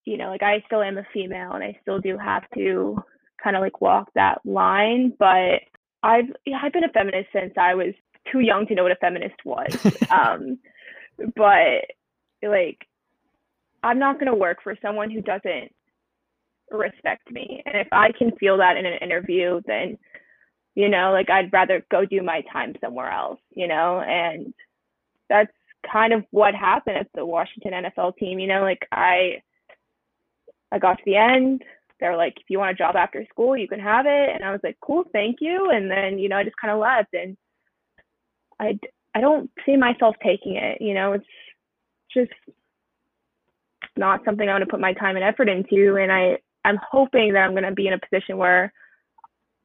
you 0.04 0.16
know, 0.16 0.28
like 0.28 0.42
I 0.42 0.62
still 0.66 0.82
am 0.82 0.98
a 0.98 1.06
female 1.12 1.52
and 1.52 1.62
I 1.62 1.78
still 1.82 2.00
do 2.00 2.18
have 2.18 2.42
to 2.54 2.96
kind 3.42 3.56
of 3.56 3.62
like 3.62 3.80
walk 3.80 4.08
that 4.14 4.40
line. 4.44 5.12
But 5.18 5.60
I've 6.02 6.26
yeah, 6.44 6.58
I've 6.62 6.72
been 6.72 6.84
a 6.84 6.88
feminist 6.88 7.28
since 7.32 7.52
I 7.56 7.74
was 7.74 7.94
too 8.30 8.40
young 8.40 8.66
to 8.66 8.74
know 8.74 8.82
what 8.82 8.92
a 8.92 8.96
feminist 8.96 9.36
was. 9.44 9.74
um, 10.10 10.58
but 11.36 11.84
like 12.42 12.86
I'm 13.82 13.98
not 13.98 14.18
gonna 14.18 14.34
work 14.34 14.58
for 14.62 14.76
someone 14.82 15.10
who 15.10 15.20
doesn't 15.22 15.72
respect 16.78 17.30
me. 17.30 17.62
And 17.66 17.76
if 17.76 17.88
I 17.92 18.12
can 18.12 18.32
feel 18.32 18.56
that 18.58 18.76
in 18.76 18.86
an 18.86 18.98
interview, 18.98 19.60
then 19.66 19.98
you 20.74 20.88
know, 20.88 21.12
like 21.12 21.28
I'd 21.28 21.52
rather 21.52 21.84
go 21.90 22.04
do 22.04 22.22
my 22.22 22.42
time 22.52 22.74
somewhere 22.80 23.10
else, 23.10 23.40
you 23.50 23.68
know, 23.68 24.00
and 24.00 24.54
that's 25.28 25.52
kind 25.90 26.12
of 26.12 26.24
what 26.30 26.54
happened 26.54 26.96
at 26.96 27.08
the 27.14 27.26
Washington 27.26 27.72
NFL 27.72 28.16
team, 28.16 28.38
you 28.38 28.46
know, 28.46 28.62
like 28.62 28.86
I 28.90 29.42
I 30.70 30.78
got 30.78 30.98
to 30.98 31.04
the 31.04 31.16
end. 31.16 31.62
They're 32.00 32.16
like, 32.16 32.34
if 32.38 32.44
you 32.48 32.58
want 32.58 32.72
a 32.72 32.74
job 32.74 32.96
after 32.96 33.24
school, 33.30 33.56
you 33.56 33.68
can 33.68 33.78
have 33.78 34.06
it. 34.06 34.30
And 34.34 34.42
I 34.42 34.50
was 34.50 34.60
like, 34.64 34.76
cool, 34.80 35.04
thank 35.12 35.36
you. 35.40 35.70
And 35.70 35.90
then, 35.90 36.18
you 36.18 36.28
know, 36.28 36.36
I 36.36 36.44
just 36.44 36.56
kind 36.56 36.72
of 36.72 36.80
left. 36.80 37.14
And 37.14 37.36
I, 38.58 38.78
I 39.14 39.20
don't 39.20 39.50
see 39.64 39.76
myself 39.76 40.16
taking 40.24 40.56
it. 40.56 40.80
You 40.80 40.94
know, 40.94 41.12
it's 41.12 41.26
just 42.12 42.32
not 43.96 44.24
something 44.24 44.48
I 44.48 44.52
want 44.52 44.64
to 44.64 44.70
put 44.70 44.80
my 44.80 44.94
time 44.94 45.14
and 45.14 45.24
effort 45.24 45.48
into. 45.48 45.96
And 45.96 46.10
I, 46.10 46.38
I'm 46.64 46.78
hoping 46.90 47.32
that 47.32 47.40
I'm 47.40 47.52
going 47.52 47.64
to 47.64 47.72
be 47.72 47.86
in 47.86 47.94
a 47.94 47.98
position 47.98 48.36
where 48.36 48.72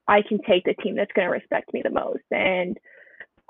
I 0.07 0.21
can 0.21 0.39
take 0.47 0.63
the 0.63 0.73
team 0.73 0.95
that's 0.95 1.11
going 1.13 1.27
to 1.27 1.31
respect 1.31 1.73
me 1.73 1.81
the 1.83 1.89
most. 1.89 2.23
And 2.31 2.77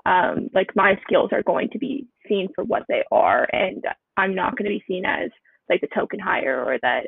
um, 0.06 0.50
like 0.54 0.76
my 0.76 1.00
skills 1.06 1.30
are 1.32 1.44
going 1.44 1.70
to 1.70 1.80
be 1.80 2.08
seen 2.28 2.50
for 2.56 2.64
what 2.64 2.84
they 2.88 3.04
are. 3.12 3.48
And 3.52 3.84
I'm 4.16 4.36
not 4.36 4.58
going 4.58 4.70
to 4.70 4.78
be 4.78 4.84
seen 4.88 5.06
as 5.06 5.30
like 5.70 5.82
the 5.82 5.88
token 5.94 6.20
hire 6.20 6.64
or 6.64 6.78
that 6.82 7.08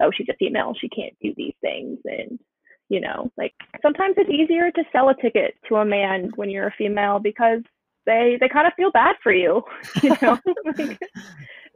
oh 0.00 0.10
she's 0.16 0.28
a 0.28 0.36
female 0.36 0.74
she 0.78 0.88
can't 0.88 1.16
do 1.22 1.32
these 1.36 1.54
things 1.60 1.98
and 2.04 2.38
you 2.88 3.00
know 3.00 3.30
like 3.36 3.52
sometimes 3.82 4.14
it's 4.16 4.30
easier 4.30 4.70
to 4.70 4.82
sell 4.92 5.08
a 5.08 5.22
ticket 5.22 5.54
to 5.68 5.76
a 5.76 5.84
man 5.84 6.30
when 6.36 6.50
you're 6.50 6.68
a 6.68 6.74
female 6.78 7.18
because 7.18 7.60
they 8.08 8.38
they 8.40 8.48
kind 8.48 8.66
of 8.66 8.72
feel 8.74 8.90
bad 8.90 9.14
for 9.22 9.32
you 9.32 9.62
you 10.02 10.16
know? 10.20 10.38
Like, 10.76 10.98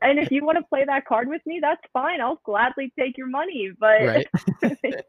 and 0.03 0.19
if 0.19 0.33
you 0.33 0.45
want 0.45 0.59
to 0.59 0.65
play 0.65 0.85
that 0.85 1.05
card 1.07 1.29
with 1.29 1.43
me 1.47 1.61
that's 1.61 1.83
fine. 1.93 2.21
I'll 2.21 2.41
gladly 2.45 2.93
take 2.99 3.17
your 3.17 3.29
money 3.29 3.71
but 3.79 4.03
right. 4.03 4.27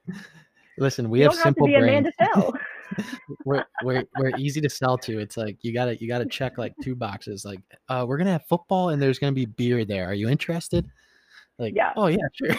Listen 0.77 1.09
we 1.09 1.19
you 1.19 1.25
have 1.25 1.33
have 1.33 1.43
simple 1.43 1.67
man 1.67 2.03
brains. 2.03 2.13
We're, 3.45 3.63
we're 3.83 4.03
we're 4.17 4.37
easy 4.37 4.61
to 4.61 4.69
sell 4.69 4.97
to. 4.99 5.19
It's 5.19 5.37
like 5.37 5.57
you 5.61 5.73
gotta 5.73 5.99
you 5.99 6.07
gotta 6.07 6.25
check 6.25 6.57
like 6.57 6.73
two 6.83 6.95
boxes 6.95 7.45
like 7.45 7.59
uh 7.89 8.05
we're 8.07 8.17
gonna 8.17 8.31
have 8.31 8.45
football 8.47 8.89
and 8.89 9.01
there's 9.01 9.17
gonna 9.17 9.31
be 9.31 9.45
beer 9.45 9.85
there. 9.85 10.07
Are 10.07 10.13
you 10.13 10.29
interested? 10.29 10.85
Like 11.57 11.73
Yeah. 11.75 11.93
oh 11.95 12.07
yeah 12.07 12.17
sure 12.33 12.55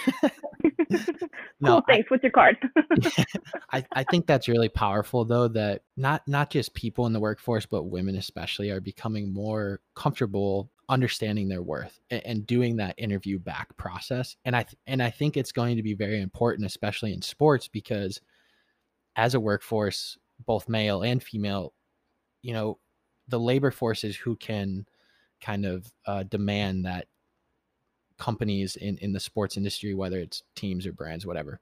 cool 1.19 1.29
no 1.59 1.77
I, 1.87 1.93
thanks 1.93 2.11
what's 2.11 2.23
your 2.23 2.31
card? 2.31 2.57
I, 3.71 3.85
I 3.93 4.03
think 4.03 4.27
that's 4.27 4.47
really 4.47 4.69
powerful 4.69 5.25
though 5.25 5.47
that 5.49 5.83
not 5.97 6.27
not 6.27 6.49
just 6.49 6.73
people 6.73 7.05
in 7.05 7.13
the 7.13 7.19
workforce 7.19 7.65
but 7.65 7.83
women 7.83 8.15
especially 8.15 8.69
are 8.69 8.81
becoming 8.81 9.33
more 9.33 9.81
comfortable 9.95 10.71
understanding 10.87 11.47
their 11.47 11.63
worth 11.63 11.99
and, 12.09 12.25
and 12.25 12.47
doing 12.47 12.77
that 12.77 12.95
interview 12.97 13.39
back 13.39 13.75
process 13.77 14.35
and 14.45 14.55
i 14.55 14.63
th- 14.63 14.77
and 14.87 15.01
i 15.01 15.09
think 15.09 15.35
it's 15.35 15.51
going 15.51 15.77
to 15.77 15.83
be 15.83 15.93
very 15.93 16.21
important 16.21 16.65
especially 16.65 17.13
in 17.13 17.21
sports 17.21 17.67
because 17.67 18.21
as 19.15 19.33
a 19.33 19.39
workforce 19.39 20.17
both 20.45 20.69
male 20.69 21.01
and 21.01 21.23
female 21.23 21.73
you 22.41 22.53
know 22.53 22.77
the 23.27 23.39
labor 23.39 23.71
forces 23.71 24.15
who 24.15 24.35
can 24.35 24.85
kind 25.41 25.65
of 25.65 25.91
uh, 26.05 26.23
demand 26.23 26.85
that 26.85 27.07
companies 28.17 28.75
in 28.75 28.97
in 28.99 29.13
the 29.13 29.19
sports 29.19 29.57
industry 29.57 29.93
whether 29.93 30.19
it's 30.19 30.43
teams 30.55 30.85
or 30.85 30.93
brands 30.93 31.25
whatever 31.25 31.59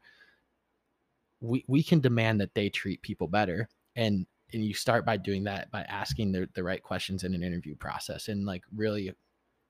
we 1.41 1.63
we 1.67 1.81
can 1.83 1.99
demand 1.99 2.39
that 2.39 2.53
they 2.53 2.69
treat 2.69 3.01
people 3.01 3.27
better 3.27 3.67
and 3.95 4.25
and 4.53 4.63
you 4.63 4.73
start 4.73 5.05
by 5.05 5.17
doing 5.17 5.43
that 5.43 5.71
by 5.71 5.81
asking 5.83 6.31
the, 6.31 6.47
the 6.53 6.63
right 6.63 6.83
questions 6.83 7.23
in 7.23 7.33
an 7.33 7.43
interview 7.43 7.75
process 7.75 8.27
and 8.27 8.45
like 8.45 8.63
really 8.75 9.11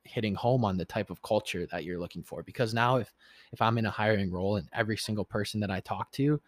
hitting 0.04 0.36
home 0.36 0.66
on 0.66 0.76
the 0.76 0.84
type 0.84 1.10
of 1.10 1.22
culture 1.22 1.66
that 1.68 1.86
you're 1.86 2.00
looking 2.00 2.24
for 2.24 2.44
because 2.44 2.74
now 2.74 2.98
if 2.98 3.14
if 3.54 3.62
i'm 3.62 3.78
in 3.78 3.86
a 3.86 3.92
hiring 3.92 4.30
role 4.30 4.58
and 4.58 4.68
every 4.74 4.98
single 4.98 5.24
person 5.24 5.62
that 5.62 5.72
i 5.72 5.80
talk 5.80 6.12
to 6.12 6.42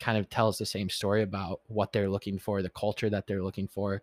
kind 0.00 0.18
of 0.18 0.28
tells 0.28 0.58
the 0.58 0.66
same 0.66 0.88
story 0.88 1.22
about 1.22 1.60
what 1.66 1.92
they're 1.92 2.08
looking 2.08 2.38
for, 2.38 2.62
the 2.62 2.68
culture 2.70 3.10
that 3.10 3.26
they're 3.26 3.42
looking 3.42 3.68
for. 3.68 4.02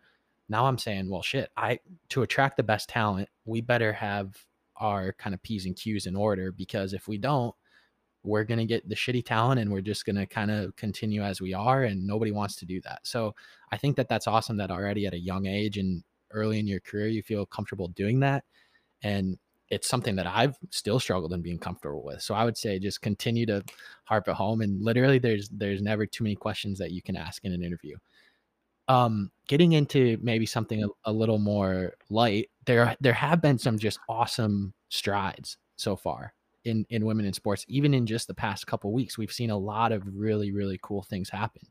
Now 0.50 0.66
I'm 0.66 0.78
saying, 0.78 1.10
well, 1.10 1.22
shit, 1.22 1.52
I 1.56 1.80
to 2.10 2.24
attract 2.24 2.58
the 2.58 2.64
best 2.64 2.90
talent, 2.90 3.30
we 3.46 3.62
better 3.62 3.94
have 3.94 4.36
our 4.82 5.14
kind 5.14 5.34
of 5.34 5.42
P's 5.44 5.66
and 5.66 5.76
Q's 5.76 6.08
in 6.08 6.16
order 6.16 6.52
because 6.52 6.94
if 6.94 7.08
we 7.08 7.18
don't, 7.18 7.56
we're 8.24 8.44
going 8.44 8.60
to 8.60 8.66
get 8.66 8.88
the 8.88 8.96
shitty 8.96 9.26
talent 9.26 9.60
and 9.60 9.72
we're 9.72 9.82
just 9.82 10.06
going 10.06 10.16
to 10.16 10.28
kind 10.28 10.52
of 10.52 10.76
continue 10.76 11.24
as 11.24 11.42
we 11.42 11.54
are 11.54 11.84
and 11.84 12.06
nobody 12.06 12.32
wants 12.32 12.56
to 12.58 12.66
do 12.66 12.80
that. 12.82 13.00
So 13.04 13.34
I 13.72 13.78
think 13.78 13.96
that 13.98 14.10
that's 14.10 14.28
awesome 14.28 14.58
that 14.58 14.72
already 14.72 15.08
at 15.08 15.14
a 15.14 15.20
young 15.20 15.48
age 15.48 15.78
and 15.78 16.04
early 16.32 16.60
in 16.60 16.68
your 16.68 16.80
career 16.80 17.08
you 17.08 17.24
feel 17.24 17.46
comfortable 17.46 17.88
doing 17.90 18.20
that 18.22 18.44
and 19.04 19.38
it's 19.70 19.88
something 19.88 20.18
that 20.18 20.28
I've 20.28 20.58
still 20.70 21.00
struggled 21.00 21.34
in 21.34 21.42
being 21.42 21.58
comfortable 21.58 22.04
with. 22.04 22.22
So 22.22 22.36
I 22.36 22.44
would 22.44 22.58
say 22.58 22.78
just 22.78 23.02
continue 23.02 23.46
to 23.48 23.64
harp 24.04 24.28
at 24.28 24.36
home 24.36 24.62
and 24.62 24.84
literally 24.84 25.18
there's 25.18 25.50
there's 25.50 25.82
never 25.82 26.06
too 26.06 26.26
many 26.26 26.36
questions 26.36 26.78
that 26.80 26.92
you 26.92 27.02
can 27.02 27.16
ask 27.16 27.44
in 27.46 27.54
an 27.54 27.64
interview. 27.64 27.96
Um 28.88 29.32
getting 29.48 29.72
into 29.72 30.18
maybe 30.22 30.46
something 30.46 30.84
a, 30.84 30.88
a 31.06 31.12
little 31.12 31.40
more 31.40 31.94
light, 32.10 32.50
there 32.66 32.96
there 33.00 33.14
have 33.14 33.42
been 33.42 33.58
some 33.58 33.80
just 33.80 34.00
awesome 34.08 34.74
strides 34.90 35.58
so 35.76 35.96
far 35.96 36.34
in 36.64 36.86
in 36.90 37.06
women 37.06 37.26
in 37.26 37.34
sports. 37.34 37.66
Even 37.68 37.94
in 37.94 38.06
just 38.06 38.28
the 38.28 38.34
past 38.34 38.68
couple 38.68 38.92
weeks 38.92 39.18
we've 39.18 39.32
seen 39.32 39.50
a 39.50 39.58
lot 39.58 39.92
of 39.92 40.04
really 40.06 40.52
really 40.52 40.80
cool 40.82 41.04
things 41.04 41.30
happen 41.30 41.64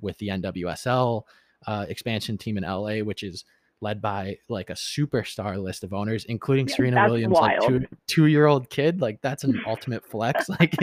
with 0.00 0.16
the 0.18 0.28
nwsl 0.28 1.22
uh, 1.66 1.84
expansion 1.88 2.38
team 2.38 2.56
in 2.56 2.64
la 2.64 2.98
which 3.00 3.22
is 3.22 3.44
led 3.82 4.00
by 4.00 4.36
like 4.48 4.70
a 4.70 4.74
superstar 4.74 5.62
list 5.62 5.84
of 5.84 5.92
owners 5.92 6.24
including 6.24 6.66
yeah, 6.68 6.74
serena 6.74 7.04
williams 7.06 7.34
wild. 7.34 7.60
like 7.60 7.68
two 7.68 7.86
two 8.06 8.26
year 8.26 8.46
old 8.46 8.70
kid. 8.70 9.00
Like 9.00 9.20
that's 9.20 9.44
an 9.44 9.60
ultimate 9.66 10.06
flex 10.06 10.48
like 10.48 10.74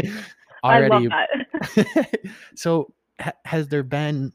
already 0.64 1.10
so 2.56 2.94
ha- 3.20 3.34
has 3.46 3.68
there 3.68 3.84
been 3.84 4.34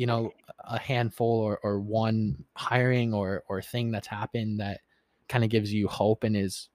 you 0.00 0.06
know 0.06 0.32
a 0.64 0.78
handful 0.78 1.40
or, 1.40 1.58
or 1.62 1.78
one 1.78 2.42
hiring 2.56 3.12
or 3.12 3.44
or 3.50 3.60
thing 3.60 3.90
that's 3.90 4.06
happened 4.06 4.58
that 4.58 4.80
kind 5.28 5.44
of 5.44 5.50
gives 5.50 5.70
you 5.70 5.86
hope 5.86 6.24
and 6.24 6.34
is 6.34 6.70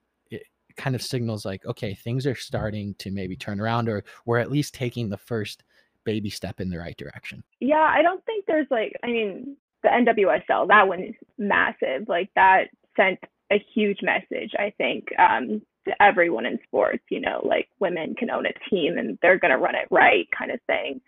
kind 0.76 0.94
of 0.94 1.02
signals 1.02 1.44
like 1.44 1.66
okay 1.66 1.92
things 1.92 2.24
are 2.24 2.36
starting 2.36 2.94
to 2.98 3.10
maybe 3.10 3.34
turn 3.34 3.60
around 3.60 3.88
or 3.88 4.04
we're 4.26 4.38
at 4.38 4.50
least 4.50 4.74
taking 4.74 5.08
the 5.08 5.16
first 5.16 5.64
baby 6.04 6.30
step 6.30 6.60
in 6.60 6.70
the 6.70 6.78
right 6.78 6.96
direction. 6.98 7.42
Yeah 7.58 7.90
i 7.98 8.00
don't 8.00 8.24
think 8.26 8.44
there's 8.46 8.68
like 8.70 8.92
i 9.02 9.08
mean 9.08 9.56
the 9.82 9.88
nwsl 9.88 10.68
that 10.68 10.86
one 10.86 11.00
is 11.02 11.14
massive 11.36 12.06
like 12.06 12.30
that 12.36 12.66
sent 12.96 13.18
a 13.50 13.56
huge 13.74 13.98
message 14.02 14.52
i 14.56 14.72
think 14.78 15.08
um, 15.18 15.60
to 15.84 16.00
everyone 16.00 16.46
in 16.46 16.60
sports 16.64 17.02
you 17.10 17.20
know 17.20 17.40
like 17.42 17.66
women 17.80 18.14
can 18.14 18.30
own 18.30 18.46
a 18.46 18.70
team 18.70 18.98
and 18.98 19.18
they're 19.20 19.38
going 19.38 19.50
to 19.50 19.58
run 19.58 19.74
it 19.74 19.88
right 19.90 20.28
kind 20.38 20.52
of 20.52 20.60
thing 20.68 21.00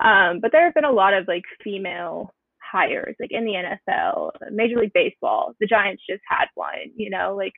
um, 0.00 0.40
but 0.40 0.52
there 0.52 0.64
have 0.64 0.74
been 0.74 0.84
a 0.84 0.92
lot 0.92 1.14
of 1.14 1.26
like 1.28 1.44
female 1.62 2.32
hires 2.60 3.14
like 3.20 3.30
in 3.30 3.44
the 3.44 3.52
nfl 3.88 4.30
major 4.50 4.76
league 4.76 4.92
baseball 4.92 5.54
the 5.60 5.66
giants 5.66 6.02
just 6.08 6.22
had 6.28 6.46
one 6.54 6.90
you 6.96 7.08
know 7.08 7.34
like 7.36 7.52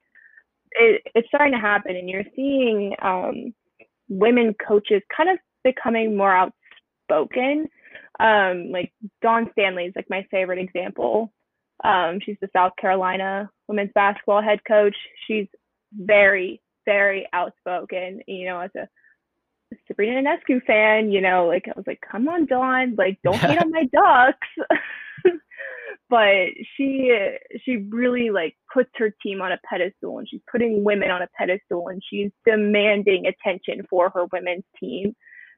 it, 0.73 1.03
it's 1.15 1.29
starting 1.29 1.53
to 1.53 1.61
happen, 1.61 1.97
and 1.97 2.09
you're 2.09 2.25
seeing 2.35 2.95
um, 3.03 3.55
women 4.09 4.55
coaches 4.67 5.03
kind 5.15 5.31
of 5.31 5.39
becoming 5.65 6.17
more 6.17 6.35
outspoken. 6.35 7.69
Um, 8.21 8.71
like 8.71 8.93
Dawn 9.23 9.49
Staley 9.53 9.85
is 9.85 9.93
like 9.97 10.11
my 10.11 10.27
favorite 10.31 10.59
example. 10.59 11.33
Um, 11.85 12.19
she's 12.25 12.37
the 12.41 12.49
South 12.53 12.73
Carolina 12.81 13.51
women's 13.69 13.93
basketball 13.95 14.43
head 14.43 14.61
coach. 14.67 14.97
She's 15.27 15.47
very, 15.93 16.61
very 16.85 17.29
outspoken. 17.33 18.21
You 18.27 18.47
know, 18.47 18.61
as 18.61 18.71
a 18.77 18.89
Sabrina 19.99 20.23
Ionescu 20.23 20.65
fan, 20.65 21.11
you 21.11 21.21
know, 21.21 21.47
like 21.47 21.65
I 21.67 21.73
was 21.77 21.87
like, 21.87 22.01
come 22.11 22.29
on, 22.29 22.47
Dawn, 22.47 22.95
like 22.97 23.19
don't 23.25 23.37
hate 23.37 23.61
on 23.61 23.71
my 23.71 23.85
ducks. 23.93 24.79
but 26.11 26.47
she 26.77 27.13
she 27.65 27.77
really 27.91 28.31
like 28.31 28.57
puts 28.73 28.91
her 28.97 29.13
team 29.23 29.43
on 29.43 29.53
a 29.53 29.59
pedestal 29.69 30.19
and 30.19 30.29
she's 30.29 30.41
putting 30.51 30.85
women 30.85 31.11
on 31.11 31.23
a 31.23 31.29
pedestal 31.37 31.89
and 31.89 32.03
she's 32.09 32.31
demanding 32.47 33.25
attention 33.27 33.85
for 33.91 34.11
her 34.11 34.27
women's 34.33 34.65
team 34.81 35.15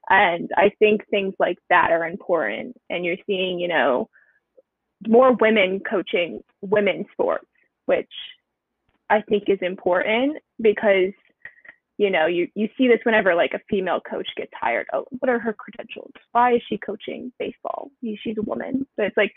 and 0.08 0.50
i 0.56 0.70
think 0.78 1.02
things 1.08 1.34
like 1.38 1.58
that 1.68 1.92
are 1.92 2.04
important 2.04 2.76
and 2.88 3.04
you're 3.04 3.16
seeing 3.26 3.60
you 3.60 3.68
know 3.68 4.08
more 5.06 5.34
women 5.34 5.80
coaching 5.88 6.40
women's 6.62 7.06
sports 7.12 7.46
which 7.86 8.10
i 9.08 9.20
think 9.22 9.44
is 9.46 9.58
important 9.62 10.36
because 10.60 11.12
you 12.00 12.08
know 12.08 12.26
you 12.26 12.48
you 12.54 12.66
see 12.78 12.88
this 12.88 12.98
whenever 13.04 13.34
like 13.34 13.52
a 13.52 13.60
female 13.68 14.00
coach 14.00 14.26
gets 14.34 14.50
hired 14.58 14.86
oh 14.94 15.04
what 15.18 15.28
are 15.28 15.38
her 15.38 15.52
credentials 15.52 16.10
why 16.32 16.54
is 16.54 16.62
she 16.66 16.78
coaching 16.78 17.30
baseball 17.38 17.90
she's 18.02 18.38
a 18.38 18.42
woman 18.42 18.86
so 18.96 19.04
it's 19.04 19.16
like 19.16 19.32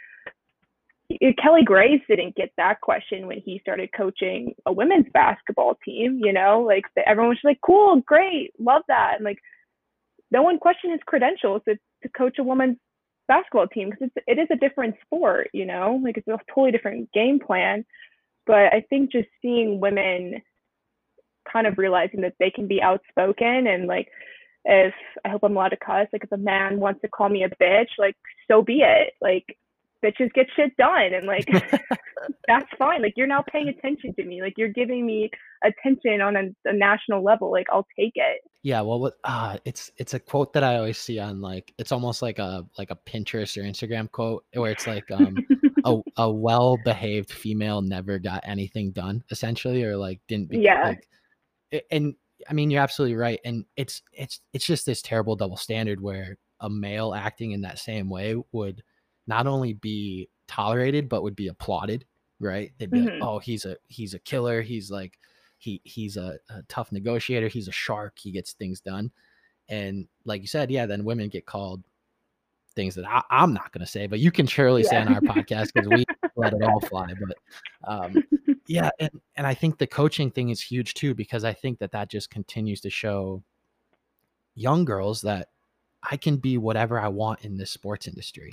Kelly 1.38 1.64
Graves 1.64 2.02
didn't 2.08 2.36
get 2.36 2.52
that 2.58 2.80
question 2.82 3.28
when 3.28 3.40
he 3.40 3.60
started 3.60 3.90
coaching 3.96 4.56
a 4.66 4.72
women's 4.74 5.06
basketball 5.14 5.78
team. 5.86 6.20
You 6.24 6.34
know, 6.34 6.64
like 6.66 6.86
everyone 7.06 7.30
was 7.30 7.38
like, 7.44 7.60
"Cool, 7.64 8.02
great, 8.02 8.52
love 8.58 8.82
that," 8.88 9.16
and 9.18 9.26
like 9.26 9.38
no 10.32 10.42
one 10.42 10.58
questioned 10.58 10.94
his 10.94 11.02
credentials 11.06 11.62
to, 11.68 11.78
coach 12.18 12.40
a 12.40 12.44
women's 12.44 12.78
basketball 13.28 13.68
team 13.68 13.90
because 13.92 14.10
it's 14.16 14.26
it 14.28 14.40
is 14.40 14.48
a 14.50 14.56
different 14.56 14.96
sport. 15.06 15.50
You 15.54 15.66
know, 15.66 16.02
like 16.04 16.18
it's 16.18 16.28
a 16.28 16.40
totally 16.50 16.72
different 16.72 17.12
game 17.12 17.38
plan. 17.38 17.86
But 18.48 18.74
I 18.74 18.84
think 18.90 19.12
just 19.12 19.28
seeing 19.42 19.80
women 19.80 20.42
kind 21.52 21.68
of 21.68 21.78
realizing 21.78 22.22
that 22.22 22.34
they 22.40 22.50
can 22.50 22.68
be 22.68 22.82
outspoken 22.82 23.68
and 23.68 23.88
like 23.88 24.08
if 24.66 24.94
I 25.26 25.30
hope 25.30 25.44
I'm 25.44 25.56
allowed 25.56 25.70
to 25.70 25.78
cuss, 25.78 26.08
like 26.14 26.24
if 26.24 26.32
a 26.32 26.38
man 26.38 26.80
wants 26.80 27.02
to 27.02 27.10
call 27.10 27.30
me 27.30 27.44
a 27.44 27.50
bitch, 27.50 27.90
like 27.98 28.16
so 28.50 28.62
be 28.62 28.82
it. 28.82 29.14
Like 29.22 29.58
bitches 30.04 30.34
get 30.34 30.48
shit 30.56 30.76
done 30.78 31.14
and 31.14 31.26
like 31.26 31.48
that's 32.48 32.70
fine. 32.78 33.02
Like 33.02 33.14
you're 33.16 33.28
now 33.28 33.44
paying 33.52 33.68
attention 33.70 34.14
to 34.16 34.24
me. 34.24 34.42
Like 34.42 34.54
you're 34.58 34.70
giving 34.70 35.06
me 35.06 35.30
attention 35.64 36.22
on 36.22 36.36
a, 36.36 36.44
a 36.66 36.74
national 36.74 37.24
level. 37.24 37.52
Like 37.52 37.68
i'll 37.72 37.88
take 37.98 38.14
it. 38.16 38.42
Yeah 38.62 38.82
well 38.82 39.00
what 39.00 39.16
uh 39.24 39.58
it's 39.66 39.92
it's 39.98 40.14
a 40.14 40.20
quote 40.20 40.54
that 40.54 40.64
i 40.64 40.78
always 40.78 40.98
see 40.98 41.20
on 41.20 41.42
like 41.42 41.74
it's 41.78 41.92
almost 41.92 42.22
like 42.22 42.40
a 42.40 42.66
like 42.78 42.92
a 42.92 42.96
pinterest 43.06 43.58
or 43.58 43.66
instagram 43.66 44.10
quote 44.10 44.46
where 44.54 44.72
it's 44.72 44.88
like 44.88 45.04
um 45.12 45.36
a, 45.84 46.00
a 46.18 46.32
well-behaved 46.32 47.30
female 47.30 47.82
never 47.82 48.20
got 48.20 48.42
anything 48.46 48.92
done 48.92 49.22
essentially 49.32 49.84
or 49.84 49.98
like 49.98 50.22
didn't 50.30 50.50
be 50.50 50.60
yeah. 50.60 50.84
like, 50.84 51.08
and 51.92 52.16
i 52.50 52.54
mean 52.54 52.70
you're 52.70 52.82
absolutely 52.82 53.16
right 53.16 53.40
and 53.46 53.66
it's 53.76 54.02
it's 54.12 54.42
it's 54.54 54.66
just 54.66 54.86
this 54.86 55.02
terrible 55.02 55.36
double 55.36 55.58
standard 55.58 56.02
where 56.02 56.38
a 56.60 56.70
male 56.70 57.14
acting 57.14 57.52
in 57.52 57.62
that 57.62 57.80
same 57.80 58.10
way 58.10 58.36
would 58.52 58.84
not 59.28 59.48
only 59.48 59.74
be 59.74 60.30
tolerated 60.48 61.10
but 61.10 61.24
would 61.24 61.36
be 61.36 61.48
applauded 61.48 62.06
right? 62.44 62.72
They'd 62.78 62.92
be 62.92 63.00
mm-hmm. 63.00 63.20
like 63.20 63.24
oh 63.24 63.40
he's 63.40 63.66
a 63.66 63.78
he's 63.88 64.14
a 64.14 64.20
killer. 64.20 64.62
He's 64.62 64.92
like 64.92 65.18
he 65.58 65.82
he's 65.84 66.18
a, 66.18 66.38
a, 66.50 66.62
tough 66.68 66.92
negotiator. 66.92 67.48
He's 67.48 67.68
a 67.68 67.72
shark. 67.72 68.20
He 68.20 68.32
gets 68.32 68.54
things 68.54 68.82
done. 68.82 69.12
And 69.70 70.08
like 70.26 70.42
you 70.42 70.48
said 70.48 70.70
yeah 70.70 70.86
then 70.86 71.06
women 71.06 71.30
get 71.30 71.46
called 71.46 71.84
things 72.76 72.96
that 72.96 73.06
I, 73.08 73.24
am 73.32 73.54
not 73.54 73.72
going 73.72 73.86
to 73.86 73.92
say 73.92 74.08
but 74.08 74.20
you 74.20 74.32
can 74.32 74.48
surely 74.48 74.82
yeah. 74.84 74.90
say 74.90 74.98
on 74.98 75.14
our 75.14 75.22
podcast 75.22 75.72
because 75.74 75.88
we 75.88 76.06
let 76.36 76.54
it 76.54 76.64
all 76.64 76.80
fly 76.82 77.08
but 77.28 77.38
um, 77.90 78.24
yeah 78.68 78.90
and, 79.00 79.12
and 79.36 79.48
i 79.48 79.54
think 79.54 79.78
the 79.78 79.88
coaching 79.88 80.32
thing 80.32 80.50
is 80.50 80.62
huge 80.62 80.94
too 80.94 81.14
because 81.14 81.44
i 81.44 81.54
think 81.54 81.80
that 81.80 81.92
that 81.92 82.10
just 82.10 82.30
continues 82.30 82.82
to 82.82 82.90
show 82.90 83.42
young 84.56 84.86
girls 84.86 85.22
that 85.22 85.50
i 86.10 86.18
can 86.18 86.38
be 86.38 86.58
whatever 86.58 87.00
i 87.00 87.08
want 87.08 87.42
in 87.42 87.58
this 87.58 87.72
sports 87.72 88.08
industry 88.08 88.52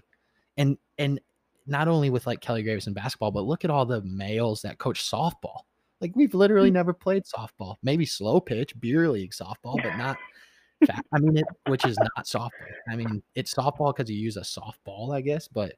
and 0.57 0.77
and 0.99 1.21
not 1.67 1.89
only 1.89 2.11
with 2.11 2.27
like 2.27 2.41
Kelly 2.41 2.63
Graves 2.63 2.87
in 2.87 2.93
basketball, 2.93 3.31
but 3.31 3.45
look 3.45 3.65
at 3.65 3.71
all 3.71 3.87
the 3.87 4.03
males 4.03 4.63
that 4.63 4.79
coach 4.79 5.09
softball. 5.09 5.61
Like 6.01 6.13
we've 6.17 6.35
literally 6.35 6.71
mm. 6.71 6.75
never 6.75 6.93
played 6.93 7.25
softball. 7.25 7.77
Maybe 7.83 8.05
slow 8.05 8.41
pitch, 8.41 8.79
beer 8.81 9.09
league 9.09 9.33
softball, 9.33 9.81
but 9.83 9.97
not 9.97 10.17
fat. 10.87 11.05
I 11.13 11.19
mean, 11.19 11.37
it, 11.37 11.45
which 11.67 11.85
is 11.87 11.97
not 11.99 12.27
softball. 12.27 12.51
I 12.89 12.97
mean, 12.97 13.23
it's 13.35 13.55
softball 13.55 13.95
because 13.95 14.11
you 14.11 14.19
use 14.19 14.37
a 14.37 14.41
softball, 14.41 15.15
I 15.15 15.21
guess, 15.21 15.47
but 15.47 15.75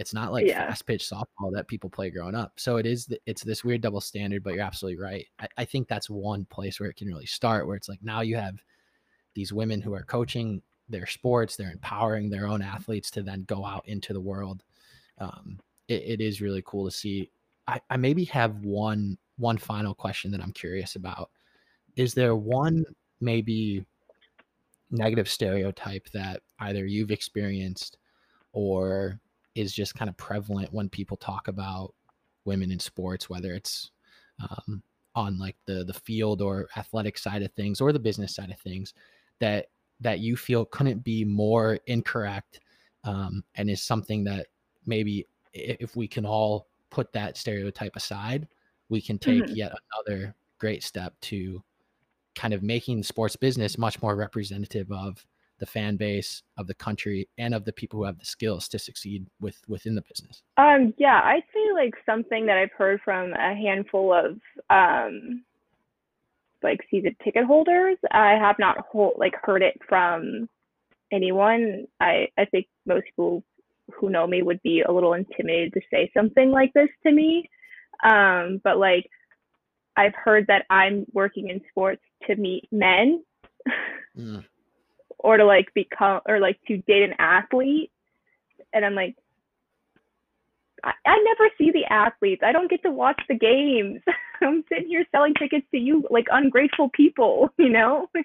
it's 0.00 0.14
not 0.14 0.32
like 0.32 0.46
yeah. 0.46 0.68
fast 0.68 0.86
pitch 0.86 1.08
softball 1.08 1.52
that 1.52 1.68
people 1.68 1.90
play 1.90 2.10
growing 2.10 2.34
up. 2.34 2.54
So 2.56 2.78
it 2.78 2.86
is. 2.86 3.08
It's 3.26 3.44
this 3.44 3.64
weird 3.64 3.82
double 3.82 4.00
standard. 4.00 4.42
But 4.42 4.54
you're 4.54 4.64
absolutely 4.64 5.00
right. 5.00 5.26
I, 5.38 5.48
I 5.58 5.64
think 5.64 5.86
that's 5.88 6.10
one 6.10 6.44
place 6.46 6.80
where 6.80 6.88
it 6.88 6.96
can 6.96 7.08
really 7.08 7.26
start. 7.26 7.66
Where 7.66 7.76
it's 7.76 7.88
like 7.88 8.02
now 8.02 8.22
you 8.22 8.36
have 8.36 8.56
these 9.34 9.52
women 9.52 9.80
who 9.80 9.94
are 9.94 10.02
coaching 10.02 10.62
their 10.90 11.06
sports 11.06 11.56
they're 11.56 11.70
empowering 11.70 12.28
their 12.28 12.46
own 12.46 12.62
athletes 12.62 13.10
to 13.12 13.22
then 13.22 13.44
go 13.44 13.64
out 13.64 13.86
into 13.86 14.12
the 14.12 14.20
world 14.20 14.62
um, 15.18 15.58
it, 15.88 16.02
it 16.02 16.20
is 16.20 16.40
really 16.40 16.62
cool 16.66 16.84
to 16.84 16.90
see 16.90 17.30
I, 17.66 17.80
I 17.88 17.96
maybe 17.96 18.24
have 18.26 18.56
one 18.64 19.16
one 19.38 19.56
final 19.56 19.94
question 19.94 20.30
that 20.32 20.42
i'm 20.42 20.52
curious 20.52 20.96
about 20.96 21.30
is 21.96 22.12
there 22.12 22.34
one 22.34 22.84
maybe 23.20 23.84
negative 24.90 25.28
stereotype 25.28 26.10
that 26.10 26.42
either 26.58 26.84
you've 26.84 27.12
experienced 27.12 27.96
or 28.52 29.20
is 29.60 29.72
just 29.72 29.94
kind 29.94 30.08
of 30.08 30.16
prevalent 30.16 30.72
when 30.72 30.88
people 30.88 31.16
talk 31.16 31.48
about 31.48 31.94
women 32.44 32.70
in 32.70 32.78
sports 32.78 33.28
whether 33.28 33.54
it's 33.54 33.90
um, 34.42 34.82
on 35.14 35.38
like 35.38 35.56
the 35.66 35.84
the 35.84 35.94
field 35.94 36.40
or 36.40 36.68
athletic 36.76 37.18
side 37.18 37.42
of 37.42 37.52
things 37.52 37.80
or 37.80 37.92
the 37.92 37.98
business 37.98 38.34
side 38.34 38.50
of 38.50 38.58
things 38.60 38.94
that 39.38 39.66
that 40.00 40.20
you 40.20 40.36
feel 40.36 40.64
couldn't 40.64 41.04
be 41.04 41.24
more 41.24 41.78
incorrect 41.86 42.60
um, 43.04 43.44
and 43.54 43.68
is 43.70 43.82
something 43.82 44.24
that 44.24 44.46
maybe 44.86 45.26
if 45.52 45.96
we 45.96 46.08
can 46.08 46.24
all 46.24 46.68
put 46.90 47.12
that 47.12 47.36
stereotype 47.36 47.96
aside, 47.96 48.48
we 48.88 49.00
can 49.00 49.18
take 49.18 49.44
mm-hmm. 49.44 49.54
yet 49.54 49.72
another 50.08 50.34
great 50.58 50.82
step 50.82 51.14
to 51.20 51.62
kind 52.34 52.54
of 52.54 52.62
making 52.62 53.02
sports 53.02 53.36
business 53.36 53.78
much 53.78 54.00
more 54.02 54.16
representative 54.16 54.90
of 54.92 55.24
the 55.60 55.66
fan 55.66 55.96
base 55.96 56.42
of 56.56 56.66
the 56.66 56.74
country 56.74 57.28
and 57.38 57.54
of 57.54 57.64
the 57.64 57.72
people 57.72 58.00
who 58.00 58.04
have 58.04 58.18
the 58.18 58.24
skills 58.24 58.66
to 58.68 58.78
succeed 58.78 59.26
with 59.40 59.60
within 59.68 59.94
the 59.94 60.02
business? 60.02 60.42
Um 60.56 60.92
yeah 60.98 61.20
i'd 61.24 61.44
say 61.54 61.72
like 61.74 61.94
something 62.04 62.46
that 62.46 62.56
i've 62.56 62.72
heard 62.76 63.00
from 63.04 63.32
a 63.34 63.54
handful 63.54 64.12
of 64.12 64.40
um 64.70 65.44
like 66.62 66.80
season 66.90 67.14
ticket 67.22 67.44
holders 67.44 67.98
i 68.10 68.32
have 68.32 68.56
not 68.58 68.78
hold, 68.90 69.14
like 69.16 69.34
heard 69.42 69.62
it 69.62 69.78
from 69.88 70.48
anyone. 71.12 71.86
I 72.00 72.28
i 72.38 72.44
think 72.46 72.66
most 72.86 73.04
people 73.04 73.44
who 73.94 74.10
know 74.10 74.26
me 74.26 74.42
would 74.42 74.62
be 74.62 74.82
a 74.82 74.92
little 74.92 75.14
intimidated 75.14 75.72
to 75.74 75.80
say 75.90 76.10
something 76.16 76.50
like 76.50 76.72
this 76.72 76.88
to 77.04 77.12
me. 77.12 77.48
Um 78.02 78.60
but 78.64 78.78
like 78.78 79.06
i've 79.96 80.14
heard 80.14 80.46
that 80.46 80.64
i'm 80.70 81.04
working 81.12 81.48
in 81.48 81.60
sports 81.70 82.02
to 82.26 82.36
meet 82.36 82.68
men. 82.72 83.22
Mm 84.16 84.44
or 85.22 85.36
to 85.36 85.44
like 85.44 85.72
become 85.74 86.20
or 86.28 86.40
like 86.40 86.58
to 86.68 86.78
date 86.78 87.02
an 87.02 87.14
athlete. 87.18 87.90
And 88.72 88.84
i'm 88.84 88.94
like 88.94 89.16
I, 90.82 90.92
I 91.06 91.22
never 91.22 91.50
see 91.58 91.70
the 91.70 91.84
athletes. 91.92 92.42
I 92.44 92.52
don't 92.52 92.70
get 92.70 92.82
to 92.84 92.90
watch 92.90 93.20
the 93.28 93.34
games. 93.34 94.00
I'm 94.42 94.64
sitting 94.68 94.88
here 94.88 95.04
selling 95.12 95.34
tickets 95.34 95.66
to 95.72 95.78
you 95.78 96.06
like 96.10 96.26
ungrateful 96.30 96.90
people 96.94 97.50
you 97.58 97.68
know? 97.70 98.08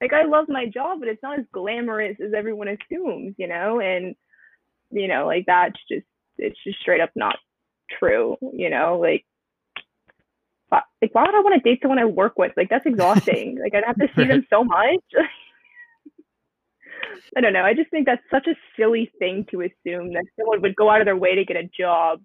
Like 0.00 0.14
i 0.14 0.24
love 0.24 0.46
my 0.48 0.64
job 0.64 1.00
but 1.00 1.08
it's 1.08 1.22
not 1.22 1.38
as 1.38 1.44
glamorous 1.52 2.16
as 2.24 2.32
everyone 2.34 2.68
assumes 2.68 3.34
you 3.36 3.46
know? 3.46 3.80
And 3.80 4.14
you 4.90 5.08
know 5.08 5.26
like 5.26 5.44
that's 5.46 5.78
just 5.90 6.06
it's 6.38 6.56
just 6.64 6.80
straight 6.80 7.02
up 7.02 7.10
not 7.14 7.36
true 7.98 8.36
you 8.40 8.70
know? 8.70 8.98
Like 8.98 9.26
like 10.70 11.14
why 11.14 11.24
would 11.24 11.34
I 11.34 11.40
want 11.40 11.62
to 11.62 11.68
date 11.68 11.80
someone 11.82 11.98
I 11.98 12.04
work 12.04 12.38
with? 12.38 12.52
Like 12.56 12.68
that's 12.68 12.86
exhausting. 12.86 13.58
like 13.62 13.74
I'd 13.74 13.84
have 13.84 13.96
to 13.96 14.08
see 14.16 14.24
them 14.24 14.46
so 14.50 14.64
much. 14.64 15.04
I 17.36 17.40
don't 17.40 17.52
know. 17.52 17.64
I 17.64 17.74
just 17.74 17.90
think 17.90 18.06
that's 18.06 18.22
such 18.30 18.46
a 18.46 18.54
silly 18.76 19.10
thing 19.18 19.46
to 19.50 19.60
assume 19.60 20.12
that 20.12 20.24
someone 20.38 20.62
would 20.62 20.76
go 20.76 20.90
out 20.90 21.00
of 21.00 21.04
their 21.04 21.16
way 21.16 21.34
to 21.34 21.44
get 21.44 21.56
a 21.56 21.68
job, 21.78 22.20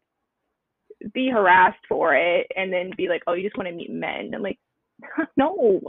be 1.14 1.30
harassed 1.30 1.84
for 1.88 2.16
it, 2.16 2.48
and 2.56 2.72
then 2.72 2.92
be 2.96 3.08
like, 3.08 3.24
"Oh, 3.28 3.34
you 3.34 3.44
just 3.44 3.58
want 3.58 3.68
to 3.70 3.76
meet 3.76 3.92
men." 3.92 4.32
I'm 4.34 4.42
like, 4.42 4.60
no. 5.38 5.82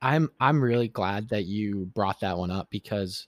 I'm 0.00 0.30
I'm 0.40 0.62
really 0.62 0.88
glad 0.88 1.30
that 1.30 1.46
you 1.46 1.86
brought 1.94 2.20
that 2.20 2.38
one 2.38 2.50
up 2.50 2.68
because 2.70 3.26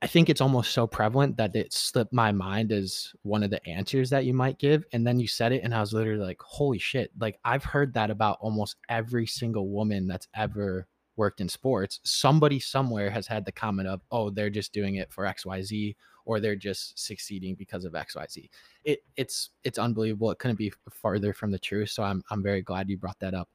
I 0.00 0.06
think 0.06 0.28
it's 0.28 0.40
almost 0.40 0.72
so 0.72 0.86
prevalent 0.86 1.36
that 1.38 1.56
it 1.56 1.72
slipped 1.72 2.12
my 2.12 2.30
mind 2.30 2.70
as 2.70 3.12
one 3.22 3.42
of 3.42 3.50
the 3.50 3.66
answers 3.68 4.10
that 4.10 4.24
you 4.24 4.32
might 4.32 4.58
give. 4.58 4.84
And 4.92 5.04
then 5.04 5.18
you 5.18 5.26
said 5.26 5.50
it, 5.52 5.64
and 5.64 5.74
I 5.74 5.80
was 5.80 5.92
literally 5.92 6.24
like, 6.24 6.40
holy 6.40 6.78
shit. 6.78 7.10
Like, 7.18 7.38
I've 7.44 7.64
heard 7.64 7.94
that 7.94 8.10
about 8.10 8.38
almost 8.40 8.76
every 8.88 9.26
single 9.26 9.68
woman 9.68 10.06
that's 10.06 10.28
ever 10.34 10.86
worked 11.16 11.40
in 11.40 11.48
sports. 11.48 11.98
Somebody 12.04 12.60
somewhere 12.60 13.10
has 13.10 13.26
had 13.26 13.44
the 13.44 13.50
comment 13.50 13.88
of, 13.88 14.00
oh, 14.12 14.30
they're 14.30 14.50
just 14.50 14.72
doing 14.72 14.94
it 14.94 15.12
for 15.12 15.24
XYZ 15.24 15.96
or 16.24 16.38
they're 16.38 16.54
just 16.54 17.04
succeeding 17.04 17.56
because 17.56 17.84
of 17.84 17.94
XYZ. 17.94 18.48
It, 18.84 19.00
it's 19.16 19.50
it's 19.64 19.78
unbelievable. 19.78 20.30
It 20.30 20.38
couldn't 20.38 20.58
be 20.58 20.72
farther 20.90 21.32
from 21.32 21.50
the 21.50 21.58
truth. 21.58 21.90
So 21.90 22.04
I'm, 22.04 22.22
I'm 22.30 22.42
very 22.42 22.62
glad 22.62 22.88
you 22.88 22.98
brought 22.98 23.18
that 23.18 23.34
up. 23.34 23.48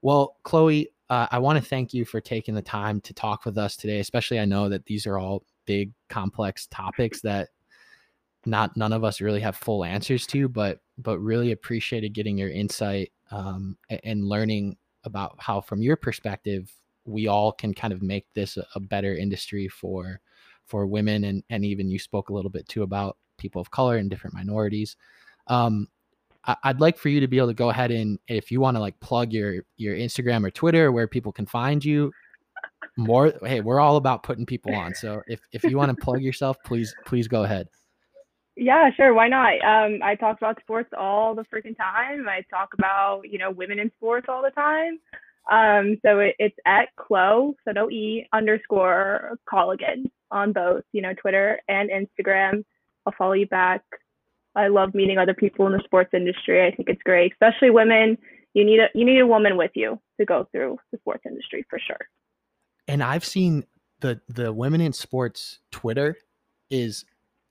Well, 0.00 0.36
Chloe, 0.44 0.90
uh, 1.10 1.26
I 1.30 1.38
want 1.38 1.58
to 1.58 1.68
thank 1.68 1.92
you 1.92 2.04
for 2.04 2.20
taking 2.20 2.54
the 2.54 2.62
time 2.62 3.00
to 3.02 3.14
talk 3.14 3.44
with 3.44 3.58
us 3.58 3.76
today, 3.76 3.98
especially 3.98 4.38
I 4.38 4.44
know 4.44 4.68
that 4.68 4.84
these 4.86 5.06
are 5.06 5.18
all 5.18 5.42
big 5.66 5.92
complex 6.08 6.66
topics 6.66 7.20
that 7.20 7.48
not 8.44 8.76
none 8.76 8.92
of 8.92 9.04
us 9.04 9.20
really 9.20 9.40
have 9.40 9.56
full 9.56 9.84
answers 9.84 10.26
to 10.26 10.48
but 10.48 10.80
but 10.98 11.18
really 11.18 11.52
appreciated 11.52 12.12
getting 12.12 12.36
your 12.36 12.50
insight 12.50 13.12
um, 13.30 13.76
and 14.04 14.28
learning 14.28 14.76
about 15.04 15.34
how 15.38 15.60
from 15.60 15.82
your 15.82 15.96
perspective 15.96 16.72
we 17.04 17.26
all 17.26 17.52
can 17.52 17.74
kind 17.74 17.92
of 17.92 18.02
make 18.02 18.26
this 18.34 18.56
a, 18.74 18.80
better 18.80 19.14
industry 19.14 19.68
for 19.68 20.20
for 20.66 20.86
women 20.86 21.24
and 21.24 21.42
and 21.50 21.64
even 21.64 21.90
you 21.90 21.98
spoke 21.98 22.28
a 22.28 22.32
little 22.32 22.50
bit 22.50 22.68
too 22.68 22.82
about 22.82 23.16
people 23.38 23.60
of 23.60 23.70
color 23.70 23.96
and 23.96 24.08
different 24.10 24.34
minorities. 24.34 24.96
Um, 25.48 25.88
I, 26.44 26.56
i'd 26.64 26.80
like 26.80 26.98
for 26.98 27.08
you 27.08 27.20
to 27.20 27.28
be 27.28 27.38
able 27.38 27.48
to 27.48 27.54
go 27.54 27.70
ahead 27.70 27.90
and 27.90 28.18
if 28.28 28.50
you 28.50 28.60
want 28.60 28.76
to 28.76 28.80
like 28.80 28.98
plug 29.00 29.32
your 29.32 29.64
your 29.76 29.94
instagram 29.94 30.44
or 30.44 30.50
twitter 30.50 30.90
where 30.90 31.06
people 31.06 31.32
can 31.32 31.46
find 31.46 31.84
you 31.84 32.12
more 32.96 33.32
hey 33.44 33.60
we're 33.60 33.80
all 33.80 33.96
about 33.96 34.22
putting 34.22 34.46
people 34.46 34.74
on. 34.74 34.94
So 34.94 35.22
if 35.26 35.40
if 35.52 35.64
you 35.64 35.76
want 35.76 35.96
to 35.96 36.04
plug 36.04 36.20
yourself 36.28 36.56
please 36.64 36.94
please 37.06 37.28
go 37.28 37.44
ahead. 37.44 37.68
Yeah 38.56 38.90
sure 38.96 39.14
why 39.14 39.28
not? 39.28 39.54
Um 39.64 40.00
i 40.02 40.14
talk 40.14 40.36
about 40.38 40.60
sports 40.60 40.90
all 40.96 41.34
the 41.34 41.44
freaking 41.44 41.76
time. 41.76 42.28
I 42.28 42.42
talk 42.50 42.74
about 42.74 43.22
you 43.24 43.38
know 43.38 43.50
women 43.50 43.78
in 43.78 43.90
sports 43.96 44.26
all 44.28 44.42
the 44.42 44.50
time. 44.50 44.98
Um 45.50 45.98
so 46.04 46.20
it, 46.20 46.36
it's 46.38 46.56
at 46.66 46.88
clo 46.96 47.54
so 47.64 47.72
no 47.72 47.90
e 47.90 48.26
underscore 48.32 49.38
colligan 49.50 50.10
on 50.30 50.52
both 50.52 50.82
you 50.92 51.02
know 51.02 51.14
twitter 51.14 51.60
and 51.68 51.90
instagram. 51.90 52.64
I'll 53.06 53.14
follow 53.18 53.32
you 53.32 53.46
back. 53.46 53.82
I 54.54 54.68
love 54.68 54.94
meeting 54.94 55.18
other 55.18 55.34
people 55.34 55.66
in 55.66 55.72
the 55.72 55.82
sports 55.84 56.10
industry. 56.12 56.64
I 56.66 56.74
think 56.74 56.88
it's 56.90 57.02
great 57.02 57.32
especially 57.32 57.70
women. 57.70 58.18
You 58.52 58.66
need 58.66 58.80
a 58.80 58.88
you 58.94 59.06
need 59.06 59.20
a 59.20 59.26
woman 59.26 59.56
with 59.56 59.70
you 59.74 59.98
to 60.20 60.26
go 60.26 60.46
through 60.52 60.76
the 60.92 60.98
sports 60.98 61.22
industry 61.26 61.64
for 61.70 61.78
sure 61.78 62.06
and 62.88 63.02
I've 63.02 63.24
seen 63.24 63.64
the 64.00 64.20
the 64.28 64.52
women 64.52 64.80
in 64.80 64.92
sports 64.92 65.60
Twitter 65.70 66.16
is 66.70 67.04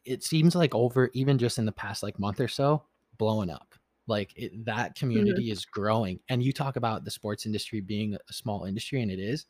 it 0.06 0.24
seems 0.24 0.56
like 0.56 0.74
over 0.74 1.10
even 1.14 1.38
just 1.38 1.58
in 1.58 1.66
the 1.66 1.72
past 1.72 2.04
like 2.04 2.20
month 2.20 2.40
or 2.40 2.48
so 2.48 2.84
blowing 3.18 3.50
up 3.50 3.76
like 4.08 4.34
it, 4.36 4.66
that 4.66 4.96
mm-hmm. 4.96 5.00
community 5.00 5.44
mm-hmm. 5.44 5.52
is 5.52 5.66
growing 5.66 6.20
and 6.30 6.44
you 6.44 6.52
talk 6.52 6.76
about 6.76 7.06
the 7.06 7.12
sports 7.12 7.46
industry 7.46 7.82
being 7.82 8.16
a 8.16 8.34
small 8.34 8.66
industry 8.66 9.02
and 9.02 9.12
it 9.12 9.20
is 9.20 9.46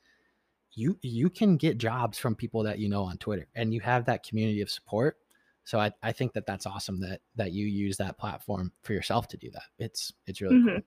you 0.74 0.98
you 1.02 1.30
can 1.30 1.58
get 1.58 1.78
jobs 1.78 2.18
from 2.18 2.36
people 2.36 2.64
that 2.64 2.80
you 2.80 2.90
know 2.90 3.04
on 3.04 3.18
twitter 3.18 3.48
and 3.56 3.74
you 3.74 3.80
have 3.80 4.06
that 4.06 4.24
community 4.26 4.62
of 4.62 4.70
support 4.70 5.18
so 5.64 5.80
i, 5.80 5.92
I 6.04 6.12
think 6.12 6.34
that 6.34 6.46
that's 6.46 6.66
awesome 6.66 7.00
that 7.02 7.22
that 7.36 7.54
you 7.54 7.66
use 7.66 7.98
that 7.98 8.18
platform 8.18 8.72
for 8.84 8.94
yourself 8.94 9.28
to 9.30 9.38
do 9.38 9.50
that 9.52 9.64
it's 9.80 10.14
it's 10.28 10.42
really 10.42 10.58
mm-hmm. 10.58 10.68
cool 10.68 10.82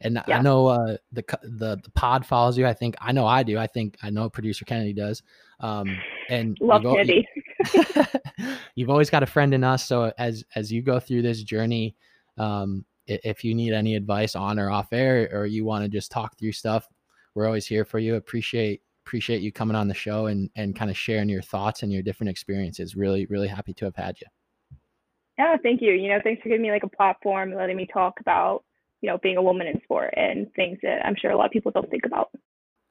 and 0.00 0.22
yeah. 0.26 0.38
I 0.38 0.42
know 0.42 0.66
uh, 0.66 0.96
the, 1.12 1.24
the 1.42 1.80
the 1.82 1.90
pod 1.94 2.24
follows 2.24 2.56
you. 2.56 2.66
I 2.66 2.74
think 2.74 2.96
I 3.00 3.12
know 3.12 3.26
I 3.26 3.42
do. 3.42 3.58
I 3.58 3.66
think 3.66 3.96
I 4.02 4.10
know 4.10 4.28
producer 4.30 4.64
Kennedy 4.64 4.92
does. 4.92 5.22
Um, 5.60 5.96
and 6.28 6.56
love 6.60 6.82
you've, 6.82 6.94
Kennedy. 6.94 7.28
you've 8.74 8.90
always 8.90 9.10
got 9.10 9.22
a 9.22 9.26
friend 9.26 9.52
in 9.54 9.64
us. 9.64 9.84
So 9.84 10.12
as 10.18 10.44
as 10.54 10.72
you 10.72 10.82
go 10.82 11.00
through 11.00 11.22
this 11.22 11.42
journey, 11.42 11.96
um, 12.38 12.84
if 13.06 13.44
you 13.44 13.54
need 13.54 13.72
any 13.72 13.94
advice 13.94 14.34
on 14.34 14.58
or 14.58 14.70
off 14.70 14.92
air, 14.92 15.28
or 15.32 15.46
you 15.46 15.64
want 15.64 15.84
to 15.84 15.88
just 15.88 16.10
talk 16.10 16.38
through 16.38 16.52
stuff, 16.52 16.88
we're 17.34 17.46
always 17.46 17.66
here 17.66 17.84
for 17.84 17.98
you. 17.98 18.16
Appreciate 18.16 18.82
appreciate 19.06 19.42
you 19.42 19.50
coming 19.50 19.76
on 19.76 19.88
the 19.88 19.94
show 19.94 20.26
and 20.26 20.50
and 20.56 20.76
kind 20.76 20.90
of 20.90 20.96
sharing 20.96 21.28
your 21.28 21.42
thoughts 21.42 21.82
and 21.82 21.92
your 21.92 22.02
different 22.02 22.30
experiences. 22.30 22.96
Really 22.96 23.26
really 23.26 23.48
happy 23.48 23.74
to 23.74 23.84
have 23.84 23.96
had 23.96 24.16
you. 24.20 24.26
Yeah, 25.38 25.56
thank 25.62 25.80
you. 25.80 25.92
You 25.92 26.10
know, 26.10 26.20
thanks 26.22 26.42
for 26.42 26.50
giving 26.50 26.62
me 26.62 26.70
like 26.70 26.82
a 26.82 26.88
platform, 26.88 27.54
letting 27.54 27.76
me 27.76 27.88
talk 27.90 28.20
about 28.20 28.62
you 29.00 29.08
know, 29.08 29.18
being 29.22 29.36
a 29.36 29.42
woman 29.42 29.66
in 29.66 29.80
sport 29.82 30.14
and 30.16 30.52
things 30.54 30.78
that 30.82 31.04
I'm 31.04 31.16
sure 31.20 31.30
a 31.30 31.36
lot 31.36 31.46
of 31.46 31.52
people 31.52 31.72
don't 31.72 31.90
think 31.90 32.04
about. 32.06 32.30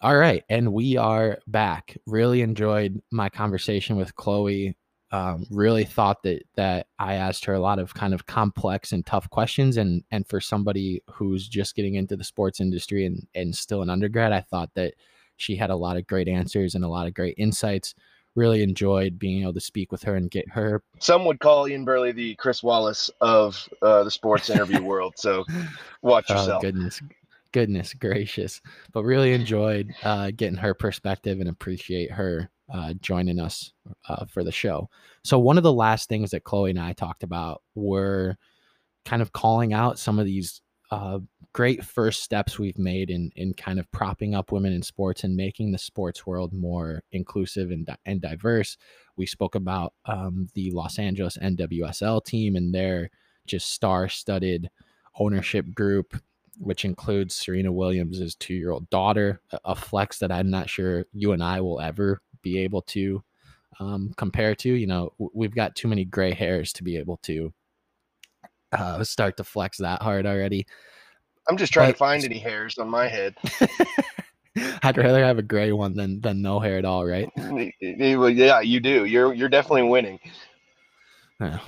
All 0.02 0.18
right. 0.18 0.44
And 0.50 0.72
we 0.74 0.96
are 0.98 1.40
back. 1.48 1.98
Really 2.06 2.42
enjoyed 2.42 3.02
my 3.12 3.30
conversation 3.30 3.98
with 3.98 4.16
Chloe. 4.16 4.76
Um, 5.12 5.46
really 5.50 5.86
thought 5.86 6.22
that 6.24 6.44
that 6.56 6.88
I 7.00 7.16
asked 7.16 7.44
her 7.46 7.56
a 7.56 7.60
lot 7.60 7.80
of 7.80 7.96
kind 7.96 8.14
of 8.14 8.28
complex 8.28 8.92
and 8.92 9.06
tough 9.06 9.30
questions. 9.30 9.78
And 9.78 10.04
and 10.12 10.28
for 10.28 10.40
somebody 10.40 11.02
who's 11.12 11.48
just 11.48 11.76
getting 11.76 11.96
into 11.96 12.16
the 12.16 12.24
sports 12.24 12.60
industry 12.62 13.06
and, 13.06 13.28
and 13.34 13.56
still 13.56 13.82
an 13.82 13.90
undergrad, 13.90 14.32
I 14.32 14.42
thought 14.42 14.70
that 14.76 14.94
she 15.38 15.56
had 15.56 15.70
a 15.70 15.76
lot 15.76 15.98
of 15.98 16.08
great 16.08 16.28
answers 16.28 16.76
and 16.76 16.84
a 16.84 16.90
lot 16.90 17.08
of 17.08 17.14
great 17.14 17.36
insights 17.38 17.96
really 18.40 18.64
enjoyed 18.64 19.20
being 19.20 19.42
able 19.42 19.54
to 19.54 19.60
speak 19.60 19.92
with 19.92 20.02
her 20.04 20.16
and 20.16 20.32
get 20.32 20.50
her. 20.50 20.82
Some 21.00 21.26
would 21.26 21.40
call 21.40 21.68
Ian 21.68 21.84
Burley 21.84 22.14
the 22.14 22.36
Chris 22.36 22.64
Wallace 22.64 23.12
of 23.20 23.68
uh, 23.82 24.04
the 24.04 24.12
sports 24.12 24.50
interview 24.50 24.82
world. 24.84 25.16
So 25.18 25.44
watch 26.02 26.26
oh, 26.30 26.34
yourself. 26.34 26.60
Oh, 26.60 26.62
goodness, 26.62 27.02
goodness 27.52 27.94
gracious! 27.94 28.62
But 28.94 29.04
really 29.04 29.34
enjoyed 29.42 29.94
uh, 30.04 30.32
getting 30.36 30.58
her 30.58 30.74
perspective 30.74 31.40
and 31.40 31.50
appreciate 31.50 32.12
her 32.12 32.50
uh, 32.74 32.94
joining 33.02 33.40
us 33.40 33.74
uh, 34.08 34.26
for 34.26 34.44
the 34.44 34.52
show. 34.52 34.90
So 35.24 35.38
one 35.38 35.58
of 35.58 35.64
the 35.64 35.74
last 35.74 36.08
things 36.08 36.32
that 36.32 36.44
Chloe 36.44 36.70
and 36.70 36.80
I 36.80 36.94
talked 36.94 37.24
about 37.24 37.62
were 37.76 38.38
kind 39.06 39.22
of 39.22 39.34
calling 39.34 39.74
out 39.74 40.00
some 40.00 40.18
of 40.18 40.26
these 40.26 40.62
uh, 40.92 41.20
great 41.60 41.84
first 41.84 42.24
steps 42.24 42.58
we've 42.58 42.80
made 42.80 43.10
in 43.10 43.30
in 43.36 43.54
kind 43.54 43.82
of 43.82 43.92
propping 43.92 44.34
up 44.34 44.50
women 44.54 44.72
in 44.72 44.82
sports 44.82 45.26
and 45.26 45.36
making 45.36 45.74
the 45.74 45.78
sports 45.78 46.26
world 46.26 46.54
more 46.54 47.04
inclusive 47.12 47.70
and, 47.70 47.86
and 48.06 48.22
diverse. 48.22 48.78
We 49.18 49.26
spoke 49.26 49.56
about 49.56 49.92
um, 50.06 50.48
the 50.54 50.72
Los 50.72 50.98
Angeles 50.98 51.36
NWSL 51.36 52.24
team 52.24 52.56
and 52.56 52.74
their 52.74 53.10
just 53.46 53.74
star-studded 53.74 54.70
ownership 55.20 55.76
group. 55.76 56.16
which 56.60 56.86
includes 56.86 57.36
Serena 57.36 57.74
Williams' 57.74 58.36
two 58.36 58.54
year 58.54 58.72
old 58.72 58.90
daughter, 58.90 59.42
a 59.66 59.76
flex 59.76 60.20
that 60.20 60.32
I'm 60.32 60.50
not 60.50 60.70
sure 60.70 61.08
you 61.12 61.34
and 61.34 61.44
I 61.44 61.60
will 61.60 61.82
ever 61.82 62.22
be 62.42 62.60
able 62.60 62.84
to 62.84 63.22
um, 63.82 64.14
compare 64.16 64.56
to. 64.56 64.70
You 64.74 64.88
know, 64.88 65.12
we've 65.34 65.56
got 65.56 65.76
too 65.76 65.90
many 65.90 66.06
gray 66.06 66.32
hairs 66.32 66.72
to 66.74 66.86
be 66.86 66.96
able 66.96 67.18
to 67.24 67.54
uh, 68.72 69.04
start 69.04 69.36
to 69.38 69.44
flex 69.44 69.80
that 69.80 70.02
hard 70.02 70.26
already. 70.26 70.66
I'm 71.50 71.58
just 71.58 71.74
trying 71.74 71.90
but, 71.90 71.94
to 71.94 71.98
find 71.98 72.24
any 72.24 72.38
hairs 72.38 72.78
on 72.78 72.90
my 72.90 73.08
head. 73.08 73.36
I'd 74.84 74.98
rather 74.98 75.24
have 75.24 75.38
a 75.38 75.44
gray 75.44 75.72
one 75.72 75.96
than 75.96 76.22
than 76.22 76.42
no 76.42 76.60
hair 76.60 76.78
at 76.78 76.86
all, 76.86 77.06
right? 77.06 77.30
Yeah, 77.82 78.62
you 78.62 78.80
do. 78.80 79.06
You're 79.06 79.34
you're 79.34 79.50
definitely 79.50 79.84
winning. 79.84 80.20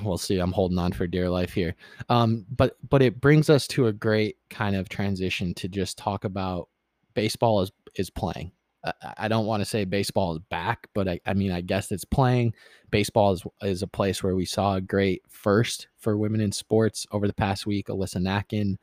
we'll 0.04 0.18
see. 0.18 0.40
I'm 0.40 0.52
holding 0.52 0.78
on 0.78 0.92
for 0.92 1.08
dear 1.08 1.30
life 1.30 1.54
here. 1.54 1.76
Um, 2.10 2.46
but 2.56 2.78
but 2.90 3.02
it 3.02 3.22
brings 3.22 3.50
us 3.50 3.68
to 3.70 3.88
a 3.88 3.94
great 3.94 4.38
kind 4.50 4.76
of 4.76 4.90
transition 4.90 5.54
to 5.56 5.68
just 5.68 5.98
talk 5.98 6.26
about 6.26 6.70
baseball 7.14 7.62
is 7.62 7.72
is 7.96 8.10
playing. 8.10 8.52
I, 8.84 8.94
I 9.18 9.28
don't 9.28 9.46
want 9.46 9.62
to 9.62 9.66
say 9.66 9.86
baseball 9.86 10.34
is 10.34 10.42
back, 10.50 10.88
but 10.94 11.08
I, 11.08 11.20
I 11.26 11.34
mean 11.34 11.52
I 11.52 11.62
guess 11.62 11.92
it's 11.92 12.06
playing. 12.06 12.54
Baseball 12.90 13.34
is 13.34 13.44
is 13.62 13.82
a 13.84 13.88
place 13.88 14.24
where 14.24 14.36
we 14.36 14.46
saw 14.46 14.76
a 14.76 14.82
great 14.82 15.22
first 15.30 15.88
for 15.98 16.18
women 16.18 16.42
in 16.42 16.52
sports 16.52 17.06
over 17.12 17.28
the 17.28 17.34
past 17.34 17.66
week. 17.66 17.88
Alyssa 17.88 18.18
Nakken 18.18 18.78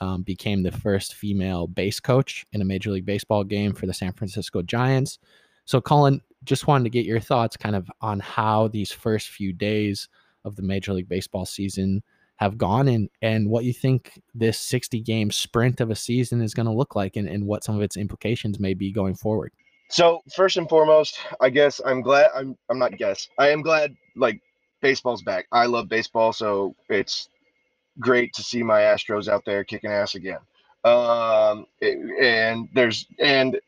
um, 0.00 0.22
became 0.22 0.62
the 0.62 0.72
first 0.72 1.14
female 1.14 1.66
base 1.66 2.00
coach 2.00 2.46
in 2.52 2.62
a 2.62 2.64
Major 2.64 2.90
League 2.90 3.06
Baseball 3.06 3.44
game 3.44 3.72
for 3.72 3.86
the 3.86 3.94
San 3.94 4.12
Francisco 4.12 4.62
Giants. 4.62 5.18
So, 5.64 5.80
Cullen, 5.80 6.20
just 6.44 6.66
wanted 6.66 6.84
to 6.84 6.90
get 6.90 7.06
your 7.06 7.20
thoughts 7.20 7.56
kind 7.56 7.76
of 7.76 7.90
on 8.00 8.20
how 8.20 8.68
these 8.68 8.92
first 8.92 9.28
few 9.28 9.52
days 9.52 10.08
of 10.44 10.56
the 10.56 10.62
Major 10.62 10.92
League 10.92 11.08
Baseball 11.08 11.44
season 11.44 12.02
have 12.36 12.56
gone 12.56 12.88
and 12.88 13.10
and 13.20 13.50
what 13.50 13.64
you 13.64 13.72
think 13.72 14.18
this 14.34 14.58
60 14.58 15.00
game 15.02 15.30
sprint 15.30 15.78
of 15.80 15.90
a 15.90 15.94
season 15.94 16.40
is 16.40 16.54
going 16.54 16.64
to 16.64 16.72
look 16.72 16.96
like 16.96 17.16
and, 17.16 17.28
and 17.28 17.46
what 17.46 17.62
some 17.62 17.76
of 17.76 17.82
its 17.82 17.98
implications 17.98 18.58
may 18.58 18.72
be 18.72 18.90
going 18.90 19.14
forward. 19.14 19.52
So 19.90 20.22
first 20.34 20.56
and 20.56 20.66
foremost, 20.66 21.18
I 21.40 21.50
guess 21.50 21.80
I'm 21.84 22.00
glad 22.00 22.30
I'm 22.34 22.56
I'm 22.70 22.78
not 22.78 22.96
guess. 22.96 23.28
I 23.38 23.50
am 23.50 23.60
glad 23.60 23.94
like 24.16 24.40
baseball's 24.80 25.22
back. 25.22 25.46
I 25.52 25.66
love 25.66 25.88
baseball, 25.88 26.32
so 26.32 26.74
it's 26.88 27.28
great 27.98 28.32
to 28.34 28.42
see 28.42 28.62
my 28.62 28.80
Astros 28.80 29.28
out 29.28 29.44
there 29.44 29.64
kicking 29.64 29.90
ass 29.90 30.14
again. 30.14 30.38
Um, 30.84 31.66
and 31.82 32.68
there's 32.74 33.06
and 33.20 33.58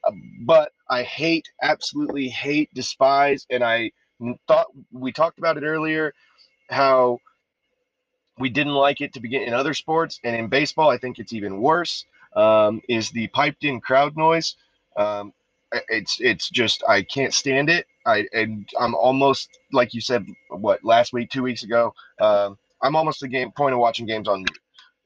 but 0.45 0.73
I 0.91 1.03
hate, 1.03 1.49
absolutely 1.63 2.29
hate, 2.29 2.71
despise, 2.75 3.47
and 3.51 3.65
I 3.65 3.91
thought 4.49 4.67
we 4.93 5.13
talked 5.13 5.39
about 5.39 5.57
it 5.57 5.65
earlier 5.65 6.13
how 6.71 7.19
we 8.39 8.49
didn't 8.51 8.75
like 8.75 9.01
it 9.01 9.13
to 9.15 9.21
begin 9.21 9.43
in 9.43 9.55
other 9.55 9.75
sports 9.75 10.21
and 10.25 10.37
in 10.37 10.49
baseball 10.49 10.91
i 10.91 10.99
think 10.99 11.19
it's 11.19 11.33
even 11.33 11.61
worse 11.61 12.05
um, 12.37 12.83
is 12.89 13.11
the 13.11 13.29
piped 13.29 13.65
in 13.65 13.81
crowd 13.81 14.17
noise 14.17 14.57
um, 14.97 15.33
it's 15.89 16.19
it's 16.21 16.51
just 16.51 16.83
i 16.89 17.03
can't 17.03 17.35
stand 17.35 17.71
it 17.71 17.87
i 18.07 18.27
and 18.33 18.69
i'm 18.81 18.95
almost 18.95 19.49
like 19.73 19.95
you 19.95 20.01
said 20.01 20.27
what 20.51 20.85
last 20.85 21.13
week 21.13 21.31
two 21.31 21.43
weeks 21.43 21.63
ago 21.63 21.95
um, 22.21 22.59
i'm 22.83 22.97
almost 22.97 23.21
the 23.21 23.29
game 23.29 23.53
point 23.53 23.75
of 23.75 23.81
watching 23.81 24.07
games 24.07 24.29
on 24.29 24.41
mute 24.41 24.59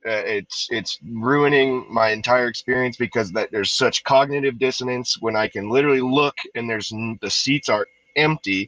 uh, 0.06 0.22
it's 0.26 0.68
it's 0.70 0.98
ruining 1.14 1.86
my 1.92 2.10
entire 2.10 2.48
experience 2.48 2.96
because 2.96 3.32
that 3.32 3.50
there's 3.52 3.72
such 3.72 4.04
cognitive 4.04 4.58
dissonance 4.58 5.16
when 5.20 5.36
i 5.36 5.48
can 5.48 5.70
literally 5.70 6.00
look 6.02 6.36
and 6.56 6.70
there's 6.70 6.90
the 7.22 7.30
seats 7.30 7.68
are 7.70 7.86
empty 8.16 8.62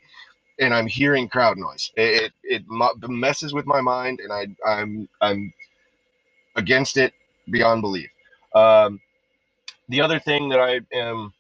and 0.61 0.75
I'm 0.75 0.89
hearing 0.89 1.29
crowd 1.29 1.59
noise. 1.59 1.93
It 1.97 2.33
it, 2.45 2.63
it 2.63 2.65
messes 3.11 3.55
with 3.55 3.67
my 3.67 3.83
mind, 3.83 4.21
and 4.23 4.33
I 4.33 4.49
I'm 4.71 5.11
I'm 5.23 5.55
against 6.57 6.97
it 6.97 7.13
beyond 7.51 7.83
belief. 7.83 8.11
Um, 8.55 9.01
the 9.89 10.01
other 10.03 10.21
thing 10.21 10.49
that 10.51 10.61
I 10.61 10.81
am 10.97 11.33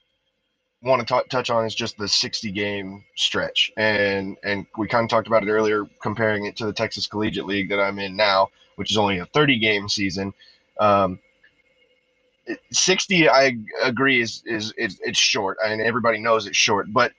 want 0.82 1.06
to 1.06 1.14
t- 1.14 1.28
touch 1.28 1.50
on 1.50 1.64
is 1.64 1.74
just 1.74 1.98
the 1.98 2.08
60 2.08 2.52
game 2.52 3.04
stretch, 3.16 3.72
and 3.76 4.36
and 4.44 4.66
we 4.76 4.86
kind 4.86 5.04
of 5.04 5.10
talked 5.10 5.26
about 5.26 5.42
it 5.42 5.50
earlier, 5.50 5.84
comparing 6.02 6.46
it 6.46 6.56
to 6.56 6.66
the 6.66 6.72
Texas 6.72 7.06
Collegiate 7.06 7.46
League 7.46 7.68
that 7.70 7.80
I'm 7.80 7.98
in 7.98 8.16
now, 8.16 8.48
which 8.76 8.90
is 8.90 8.96
only 8.96 9.18
a 9.18 9.26
30 9.26 9.58
game 9.58 9.88
season. 9.88 10.32
Um, 10.78 11.18
60, 12.70 13.28
I 13.28 13.56
agree, 13.82 14.20
is, 14.20 14.42
is 14.46 14.72
it's 14.78 15.18
short, 15.18 15.58
and 15.64 15.80
everybody 15.80 16.18
knows 16.18 16.46
it's 16.46 16.56
short, 16.56 16.92
but 16.92 17.12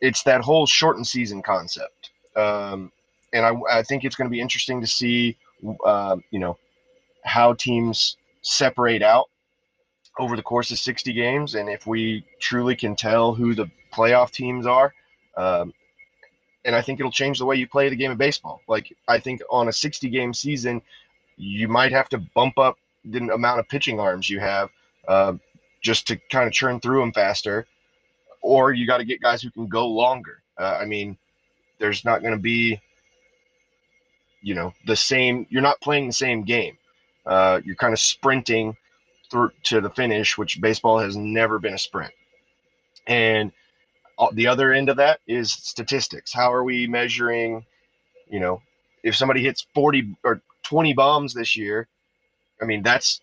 it's 0.00 0.22
that 0.24 0.42
whole 0.42 0.66
shortened 0.66 1.06
season 1.06 1.42
concept. 1.42 2.10
Um, 2.34 2.92
and 3.32 3.46
I, 3.46 3.78
I 3.78 3.82
think 3.82 4.04
it's 4.04 4.16
going 4.16 4.28
to 4.28 4.32
be 4.32 4.40
interesting 4.40 4.80
to 4.80 4.86
see, 4.86 5.36
uh, 5.84 6.16
you 6.30 6.38
know, 6.38 6.58
how 7.24 7.54
teams 7.54 8.16
separate 8.42 9.02
out 9.02 9.28
over 10.18 10.36
the 10.36 10.42
course 10.42 10.70
of 10.70 10.78
60 10.78 11.12
games 11.12 11.54
and 11.54 11.68
if 11.68 11.86
we 11.86 12.24
truly 12.40 12.74
can 12.74 12.96
tell 12.96 13.34
who 13.34 13.54
the 13.54 13.70
playoff 13.92 14.30
teams 14.30 14.66
are. 14.66 14.94
Um, 15.36 15.72
and 16.64 16.74
I 16.74 16.82
think 16.82 16.98
it'll 16.98 17.12
change 17.12 17.38
the 17.38 17.44
way 17.44 17.56
you 17.56 17.68
play 17.68 17.88
the 17.88 17.96
game 17.96 18.10
of 18.10 18.18
baseball. 18.18 18.60
Like, 18.66 18.94
I 19.06 19.18
think 19.18 19.40
on 19.50 19.68
a 19.68 19.72
60 19.72 20.08
game 20.08 20.34
season, 20.34 20.82
you 21.36 21.68
might 21.68 21.92
have 21.92 22.08
to 22.08 22.18
bump 22.18 22.58
up 22.58 22.78
the 23.04 23.18
amount 23.18 23.60
of 23.60 23.68
pitching 23.68 24.00
arms 24.00 24.28
you 24.28 24.40
have 24.40 24.70
uh, 25.06 25.34
just 25.82 26.06
to 26.08 26.16
kind 26.30 26.46
of 26.46 26.52
churn 26.52 26.80
through 26.80 27.00
them 27.00 27.12
faster 27.12 27.66
or 28.46 28.72
you 28.72 28.86
got 28.86 28.98
to 28.98 29.04
get 29.04 29.20
guys 29.20 29.42
who 29.42 29.50
can 29.50 29.66
go 29.66 29.88
longer. 29.88 30.40
Uh, 30.58 30.78
I 30.80 30.84
mean, 30.84 31.16
there's 31.78 32.04
not 32.04 32.22
going 32.22 32.32
to 32.32 32.40
be, 32.40 32.80
you 34.40 34.54
know, 34.54 34.72
the 34.86 34.96
same. 34.96 35.46
You're 35.50 35.62
not 35.62 35.80
playing 35.80 36.06
the 36.06 36.12
same 36.12 36.44
game. 36.44 36.78
Uh, 37.26 37.60
you're 37.64 37.76
kind 37.76 37.92
of 37.92 37.98
sprinting 37.98 38.76
through 39.30 39.52
to 39.64 39.80
the 39.80 39.90
finish, 39.90 40.36
which 40.38 40.60
baseball 40.60 40.98
has 40.98 41.16
never 41.16 41.58
been 41.58 41.74
a 41.74 41.78
sprint. 41.78 42.12
And 43.06 43.52
the 44.32 44.46
other 44.46 44.72
end 44.72 44.88
of 44.88 44.96
that 44.96 45.20
is 45.26 45.52
statistics. 45.52 46.32
How 46.32 46.52
are 46.52 46.64
we 46.64 46.86
measuring? 46.86 47.64
You 48.28 48.40
know, 48.40 48.62
if 49.02 49.14
somebody 49.14 49.42
hits 49.42 49.66
40 49.74 50.16
or 50.24 50.40
20 50.64 50.94
bombs 50.94 51.34
this 51.34 51.56
year, 51.56 51.86
I 52.60 52.64
mean, 52.64 52.82
that's 52.82 53.20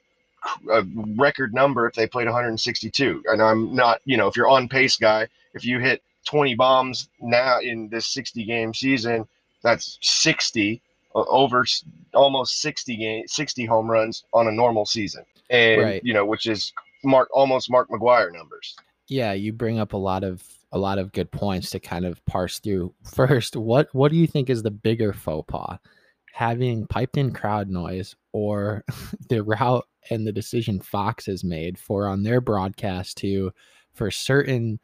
a 0.71 0.83
record 1.17 1.53
number 1.53 1.87
if 1.87 1.93
they 1.95 2.07
played 2.07 2.25
162. 2.25 3.23
And 3.27 3.41
I'm 3.41 3.75
not, 3.75 4.01
you 4.05 4.17
know, 4.17 4.27
if 4.27 4.35
you're 4.35 4.49
on 4.49 4.69
pace 4.69 4.97
guy, 4.97 5.27
if 5.53 5.65
you 5.65 5.79
hit 5.79 6.01
20 6.25 6.55
bombs 6.55 7.09
now 7.19 7.59
in 7.59 7.89
this 7.89 8.07
60 8.07 8.43
game 8.45 8.73
season, 8.73 9.27
that's 9.61 9.97
60 10.01 10.81
uh, 11.15 11.23
over 11.27 11.65
almost 12.13 12.61
60 12.61 12.95
game 12.95 13.27
60 13.27 13.65
home 13.65 13.89
runs 13.89 14.23
on 14.33 14.47
a 14.47 14.51
normal 14.51 14.85
season. 14.85 15.23
And 15.53 15.81
right. 15.81 16.01
you 16.03 16.13
know, 16.13 16.25
which 16.25 16.45
is 16.45 16.73
Mark 17.03 17.29
almost 17.31 17.71
Mark 17.71 17.87
McGwire 17.89 18.33
numbers. 18.33 18.75
Yeah, 19.07 19.33
you 19.33 19.53
bring 19.53 19.79
up 19.79 19.93
a 19.93 19.97
lot 19.97 20.23
of 20.23 20.43
a 20.71 20.77
lot 20.77 20.97
of 20.97 21.11
good 21.11 21.31
points 21.31 21.69
to 21.69 21.79
kind 21.79 22.05
of 22.05 22.23
parse 22.25 22.59
through. 22.59 22.93
First, 23.13 23.55
what 23.55 23.87
what 23.93 24.11
do 24.11 24.17
you 24.17 24.27
think 24.27 24.49
is 24.49 24.63
the 24.63 24.71
bigger 24.71 25.13
faux 25.13 25.45
pas? 25.47 25.77
Having 26.33 26.87
piped 26.87 27.17
in 27.17 27.31
crowd 27.31 27.69
noise 27.69 28.15
or 28.31 28.83
the 29.29 29.43
route 29.43 29.85
and 30.09 30.25
the 30.25 30.31
decision 30.31 30.79
Fox 30.79 31.27
has 31.27 31.43
made 31.43 31.77
for 31.77 32.07
on 32.07 32.23
their 32.23 32.41
broadcast 32.41 33.17
to 33.17 33.51
for 33.93 34.09
certain 34.09 34.79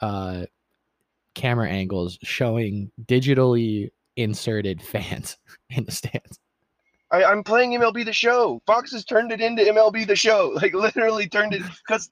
uh, 0.00 0.44
camera 1.34 1.68
angles 1.68 2.18
showing 2.22 2.90
digitally 3.04 3.90
inserted 4.16 4.82
fans 4.82 5.38
in 5.70 5.84
the 5.84 5.92
stands. 5.92 6.38
I, 7.10 7.24
I'm 7.24 7.42
playing 7.42 7.72
MLB 7.72 8.04
the 8.04 8.12
show. 8.12 8.62
Fox 8.66 8.92
has 8.92 9.04
turned 9.04 9.32
it 9.32 9.40
into 9.40 9.62
MLB 9.62 10.06
the 10.06 10.16
show. 10.16 10.52
Like 10.60 10.74
literally 10.74 11.28
turned 11.28 11.54
it 11.54 11.62
because 11.86 12.10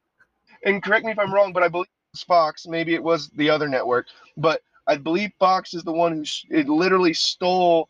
and 0.64 0.82
correct 0.82 1.04
me 1.04 1.12
if 1.12 1.18
I'm 1.18 1.32
wrong, 1.32 1.52
but 1.52 1.62
I 1.62 1.68
believe 1.68 1.88
Fox, 2.26 2.66
maybe 2.66 2.94
it 2.94 3.02
was 3.02 3.28
the 3.30 3.50
other 3.50 3.68
network, 3.68 4.06
but 4.36 4.62
I 4.86 4.96
believe 4.96 5.30
Fox 5.38 5.74
is 5.74 5.84
the 5.84 5.92
one 5.92 6.12
who 6.16 6.24
it 6.50 6.68
literally 6.68 7.12
stole 7.12 7.88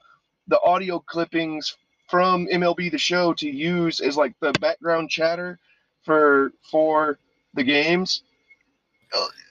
the 0.48 0.60
audio 0.62 0.98
clippings 0.98 1.76
from 2.08 2.46
MLB 2.46 2.90
the 2.90 2.98
show 2.98 3.32
to 3.34 3.48
use 3.48 4.00
as 4.00 4.16
like 4.16 4.34
the 4.40 4.52
background 4.60 5.10
chatter 5.10 5.58
for 6.02 6.52
for 6.70 7.18
the 7.54 7.62
games. 7.62 8.22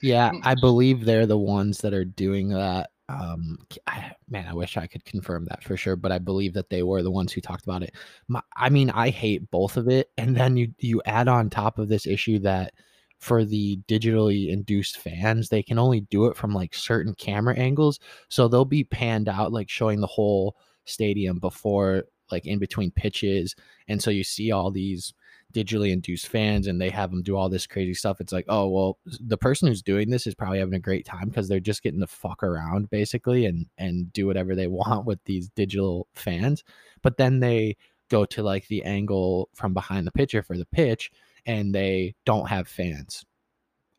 Yeah, 0.02 0.32
I 0.44 0.54
believe 0.54 1.04
they're 1.04 1.26
the 1.26 1.38
ones 1.38 1.78
that 1.78 1.94
are 1.94 2.04
doing 2.04 2.50
that. 2.50 2.90
Um, 3.08 3.58
I, 3.86 4.12
man, 4.28 4.46
I 4.46 4.54
wish 4.54 4.76
I 4.76 4.86
could 4.86 5.04
confirm 5.04 5.46
that 5.46 5.62
for 5.62 5.76
sure, 5.76 5.96
but 5.96 6.12
I 6.12 6.18
believe 6.18 6.52
that 6.54 6.68
they 6.68 6.82
were 6.82 7.02
the 7.02 7.10
ones 7.10 7.32
who 7.32 7.40
talked 7.40 7.64
about 7.64 7.82
it. 7.82 7.94
My, 8.28 8.42
I 8.56 8.68
mean, 8.68 8.90
I 8.90 9.08
hate 9.10 9.50
both 9.50 9.76
of 9.78 9.88
it, 9.88 10.10
and 10.18 10.36
then 10.36 10.56
you 10.56 10.74
you 10.78 11.00
add 11.06 11.26
on 11.28 11.48
top 11.48 11.78
of 11.78 11.88
this 11.88 12.06
issue 12.06 12.38
that 12.40 12.74
for 13.18 13.44
the 13.44 13.78
digitally 13.88 14.50
induced 14.50 14.98
fans, 14.98 15.48
they 15.48 15.62
can 15.62 15.78
only 15.78 16.00
do 16.02 16.26
it 16.26 16.36
from 16.36 16.52
like 16.52 16.74
certain 16.74 17.14
camera 17.14 17.56
angles, 17.56 17.98
so 18.28 18.46
they'll 18.46 18.64
be 18.66 18.84
panned 18.84 19.28
out, 19.28 19.52
like 19.52 19.70
showing 19.70 20.00
the 20.00 20.06
whole 20.06 20.56
stadium 20.84 21.38
before 21.38 22.04
like 22.30 22.46
in 22.46 22.58
between 22.58 22.90
pitches. 22.90 23.54
And 23.88 24.02
so 24.02 24.10
you 24.10 24.24
see 24.24 24.52
all 24.52 24.70
these 24.70 25.14
digitally 25.54 25.90
induced 25.90 26.28
fans 26.28 26.66
and 26.66 26.80
they 26.80 26.90
have 26.90 27.10
them 27.10 27.22
do 27.22 27.36
all 27.36 27.48
this 27.48 27.66
crazy 27.66 27.94
stuff. 27.94 28.20
It's 28.20 28.32
like, 28.32 28.44
oh, 28.48 28.68
well, 28.68 28.98
the 29.04 29.38
person 29.38 29.68
who's 29.68 29.82
doing 29.82 30.10
this 30.10 30.26
is 30.26 30.34
probably 30.34 30.58
having 30.58 30.74
a 30.74 30.80
great 30.80 31.06
time 31.06 31.28
because 31.28 31.48
they're 31.48 31.60
just 31.60 31.82
getting 31.82 32.00
to 32.00 32.06
fuck 32.06 32.42
around 32.42 32.90
basically 32.90 33.46
and 33.46 33.66
and 33.78 34.12
do 34.12 34.26
whatever 34.26 34.54
they 34.54 34.66
want 34.68 35.06
with 35.06 35.22
these 35.24 35.48
digital 35.50 36.06
fans. 36.14 36.64
But 37.02 37.16
then 37.16 37.40
they 37.40 37.76
go 38.08 38.24
to 38.24 38.42
like 38.42 38.68
the 38.68 38.82
angle 38.84 39.48
from 39.54 39.74
behind 39.74 40.06
the 40.06 40.12
pitcher 40.12 40.42
for 40.42 40.56
the 40.56 40.66
pitch 40.66 41.10
and 41.46 41.74
they 41.74 42.14
don't 42.24 42.48
have 42.48 42.68
fans 42.68 43.24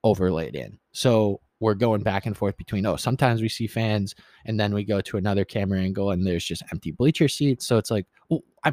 overlaid 0.04 0.56
in. 0.56 0.80
So 0.92 1.42
we're 1.60 1.74
going 1.74 2.02
back 2.02 2.26
and 2.26 2.38
forth 2.38 2.58
between 2.58 2.86
oh 2.86 2.96
sometimes 2.96 3.42
we 3.42 3.50
see 3.50 3.68
fans 3.68 4.16
and 4.46 4.60
then 4.60 4.74
we 4.74 4.84
go 4.84 5.02
to 5.02 5.18
another 5.18 5.44
camera 5.44 5.80
angle 5.80 6.12
and 6.12 6.26
there's 6.26 6.46
just 6.46 6.64
empty 6.72 6.92
bleacher 6.92 7.28
seats 7.28 7.68
so 7.68 7.78
it's 7.78 7.92
like 7.92 8.06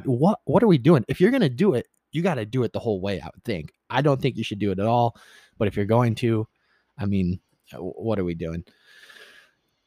what 0.05 0.39
what 0.45 0.63
are 0.63 0.69
we 0.69 0.79
doing 0.79 1.05
if 1.09 1.21
you're 1.21 1.31
gonna 1.31 1.49
do 1.49 1.75
it 1.75 1.89
you 2.13 2.23
got 2.23 2.37
to 2.37 2.47
do 2.47 2.63
it 2.63 2.73
the 2.73 2.79
whole 2.79 3.01
way 3.01 3.21
i 3.21 3.27
would 3.27 3.45
think. 3.45 3.73
I 3.91 4.03
don't 4.03 4.21
think 4.21 4.37
you 4.37 4.45
should 4.45 4.59
do 4.59 4.71
it 4.73 4.79
at 4.79 4.87
all 4.87 5.17
but 5.59 5.69
if 5.69 5.77
you're 5.77 5.87
going 5.87 6.15
to 6.17 6.47
i 6.99 7.07
mean 7.07 7.41
uh, 7.73 7.79
what 7.79 8.19
are 8.19 8.25
we 8.25 8.35
doing? 8.35 8.65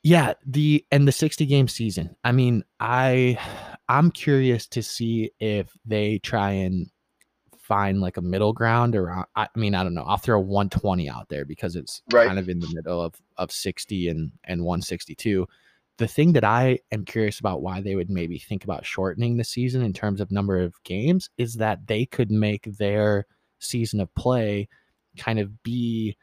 Yeah 0.04 0.34
the 0.46 0.86
and 0.92 1.08
the 1.08 1.12
60 1.12 1.46
game 1.46 1.68
season. 1.68 2.16
I 2.24 2.32
mean 2.32 2.64
i 2.80 3.38
i'm 3.90 4.12
curious 4.12 4.68
to 4.68 4.84
see 4.84 5.32
if 5.40 5.76
they 5.86 6.20
try 6.20 6.52
and 6.52 6.90
find 7.58 8.02
like 8.02 8.18
a 8.18 8.22
middle 8.22 8.54
ground 8.54 8.96
around 8.96 9.26
I 9.36 9.48
mean 9.56 9.76
I 9.76 9.84
don't 9.84 9.94
know. 9.94 10.04
I'll 10.04 10.18
throw 10.18 10.40
120 10.40 11.10
out 11.10 11.30
there 11.30 11.46
because 11.46 11.76
it's 11.76 12.02
right. 12.12 12.28
kind 12.28 12.40
of 12.40 12.50
in 12.50 12.60
the 12.60 12.72
middle 12.74 13.02
of 13.02 13.16
of 13.38 13.52
60 13.52 14.10
and 14.10 14.32
and 14.46 14.64
162 14.64 15.48
the 16.00 16.08
thing 16.08 16.32
that 16.34 16.46
I 16.46 16.80
am 16.92 17.04
curious 17.04 17.40
about 17.40 17.62
why 17.62 17.82
they 17.82 17.94
would 17.94 18.10
maybe 18.10 18.40
think 18.40 18.64
about 18.64 18.86
shortening 18.86 19.36
the 19.36 19.44
season 19.44 19.84
in 19.84 19.92
terms 19.92 20.22
of 20.22 20.32
number 20.32 20.58
of 20.58 20.74
games 20.84 21.30
is 21.38 21.56
that 21.56 21.88
they 21.88 22.06
could 22.06 22.32
make 22.32 22.64
their 22.78 23.26
season 23.60 24.00
of 24.00 24.14
play 24.16 24.70
kind 25.18 25.40
of 25.40 25.62
be 25.62 26.16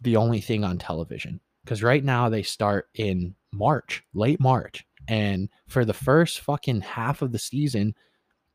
the 0.00 0.16
only 0.16 0.40
thing 0.40 0.62
on 0.62 0.78
television 0.78 1.40
because 1.64 1.82
right 1.82 2.04
now 2.04 2.28
they 2.28 2.42
start 2.42 2.88
in 2.94 3.34
March 3.52 4.04
late 4.14 4.38
March 4.38 4.86
and 5.08 5.48
for 5.66 5.84
the 5.84 5.92
first 5.92 6.40
fucking 6.40 6.80
half 6.80 7.20
of 7.20 7.32
the 7.32 7.38
season 7.38 7.94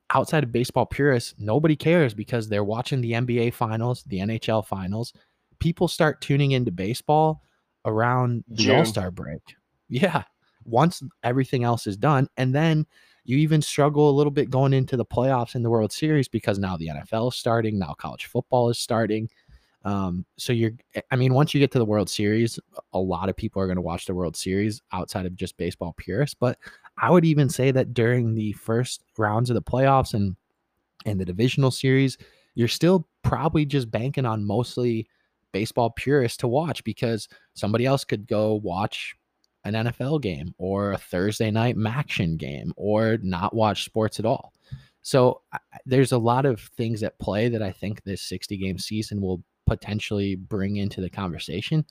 outside 0.10 0.44
of 0.44 0.53
baseball 0.53 0.86
purists, 0.86 1.36
nobody 1.38 1.76
cares 1.76 2.14
because 2.14 2.48
they're 2.48 2.64
watching 2.64 3.02
the 3.02 3.11
NBA 3.11 3.53
finals, 3.53 4.03
the 4.07 4.20
NHL 4.20 4.66
finals. 4.66 5.14
People 5.60 5.90
start 5.90 6.22
tuning 6.22 6.52
into 6.52 6.72
baseball 6.72 7.44
around 7.86 8.45
the 8.48 8.74
All 8.74 8.86
Star 8.86 9.11
break. 9.11 9.41
Yeah. 9.90 10.24
Once 10.66 11.02
everything 11.24 11.64
else 11.64 11.88
is 11.88 11.98
done. 11.98 12.28
And 12.38 12.53
then 12.53 12.86
you 13.26 13.38
even 13.38 13.61
struggle 13.61 14.10
a 14.10 14.11
little 14.11 14.32
bit 14.32 14.49
going 14.49 14.74
into 14.74 14.98
the 14.98 15.06
playoffs 15.06 15.56
in 15.56 15.64
the 15.64 15.70
World 15.70 15.91
Series 15.91 16.28
because 16.28 16.60
now 16.60 16.78
the 16.78 16.88
NFL 16.88 17.32
is 17.32 17.36
starting, 17.36 17.78
now 17.78 17.94
college 17.94 18.26
football 18.26 18.70
is 18.70 18.78
starting. 18.78 19.30
Um, 19.86 20.26
so 20.38 20.52
you're, 20.52 20.72
I 21.11 21.16
mean, 21.16 21.34
once 21.34 21.53
you 21.53 21.60
get 21.60 21.72
to 21.72 21.80
the 21.80 21.86
World 21.86 22.10
Series, 22.10 22.60
a 22.94 22.99
lot 22.99 23.30
of 23.30 23.38
people 23.38 23.61
are 23.61 23.68
going 23.68 23.78
to 23.78 23.82
watch 23.82 24.06
the 24.06 24.14
World 24.14 24.36
Series 24.36 24.82
outside 24.91 25.26
of 25.26 25.36
just 25.36 25.57
baseball 25.57 25.94
purists. 25.98 26.36
But 26.38 26.57
I 26.98 27.10
would 27.10 27.26
even 27.26 27.49
say 27.49 27.72
that 27.72 27.94
during 27.94 28.36
the 28.36 28.52
first 28.53 29.03
rounds 29.18 29.49
of 29.49 29.53
the 29.53 29.61
playoffs 29.61 30.14
and 30.14 30.36
and 31.06 31.18
the 31.18 31.26
divisional 31.26 31.72
series, 31.72 32.18
you're 32.56 32.68
still 32.68 33.07
probably 33.24 33.66
just 33.66 33.90
banking 33.90 34.26
on 34.26 34.44
mostly 34.44 35.07
baseball 35.52 35.91
purists 35.91 36.38
to 36.38 36.48
watch 36.48 36.84
because 36.84 37.30
somebody 37.53 37.86
else 37.86 38.03
could 38.03 38.28
go 38.28 38.56
watch 38.56 39.16
an 39.74 39.88
NFL 39.88 40.22
game 40.22 40.54
or 40.58 40.91
a 40.91 40.98
Thursday 40.98 41.52
night 41.52 41.78
MACtion 41.78 42.38
game 42.38 42.74
or 42.76 43.18
not 43.22 43.56
watch 43.56 43.86
sports 43.86 44.20
at 44.20 44.26
all. 44.26 44.54
So 45.02 45.41
there's 45.86 46.12
a 46.12 46.18
lot 46.18 46.46
of 46.46 46.62
things 46.78 47.04
at 47.04 47.18
play 47.20 47.50
that 47.50 47.64
I 47.64 47.72
think 47.72 48.04
this 48.04 48.22
60 48.22 48.58
game 48.58 48.78
season 48.78 49.22
will 49.22 49.41
potentially 49.66 50.36
bring 50.36 50.78
into 50.78 51.02
the 51.02 51.10
conversation. 51.10 51.86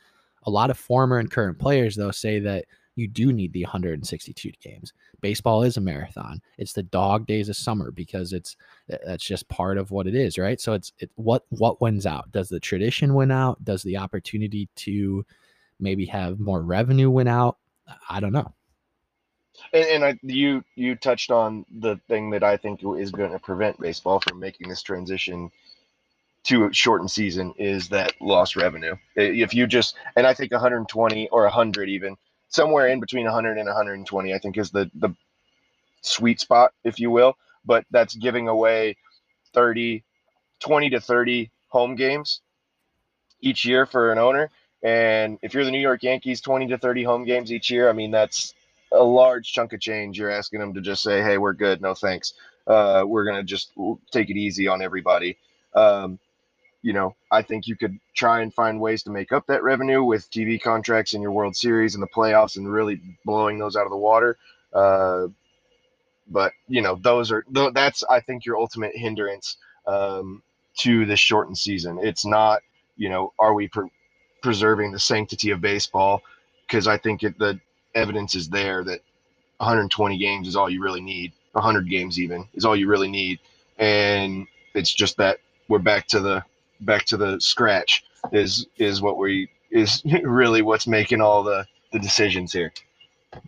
A 0.45 0.51
lot 0.51 0.71
of 0.71 0.79
former 0.79 1.19
and 1.19 1.31
current 1.31 1.59
players, 1.59 1.97
though, 1.97 2.11
say 2.11 2.39
that 2.41 2.67
you 2.99 3.07
do 3.07 3.33
need 3.33 3.53
the 3.53 3.63
162 3.63 4.51
games. 4.61 4.93
Baseball 5.21 5.63
is 5.63 5.77
a 5.77 5.81
marathon. 5.81 6.41
It's 6.59 6.73
the 6.73 6.83
dog 6.83 7.27
days 7.27 7.49
of 7.49 7.57
summer 7.57 7.93
because 7.93 8.33
it's 8.33 8.57
uh, 8.93 8.97
that's 9.07 9.25
just 9.25 9.49
part 9.49 9.79
of 9.79 9.93
what 9.93 10.09
it 10.09 10.17
is, 10.17 10.37
right? 10.37 10.61
So 10.61 10.73
it's 10.73 10.93
it, 10.99 11.11
what 11.15 11.45
what 11.51 11.81
wins 11.81 12.07
out? 12.07 12.31
Does 12.33 12.49
the 12.49 12.61
tradition 12.61 13.15
win 13.15 13.31
out? 13.31 13.65
Does 13.65 13.85
the 13.85 13.97
opportunity 13.97 14.69
to 14.77 15.25
maybe 15.79 16.07
have 16.07 16.41
more 16.41 16.63
revenue 16.63 17.09
win 17.09 17.29
out? 17.29 17.59
I 18.09 18.21
don't 18.21 18.33
know. 18.33 18.55
And, 19.73 19.87
and 19.87 20.05
I, 20.05 20.19
you 20.23 20.65
you 20.77 20.95
touched 20.95 21.31
on 21.31 21.65
the 21.81 21.97
thing 22.09 22.31
that 22.31 22.45
I 22.45 22.57
think 22.57 22.81
is 22.83 23.11
going 23.11 23.33
to 23.33 23.39
prevent 23.39 23.81
baseball 23.81 24.21
from 24.21 24.39
making 24.39 24.69
this 24.69 24.83
transition 24.83 25.51
to 26.45 26.67
a 26.67 26.73
shortened 26.73 27.11
season 27.11 27.53
is 27.59 27.89
that 27.89 28.13
lost 28.21 28.57
revenue. 28.57 28.95
If 29.17 29.55
you 29.55 29.67
just 29.67 29.97
and 30.17 30.27
I 30.27 30.35
think 30.35 30.53
120 30.53 31.29
or 31.29 31.43
100 31.43 31.89
even 31.89 32.17
somewhere 32.49 32.89
in 32.89 33.01
between 33.01 33.25
100 33.25 33.59
and 33.59 33.67
120 33.67 34.35
I 34.35 34.39
think 34.39 34.57
is 34.57 34.71
the 34.71 34.91
the 34.95 35.15
sweet 36.03 36.41
spot 36.41 36.73
if 36.85 36.99
you 36.99 37.11
will, 37.11 37.35
but 37.65 37.85
that's 37.91 38.15
giving 38.15 38.49
away 38.49 38.97
30 39.53 40.05
20 40.61 40.91
to 40.91 41.01
30 41.01 41.51
home 41.69 41.95
games 41.95 42.41
each 43.41 43.65
year 43.65 43.87
for 43.87 44.11
an 44.13 44.19
owner 44.19 44.51
and 44.83 45.39
if 45.43 45.55
you're 45.55 45.65
the 45.65 45.71
New 45.71 45.81
York 45.81 46.03
Yankees 46.03 46.41
20 46.41 46.69
to 46.69 46.79
30 46.79 47.05
home 47.05 47.25
games 47.25 47.53
each 47.53 47.71
year, 47.71 47.89
I 47.89 47.93
mean 47.93 48.11
that's 48.11 48.55
a 48.93 49.03
large 49.03 49.53
chunk 49.53 49.73
of 49.73 49.81
change. 49.81 50.19
You're 50.19 50.31
asking 50.31 50.61
them 50.61 50.75
to 50.75 50.81
just 50.81 51.03
say, 51.03 51.23
"Hey, 51.23 51.39
we're 51.39 51.53
good. 51.53 51.81
No 51.81 51.95
thanks. 51.95 52.35
Uh, 52.67 53.05
we're 53.07 53.25
gonna 53.25 53.43
just 53.45 53.73
take 54.13 54.31
it 54.31 54.37
easy 54.37 54.69
on 54.69 54.83
everybody." 54.83 55.37
Um, 55.75 56.19
you 56.83 56.93
know, 56.93 57.15
I 57.31 57.43
think 57.43 57.67
you 57.67 57.77
could 57.77 57.99
try 58.15 58.41
and 58.41 58.55
find 58.55 58.81
ways 58.81 59.03
to 59.03 59.11
make 59.11 59.33
up 59.33 59.47
that 59.49 59.63
revenue 59.63 60.03
with 60.05 60.31
TV 60.31 60.61
contracts 60.61 61.13
in 61.13 61.23
your 61.23 61.33
World 61.33 61.57
Series 61.57 61.95
and 61.95 62.03
the 62.03 62.09
playoffs 62.09 62.57
and 62.57 62.71
really 62.71 63.01
blowing 63.25 63.59
those 63.59 63.77
out 63.77 63.85
of 63.85 63.91
the 63.91 63.97
water. 63.97 64.39
Uh, 64.73 65.29
but 66.29 66.53
you 66.69 66.83
know, 66.83 66.95
those 66.97 67.33
are 67.33 67.45
that's 67.73 68.05
I 68.09 68.21
think 68.21 68.45
your 68.45 68.59
ultimate 68.59 68.95
hindrance 68.95 69.57
um, 69.87 70.43
to 70.79 71.05
this 71.07 71.21
shortened 71.21 71.59
season. 71.59 71.99
It's 72.03 72.25
not, 72.25 72.63
you 72.97 73.09
know, 73.09 73.33
are 73.39 73.55
we 73.55 73.69
pre- 73.69 73.91
preserving 74.43 74.93
the 74.93 74.99
sanctity 74.99 75.51
of 75.51 75.61
baseball? 75.61 76.23
Because 76.67 76.87
I 76.87 76.99
think 76.99 77.23
it, 77.23 77.39
the 77.39 77.59
evidence 77.95 78.35
is 78.35 78.49
there 78.49 78.85
that 78.85 79.01
120 79.59 80.19
games 80.19 80.49
is 80.49 80.57
all 80.57 80.71
you 80.71 80.83
really 80.83 81.01
need. 81.01 81.33
100 81.53 81.89
games 81.89 82.21
even 82.21 82.47
is 82.55 82.65
all 82.65 82.77
you 82.77 82.89
really 82.89 83.09
need, 83.09 83.41
and 83.79 84.47
it's 84.75 84.93
just 84.93 85.17
that 85.17 85.39
we're 85.69 85.79
back 85.79 86.07
to 86.09 86.21
the 86.21 86.43
back 86.81 87.05
to 87.07 87.17
the 87.17 87.41
scratch 87.41 88.05
is 88.33 88.67
is 88.77 89.01
what 89.01 89.19
we 89.19 89.49
is 89.71 90.03
really 90.23 90.63
what's 90.63 90.87
making 90.87 91.21
all 91.21 91.43
the 91.43 91.67
the 91.93 91.99
decisions 91.99 92.53
here. 92.53 92.73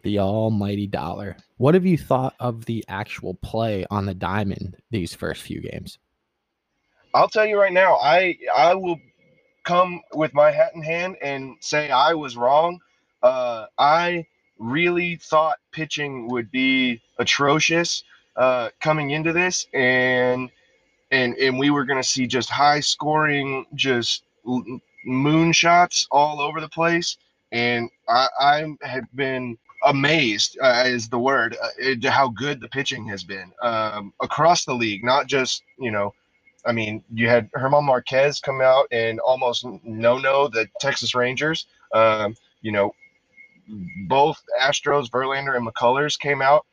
The 0.03 0.19
almighty 0.19 0.87
dollar. 0.87 1.37
What 1.57 1.75
have 1.75 1.87
you 1.87 1.97
thought 1.97 2.35
of 2.39 2.67
the 2.67 2.85
actual 2.89 3.35
play 3.35 3.87
on 3.91 4.07
the 4.07 4.15
diamond 4.15 4.77
these 4.91 5.15
first 5.15 5.43
few 5.43 5.61
games? 5.61 5.99
I'll 7.15 7.29
tell 7.29 7.47
you 7.47 7.59
right 7.59 7.73
now, 7.73 7.97
I 7.97 8.39
I 8.55 8.75
will 8.75 8.99
come 9.65 10.01
with 10.15 10.35
my 10.35 10.51
hat 10.51 10.73
in 10.75 10.83
hand 10.83 11.17
and 11.23 11.57
say 11.61 11.91
I 11.91 12.15
was 12.15 12.37
wrong. 12.37 12.81
Uh, 13.23 13.67
I 13.79 14.27
really 14.59 15.17
thought 15.17 15.59
pitching 15.73 16.29
would 16.29 16.51
be 16.51 17.01
atrocious 17.19 18.05
uh, 18.37 18.71
coming 18.81 19.11
into 19.11 19.33
this, 19.33 19.67
and 19.75 20.51
and 21.11 21.35
and 21.37 21.59
we 21.59 21.71
were 21.71 21.85
going 21.85 22.01
to 22.01 22.09
see 22.09 22.27
just 22.27 22.51
high 22.51 22.81
scoring, 22.81 23.67
just 23.75 24.25
moonshots 25.07 26.07
all 26.11 26.41
over 26.41 26.61
the 26.61 26.69
place. 26.69 27.17
And 27.53 27.91
I, 28.09 28.29
I 28.41 28.77
have 28.83 29.05
been 29.15 29.59
amazed, 29.85 30.57
uh, 30.63 30.85
is 30.87 31.09
the 31.09 31.19
word, 31.19 31.57
uh, 31.63 32.11
how 32.11 32.29
good 32.29 32.61
the 32.61 32.69
pitching 32.69 33.09
has 33.09 33.25
been 33.25 33.51
um, 33.63 34.13
across 34.23 34.65
the 34.65 34.75
league. 34.75 35.05
Not 35.05 35.27
just 35.27 35.63
you 35.79 35.91
know, 35.91 36.15
I 36.67 36.73
mean, 36.73 37.03
you 37.13 37.29
had 37.29 37.51
German 37.59 37.85
Marquez 37.85 38.41
come 38.41 38.61
out 38.61 38.87
and 38.91 39.21
almost 39.21 39.65
no 39.83 40.19
no 40.19 40.49
the 40.49 40.69
Texas 40.81 41.15
Rangers. 41.15 41.67
Um, 41.93 42.37
you 42.63 42.73
know, 42.73 42.93
both 44.09 44.43
Astros, 44.61 45.11
Verlander, 45.11 45.57
and 45.57 45.67
McCullers 45.67 46.19
came 46.19 46.43
out, 46.43 46.67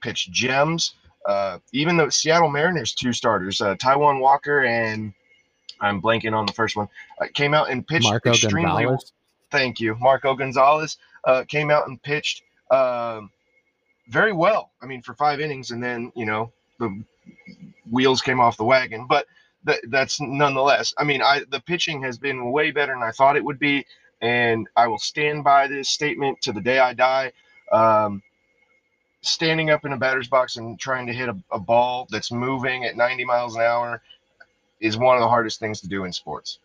pitched 0.00 0.30
gems. 0.30 0.94
Uh, 1.26 1.58
even 1.72 1.96
the 1.96 2.10
Seattle 2.10 2.48
Mariners 2.48 2.94
two 2.94 3.12
starters, 3.12 3.60
uh, 3.60 3.76
Taijuan 3.76 4.20
Walker 4.20 4.64
and 4.64 5.12
I'm 5.80 6.00
blanking 6.00 6.32
on 6.32 6.46
the 6.46 6.52
first 6.52 6.76
one, 6.76 6.88
uh, 7.20 7.26
came 7.34 7.54
out 7.54 7.70
and 7.70 7.86
pitched 7.86 8.04
Marco 8.04 8.30
extremely. 8.30 8.84
Gonzalez. 8.84 9.12
Thank 9.50 9.80
you, 9.80 9.96
Marco 10.00 10.34
Gonzalez 10.34 10.96
uh, 11.24 11.44
came 11.46 11.70
out 11.70 11.88
and 11.88 12.02
pitched 12.02 12.42
um, 12.70 13.30
very 14.08 14.32
well. 14.32 14.70
I 14.80 14.86
mean, 14.86 15.02
for 15.02 15.14
five 15.14 15.40
innings, 15.40 15.70
and 15.70 15.82
then 15.82 16.12
you 16.14 16.26
know 16.26 16.52
the 16.78 17.02
wheels 17.90 18.20
came 18.20 18.40
off 18.40 18.56
the 18.56 18.64
wagon, 18.64 19.06
but 19.08 19.26
that, 19.64 19.80
that's 19.88 20.20
nonetheless. 20.20 20.94
I 20.98 21.04
mean, 21.04 21.22
I 21.22 21.42
the 21.48 21.60
pitching 21.60 22.02
has 22.02 22.18
been 22.18 22.50
way 22.50 22.70
better 22.70 22.92
than 22.92 23.02
I 23.02 23.10
thought 23.12 23.36
it 23.36 23.44
would 23.44 23.58
be, 23.58 23.86
and 24.20 24.68
I 24.76 24.86
will 24.86 24.98
stand 24.98 25.44
by 25.44 25.66
this 25.68 25.88
statement 25.88 26.40
to 26.42 26.52
the 26.52 26.60
day 26.60 26.78
I 26.78 26.94
die. 26.94 27.32
Um, 27.70 28.22
standing 29.22 29.70
up 29.70 29.84
in 29.84 29.92
a 29.92 29.96
batter's 29.96 30.28
box 30.28 30.56
and 30.56 30.78
trying 30.78 31.06
to 31.06 31.12
hit 31.12 31.28
a, 31.28 31.36
a 31.52 31.58
ball 31.58 32.06
that's 32.10 32.32
moving 32.32 32.84
at 32.84 32.96
90 32.96 33.24
miles 33.24 33.54
an 33.54 33.62
hour 33.62 34.02
is 34.80 34.98
one 34.98 35.16
of 35.16 35.22
the 35.22 35.28
hardest 35.28 35.60
things 35.60 35.80
to 35.80 35.88
do 35.88 36.04
in 36.04 36.12
sports. 36.12 36.58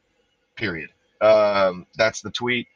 Period. 0.56 0.90
Um, 1.22 1.86
that's 1.96 2.22
the 2.22 2.32
tweet. 2.32 2.68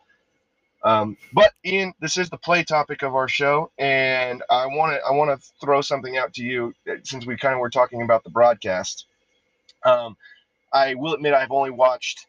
Um, 0.84 1.18
but 1.34 1.54
Ian, 1.66 1.94
this 2.00 2.18
is 2.18 2.30
the 2.30 2.38
play 2.38 2.64
topic 2.64 3.04
of 3.04 3.16
our 3.16 3.28
show, 3.28 3.72
and 3.78 4.44
I 4.50 4.66
want 4.68 4.94
to 4.94 5.02
I 5.08 5.12
want 5.12 5.30
to 5.40 5.48
throw 5.62 5.82
something 5.82 6.18
out 6.18 6.34
to 6.36 6.44
you 6.44 6.74
uh, 6.90 6.96
since 7.04 7.26
we 7.26 7.38
kind 7.38 7.54
of 7.54 7.60
were 7.60 7.70
talking 7.70 8.02
about 8.02 8.24
the 8.24 8.32
broadcast. 8.32 9.06
Um, 9.86 10.18
I 10.74 10.96
will 10.96 11.14
admit 11.14 11.34
I've 11.34 11.52
only 11.52 11.72
watched 11.72 12.28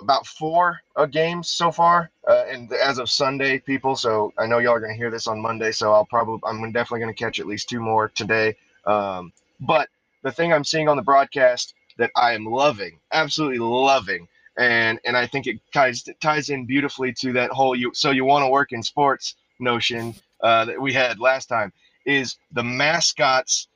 about 0.00 0.26
four 0.26 0.80
uh, 0.96 1.06
games 1.06 1.50
so 1.50 1.72
far, 1.72 2.10
uh, 2.28 2.44
and 2.48 2.72
as 2.72 2.98
of 2.98 3.10
Sunday, 3.10 3.58
people. 3.58 3.96
So 3.96 4.32
I 4.38 4.46
know 4.46 4.58
y'all 4.58 4.74
are 4.74 4.80
going 4.80 4.92
to 4.92 4.98
hear 4.98 5.10
this 5.10 5.26
on 5.26 5.40
Monday, 5.40 5.72
so 5.72 5.92
I'll 5.92 6.06
probably 6.06 6.40
I'm 6.46 6.72
definitely 6.72 7.00
going 7.00 7.14
to 7.14 7.24
catch 7.24 7.40
at 7.40 7.46
least 7.46 7.68
two 7.68 7.80
more 7.80 8.08
today. 8.10 8.56
Um, 8.86 9.32
but 9.60 9.88
the 10.22 10.32
thing 10.32 10.52
I'm 10.52 10.64
seeing 10.64 10.88
on 10.88 10.96
the 10.96 11.02
broadcast 11.02 11.74
that 11.98 12.10
I 12.16 12.34
am 12.34 12.44
loving, 12.44 13.00
absolutely 13.12 13.58
loving, 13.58 14.28
and 14.58 14.98
and 15.04 15.16
I 15.16 15.26
think 15.26 15.46
it 15.46 15.60
ties 15.72 16.04
ties 16.20 16.50
in 16.50 16.66
beautifully 16.66 17.12
to 17.20 17.32
that 17.34 17.50
whole 17.50 17.76
you 17.76 17.92
so 17.94 18.10
you 18.10 18.24
want 18.24 18.44
to 18.44 18.50
work 18.50 18.72
in 18.72 18.82
sports 18.82 19.36
notion 19.60 20.14
uh, 20.42 20.64
that 20.66 20.80
we 20.80 20.92
had 20.92 21.18
last 21.18 21.46
time 21.46 21.72
is 22.04 22.36
the 22.52 22.62
mascots 22.62 23.68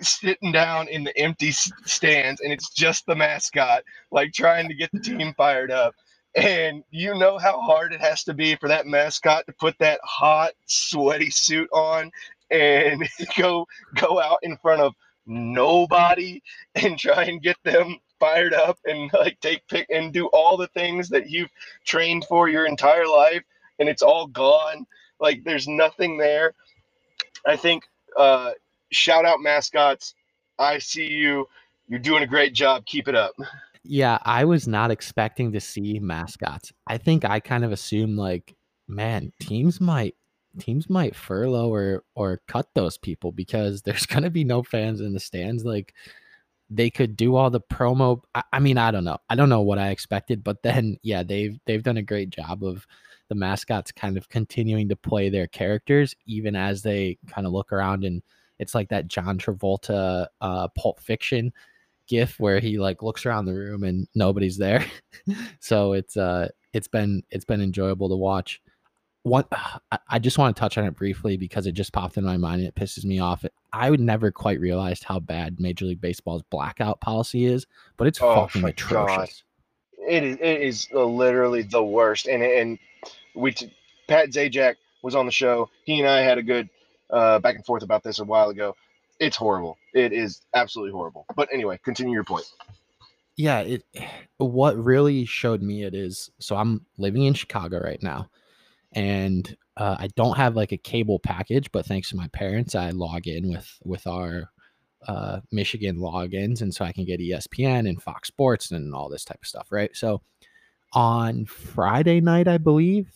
sitting 0.00 0.52
down 0.52 0.88
in 0.88 1.04
the 1.04 1.16
empty 1.18 1.50
stands 1.52 2.40
and 2.40 2.52
it's 2.52 2.70
just 2.70 3.06
the 3.06 3.14
mascot 3.14 3.82
like 4.10 4.32
trying 4.32 4.68
to 4.68 4.74
get 4.74 4.90
the 4.92 5.00
team 5.00 5.32
fired 5.36 5.70
up. 5.70 5.94
And 6.34 6.84
you 6.90 7.14
know 7.14 7.38
how 7.38 7.60
hard 7.62 7.94
it 7.94 8.00
has 8.00 8.22
to 8.24 8.34
be 8.34 8.56
for 8.56 8.68
that 8.68 8.86
mascot 8.86 9.46
to 9.46 9.54
put 9.58 9.74
that 9.78 10.00
hot 10.04 10.52
sweaty 10.66 11.30
suit 11.30 11.68
on 11.72 12.10
and 12.50 13.08
go 13.38 13.66
go 13.94 14.20
out 14.20 14.38
in 14.42 14.56
front 14.58 14.82
of 14.82 14.92
nobody 15.26 16.42
and 16.74 16.98
try 16.98 17.24
and 17.24 17.42
get 17.42 17.56
them 17.64 17.96
fired 18.18 18.54
up 18.54 18.78
and 18.84 19.10
like 19.18 19.40
take 19.40 19.66
pick 19.68 19.86
and 19.90 20.12
do 20.12 20.26
all 20.28 20.56
the 20.56 20.68
things 20.68 21.08
that 21.10 21.30
you've 21.30 21.50
trained 21.84 22.24
for 22.28 22.48
your 22.48 22.66
entire 22.66 23.06
life 23.06 23.42
and 23.78 23.88
it's 23.88 24.02
all 24.02 24.26
gone. 24.26 24.86
Like 25.20 25.44
there's 25.44 25.68
nothing 25.68 26.18
there. 26.18 26.54
I 27.46 27.56
think 27.56 27.84
uh 28.16 28.52
shout 28.90 29.24
out 29.24 29.40
mascots. 29.40 30.14
I 30.58 30.78
see 30.78 31.08
you. 31.08 31.48
You're 31.88 32.00
doing 32.00 32.22
a 32.22 32.26
great 32.26 32.54
job. 32.54 32.86
Keep 32.86 33.08
it 33.08 33.14
up. 33.14 33.34
Yeah 33.88 34.18
i 34.24 34.44
was 34.44 34.66
not 34.66 34.90
expecting 34.90 35.52
to 35.52 35.60
see 35.60 35.98
mascots. 36.00 36.72
I 36.86 36.98
think 36.98 37.24
i 37.24 37.40
kind 37.40 37.64
of 37.64 37.72
assumed 37.72 38.16
like 38.18 38.54
man 38.88 39.32
teams 39.40 39.80
might 39.80 40.14
teams 40.58 40.88
might 40.88 41.14
furlough 41.14 41.72
or 41.72 42.04
or 42.14 42.40
cut 42.48 42.68
those 42.74 42.98
people 42.98 43.32
because 43.32 43.82
there's 43.84 44.06
going 44.06 44.22
to 44.22 44.30
be 44.30 44.44
no 44.44 44.62
fans 44.62 45.00
in 45.00 45.12
the 45.12 45.20
stands. 45.20 45.64
Like 45.64 45.94
they 46.68 46.90
could 46.90 47.16
do 47.16 47.36
all 47.36 47.50
the 47.50 47.60
promo 47.60 48.20
I, 48.34 48.42
I, 48.54 48.58
mean 48.58 48.78
i 48.78 48.90
don't 48.90 49.04
know. 49.04 49.18
I 49.30 49.34
don't 49.34 49.48
know 49.48 49.62
what 49.62 49.78
i 49.78 49.90
expected 49.90 50.42
but 50.42 50.62
then 50.62 50.98
yeah 51.02 51.22
they've 51.22 51.58
they've 51.66 51.82
done 51.82 51.96
a 51.96 52.02
great 52.02 52.30
job 52.30 52.64
of 52.64 52.86
the 53.28 53.34
mascots 53.34 53.90
kind 53.92 54.16
of 54.16 54.28
continuing 54.28 54.88
to 54.88 54.96
play 54.96 55.28
their 55.28 55.46
characters 55.48 56.14
even 56.26 56.54
as 56.54 56.82
they 56.82 57.18
kind 57.28 57.46
of 57.46 57.52
look 57.52 57.72
around 57.72 58.04
and 58.04 58.22
it's 58.58 58.74
like 58.74 58.88
that 58.88 59.08
john 59.08 59.38
travolta 59.38 60.26
uh 60.40 60.68
pulp 60.68 61.00
fiction 61.00 61.52
gif 62.06 62.38
where 62.38 62.60
he 62.60 62.78
like 62.78 63.02
looks 63.02 63.26
around 63.26 63.44
the 63.44 63.54
room 63.54 63.82
and 63.82 64.08
nobody's 64.14 64.58
there. 64.58 64.84
So 65.58 65.94
it's 65.94 66.16
uh 66.16 66.48
it's 66.72 66.86
been 66.86 67.24
it's 67.30 67.44
been 67.44 67.60
enjoyable 67.60 68.08
to 68.08 68.14
watch 68.14 68.60
one 69.26 69.44
I 70.08 70.18
just 70.18 70.38
want 70.38 70.54
to 70.54 70.60
touch 70.60 70.78
on 70.78 70.84
it 70.84 70.96
briefly 70.96 71.36
because 71.36 71.66
it 71.66 71.72
just 71.72 71.92
popped 71.92 72.16
in 72.16 72.24
my 72.24 72.36
mind 72.36 72.60
and 72.60 72.68
it 72.68 72.74
pisses 72.74 73.04
me 73.04 73.18
off. 73.18 73.44
I 73.72 73.90
would 73.90 74.00
never 74.00 74.30
quite 74.30 74.60
realized 74.60 75.04
how 75.04 75.20
bad 75.20 75.60
Major 75.60 75.84
League 75.84 76.00
Baseball's 76.00 76.42
blackout 76.48 77.00
policy 77.00 77.44
is, 77.44 77.66
but 77.96 78.06
it's 78.06 78.20
oh, 78.22 78.34
fucking 78.34 78.64
atrocious. 78.64 79.16
God. 79.16 80.08
It 80.08 80.22
is 80.22 80.36
it 80.40 80.62
is 80.62 80.88
literally 80.92 81.62
the 81.62 81.82
worst. 81.82 82.28
And 82.28 82.42
and 82.42 82.78
we 83.34 83.52
t- 83.52 83.74
Pat 84.08 84.30
Zajac 84.30 84.76
was 85.02 85.14
on 85.14 85.26
the 85.26 85.32
show. 85.32 85.68
He 85.84 86.00
and 86.00 86.08
I 86.08 86.20
had 86.20 86.38
a 86.38 86.42
good 86.42 86.68
uh, 87.10 87.40
back 87.40 87.56
and 87.56 87.66
forth 87.66 87.82
about 87.82 88.02
this 88.04 88.20
a 88.20 88.24
while 88.24 88.50
ago. 88.50 88.76
It's 89.18 89.36
horrible. 89.36 89.78
It 89.94 90.12
is 90.12 90.42
absolutely 90.54 90.92
horrible. 90.92 91.26
But 91.34 91.48
anyway, 91.52 91.80
continue 91.84 92.12
your 92.12 92.24
point. 92.24 92.44
Yeah, 93.36 93.60
it 93.60 93.84
what 94.36 94.76
really 94.76 95.24
showed 95.24 95.62
me 95.62 95.82
it 95.82 95.94
is 95.94 96.30
so 96.38 96.54
I'm 96.54 96.86
living 96.96 97.24
in 97.24 97.34
Chicago 97.34 97.80
right 97.80 98.02
now 98.02 98.30
and 98.96 99.54
uh, 99.76 99.96
I 100.00 100.08
don't 100.16 100.38
have 100.38 100.56
like 100.56 100.72
a 100.72 100.78
cable 100.78 101.18
package, 101.18 101.70
but 101.70 101.84
thanks 101.84 102.08
to 102.10 102.16
my 102.16 102.28
parents, 102.28 102.74
I 102.74 102.90
log 102.90 103.28
in 103.28 103.50
with 103.50 103.78
with 103.84 104.06
our 104.06 104.50
uh, 105.06 105.40
Michigan 105.52 105.98
logins, 105.98 106.62
and 106.62 106.74
so 106.74 106.84
I 106.84 106.92
can 106.92 107.04
get 107.04 107.20
ESPN 107.20 107.86
and 107.88 108.02
Fox 108.02 108.28
Sports 108.28 108.70
and 108.70 108.94
all 108.94 109.10
this 109.10 109.24
type 109.24 109.38
of 109.42 109.46
stuff, 109.46 109.68
right? 109.70 109.94
So 109.94 110.22
on 110.94 111.44
Friday 111.44 112.22
night, 112.22 112.48
I 112.48 112.56
believe 112.56 113.12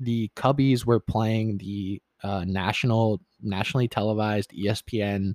the 0.00 0.30
Cubbies 0.34 0.84
were 0.84 1.00
playing 1.00 1.58
the 1.58 2.02
uh, 2.24 2.44
national 2.44 3.20
nationally 3.40 3.86
televised 3.86 4.50
ESPN 4.50 5.34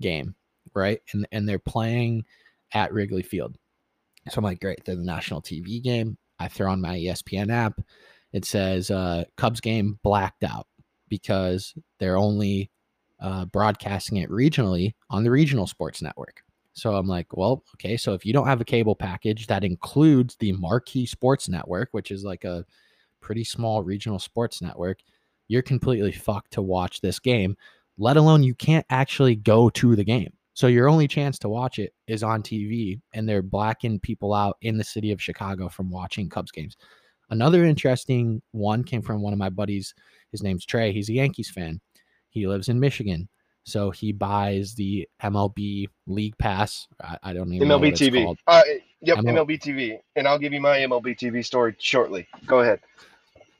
game, 0.00 0.36
right? 0.72 1.00
And 1.12 1.26
and 1.32 1.48
they're 1.48 1.58
playing 1.58 2.26
at 2.72 2.92
Wrigley 2.92 3.24
Field. 3.24 3.56
So 4.28 4.38
I'm 4.38 4.44
like, 4.44 4.60
great, 4.60 4.84
they're 4.84 4.94
the 4.94 5.02
national 5.02 5.42
TV 5.42 5.82
game. 5.82 6.16
I 6.38 6.46
throw 6.46 6.70
on 6.70 6.80
my 6.80 6.96
ESPN 6.96 7.52
app 7.52 7.80
it 8.32 8.44
says 8.44 8.90
uh, 8.90 9.24
Cubs 9.36 9.60
game 9.60 9.98
blacked 10.02 10.44
out 10.44 10.66
because 11.08 11.74
they're 11.98 12.16
only 12.16 12.70
uh, 13.20 13.44
broadcasting 13.46 14.18
it 14.18 14.30
regionally 14.30 14.94
on 15.10 15.24
the 15.24 15.30
regional 15.30 15.66
sports 15.66 16.02
network. 16.02 16.42
So 16.74 16.94
I'm 16.94 17.06
like, 17.06 17.36
well, 17.36 17.62
okay. 17.74 17.96
So 17.96 18.14
if 18.14 18.24
you 18.24 18.32
don't 18.32 18.46
have 18.46 18.60
a 18.60 18.64
cable 18.64 18.96
package 18.96 19.46
that 19.46 19.64
includes 19.64 20.36
the 20.36 20.52
Marquee 20.52 21.06
Sports 21.06 21.48
Network, 21.48 21.90
which 21.92 22.10
is 22.10 22.24
like 22.24 22.44
a 22.44 22.64
pretty 23.20 23.44
small 23.44 23.82
regional 23.82 24.18
sports 24.18 24.62
network, 24.62 25.00
you're 25.48 25.62
completely 25.62 26.12
fucked 26.12 26.52
to 26.52 26.62
watch 26.62 27.00
this 27.00 27.18
game, 27.18 27.56
let 27.98 28.16
alone 28.16 28.42
you 28.42 28.54
can't 28.54 28.86
actually 28.88 29.36
go 29.36 29.68
to 29.70 29.94
the 29.94 30.04
game. 30.04 30.32
So 30.54 30.66
your 30.66 30.88
only 30.88 31.08
chance 31.08 31.38
to 31.40 31.48
watch 31.48 31.78
it 31.78 31.94
is 32.06 32.22
on 32.22 32.42
TV, 32.42 33.00
and 33.12 33.28
they're 33.28 33.42
blacking 33.42 34.00
people 34.00 34.34
out 34.34 34.56
in 34.62 34.76
the 34.76 34.84
city 34.84 35.10
of 35.12 35.22
Chicago 35.22 35.68
from 35.68 35.90
watching 35.90 36.28
Cubs 36.28 36.50
games. 36.50 36.76
Another 37.32 37.64
interesting 37.64 38.42
one 38.50 38.84
came 38.84 39.00
from 39.00 39.22
one 39.22 39.32
of 39.32 39.38
my 39.38 39.48
buddies. 39.48 39.94
His 40.32 40.42
name's 40.42 40.66
Trey. 40.66 40.92
He's 40.92 41.08
a 41.08 41.14
Yankees 41.14 41.48
fan. 41.48 41.80
He 42.28 42.46
lives 42.46 42.68
in 42.68 42.78
Michigan. 42.78 43.26
So 43.64 43.90
he 43.90 44.12
buys 44.12 44.74
the 44.74 45.08
MLB 45.22 45.86
League 46.06 46.36
Pass. 46.36 46.88
I, 47.02 47.16
I 47.22 47.32
don't 47.32 47.50
even 47.54 47.66
MLB 47.66 47.92
TV. 47.92 48.36
Uh, 48.46 48.60
yep, 49.00 49.16
ML- 49.16 49.46
MLB 49.46 49.58
TV. 49.58 49.98
And 50.14 50.28
I'll 50.28 50.38
give 50.38 50.52
you 50.52 50.60
my 50.60 50.76
MLB 50.80 51.18
TV 51.18 51.42
story 51.42 51.74
shortly. 51.78 52.28
Go 52.46 52.60
ahead. 52.60 52.80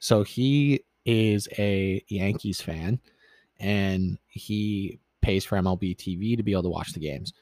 So 0.01 0.23
he 0.23 0.85
is 1.07 1.49
a 1.57 2.05
Yankees 2.09 2.61
fan 2.61 3.01
and 3.59 4.19
he 4.29 5.01
pays 5.23 5.47
for 5.47 5.57
MLB 5.57 5.97
TV 5.97 6.37
to 6.37 6.43
be 6.43 6.53
able 6.53 6.65
to 6.65 6.69
watch 6.69 6.93
the 6.93 7.01
games. 7.01 7.33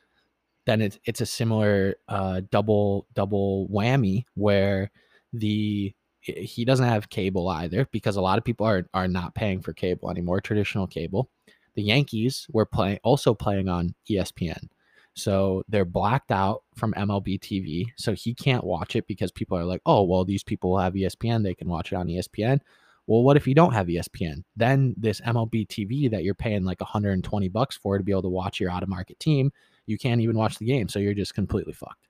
Then 0.64 0.80
it's 0.80 0.96
it's 1.06 1.22
a 1.22 1.26
similar 1.26 1.96
uh, 2.06 2.42
double 2.52 3.08
double 3.14 3.66
whammy 3.68 4.26
where 4.34 4.92
the 5.32 5.92
he 6.20 6.64
doesn't 6.64 6.86
have 6.86 7.10
cable 7.10 7.48
either 7.48 7.86
because 7.92 8.16
a 8.16 8.20
lot 8.20 8.38
of 8.38 8.44
people 8.44 8.66
are 8.66 8.86
are 8.94 9.08
not 9.08 9.34
paying 9.34 9.60
for 9.60 9.72
cable 9.72 10.10
anymore, 10.10 10.40
traditional 10.40 10.86
cable. 10.86 11.30
The 11.74 11.82
Yankees 11.82 12.46
were 12.52 12.66
playing 12.66 12.98
also 13.02 13.34
playing 13.34 13.68
on 13.68 13.94
ESPN. 14.08 14.68
So 15.14 15.62
they're 15.68 15.84
blacked 15.84 16.30
out 16.30 16.62
from 16.76 16.94
MLB 16.94 17.40
TV. 17.40 17.86
So 17.96 18.12
he 18.14 18.34
can't 18.34 18.64
watch 18.64 18.96
it 18.96 19.06
because 19.06 19.32
people 19.32 19.58
are 19.58 19.64
like, 19.64 19.82
oh, 19.84 20.02
well, 20.04 20.24
these 20.24 20.44
people 20.44 20.78
have 20.78 20.94
ESPN. 20.94 21.42
They 21.42 21.54
can 21.54 21.68
watch 21.68 21.92
it 21.92 21.96
on 21.96 22.06
ESPN. 22.06 22.60
Well, 23.06 23.22
what 23.22 23.36
if 23.36 23.46
you 23.46 23.54
don't 23.54 23.72
have 23.72 23.88
ESPN? 23.88 24.44
Then 24.56 24.94
this 24.96 25.20
MLB 25.22 25.66
TV 25.66 26.10
that 26.10 26.22
you're 26.22 26.34
paying 26.34 26.64
like 26.64 26.80
120 26.80 27.48
bucks 27.48 27.76
for 27.76 27.98
to 27.98 28.04
be 28.04 28.12
able 28.12 28.22
to 28.22 28.28
watch 28.28 28.60
your 28.60 28.70
out 28.70 28.82
of 28.84 28.88
market 28.88 29.18
team, 29.18 29.52
you 29.86 29.98
can't 29.98 30.20
even 30.20 30.38
watch 30.38 30.58
the 30.58 30.66
game. 30.66 30.88
So 30.88 31.00
you're 31.00 31.14
just 31.14 31.34
completely 31.34 31.72
fucked. 31.72 32.06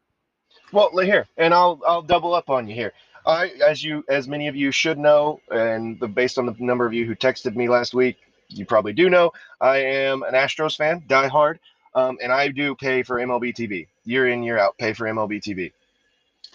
Well, 0.73 0.97
here, 0.99 1.27
and 1.37 1.53
I'll 1.53 1.81
I'll 1.87 2.03
double 2.03 2.35
up 2.35 2.51
on 2.51 2.69
you 2.69 2.75
here. 2.75 2.93
I, 3.27 3.49
as 3.67 3.83
you, 3.83 4.05
as 4.09 4.29
many 4.29 4.49
of 4.49 4.57
you 4.57 4.71
should 4.71 4.99
know, 4.99 5.41
and 5.51 5.99
the, 6.01 6.09
based 6.09 6.39
on 6.39 6.47
the 6.47 6.55
number 6.59 6.87
of 6.87 6.93
you 6.93 7.05
who 7.05 7.15
texted 7.15 7.55
me 7.55 7.69
last 7.69 7.95
week, 7.95 8.17
you 8.49 8.65
probably 8.67 8.93
do 8.93 9.11
know, 9.11 9.33
I 9.61 9.79
am 9.79 10.23
an 10.23 10.35
Astros 10.35 10.77
fan, 10.77 11.05
die 11.07 11.29
hard, 11.29 11.61
um, 11.95 12.19
and 12.23 12.33
I 12.33 12.49
do 12.49 12.75
pay 12.75 13.03
for 13.03 13.17
MLB 13.17 13.55
TV 13.55 13.87
year 14.05 14.29
in 14.29 14.43
year 14.43 14.59
out. 14.59 14.77
Pay 14.79 14.93
for 14.93 15.07
MLB 15.07 15.41
TV. 15.41 15.73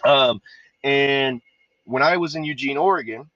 Um, 0.03 0.41
and 0.83 1.41
when 1.85 2.03
I 2.03 2.17
was 2.17 2.35
in 2.35 2.43
Eugene, 2.43 2.77
Oregon, 2.77 3.29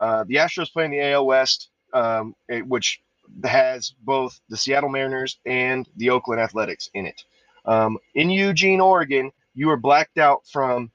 uh, 0.00 0.24
the 0.24 0.36
Astros 0.36 0.72
play 0.72 0.84
in 0.84 0.90
the 0.90 1.00
AL 1.12 1.26
West, 1.26 1.68
um, 1.92 2.34
it, 2.48 2.66
which 2.66 3.00
has 3.44 3.94
both 4.02 4.40
the 4.48 4.56
Seattle 4.56 4.90
Mariners 4.90 5.38
and 5.46 5.88
the 5.96 6.10
Oakland 6.10 6.40
Athletics 6.40 6.90
in 6.94 7.06
it. 7.06 7.24
Um, 7.64 7.98
in 8.14 8.30
Eugene, 8.30 8.80
Oregon, 8.80 9.30
you 9.54 9.70
are 9.70 9.76
blacked 9.76 10.18
out 10.18 10.46
from 10.46 10.90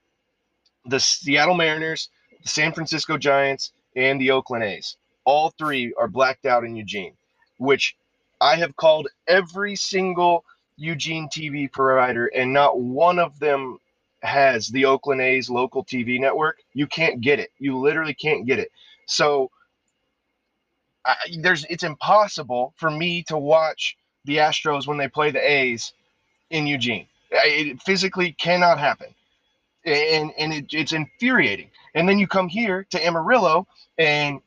the 0.86 1.00
Seattle 1.00 1.54
Mariners, 1.54 2.08
the 2.42 2.48
San 2.48 2.72
Francisco 2.72 3.18
Giants, 3.18 3.72
and 3.96 4.20
the 4.20 4.30
Oakland 4.30 4.64
A's. 4.64 4.96
All 5.24 5.50
three 5.58 5.92
are 5.98 6.08
blacked 6.08 6.46
out 6.46 6.64
in 6.64 6.76
Eugene, 6.76 7.14
which 7.58 7.96
I 8.40 8.56
have 8.56 8.76
called 8.76 9.08
every 9.28 9.76
single 9.76 10.44
Eugene 10.76 11.28
TV 11.28 11.70
provider, 11.70 12.26
and 12.28 12.52
not 12.52 12.80
one 12.80 13.18
of 13.18 13.38
them 13.38 13.78
has 14.22 14.68
the 14.68 14.84
Oakland 14.84 15.20
A's 15.20 15.50
local 15.50 15.84
TV 15.84 16.20
network, 16.20 16.58
you 16.74 16.86
can't 16.86 17.20
get 17.20 17.38
it. 17.38 17.50
You 17.58 17.78
literally 17.78 18.14
can't 18.14 18.46
get 18.46 18.58
it. 18.58 18.70
So 19.06 19.50
I, 21.04 21.14
there's 21.38 21.64
it's 21.70 21.82
impossible 21.82 22.74
for 22.76 22.90
me 22.90 23.22
to 23.24 23.36
watch 23.38 23.96
the 24.24 24.36
Astros 24.36 24.86
when 24.86 24.98
they 24.98 25.08
play 25.08 25.30
the 25.30 25.40
A's 25.40 25.92
in 26.50 26.66
Eugene. 26.66 27.06
It 27.30 27.80
physically 27.82 28.32
cannot 28.32 28.78
happen. 28.78 29.14
And 29.84 30.32
and 30.38 30.52
it, 30.52 30.66
it's 30.72 30.92
infuriating. 30.92 31.70
And 31.94 32.08
then 32.08 32.18
you 32.18 32.26
come 32.26 32.48
here 32.48 32.86
to 32.90 33.04
Amarillo 33.04 33.66
and 33.98 34.40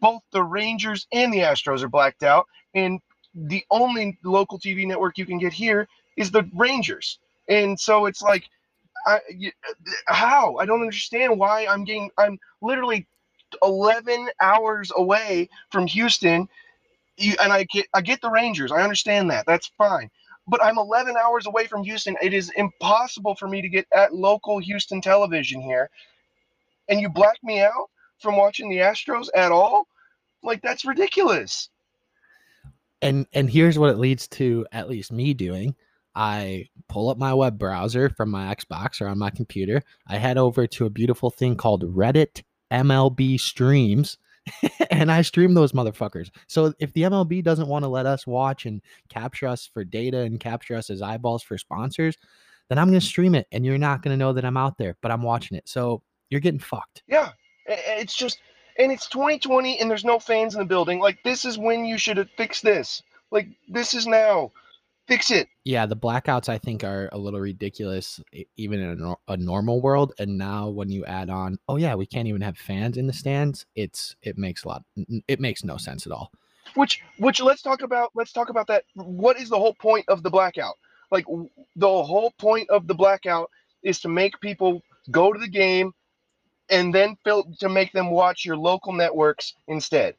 both 0.00 0.22
the 0.32 0.42
Rangers 0.42 1.06
and 1.12 1.32
the 1.32 1.40
Astros 1.40 1.82
are 1.82 1.88
blacked 1.88 2.22
out 2.22 2.46
and 2.74 3.00
the 3.34 3.64
only 3.70 4.18
local 4.24 4.58
TV 4.58 4.86
network 4.86 5.18
you 5.18 5.26
can 5.26 5.38
get 5.38 5.52
here 5.52 5.88
is 6.16 6.30
the 6.30 6.48
Rangers. 6.54 7.18
And 7.48 7.78
so 7.78 8.06
it's 8.06 8.22
like 8.22 8.44
I, 9.06 9.20
how 10.06 10.56
I 10.56 10.66
don't 10.66 10.80
understand 10.80 11.38
why 11.38 11.66
I'm 11.66 11.84
getting 11.84 12.10
I'm 12.18 12.38
literally 12.60 13.06
11 13.62 14.28
hours 14.40 14.90
away 14.96 15.48
from 15.70 15.86
Houston 15.86 16.48
and 17.18 17.52
I 17.52 17.64
get 17.64 17.86
I 17.94 18.00
get 18.00 18.20
the 18.20 18.30
Rangers. 18.30 18.72
I 18.72 18.82
understand 18.82 19.30
that. 19.30 19.46
That's 19.46 19.70
fine. 19.78 20.10
But 20.46 20.62
I'm 20.62 20.78
11 20.78 21.16
hours 21.16 21.46
away 21.46 21.66
from 21.66 21.84
Houston. 21.84 22.16
It 22.20 22.34
is 22.34 22.50
impossible 22.56 23.34
for 23.36 23.48
me 23.48 23.62
to 23.62 23.68
get 23.68 23.86
at 23.94 24.14
local 24.14 24.58
Houston 24.58 25.00
television 25.00 25.60
here. 25.60 25.88
And 26.88 27.00
you 27.00 27.08
black 27.08 27.38
me 27.42 27.60
out 27.60 27.90
from 28.18 28.36
watching 28.36 28.68
the 28.68 28.78
Astros 28.78 29.28
at 29.34 29.52
all? 29.52 29.86
Like 30.42 30.60
that's 30.62 30.84
ridiculous. 30.84 31.68
And 33.00 33.26
and 33.32 33.48
here's 33.48 33.78
what 33.78 33.90
it 33.90 33.98
leads 33.98 34.28
to 34.28 34.66
at 34.72 34.88
least 34.88 35.12
me 35.12 35.34
doing. 35.34 35.76
I 36.14 36.68
pull 36.88 37.08
up 37.08 37.18
my 37.18 37.32
web 37.32 37.58
browser 37.58 38.10
from 38.10 38.30
my 38.30 38.54
Xbox 38.54 39.00
or 39.00 39.08
on 39.08 39.18
my 39.18 39.30
computer. 39.30 39.82
I 40.06 40.18
head 40.18 40.38
over 40.38 40.66
to 40.66 40.86
a 40.86 40.90
beautiful 40.90 41.30
thing 41.30 41.56
called 41.56 41.84
Reddit 41.84 42.42
MLB 42.70 43.40
streams 43.40 44.18
and 44.90 45.10
I 45.10 45.22
stream 45.22 45.54
those 45.54 45.72
motherfuckers. 45.72 46.30
So 46.48 46.72
if 46.78 46.92
the 46.92 47.02
MLB 47.02 47.42
doesn't 47.42 47.68
want 47.68 47.84
to 47.84 47.88
let 47.88 48.06
us 48.06 48.26
watch 48.26 48.66
and 48.66 48.80
capture 49.08 49.46
us 49.46 49.68
for 49.72 49.84
data 49.84 50.18
and 50.18 50.40
capture 50.40 50.74
us 50.74 50.90
as 50.90 51.02
eyeballs 51.02 51.42
for 51.42 51.58
sponsors, 51.58 52.16
then 52.68 52.78
I'm 52.78 52.88
going 52.88 53.00
to 53.00 53.06
stream 53.06 53.34
it 53.34 53.46
and 53.52 53.64
you're 53.64 53.78
not 53.78 54.02
going 54.02 54.16
to 54.16 54.22
know 54.22 54.32
that 54.32 54.44
I'm 54.44 54.56
out 54.56 54.78
there, 54.78 54.96
but 55.00 55.10
I'm 55.10 55.22
watching 55.22 55.56
it. 55.56 55.68
So 55.68 56.02
you're 56.30 56.40
getting 56.40 56.60
fucked. 56.60 57.02
Yeah. 57.06 57.30
It's 57.66 58.16
just, 58.16 58.40
and 58.78 58.90
it's 58.90 59.08
2020 59.08 59.78
and 59.78 59.90
there's 59.90 60.04
no 60.04 60.18
fans 60.18 60.54
in 60.54 60.60
the 60.60 60.66
building. 60.66 60.98
Like, 60.98 61.22
this 61.22 61.44
is 61.44 61.58
when 61.58 61.84
you 61.84 61.98
should 61.98 62.28
fixed 62.36 62.62
this. 62.62 63.02
Like, 63.30 63.48
this 63.68 63.94
is 63.94 64.06
now. 64.06 64.52
Fix 65.08 65.30
it. 65.30 65.48
Yeah, 65.64 65.86
the 65.86 65.96
blackouts 65.96 66.48
I 66.48 66.58
think 66.58 66.84
are 66.84 67.08
a 67.12 67.18
little 67.18 67.40
ridiculous, 67.40 68.20
even 68.56 68.80
in 68.80 69.02
a, 69.02 69.14
a, 69.28 69.36
normal 69.36 69.80
world. 69.80 70.12
And 70.18 70.38
now 70.38 70.68
when 70.68 70.90
you 70.90 71.04
add 71.04 71.28
on, 71.28 71.58
oh 71.68 71.76
yeah, 71.76 71.94
we 71.94 72.06
can't 72.06 72.28
even 72.28 72.40
have 72.40 72.56
fans 72.56 72.96
in 72.96 73.06
the 73.06 73.12
stands. 73.12 73.66
It's 73.74 74.14
it 74.22 74.38
makes 74.38 74.64
a 74.64 74.68
lot. 74.68 74.84
It 75.26 75.40
makes 75.40 75.64
no 75.64 75.76
sense 75.76 76.06
at 76.06 76.12
all. 76.12 76.30
Which 76.76 77.02
which 77.18 77.40
let's 77.40 77.62
talk 77.62 77.82
about. 77.82 78.10
Let's 78.14 78.32
talk 78.32 78.48
about 78.48 78.68
that. 78.68 78.84
What 78.94 79.38
is 79.38 79.48
the 79.48 79.58
whole 79.58 79.74
point 79.74 80.04
of 80.08 80.22
the 80.22 80.30
blackout? 80.30 80.74
Like 81.10 81.26
the 81.76 81.88
whole 82.04 82.30
point 82.38 82.70
of 82.70 82.86
the 82.86 82.94
blackout 82.94 83.50
is 83.82 84.00
to 84.00 84.08
make 84.08 84.40
people 84.40 84.82
go 85.10 85.32
to 85.32 85.38
the 85.38 85.48
game, 85.48 85.92
and 86.70 86.94
then 86.94 87.16
fil- 87.24 87.52
to 87.58 87.68
make 87.68 87.92
them 87.92 88.10
watch 88.10 88.44
your 88.44 88.56
local 88.56 88.92
networks 88.92 89.54
instead 89.66 90.14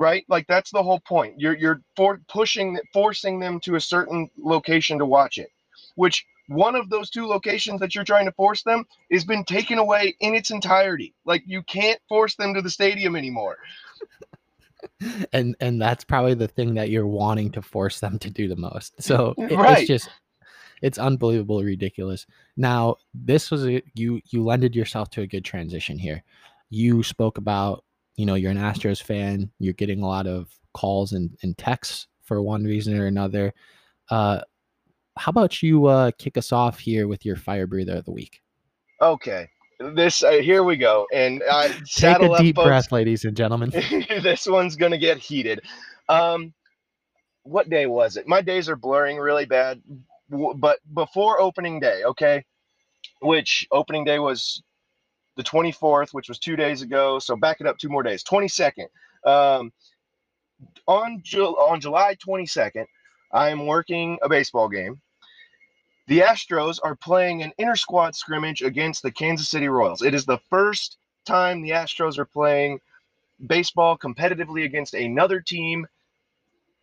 right? 0.00 0.24
Like 0.28 0.46
that's 0.48 0.70
the 0.72 0.82
whole 0.82 0.98
point. 0.98 1.34
You're 1.38 1.56
you're 1.56 1.82
for 1.94 2.20
pushing 2.26 2.78
forcing 2.92 3.38
them 3.38 3.60
to 3.60 3.76
a 3.76 3.80
certain 3.80 4.30
location 4.38 4.98
to 4.98 5.06
watch 5.06 5.36
it, 5.38 5.50
which 5.94 6.24
one 6.48 6.74
of 6.74 6.88
those 6.88 7.10
two 7.10 7.26
locations 7.26 7.78
that 7.80 7.94
you're 7.94 8.02
trying 8.02 8.24
to 8.24 8.32
force 8.32 8.62
them 8.62 8.86
has 9.12 9.24
been 9.24 9.44
taken 9.44 9.78
away 9.78 10.16
in 10.18 10.34
its 10.34 10.50
entirety. 10.50 11.14
Like 11.24 11.44
you 11.46 11.62
can't 11.62 12.00
force 12.08 12.34
them 12.34 12.54
to 12.54 12.62
the 12.62 12.70
stadium 12.70 13.14
anymore. 13.14 13.58
and 15.32 15.54
and 15.60 15.80
that's 15.80 16.02
probably 16.02 16.34
the 16.34 16.48
thing 16.48 16.74
that 16.74 16.88
you're 16.88 17.06
wanting 17.06 17.52
to 17.52 17.62
force 17.62 18.00
them 18.00 18.18
to 18.20 18.30
do 18.30 18.48
the 18.48 18.56
most. 18.56 19.00
So 19.02 19.34
it, 19.38 19.52
right. 19.52 19.80
it's 19.80 19.86
just 19.86 20.08
it's 20.80 20.98
unbelievable 20.98 21.62
ridiculous. 21.62 22.26
Now, 22.56 22.96
this 23.12 23.50
was 23.50 23.66
a 23.66 23.82
you 23.94 24.22
you 24.30 24.42
lended 24.42 24.74
yourself 24.74 25.10
to 25.10 25.20
a 25.20 25.26
good 25.26 25.44
transition 25.44 25.98
here. 25.98 26.24
You 26.70 27.02
spoke 27.02 27.36
about 27.36 27.84
you 28.20 28.26
know 28.26 28.34
you're 28.34 28.50
an 28.50 28.58
Astros 28.58 29.02
fan, 29.02 29.50
you're 29.58 29.72
getting 29.72 30.02
a 30.02 30.06
lot 30.06 30.26
of 30.26 30.50
calls 30.74 31.12
and, 31.12 31.34
and 31.42 31.56
texts 31.56 32.06
for 32.22 32.42
one 32.42 32.64
reason 32.64 32.98
or 33.00 33.06
another. 33.06 33.54
Uh, 34.10 34.42
how 35.16 35.30
about 35.30 35.62
you 35.62 35.86
uh, 35.86 36.10
kick 36.18 36.36
us 36.36 36.52
off 36.52 36.78
here 36.78 37.08
with 37.08 37.24
your 37.24 37.36
fire 37.36 37.66
breather 37.66 37.96
of 37.96 38.04
the 38.04 38.10
week? 38.10 38.42
Okay, 39.00 39.48
this 39.78 40.22
uh, 40.22 40.32
here 40.32 40.64
we 40.64 40.76
go, 40.76 41.06
and 41.14 41.42
uh, 41.50 41.68
take 41.86 42.20
a 42.20 42.36
deep 42.36 42.58
up, 42.58 42.66
breath, 42.66 42.92
ladies 42.92 43.24
and 43.24 43.34
gentlemen. 43.34 43.70
this 44.22 44.46
one's 44.46 44.76
gonna 44.76 44.98
get 44.98 45.16
heated. 45.16 45.62
Um, 46.10 46.52
what 47.44 47.70
day 47.70 47.86
was 47.86 48.18
it? 48.18 48.28
My 48.28 48.42
days 48.42 48.68
are 48.68 48.76
blurring 48.76 49.16
really 49.16 49.46
bad, 49.46 49.80
but 50.28 50.78
before 50.92 51.40
opening 51.40 51.80
day, 51.80 52.02
okay, 52.04 52.44
which 53.22 53.66
opening 53.72 54.04
day 54.04 54.18
was 54.18 54.62
the 55.40 55.50
24th, 55.50 56.12
which 56.12 56.28
was 56.28 56.38
two 56.38 56.54
days 56.54 56.82
ago. 56.82 57.18
So 57.18 57.34
back 57.34 57.60
it 57.60 57.66
up 57.66 57.78
two 57.78 57.88
more 57.88 58.02
days. 58.02 58.22
22nd. 58.22 58.88
Um, 59.24 59.72
on 60.86 61.22
Ju- 61.22 61.56
on 61.56 61.80
July 61.80 62.14
22nd, 62.16 62.84
I 63.32 63.48
am 63.48 63.66
working 63.66 64.18
a 64.22 64.28
baseball 64.28 64.68
game. 64.68 65.00
The 66.08 66.20
Astros 66.20 66.78
are 66.82 66.94
playing 66.94 67.42
an 67.42 67.52
inter 67.56 67.76
squad 67.76 68.14
scrimmage 68.14 68.60
against 68.60 69.02
the 69.02 69.10
Kansas 69.10 69.48
City 69.48 69.68
Royals. 69.68 70.02
It 70.02 70.12
is 70.12 70.26
the 70.26 70.40
first 70.50 70.98
time 71.24 71.62
the 71.62 71.70
Astros 71.70 72.18
are 72.18 72.26
playing 72.26 72.80
baseball 73.46 73.96
competitively 73.96 74.64
against 74.64 74.92
another 74.92 75.40
team 75.40 75.86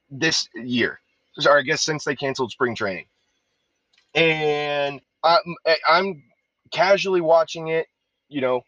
this 0.10 0.50
year. 0.56 1.00
Or 1.46 1.60
I 1.60 1.62
guess 1.62 1.84
since 1.84 2.06
they 2.06 2.16
canceled 2.16 2.52
spring 2.52 2.74
training. 2.74 3.06
And 4.16 5.00
I'm, 5.24 5.56
I'm 5.88 6.24
casually 6.72 7.22
watching 7.22 7.68
it 7.68 7.88
you 8.30 8.42
know, 8.42 8.62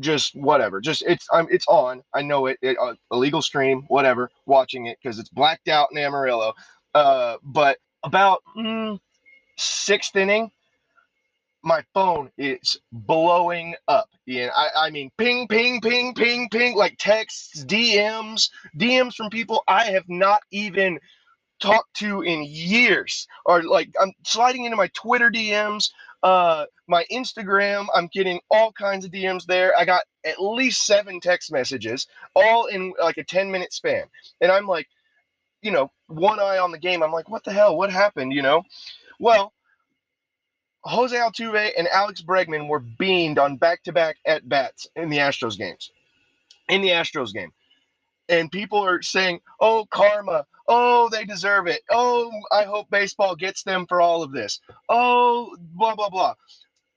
just 0.00 0.34
whatever. 0.34 0.80
Just 0.80 1.02
it's 1.06 1.26
I'm 1.32 1.46
it's 1.50 1.66
on. 1.68 2.02
I 2.14 2.22
know 2.22 2.46
it. 2.46 2.58
it 2.62 2.76
uh, 2.80 2.94
illegal 3.10 3.42
stream, 3.42 3.84
whatever. 3.88 4.30
Watching 4.46 4.86
it 4.86 4.98
because 5.02 5.18
it's 5.18 5.28
blacked 5.30 5.68
out 5.68 5.88
in 5.92 5.98
Amarillo. 5.98 6.52
Uh, 6.94 7.36
but 7.42 7.78
about 8.04 8.42
mm, 8.56 8.98
sixth 9.56 10.16
inning, 10.16 10.50
my 11.62 11.84
phone 11.94 12.30
is 12.38 12.78
blowing 12.92 13.74
up. 13.88 14.08
Yeah, 14.26 14.50
I, 14.56 14.86
I 14.86 14.90
mean, 14.90 15.10
ping, 15.18 15.48
ping, 15.48 15.80
ping, 15.80 16.14
ping, 16.14 16.48
ping, 16.50 16.76
like 16.76 16.96
texts, 16.98 17.64
DMs, 17.64 18.50
DMs 18.78 19.14
from 19.14 19.30
people 19.30 19.62
I 19.68 19.84
have 19.86 20.08
not 20.08 20.42
even 20.52 20.98
talked 21.60 21.94
to 21.98 22.22
in 22.22 22.44
years. 22.44 23.26
Or 23.46 23.62
like 23.62 23.90
I'm 24.00 24.12
sliding 24.24 24.64
into 24.64 24.76
my 24.76 24.88
Twitter 24.94 25.30
DMs 25.30 25.90
uh, 26.22 26.66
my 26.88 27.04
Instagram, 27.10 27.86
I'm 27.94 28.08
getting 28.12 28.40
all 28.50 28.72
kinds 28.72 29.04
of 29.04 29.10
DMs 29.10 29.44
there. 29.46 29.76
I 29.76 29.84
got 29.84 30.04
at 30.24 30.40
least 30.40 30.86
seven 30.86 31.20
text 31.20 31.50
messages, 31.50 32.06
all 32.34 32.66
in 32.66 32.92
like 33.00 33.18
a 33.18 33.24
10 33.24 33.50
minute 33.50 33.72
span. 33.72 34.04
And 34.40 34.52
I'm 34.52 34.66
like, 34.66 34.86
you 35.62 35.70
know, 35.70 35.90
one 36.08 36.40
eye 36.40 36.58
on 36.58 36.72
the 36.72 36.78
game. 36.78 37.02
I'm 37.02 37.12
like, 37.12 37.28
what 37.28 37.44
the 37.44 37.52
hell? 37.52 37.76
What 37.76 37.90
happened? 37.90 38.32
You 38.32 38.42
know? 38.42 38.62
Well, 39.18 39.52
Jose 40.84 41.16
Altuve 41.16 41.70
and 41.76 41.86
Alex 41.88 42.22
Bregman 42.22 42.68
were 42.68 42.80
beamed 42.80 43.38
on 43.38 43.56
back 43.56 43.82
to 43.84 43.92
back 43.92 44.16
at 44.26 44.48
bats 44.48 44.88
in 44.96 45.10
the 45.10 45.18
Astros 45.18 45.56
games. 45.56 45.90
In 46.68 46.82
the 46.82 46.88
Astros 46.88 47.32
game 47.32 47.52
and 48.28 48.50
people 48.52 48.78
are 48.84 49.02
saying, 49.02 49.40
"Oh, 49.60 49.86
karma. 49.90 50.46
Oh, 50.68 51.08
they 51.10 51.24
deserve 51.24 51.66
it. 51.66 51.82
Oh, 51.90 52.32
I 52.52 52.64
hope 52.64 52.90
baseball 52.90 53.36
gets 53.36 53.62
them 53.62 53.86
for 53.86 54.00
all 54.00 54.22
of 54.22 54.32
this. 54.32 54.60
Oh, 54.88 55.56
blah 55.60 55.94
blah 55.94 56.10
blah." 56.10 56.34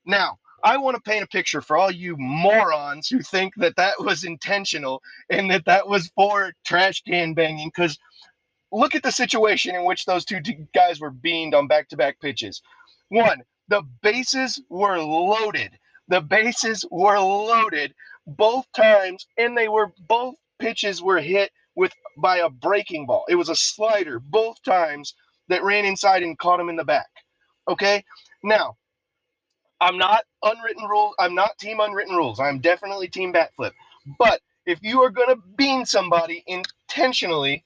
Now, 0.06 0.40
I 0.64 0.78
want 0.78 0.96
to 0.96 1.02
paint 1.02 1.24
a 1.24 1.28
picture 1.28 1.62
for 1.62 1.78
all 1.78 1.92
you 1.92 2.16
morons 2.18 3.08
who 3.08 3.22
think 3.22 3.54
that 3.58 3.76
that 3.78 4.00
was 4.00 4.24
intentional 4.24 5.02
and 5.30 5.50
that 5.52 5.66
that 5.66 5.88
was 5.88 6.10
for 6.16 6.54
trash 6.66 7.02
can 7.04 7.34
banging 7.34 7.70
because 7.70 8.00
look 8.72 8.96
at 8.96 9.04
the 9.04 9.12
situation 9.12 9.76
in 9.76 9.86
which 9.86 10.06
those 10.06 10.26
two 10.26 10.42
guys 10.74 11.00
were 11.00 11.12
beamed 11.12 11.54
on 11.54 11.68
back-to-back 11.68 12.20
pitches. 12.20 12.62
One, 13.10 13.44
the 13.68 13.84
bases 14.02 14.62
were 14.70 15.00
loaded. 15.00 15.78
The 16.08 16.22
bases 16.22 16.86
were 16.92 17.20
loaded 17.20 17.94
both 18.28 18.66
times, 18.74 19.28
and 19.38 19.58
they 19.58 19.68
were 19.70 19.94
both 20.08 20.36
pitches 20.60 21.02
were 21.02 21.20
hit 21.22 21.52
with 21.76 21.94
by 22.18 22.38
a 22.40 22.50
breaking 22.50 23.06
ball. 23.08 23.26
It 23.30 23.36
was 23.36 23.50
a 23.50 23.56
slider 23.56 24.20
both 24.20 24.62
times 24.64 25.16
that 25.50 25.64
ran 25.64 25.86
inside 25.86 26.24
and 26.24 26.38
caught 26.38 26.60
him 26.60 26.70
in 26.70 26.76
the 26.78 26.86
back. 26.86 27.10
Okay? 27.70 28.04
Now, 28.44 28.78
I'm 29.82 29.98
not 29.98 30.24
unwritten 30.44 30.86
rules. 30.86 31.16
I'm 31.20 31.36
not 31.36 31.58
team 31.60 31.80
unwritten 31.80 32.16
rules. 32.16 32.40
I'm 32.40 32.60
definitely 32.60 33.08
team 33.08 33.32
bat 33.32 33.52
flip. 33.56 33.74
But 34.20 34.42
if 34.66 34.80
you 34.82 35.02
are 35.04 35.10
going 35.12 35.30
to 35.30 35.42
bean 35.58 35.86
somebody 35.86 36.44
intentionally, 36.48 37.64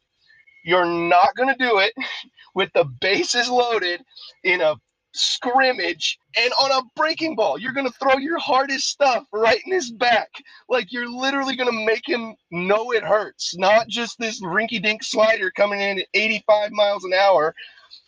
you're 0.65 0.85
not 0.85 1.35
going 1.35 1.49
to 1.49 1.55
do 1.65 1.79
it 1.79 1.93
with 2.55 2.71
the 2.73 2.85
bases 3.01 3.49
loaded 3.49 4.01
in 4.43 4.61
a 4.61 4.75
scrimmage 5.13 6.19
and 6.37 6.51
on 6.61 6.71
a 6.71 6.81
breaking 6.95 7.35
ball 7.35 7.57
you're 7.57 7.73
going 7.73 7.85
to 7.85 7.97
throw 7.99 8.17
your 8.17 8.37
hardest 8.37 8.87
stuff 8.87 9.25
right 9.33 9.61
in 9.65 9.73
his 9.73 9.91
back. 9.91 10.29
Like 10.67 10.91
you're 10.91 11.09
literally 11.09 11.55
going 11.55 11.71
to 11.71 11.85
make 11.85 12.07
him 12.07 12.35
know 12.51 12.91
it 12.91 13.03
hurts 13.03 13.57
not 13.57 13.87
just 13.87 14.19
this 14.19 14.41
rinky 14.41 14.81
dink 14.81 15.03
slider 15.03 15.51
coming 15.51 15.81
in 15.81 15.99
at 15.99 16.07
85 16.13 16.71
miles 16.71 17.03
an 17.03 17.13
hour. 17.13 17.55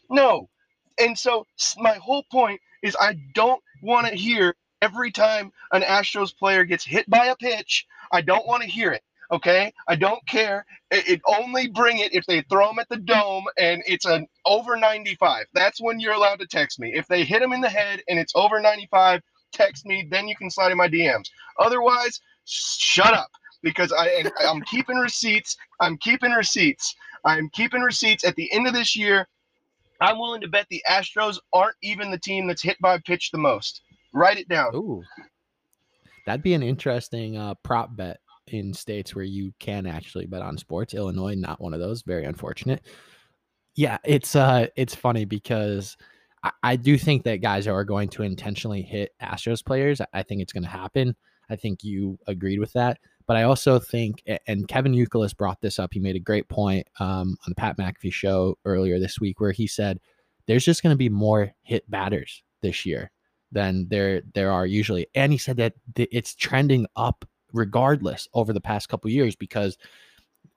No. 0.10 0.48
And 0.99 1.18
so 1.18 1.48
my 1.78 1.94
whole 1.94 2.23
point 2.32 2.60
is 2.82 2.95
i 2.99 3.14
don't 3.34 3.61
want 3.82 4.07
to 4.07 4.15
hear 4.15 4.56
every 4.82 5.11
time 5.11 5.52
an 5.72 5.82
astros 5.82 6.36
player 6.36 6.64
gets 6.64 6.84
hit 6.84 7.10
by 7.10 7.28
a 7.28 7.36
pitch 7.36 7.86
i 8.11 8.22
don't 8.22 8.48
want 8.48 8.61
to 8.61 8.69
hear 8.69 8.91
it 8.91 9.03
Okay, 9.32 9.72
I 9.88 9.95
don't 9.95 10.26
care. 10.28 10.66
It, 10.90 11.08
it, 11.08 11.22
only 11.26 11.70
bring 11.70 11.99
it 11.99 12.14
if 12.14 12.26
they 12.26 12.41
throw 12.49 12.68
them 12.68 12.80
at 12.80 12.90
the 12.90 12.98
dome 12.98 13.45
and 13.58 13.82
it's 13.86 14.06
an 14.06 14.28
over 14.45 14.76
95. 14.76 15.45
That's 15.53 15.80
when 15.80 16.02
you're 16.02 16.14
allowed 16.14 16.40
to 16.40 16.48
text 16.48 16.80
me. 16.80 16.91
If 16.94 17.08
they 17.08 17.24
hit 17.24 17.40
them 17.40 17.53
in 17.53 17.62
the 17.62 17.70
head 17.70 18.02
and 18.10 18.20
it's 18.20 18.34
over 18.36 18.60
95, 18.60 19.22
text 19.53 19.86
me. 19.86 20.06
Then 20.10 20.28
you 20.28 20.36
can 20.36 20.52
slide 20.52 20.72
in 20.72 20.78
my 20.78 20.90
DMs. 20.90 21.30
Otherwise, 21.60 22.20
shut 22.45 23.14
up 23.14 23.30
because 23.64 23.94
I 23.98 24.26
I'm 24.45 24.62
keeping 24.64 24.98
receipts. 24.98 25.56
I'm 25.80 25.98
keeping 25.98 26.32
receipts. 26.32 26.94
I'm 27.24 27.49
keeping 27.53 27.82
receipts. 27.82 28.26
At 28.26 28.36
the 28.36 28.52
end 28.52 28.68
of 28.68 28.74
this 28.74 28.98
year, 28.98 29.28
I'm 30.02 30.18
willing 30.20 30.41
to 30.41 30.49
bet 30.49 30.68
the 30.70 30.84
Astros 30.90 31.38
aren't 31.53 31.76
even 31.84 32.12
the 32.12 32.20
team 32.20 32.48
that's 32.48 32.64
hit 32.64 32.78
by 32.82 32.98
pitch 32.98 33.32
the 33.32 33.38
most. 33.38 33.82
Write 34.14 34.40
it 34.40 34.49
down. 34.49 34.76
Ooh, 34.76 35.03
that'd 36.26 36.44
be 36.44 36.53
an 36.53 36.64
interesting 36.64 37.38
uh, 37.38 37.53
prop 37.64 37.95
bet 37.95 38.20
in 38.48 38.74
states 38.74 39.16
where 39.16 39.26
you 39.26 39.54
can 39.60 39.86
actually 39.86 40.26
bet 40.26 40.42
on 40.42 40.58
sports. 40.58 40.94
Illinois, 40.94 41.36
not 41.36 41.62
one 41.62 41.74
of 41.74 41.80
those. 41.80 42.02
Very 42.02 42.26
unfortunate. 42.26 42.82
Yeah, 43.76 43.98
it's 44.04 44.36
uh, 44.36 44.68
it's 44.76 44.96
funny 44.96 45.26
because 45.26 45.96
I, 46.44 46.52
I 46.64 46.76
do 46.76 46.98
think 46.98 47.24
that 47.24 47.42
guys 47.42 47.68
are 47.68 47.84
going 47.84 48.10
to 48.10 48.24
intentionally 48.24 48.82
hit 48.82 49.14
Astros 49.22 49.64
players. 49.64 50.02
I 50.14 50.24
think 50.24 50.42
it's 50.42 50.54
going 50.54 50.64
to 50.64 50.70
happen. 50.70 51.16
I 51.50 51.56
think 51.56 51.84
you 51.84 52.18
agreed 52.28 52.60
with 52.60 52.74
that. 52.74 53.00
But 53.28 53.38
I 53.38 53.44
also 53.44 53.80
think, 53.80 54.24
and 54.48 54.68
Kevin 54.68 54.94
Youkilis 54.94 55.36
brought 55.36 55.62
this 55.62 55.80
up. 55.80 55.94
He 55.94 56.00
made 56.00 56.16
a 56.16 56.20
great 56.20 56.50
point 56.50 56.88
um, 57.00 57.38
on 57.46 57.50
the 57.50 57.56
Pat 57.56 57.78
McAfee 57.78 58.12
show 58.12 58.58
earlier 58.66 59.00
this 59.00 59.20
week, 59.20 59.40
where 59.40 59.52
he 59.52 59.68
said 59.68 60.00
there's 60.48 60.66
just 60.66 60.84
going 60.84 60.94
to 60.94 60.98
be 60.98 61.10
more 61.10 61.54
hit 61.62 61.90
batters 61.90 62.44
this 62.62 62.86
year 62.86 63.12
than 63.52 63.88
there 63.90 64.22
there 64.34 64.52
are 64.52 64.66
usually. 64.66 65.08
And 65.16 65.32
he 65.32 65.38
said 65.38 65.58
that 65.58 65.74
it's 65.96 66.36
trending 66.36 66.88
up 66.96 67.26
regardless 67.53 68.28
over 68.34 68.53
the 68.53 68.61
past 68.61 68.90
couple 68.90 69.10
years 69.10 69.36
because 69.36 69.78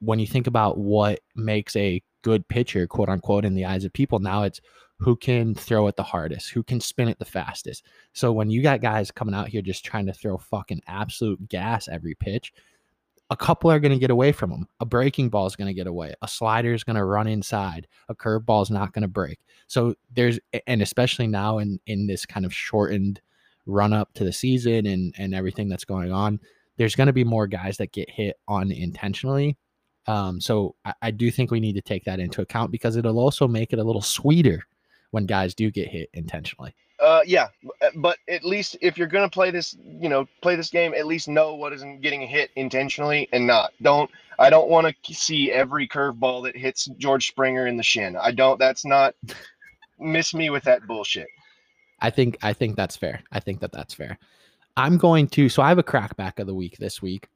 when 0.00 0.18
you 0.18 0.26
think 0.26 0.46
about 0.46 0.78
what 0.78 1.20
makes 1.34 1.74
a 1.76 2.02
good 2.22 2.46
pitcher, 2.48 2.86
quote 2.86 3.08
unquote, 3.08 3.44
in 3.44 3.54
the 3.54 3.64
eyes 3.64 3.84
of 3.84 3.92
people, 3.92 4.18
now 4.18 4.42
it's 4.42 4.60
who 4.98 5.16
can 5.16 5.54
throw 5.54 5.86
it 5.86 5.96
the 5.96 6.02
hardest, 6.02 6.50
who 6.50 6.62
can 6.62 6.80
spin 6.80 7.08
it 7.08 7.18
the 7.18 7.24
fastest. 7.24 7.84
So 8.12 8.32
when 8.32 8.50
you 8.50 8.62
got 8.62 8.80
guys 8.80 9.10
coming 9.10 9.34
out 9.34 9.48
here 9.48 9.62
just 9.62 9.84
trying 9.84 10.06
to 10.06 10.12
throw 10.12 10.38
fucking 10.38 10.82
absolute 10.86 11.48
gas 11.48 11.88
every 11.88 12.14
pitch, 12.14 12.52
a 13.30 13.36
couple 13.36 13.70
are 13.70 13.80
going 13.80 13.92
to 13.92 13.98
get 13.98 14.10
away 14.10 14.32
from 14.32 14.50
them. 14.50 14.68
A 14.80 14.86
breaking 14.86 15.30
ball 15.30 15.46
is 15.46 15.56
going 15.56 15.68
to 15.68 15.74
get 15.74 15.86
away. 15.86 16.14
A 16.22 16.28
slider 16.28 16.72
is 16.72 16.84
going 16.84 16.96
to 16.96 17.04
run 17.04 17.26
inside. 17.26 17.86
A 18.08 18.14
curveball 18.14 18.62
is 18.62 18.70
not 18.70 18.92
going 18.92 19.02
to 19.02 19.08
break. 19.08 19.40
So 19.66 19.94
there's, 20.14 20.38
and 20.66 20.82
especially 20.82 21.26
now 21.26 21.58
in 21.58 21.80
in 21.86 22.06
this 22.06 22.26
kind 22.26 22.46
of 22.46 22.54
shortened 22.54 23.20
run 23.66 23.92
up 23.94 24.12
to 24.14 24.24
the 24.24 24.32
season 24.32 24.86
and 24.86 25.14
and 25.18 25.34
everything 25.34 25.68
that's 25.68 25.84
going 25.86 26.12
on, 26.12 26.38
there's 26.76 26.94
going 26.94 27.06
to 27.06 27.12
be 27.12 27.24
more 27.24 27.46
guys 27.46 27.76
that 27.78 27.92
get 27.92 28.10
hit 28.10 28.36
unintentionally. 28.48 29.56
Um, 30.06 30.40
so 30.40 30.74
I, 30.84 30.94
I, 31.02 31.10
do 31.10 31.30
think 31.30 31.51
we 31.51 31.60
need 31.60 31.74
to 31.74 31.80
take 31.80 32.05
that 32.05 32.20
into 32.20 32.42
account 32.42 32.70
because 32.70 32.96
it'll 32.96 33.18
also 33.18 33.48
make 33.48 33.72
it 33.72 33.78
a 33.78 33.84
little 33.84 34.02
sweeter 34.02 34.62
when 35.12 35.24
guys 35.24 35.55
do 35.55 35.70
get 35.70 35.88
hit 35.88 36.10
intentionally. 36.12 36.74
Uh, 37.01 37.22
yeah, 37.26 37.48
uh, 37.82 37.88
but 37.96 38.18
at 38.28 38.44
least 38.44 38.76
if 38.80 38.96
you're 38.96 39.09
gonna 39.09 39.28
play 39.28 39.51
this, 39.51 39.76
you 39.82 40.09
know, 40.09 40.26
play 40.42 40.56
this 40.56 40.70
game, 40.70 40.94
at 40.94 41.06
least 41.06 41.28
know 41.28 41.55
what 41.55 41.72
isn't 41.72 42.01
getting 42.02 42.22
hit 42.22 42.51
intentionally 42.56 43.28
and 43.32 43.46
not. 43.46 43.72
Don't. 43.82 44.10
I 44.38 44.51
don't 44.51 44.68
want 44.68 44.94
to 45.05 45.14
see 45.14 45.52
every 45.52 45.86
curveball 45.88 46.44
that 46.44 46.56
hits 46.56 46.86
George 46.98 47.28
Springer 47.28 47.66
in 47.66 47.76
the 47.76 47.82
shin. 47.82 48.16
I 48.16 48.30
don't. 48.30 48.59
That's 48.59 48.84
not. 48.84 49.14
miss 49.98 50.34
me 50.34 50.51
with 50.51 50.64
that 50.64 50.86
bullshit. 50.86 51.28
I 52.01 52.10
think. 52.10 52.38
I 52.42 52.52
think 52.52 52.76
that's 52.76 52.96
fair. 52.96 53.22
I 53.32 53.40
think 53.40 53.60
that 53.60 53.72
that's 53.72 53.94
fair. 53.94 54.18
I'm 54.76 54.98
going 54.98 55.28
to. 55.28 55.48
So 55.48 55.62
I 55.62 55.68
have 55.68 55.78
a 55.78 55.84
crackback 55.84 56.38
of 56.38 56.46
the 56.46 56.55
week 56.55 56.78
this 56.78 57.01
week. 57.01 57.28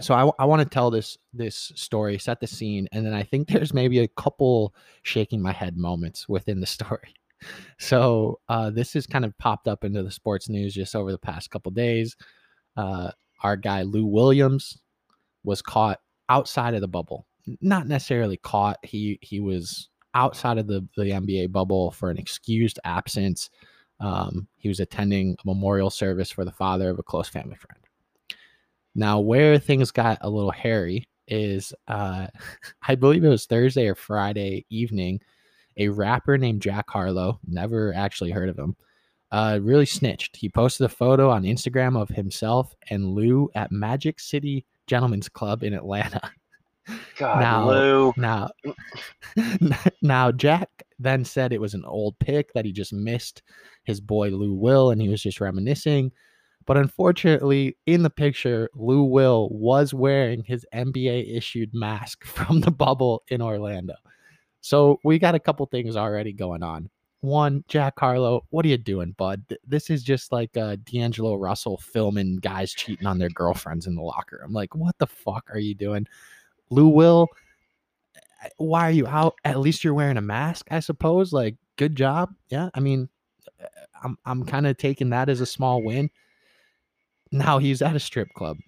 So 0.00 0.14
I, 0.14 0.42
I 0.42 0.44
want 0.44 0.60
to 0.60 0.68
tell 0.68 0.90
this 0.90 1.16
this 1.32 1.72
story, 1.76 2.18
set 2.18 2.40
the 2.40 2.46
scene, 2.46 2.88
and 2.92 3.06
then 3.06 3.14
I 3.14 3.22
think 3.22 3.48
there's 3.48 3.72
maybe 3.72 4.00
a 4.00 4.08
couple 4.08 4.74
shaking 5.02 5.40
my 5.40 5.52
head 5.52 5.76
moments 5.76 6.28
within 6.28 6.60
the 6.60 6.66
story. 6.78 7.14
So 7.78 8.40
uh, 8.48 8.70
this 8.70 8.94
has 8.94 9.06
kind 9.06 9.24
of 9.24 9.36
popped 9.38 9.68
up 9.68 9.84
into 9.84 10.02
the 10.02 10.10
sports 10.10 10.48
news 10.48 10.74
just 10.74 10.96
over 10.96 11.12
the 11.12 11.18
past 11.18 11.50
couple 11.50 11.70
days. 11.72 12.16
Uh, 12.76 13.10
our 13.42 13.56
guy 13.56 13.82
Lou 13.82 14.06
Williams 14.06 14.78
was 15.44 15.60
caught 15.60 16.00
outside 16.28 16.74
of 16.74 16.80
the 16.80 16.88
bubble. 16.88 17.26
Not 17.60 17.86
necessarily 17.86 18.38
caught. 18.38 18.78
He 18.82 19.18
he 19.20 19.40
was 19.40 19.90
outside 20.14 20.58
of 20.58 20.66
the, 20.66 20.86
the 20.96 21.04
NBA 21.04 21.52
bubble 21.52 21.90
for 21.90 22.10
an 22.10 22.16
excused 22.18 22.78
absence. 22.84 23.50
Um, 24.00 24.48
he 24.56 24.68
was 24.68 24.80
attending 24.80 25.36
a 25.42 25.46
memorial 25.46 25.90
service 25.90 26.30
for 26.30 26.44
the 26.44 26.52
father 26.52 26.90
of 26.90 26.98
a 26.98 27.02
close 27.02 27.28
family 27.28 27.56
friend. 27.56 27.80
Now, 28.94 29.20
where 29.20 29.58
things 29.58 29.90
got 29.90 30.18
a 30.20 30.30
little 30.30 30.50
hairy 30.50 31.08
is 31.26 31.72
uh, 31.88 32.26
I 32.88 32.94
believe 32.94 33.24
it 33.24 33.28
was 33.28 33.46
Thursday 33.46 33.88
or 33.88 33.94
Friday 33.94 34.66
evening. 34.70 35.20
A 35.76 35.88
rapper 35.88 36.38
named 36.38 36.62
Jack 36.62 36.88
Harlow, 36.88 37.40
never 37.48 37.92
actually 37.94 38.30
heard 38.30 38.48
of 38.48 38.56
him, 38.56 38.76
uh, 39.32 39.58
really 39.60 39.86
snitched. 39.86 40.36
He 40.36 40.48
posted 40.48 40.84
a 40.84 40.88
photo 40.88 41.28
on 41.30 41.42
Instagram 41.42 42.00
of 42.00 42.08
himself 42.08 42.72
and 42.90 43.10
Lou 43.10 43.50
at 43.56 43.72
Magic 43.72 44.20
City 44.20 44.64
Gentlemen's 44.86 45.28
Club 45.28 45.64
in 45.64 45.74
Atlanta. 45.74 46.20
God, 47.18 47.40
now, 47.40 47.68
Lou. 47.68 48.14
Now, 48.16 48.50
now, 50.02 50.30
Jack 50.30 50.83
then 50.98 51.24
said 51.24 51.52
it 51.52 51.60
was 51.60 51.74
an 51.74 51.84
old 51.84 52.18
pic 52.18 52.52
that 52.52 52.64
he 52.64 52.72
just 52.72 52.92
missed 52.92 53.42
his 53.84 54.00
boy 54.00 54.30
Lou 54.30 54.54
Will, 54.54 54.90
and 54.90 55.00
he 55.00 55.08
was 55.08 55.22
just 55.22 55.40
reminiscing. 55.40 56.12
But 56.66 56.76
unfortunately, 56.76 57.76
in 57.86 58.02
the 58.02 58.10
picture, 58.10 58.70
Lou 58.74 59.04
Will 59.04 59.48
was 59.50 59.92
wearing 59.92 60.42
his 60.44 60.64
NBA 60.74 61.36
issued 61.36 61.74
mask 61.74 62.24
from 62.24 62.60
the 62.60 62.70
bubble 62.70 63.22
in 63.28 63.42
Orlando. 63.42 63.94
So 64.60 64.98
we 65.04 65.18
got 65.18 65.34
a 65.34 65.40
couple 65.40 65.66
things 65.66 65.96
already 65.96 66.32
going 66.32 66.62
on. 66.62 66.88
One, 67.20 67.64
Jack 67.68 67.94
Harlow, 67.98 68.44
what 68.50 68.66
are 68.66 68.68
you 68.68 68.76
doing, 68.76 69.12
bud? 69.12 69.42
This 69.66 69.88
is 69.88 70.02
just 70.02 70.30
like 70.30 70.54
uh, 70.56 70.76
D'Angelo 70.84 71.36
Russell 71.36 71.78
filming 71.78 72.36
guys 72.36 72.72
cheating 72.72 73.06
on 73.06 73.18
their 73.18 73.30
girlfriends 73.30 73.86
in 73.86 73.94
the 73.94 74.02
locker. 74.02 74.42
I'm 74.44 74.52
like, 74.52 74.74
what 74.74 74.96
the 74.98 75.06
fuck 75.06 75.48
are 75.50 75.58
you 75.58 75.74
doing? 75.74 76.06
Lou 76.70 76.88
Will, 76.88 77.28
why 78.56 78.88
are 78.88 78.92
you 78.92 79.06
out? 79.06 79.34
At 79.44 79.60
least 79.60 79.84
you're 79.84 79.94
wearing 79.94 80.16
a 80.16 80.22
mask, 80.22 80.66
I 80.70 80.80
suppose. 80.80 81.32
Like, 81.32 81.56
good 81.76 81.96
job. 81.96 82.30
Yeah. 82.50 82.70
I 82.74 82.80
mean, 82.80 83.08
eh, 83.60 83.66
I'm 84.02 84.16
I'm 84.24 84.44
kind 84.44 84.66
of 84.66 84.76
taking 84.76 85.10
that 85.10 85.28
as 85.28 85.40
a 85.40 85.46
small 85.46 85.82
win. 85.82 86.10
Now 87.32 87.58
he's 87.58 87.82
at 87.82 87.96
a 87.96 88.00
strip 88.00 88.28
club. 88.36 88.58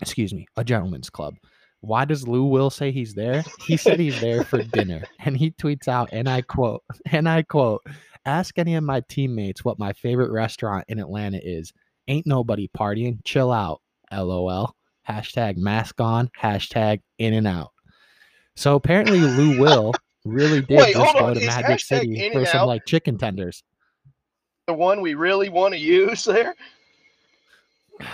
Excuse 0.00 0.32
me, 0.32 0.46
a 0.56 0.64
gentleman's 0.64 1.10
club. 1.10 1.34
Why 1.80 2.04
does 2.04 2.26
Lou 2.26 2.44
Will 2.44 2.70
say 2.70 2.90
he's 2.90 3.14
there? 3.14 3.44
He 3.66 3.76
said 3.76 4.00
he's 4.00 4.20
there 4.20 4.44
for 4.44 4.62
dinner. 4.62 5.04
And 5.20 5.36
he 5.36 5.52
tweets 5.52 5.88
out, 5.88 6.08
and 6.12 6.28
I 6.28 6.42
quote, 6.42 6.82
and 7.12 7.28
I 7.28 7.42
quote, 7.42 7.82
ask 8.24 8.58
any 8.58 8.74
of 8.74 8.84
my 8.84 9.02
teammates 9.08 9.64
what 9.64 9.78
my 9.78 9.92
favorite 9.92 10.30
restaurant 10.30 10.84
in 10.88 10.98
Atlanta 10.98 11.40
is. 11.42 11.72
Ain't 12.08 12.26
nobody 12.26 12.68
partying. 12.76 13.18
Chill 13.24 13.52
out. 13.52 13.80
LOL 14.12 14.74
hashtag 15.08 15.56
mask 15.56 16.00
on, 16.00 16.30
hashtag 16.40 17.00
in 17.18 17.34
and 17.34 17.46
out. 17.46 17.72
So 18.58 18.74
apparently 18.74 19.20
Lou 19.20 19.60
Will 19.60 19.94
really 20.24 20.62
did 20.62 20.78
Wait, 20.78 20.92
just 20.92 21.16
go 21.16 21.32
to 21.32 21.46
Magic 21.46 21.78
City 21.78 22.28
for 22.32 22.44
some 22.44 22.62
out 22.62 22.66
like 22.66 22.84
chicken 22.86 23.16
tenders. 23.16 23.62
The 24.66 24.74
one 24.74 25.00
we 25.00 25.14
really 25.14 25.48
want 25.48 25.74
to 25.74 25.80
use 25.80 26.24
there. 26.24 26.54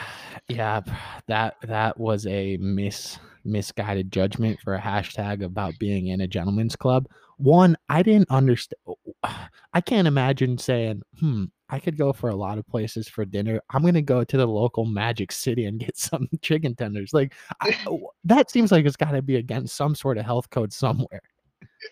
Yeah, 0.46 0.82
that 1.26 1.56
that 1.62 1.98
was 1.98 2.26
a 2.26 2.58
mis 2.58 3.18
misguided 3.46 4.12
judgment 4.12 4.60
for 4.60 4.74
a 4.74 4.80
hashtag 4.80 5.42
about 5.42 5.78
being 5.78 6.08
in 6.08 6.20
a 6.20 6.26
gentleman's 6.26 6.76
club. 6.76 7.08
One, 7.38 7.78
I 7.88 8.02
didn't 8.02 8.30
understand. 8.30 8.78
I 9.72 9.80
can't 9.80 10.06
imagine 10.06 10.58
saying, 10.58 11.00
"Hmm, 11.18 11.44
I 11.70 11.78
could 11.78 11.96
go 11.96 12.12
for 12.12 12.28
a 12.28 12.36
lot 12.36 12.58
of 12.58 12.66
places 12.66 13.08
for 13.08 13.24
dinner. 13.24 13.60
I'm 13.70 13.82
going 13.82 13.94
to 13.94 14.02
go 14.02 14.22
to 14.22 14.36
the 14.36 14.46
local 14.46 14.84
Magic 14.84 15.32
City 15.32 15.64
and 15.64 15.80
get 15.80 15.96
some 15.96 16.28
chicken 16.42 16.74
tenders. 16.74 17.12
Like 17.12 17.34
I, 17.60 17.76
that 18.24 18.50
seems 18.50 18.70
like 18.70 18.84
it's 18.84 18.96
got 18.96 19.12
to 19.12 19.22
be 19.22 19.36
against 19.36 19.76
some 19.76 19.94
sort 19.94 20.18
of 20.18 20.24
health 20.24 20.50
code 20.50 20.72
somewhere. 20.72 21.22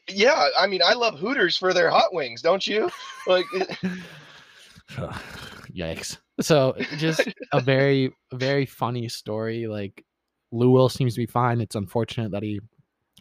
Yeah, 0.09 0.49
I 0.59 0.67
mean, 0.67 0.81
I 0.85 0.95
love 0.95 1.19
Hooters 1.19 1.57
for 1.57 1.73
their 1.73 1.91
hot 1.91 2.13
wings, 2.13 2.43
don't 2.43 2.67
you? 2.67 2.91
Like 3.27 3.47
yikes. 5.75 6.19
So, 6.41 6.75
just 6.97 7.23
a 7.53 7.61
very 7.61 8.13
very 8.33 8.67
funny 8.67 9.09
story 9.09 9.67
like 9.67 10.05
Lou 10.51 10.71
Will 10.71 10.89
seems 10.89 11.15
to 11.15 11.21
be 11.21 11.27
fine. 11.27 11.61
It's 11.61 11.75
unfortunate 11.75 12.31
that 12.33 12.43
he 12.43 12.61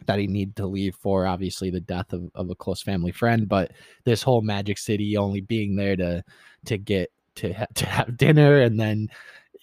that 0.06 0.18
he 0.18 0.26
needed 0.26 0.56
to 0.56 0.66
leave 0.66 0.94
for 0.96 1.26
obviously 1.26 1.70
the 1.70 1.80
death 1.80 2.12
of, 2.12 2.30
of 2.34 2.50
a 2.50 2.54
close 2.54 2.82
family 2.82 3.12
friend 3.12 3.48
but 3.48 3.72
this 4.04 4.22
whole 4.22 4.42
magic 4.42 4.78
city 4.78 5.16
only 5.16 5.40
being 5.40 5.76
there 5.76 5.96
to 5.96 6.22
to 6.64 6.78
get 6.78 7.10
to 7.34 7.52
ha- 7.52 7.66
to 7.74 7.86
have 7.86 8.16
dinner 8.16 8.60
and 8.60 8.78
then 8.78 9.08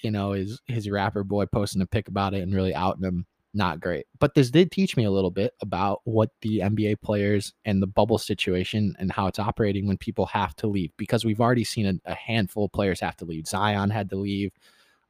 you 0.02 0.12
know 0.12 0.32
his 0.32 0.62
his 0.68 0.90
rapper 0.90 1.24
boy 1.24 1.46
posting 1.46 1.82
a 1.82 1.86
pic 1.86 2.08
about 2.08 2.34
it 2.34 2.42
and 2.42 2.54
really 2.54 2.74
outing 2.74 3.04
him 3.04 3.26
not 3.54 3.80
great. 3.80 4.06
But 4.20 4.36
this 4.36 4.52
did 4.52 4.72
teach 4.72 4.96
me 4.96 5.06
a 5.06 5.12
little 5.12 5.32
bit 5.32 5.54
about 5.62 6.02
what 6.04 6.30
the 6.42 6.60
nba 6.60 7.02
players 7.02 7.54
and 7.66 7.82
the 7.82 7.88
bubble 7.88 8.18
situation 8.18 8.96
and 9.00 9.12
how 9.12 9.28
it's 9.28 9.40
operating 9.40 9.88
when 9.88 9.98
people 9.98 10.28
have 10.28 10.56
to 10.58 10.68
leave 10.68 10.92
because 10.98 11.26
we've 11.26 11.42
already 11.42 11.64
seen 11.64 11.88
a, 11.88 12.12
a 12.12 12.16
handful 12.16 12.66
of 12.66 12.72
players 12.72 13.00
have 13.00 13.18
to 13.18 13.26
leave. 13.26 13.48
Zion 13.48 13.90
had 13.90 14.10
to 14.12 14.16
leave. 14.16 14.52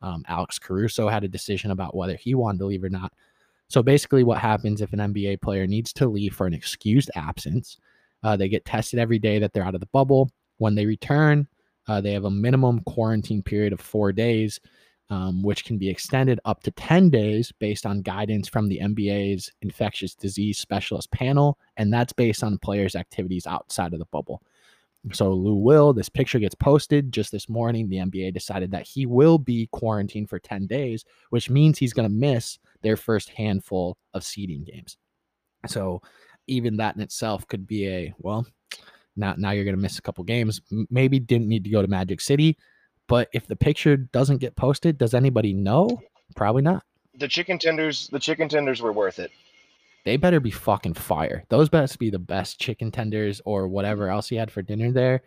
Um, 0.02 0.24
alex 0.30 0.58
caruso 0.58 1.10
had 1.10 1.26
a 1.26 1.28
decision 1.28 1.72
about 1.72 1.94
whether 1.94 2.16
he 2.16 2.34
wanted 2.34 2.60
to 2.60 2.66
leave 2.68 2.86
or 2.86 2.90
not 2.90 3.12
so 3.70 3.84
basically, 3.84 4.24
what 4.24 4.40
happens 4.40 4.82
if 4.82 4.94
an 4.94 5.00
NBA 5.00 5.42
player 5.42 5.68
needs 5.68 5.94
to 5.94 6.08
leave 6.08 6.36
for 6.36 6.48
an 6.48 6.54
excused 6.54 7.12
absence? 7.16 7.78
Uh, 8.24 8.36
they 8.36 8.50
get 8.50 8.66
tested 8.66 9.00
every 9.00 9.20
day 9.20 9.40
that 9.40 9.54
they're 9.54 9.64
out 9.64 9.76
of 9.76 9.80
the 9.80 9.88
bubble. 9.88 10.32
When 10.58 10.76
they 10.76 10.88
return, 10.88 11.48
uh, 11.88 12.02
they 12.02 12.12
have 12.14 12.26
a 12.26 12.32
minimum 12.32 12.82
quarantine 12.82 13.44
period 13.44 13.72
of 13.72 13.80
four 13.80 14.12
days, 14.12 14.60
um, 15.12 15.44
which 15.44 15.66
can 15.66 15.78
be 15.78 15.88
extended 15.88 16.40
up 16.46 16.64
to 16.64 16.72
10 16.72 17.12
days 17.12 17.52
based 17.60 17.86
on 17.86 18.02
guidance 18.02 18.48
from 18.48 18.68
the 18.68 18.80
NBA's 18.80 19.52
infectious 19.62 20.16
disease 20.16 20.58
specialist 20.58 21.12
panel. 21.12 21.58
And 21.78 21.94
that's 21.94 22.14
based 22.14 22.44
on 22.44 22.58
players' 22.58 22.96
activities 22.96 23.46
outside 23.46 23.94
of 23.94 24.00
the 24.00 24.06
bubble. 24.06 24.42
So 25.14 25.32
Lou 25.32 25.56
will, 25.56 25.94
this 25.94 26.10
picture 26.10 26.40
gets 26.40 26.56
posted 26.56 27.12
just 27.12 27.32
this 27.32 27.48
morning. 27.48 27.88
The 27.88 27.98
NBA 27.98 28.34
decided 28.34 28.72
that 28.72 28.86
he 28.88 29.06
will 29.06 29.38
be 29.38 29.68
quarantined 29.72 30.30
for 30.30 30.40
10 30.40 30.68
days, 30.68 31.06
which 31.30 31.50
means 31.50 31.78
he's 31.78 31.94
going 31.94 32.08
to 32.08 32.14
miss 32.14 32.60
their 32.82 32.98
first 32.98 33.30
handful 33.30 33.98
of 34.14 34.24
seeding 34.24 34.64
games. 34.64 34.98
So 35.68 36.02
even 36.48 36.78
that 36.78 36.96
in 36.96 37.02
itself 37.02 37.48
could 37.48 37.66
be 37.66 37.88
a 37.88 38.14
well, 38.20 38.46
now 39.16 39.36
now 39.38 39.52
you're 39.52 39.66
going 39.66 39.76
to 39.76 39.82
miss 39.82 40.00
a 40.00 40.02
couple 40.02 40.24
games. 40.24 40.62
Maybe 40.90 41.20
didn't 41.20 41.48
need 41.48 41.64
to 41.64 41.70
go 41.70 41.82
to 41.82 41.88
Magic 41.88 42.22
City, 42.22 42.58
but 43.08 43.30
if 43.34 43.48
the 43.48 43.56
picture 43.56 43.98
doesn't 43.98 44.38
get 44.38 44.56
posted, 44.56 44.98
does 44.98 45.14
anybody 45.14 45.54
know? 45.54 46.02
Probably 46.36 46.62
not. 46.62 46.84
The 47.16 47.28
chicken 47.28 47.58
tenders, 47.58 48.08
the 48.08 48.20
chicken 48.20 48.48
tenders 48.50 48.82
were 48.82 48.94
worth 48.94 49.20
it. 49.20 49.32
They 50.10 50.18
better 50.18 50.40
be 50.40 50.50
fucking 50.50 50.96
fire. 50.96 51.44
Those 51.50 51.70
best 51.70 52.00
be 52.00 52.10
the 52.10 52.18
best 52.18 52.60
chicken 52.60 52.90
tenders 52.90 53.44
or 53.46 53.68
whatever 53.68 54.10
else 54.10 54.28
he 54.28 54.38
had 54.38 54.50
for 54.50 54.64
dinner 54.64 54.92
there. 54.92 55.22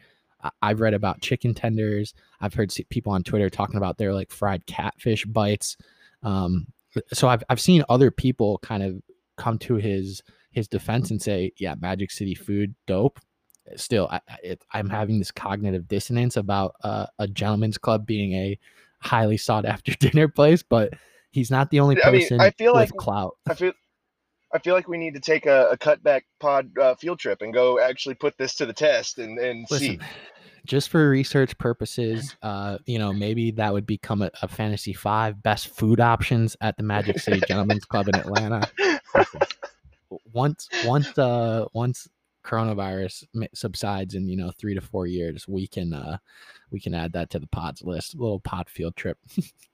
I've 0.60 0.80
read 0.80 0.92
about 0.92 1.20
chicken 1.20 1.54
tenders. 1.54 2.14
I've 2.40 2.54
heard 2.54 2.74
people 2.90 3.12
on 3.12 3.22
Twitter 3.22 3.48
talking 3.48 3.76
about 3.76 3.96
their 3.96 4.12
like 4.12 4.32
fried 4.32 4.66
catfish 4.66 5.24
bites. 5.24 5.76
Um, 6.24 6.66
so 7.12 7.28
I've 7.28 7.44
I've 7.48 7.60
seen 7.60 7.84
other 7.88 8.10
people 8.10 8.58
kind 8.58 8.82
of 8.82 9.00
come 9.36 9.56
to 9.58 9.76
his 9.76 10.20
his 10.50 10.66
defense 10.66 11.12
and 11.12 11.22
say, 11.22 11.52
yeah, 11.58 11.76
Magic 11.80 12.10
City 12.10 12.34
food 12.34 12.74
dope. 12.88 13.20
Still, 13.76 14.08
I, 14.10 14.20
it, 14.42 14.64
I'm 14.72 14.90
having 14.90 15.20
this 15.20 15.30
cognitive 15.30 15.86
dissonance 15.86 16.36
about 16.36 16.74
uh, 16.82 17.06
a 17.20 17.28
gentleman's 17.28 17.78
club 17.78 18.04
being 18.04 18.32
a 18.32 18.58
highly 18.98 19.36
sought 19.36 19.64
after 19.64 19.92
dinner 20.00 20.26
place, 20.26 20.64
but 20.64 20.94
he's 21.30 21.52
not 21.52 21.70
the 21.70 21.78
only 21.78 21.94
person 21.94 22.40
I, 22.40 22.44
mean, 22.44 22.48
I 22.48 22.50
feel 22.50 22.74
like 22.74 22.90
clout. 22.96 23.36
I 23.48 23.54
feel 23.54 23.74
I 24.54 24.58
feel 24.58 24.74
like 24.74 24.88
we 24.88 24.98
need 24.98 25.14
to 25.14 25.20
take 25.20 25.46
a, 25.46 25.68
a 25.70 25.78
cutback 25.78 26.22
pod 26.40 26.70
uh, 26.78 26.94
field 26.94 27.18
trip 27.18 27.42
and 27.42 27.52
go 27.54 27.80
actually 27.80 28.14
put 28.14 28.36
this 28.38 28.54
to 28.56 28.66
the 28.66 28.72
test 28.72 29.18
and, 29.18 29.38
and 29.38 29.66
Listen, 29.70 29.98
see 29.98 30.00
just 30.64 30.90
for 30.90 31.08
research 31.08 31.56
purposes, 31.58 32.36
uh, 32.42 32.78
you 32.86 32.98
know, 32.98 33.12
maybe 33.12 33.50
that 33.52 33.72
would 33.72 33.86
become 33.86 34.22
a, 34.22 34.30
a, 34.42 34.48
fantasy 34.48 34.92
five 34.92 35.42
best 35.42 35.68
food 35.68 36.00
options 36.00 36.56
at 36.60 36.76
the 36.76 36.82
Magic 36.82 37.18
City 37.18 37.40
Gentlemen's 37.48 37.84
Club 37.84 38.08
in 38.08 38.14
Atlanta. 38.14 38.70
once, 40.32 40.68
once, 40.84 41.18
uh, 41.18 41.66
once 41.72 42.08
coronavirus 42.44 43.24
subsides 43.54 44.14
in 44.14 44.28
you 44.28 44.36
know 44.36 44.50
three 44.58 44.74
to 44.74 44.80
four 44.80 45.06
years, 45.06 45.46
we 45.48 45.66
can 45.66 45.92
uh, 45.92 46.18
we 46.70 46.80
can 46.80 46.94
add 46.94 47.12
that 47.12 47.30
to 47.30 47.38
the 47.38 47.46
pods 47.48 47.82
list. 47.82 48.14
A 48.14 48.18
little 48.18 48.40
pod 48.40 48.68
field 48.68 48.96
trip. 48.96 49.18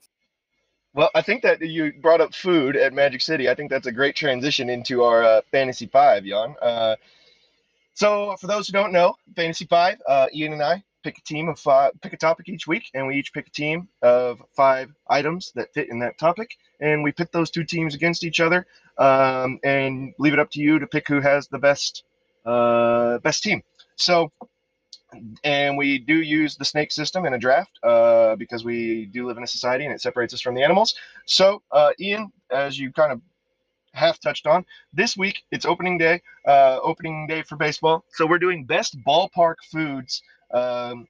well, 0.98 1.10
I 1.14 1.22
think 1.22 1.42
that 1.44 1.62
you 1.62 1.92
brought 1.92 2.20
up 2.20 2.34
food 2.34 2.74
at 2.74 2.92
Magic 2.92 3.20
City. 3.20 3.48
I 3.48 3.54
think 3.54 3.70
that's 3.70 3.86
a 3.86 3.92
great 3.92 4.16
transition 4.16 4.68
into 4.68 5.04
our 5.04 5.22
uh, 5.22 5.40
fantasy 5.52 5.86
five, 5.86 6.26
Ian. 6.26 6.56
Uh, 6.60 6.96
so, 7.94 8.34
for 8.40 8.48
those 8.48 8.66
who 8.66 8.72
don't 8.72 8.92
know, 8.92 9.14
Fantasy 9.36 9.64
Five, 9.64 10.02
uh, 10.08 10.26
Ian 10.34 10.54
and 10.54 10.62
I 10.62 10.82
pick 11.04 11.18
a 11.18 11.22
team 11.22 11.48
of 11.48 11.60
five, 11.60 11.92
pick 12.02 12.14
a 12.14 12.16
topic 12.16 12.48
each 12.48 12.66
week, 12.66 12.90
and 12.94 13.06
we 13.06 13.14
each 13.14 13.32
pick 13.32 13.46
a 13.46 13.50
team 13.50 13.86
of 14.02 14.42
five 14.56 14.92
items 15.08 15.52
that 15.54 15.72
fit 15.72 15.88
in 15.88 16.00
that 16.00 16.18
topic, 16.18 16.56
and 16.80 17.04
we 17.04 17.12
pit 17.12 17.30
those 17.30 17.52
two 17.52 17.62
teams 17.62 17.94
against 17.94 18.24
each 18.24 18.40
other, 18.40 18.66
um, 18.98 19.60
and 19.62 20.14
leave 20.18 20.32
it 20.32 20.40
up 20.40 20.50
to 20.50 20.60
you 20.60 20.80
to 20.80 20.86
pick 20.88 21.06
who 21.06 21.20
has 21.20 21.46
the 21.46 21.58
best 21.58 22.02
uh, 22.44 23.18
best 23.18 23.44
team. 23.44 23.62
So, 23.94 24.32
and 25.44 25.76
we 25.78 25.98
do 25.98 26.22
use 26.22 26.56
the 26.56 26.64
snake 26.64 26.92
system 26.92 27.26
in 27.26 27.34
a 27.34 27.38
draft 27.38 27.70
uh, 27.82 28.36
because 28.36 28.64
we 28.64 29.06
do 29.06 29.26
live 29.26 29.36
in 29.38 29.42
a 29.44 29.48
society 29.48 29.84
and 29.84 29.94
it 29.94 30.00
separates 30.02 30.34
us 30.34 30.40
from 30.40 30.54
the 30.54 30.62
animals. 30.62 30.94
So, 31.26 31.62
uh, 31.72 31.90
Ian, 32.00 32.32
as 32.50 32.78
you 32.78 32.92
kind 32.92 33.12
of 33.12 33.20
half 33.94 34.20
touched 34.20 34.46
on. 34.46 34.64
This 34.92 35.16
week, 35.16 35.42
it's 35.50 35.66
opening 35.66 35.98
day, 35.98 36.22
uh, 36.46 36.78
opening 36.82 37.26
day 37.28 37.42
for 37.42 37.56
baseball. 37.56 38.04
So 38.14 38.26
we're 38.26 38.38
doing 38.38 38.64
best 38.64 38.96
ballpark 39.06 39.56
foods 39.70 40.22
um, 40.54 41.06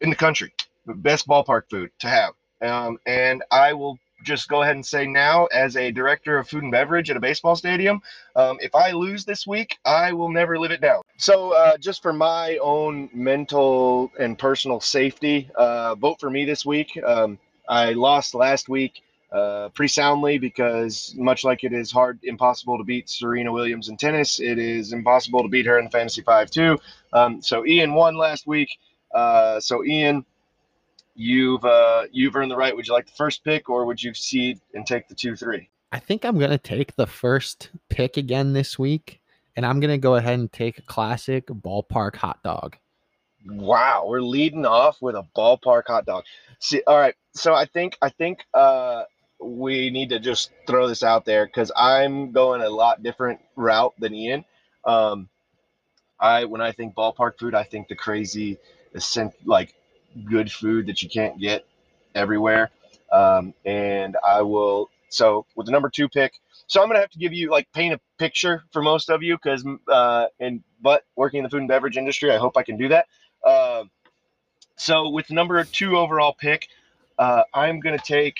in 0.00 0.10
the 0.10 0.16
country, 0.16 0.52
best 0.86 1.26
ballpark 1.26 1.62
food 1.70 1.90
to 2.00 2.08
have. 2.08 2.34
Um, 2.62 2.98
and 3.06 3.42
I 3.50 3.72
will 3.72 3.98
just 4.24 4.48
go 4.48 4.62
ahead 4.62 4.76
and 4.76 4.84
say 4.86 5.06
now, 5.06 5.46
as 5.46 5.76
a 5.76 5.92
director 5.92 6.38
of 6.38 6.48
food 6.48 6.64
and 6.64 6.72
beverage 6.72 7.10
at 7.10 7.16
a 7.16 7.20
baseball 7.20 7.56
stadium, 7.56 8.00
um, 8.36 8.58
if 8.60 8.74
I 8.74 8.92
lose 8.92 9.24
this 9.24 9.46
week, 9.46 9.78
I 9.84 10.12
will 10.12 10.30
never 10.30 10.58
live 10.58 10.72
it 10.72 10.80
down. 10.80 11.02
So, 11.18 11.52
uh, 11.52 11.76
just 11.78 12.00
for 12.00 12.12
my 12.12 12.58
own 12.58 13.10
mental 13.12 14.12
and 14.20 14.38
personal 14.38 14.80
safety, 14.80 15.50
uh, 15.56 15.96
vote 15.96 16.20
for 16.20 16.30
me 16.30 16.44
this 16.44 16.64
week. 16.64 16.98
Um, 17.04 17.40
I 17.68 17.92
lost 17.92 18.34
last 18.34 18.68
week 18.68 19.02
uh, 19.32 19.68
pretty 19.70 19.88
soundly 19.88 20.38
because 20.38 21.14
much 21.18 21.42
like 21.44 21.64
it 21.64 21.72
is 21.72 21.90
hard, 21.90 22.20
impossible 22.22 22.78
to 22.78 22.84
beat 22.84 23.10
Serena 23.10 23.52
Williams 23.52 23.88
in 23.88 23.96
tennis, 23.96 24.38
it 24.40 24.58
is 24.58 24.92
impossible 24.92 25.42
to 25.42 25.48
beat 25.48 25.66
her 25.66 25.78
in 25.78 25.86
the 25.86 25.90
Fantasy 25.90 26.22
Five 26.22 26.50
too. 26.50 26.78
Um, 27.12 27.42
so 27.42 27.66
Ian 27.66 27.94
won 27.94 28.16
last 28.16 28.46
week. 28.46 28.70
Uh, 29.12 29.58
so 29.58 29.84
Ian, 29.84 30.24
you've 31.16 31.64
uh, 31.64 32.04
you've 32.12 32.36
earned 32.36 32.50
the 32.50 32.56
right. 32.56 32.74
Would 32.74 32.86
you 32.86 32.94
like 32.94 33.06
the 33.06 33.12
first 33.12 33.44
pick, 33.44 33.68
or 33.68 33.84
would 33.86 34.02
you 34.02 34.14
cede 34.14 34.60
and 34.72 34.86
take 34.86 35.08
the 35.08 35.14
two 35.14 35.34
three? 35.34 35.68
I 35.90 35.98
think 35.98 36.24
I'm 36.24 36.38
gonna 36.38 36.58
take 36.58 36.94
the 36.94 37.06
first 37.06 37.70
pick 37.88 38.16
again 38.16 38.52
this 38.52 38.78
week, 38.78 39.20
and 39.58 39.66
I'm 39.66 39.80
gonna 39.80 39.98
go 39.98 40.14
ahead 40.14 40.38
and 40.38 40.52
take 40.52 40.78
a 40.78 40.82
classic 40.82 41.48
ballpark 41.48 42.14
hot 42.14 42.40
dog. 42.44 42.76
Wow, 43.44 44.06
we're 44.06 44.22
leading 44.22 44.64
off 44.64 45.02
with 45.02 45.16
a 45.16 45.26
ballpark 45.36 45.82
hot 45.88 46.06
dog. 46.06 46.22
See, 46.60 46.80
all 46.86 46.96
right. 46.96 47.16
So 47.34 47.54
I 47.54 47.64
think 47.64 47.98
I 48.00 48.10
think 48.10 48.44
uh, 48.54 49.02
we 49.40 49.90
need 49.90 50.10
to 50.10 50.20
just 50.20 50.52
throw 50.68 50.86
this 50.86 51.02
out 51.02 51.24
there 51.24 51.44
because 51.44 51.72
I'm 51.74 52.30
going 52.30 52.62
a 52.62 52.70
lot 52.70 53.02
different 53.02 53.40
route 53.56 53.94
than 53.98 54.14
Ian. 54.14 54.44
Um, 54.84 55.28
I 56.20 56.44
when 56.44 56.60
I 56.60 56.70
think 56.70 56.94
ballpark 56.94 57.36
food, 57.40 57.56
I 57.56 57.64
think 57.64 57.88
the 57.88 57.96
crazy, 57.96 58.58
like 59.44 59.74
good 60.24 60.52
food 60.52 60.86
that 60.86 61.02
you 61.02 61.08
can't 61.08 61.40
get 61.40 61.66
everywhere. 62.14 62.70
Um, 63.10 63.54
and 63.64 64.16
I 64.24 64.42
will. 64.42 64.88
So 65.08 65.46
with 65.56 65.66
the 65.66 65.72
number 65.72 65.90
two 65.90 66.08
pick, 66.08 66.34
so 66.68 66.82
I'm 66.82 66.88
gonna 66.88 67.00
have 67.00 67.10
to 67.10 67.18
give 67.18 67.32
you 67.32 67.50
like 67.50 67.70
paint 67.72 67.94
a 67.94 68.00
picture 68.18 68.62
for 68.72 68.82
most 68.82 69.10
of 69.10 69.22
you 69.22 69.36
because 69.36 69.64
uh, 69.88 70.26
and 70.38 70.62
but 70.80 71.04
working 71.16 71.38
in 71.38 71.44
the 71.44 71.50
food 71.50 71.60
and 71.60 71.68
beverage 71.68 71.96
industry, 71.96 72.30
I 72.30 72.36
hope 72.36 72.56
I 72.56 72.62
can 72.62 72.76
do 72.76 72.88
that. 72.88 73.06
Uh, 73.44 73.84
so 74.76 75.08
with 75.08 75.30
number 75.30 75.62
two 75.64 75.96
overall 75.96 76.34
pick, 76.38 76.68
uh, 77.18 77.42
I'm 77.52 77.80
gonna 77.80 77.98
take 77.98 78.38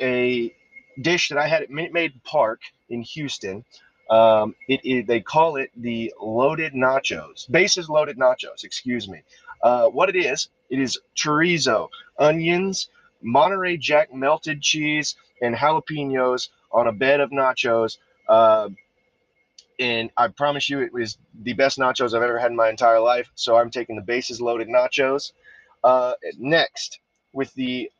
a 0.00 0.54
dish 1.00 1.30
that 1.30 1.38
I 1.38 1.48
had 1.48 1.62
at 1.62 1.70
Minute 1.70 1.92
Maid 1.92 2.22
Park 2.22 2.60
in 2.90 3.02
Houston. 3.02 3.64
Um, 4.10 4.54
it, 4.68 4.80
it, 4.84 5.06
they 5.06 5.20
call 5.20 5.56
it 5.56 5.70
the 5.74 6.12
loaded 6.20 6.74
nachos, 6.74 7.50
bases 7.50 7.88
loaded 7.88 8.18
nachos. 8.18 8.62
Excuse 8.62 9.08
me. 9.08 9.22
Uh, 9.62 9.88
what 9.88 10.10
it 10.10 10.16
is, 10.16 10.48
it 10.68 10.78
is 10.78 10.98
chorizo, 11.16 11.88
onions, 12.18 12.88
Monterey 13.22 13.78
Jack 13.78 14.12
melted 14.12 14.60
cheese, 14.60 15.16
and 15.40 15.54
jalapenos 15.54 16.50
on 16.74 16.88
a 16.88 16.92
bed 16.92 17.20
of 17.20 17.30
nachos. 17.30 17.98
Uh, 18.28 18.68
and 19.80 20.10
I 20.16 20.28
promise 20.28 20.68
you, 20.68 20.80
it 20.80 20.92
was 20.92 21.18
the 21.42 21.52
best 21.54 21.78
nachos 21.78 22.14
I've 22.14 22.22
ever 22.22 22.38
had 22.38 22.50
in 22.50 22.56
my 22.56 22.68
entire 22.68 23.00
life. 23.00 23.30
So 23.34 23.56
I'm 23.56 23.70
taking 23.70 23.96
the 23.96 24.02
bases 24.02 24.40
loaded 24.40 24.68
nachos. 24.68 25.32
Uh, 25.82 26.14
next, 26.38 27.00
with 27.32 27.52
the 27.54 27.90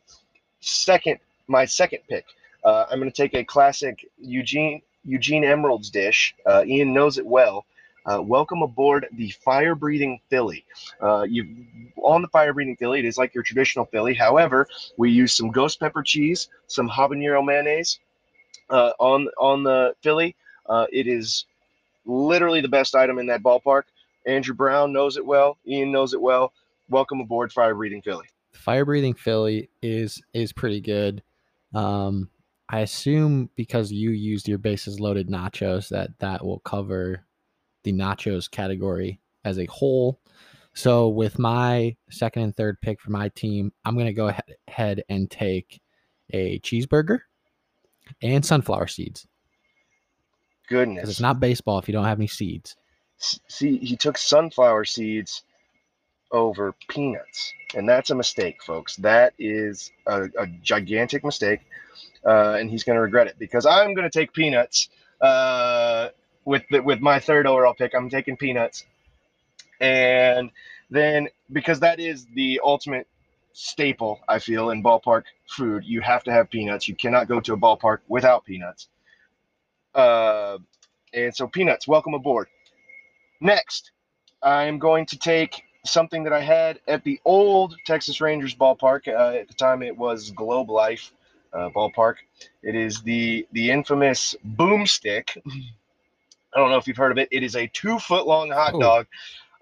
second 0.60 1.18
my 1.46 1.64
second 1.64 2.00
pick. 2.08 2.24
Uh, 2.64 2.86
I'm 2.90 2.98
going 2.98 3.10
to 3.10 3.16
take 3.16 3.34
a 3.34 3.44
classic 3.44 4.10
Eugene 4.18 4.80
Eugene 5.04 5.44
Emerald's 5.44 5.90
dish. 5.90 6.34
Uh, 6.46 6.64
Ian 6.66 6.94
knows 6.94 7.18
it 7.18 7.26
well. 7.26 7.66
Uh, 8.06 8.20
welcome 8.22 8.62
aboard 8.62 9.06
the 9.12 9.30
fire 9.30 9.74
breathing 9.74 10.20
Philly. 10.30 10.64
Uh, 11.00 11.26
you 11.28 11.66
on 12.02 12.22
the 12.22 12.28
fire 12.28 12.54
breathing 12.54 12.76
Philly, 12.76 13.00
it 13.00 13.04
is 13.04 13.18
like 13.18 13.34
your 13.34 13.44
traditional 13.44 13.84
Philly. 13.86 14.14
However, 14.14 14.66
we 14.96 15.10
use 15.10 15.34
some 15.34 15.50
ghost 15.50 15.80
pepper 15.80 16.02
cheese, 16.02 16.48
some 16.66 16.88
habanero 16.88 17.44
mayonnaise 17.44 17.98
uh, 18.70 18.92
on 18.98 19.28
on 19.38 19.64
the 19.64 19.94
Philly. 20.02 20.36
Uh, 20.66 20.86
it 20.92 21.06
is 21.06 21.44
literally 22.06 22.60
the 22.60 22.68
best 22.68 22.94
item 22.94 23.18
in 23.18 23.26
that 23.26 23.42
ballpark. 23.42 23.82
Andrew 24.26 24.54
Brown 24.54 24.92
knows 24.92 25.16
it 25.16 25.26
well. 25.26 25.58
Ian 25.66 25.92
knows 25.92 26.14
it 26.14 26.20
well. 26.20 26.52
Welcome 26.88 27.20
aboard, 27.20 27.52
Fire 27.52 27.74
Breathing 27.74 28.02
Philly. 28.02 28.26
Fire 28.52 28.84
Breathing 28.84 29.14
Philly 29.14 29.68
is 29.82 30.22
is 30.32 30.52
pretty 30.52 30.80
good. 30.80 31.22
Um, 31.74 32.30
I 32.68 32.80
assume 32.80 33.50
because 33.56 33.92
you 33.92 34.10
used 34.10 34.48
your 34.48 34.58
bases 34.58 35.00
loaded 35.00 35.28
nachos 35.28 35.88
that 35.90 36.10
that 36.20 36.44
will 36.44 36.60
cover 36.60 37.24
the 37.82 37.92
nachos 37.92 38.50
category 38.50 39.20
as 39.44 39.58
a 39.58 39.66
whole. 39.66 40.18
So 40.72 41.08
with 41.08 41.38
my 41.38 41.96
second 42.10 42.42
and 42.42 42.56
third 42.56 42.80
pick 42.80 43.00
for 43.00 43.10
my 43.10 43.28
team, 43.30 43.72
I'm 43.84 43.94
going 43.94 44.06
to 44.06 44.12
go 44.12 44.32
ahead 44.68 45.04
and 45.08 45.30
take 45.30 45.80
a 46.30 46.58
cheeseburger 46.60 47.20
and 48.22 48.44
sunflower 48.44 48.88
seeds. 48.88 49.26
Goodness. 50.68 51.08
It's 51.08 51.20
not 51.20 51.40
baseball 51.40 51.78
if 51.78 51.88
you 51.88 51.92
don't 51.92 52.04
have 52.04 52.18
any 52.18 52.26
seeds. 52.26 52.76
See, 53.18 53.78
he 53.78 53.96
took 53.96 54.18
sunflower 54.18 54.84
seeds 54.86 55.42
over 56.30 56.74
peanuts. 56.88 57.52
And 57.74 57.88
that's 57.88 58.10
a 58.10 58.14
mistake, 58.14 58.62
folks. 58.62 58.96
That 58.96 59.34
is 59.38 59.90
a, 60.06 60.24
a 60.38 60.46
gigantic 60.62 61.24
mistake. 61.24 61.60
Uh, 62.26 62.56
and 62.58 62.70
he's 62.70 62.84
going 62.84 62.96
to 62.96 63.02
regret 63.02 63.26
it 63.26 63.38
because 63.38 63.66
I'm 63.66 63.94
going 63.94 64.08
to 64.08 64.18
take 64.18 64.32
peanuts 64.32 64.88
uh, 65.20 66.08
with 66.44 66.62
the, 66.70 66.80
with 66.80 67.00
my 67.00 67.20
third 67.20 67.46
overall 67.46 67.74
pick. 67.74 67.94
I'm 67.94 68.08
taking 68.08 68.36
peanuts 68.36 68.84
and 69.80 70.50
then 70.90 71.28
because 71.52 71.80
that 71.80 72.00
is 72.00 72.26
the 72.34 72.60
ultimate 72.62 73.06
staple, 73.54 74.20
I 74.28 74.38
feel, 74.38 74.70
in 74.70 74.82
ballpark 74.82 75.22
food, 75.48 75.84
you 75.84 76.02
have 76.02 76.22
to 76.24 76.32
have 76.32 76.50
peanuts. 76.50 76.86
You 76.86 76.94
cannot 76.94 77.28
go 77.28 77.40
to 77.40 77.54
a 77.54 77.56
ballpark 77.56 77.98
without 78.08 78.44
peanuts. 78.44 78.88
Uh, 79.94 80.58
and 81.14 81.34
so, 81.34 81.46
peanuts, 81.46 81.88
welcome 81.88 82.14
aboard. 82.14 82.48
Next, 83.40 83.92
I'm 84.42 84.78
going 84.78 85.06
to 85.06 85.18
take 85.18 85.62
something 85.86 86.24
that 86.24 86.32
I 86.32 86.40
had 86.40 86.80
at 86.88 87.04
the 87.04 87.20
old 87.24 87.76
Texas 87.86 88.20
Rangers 88.20 88.54
ballpark. 88.54 89.08
Uh, 89.08 89.38
at 89.38 89.48
the 89.48 89.54
time, 89.54 89.82
it 89.82 89.96
was 89.96 90.32
Globe 90.32 90.70
Life 90.70 91.12
uh, 91.52 91.70
ballpark. 91.70 92.16
It 92.62 92.74
is 92.74 93.02
the 93.02 93.46
the 93.52 93.70
infamous 93.70 94.34
boomstick. 94.56 95.36
I 95.46 96.58
don't 96.58 96.70
know 96.70 96.76
if 96.76 96.86
you've 96.88 96.96
heard 96.96 97.12
of 97.12 97.18
it. 97.18 97.28
It 97.30 97.42
is 97.42 97.54
a 97.54 97.68
two 97.68 97.98
foot 97.98 98.26
long 98.26 98.50
hot 98.50 98.78
dog 98.80 99.06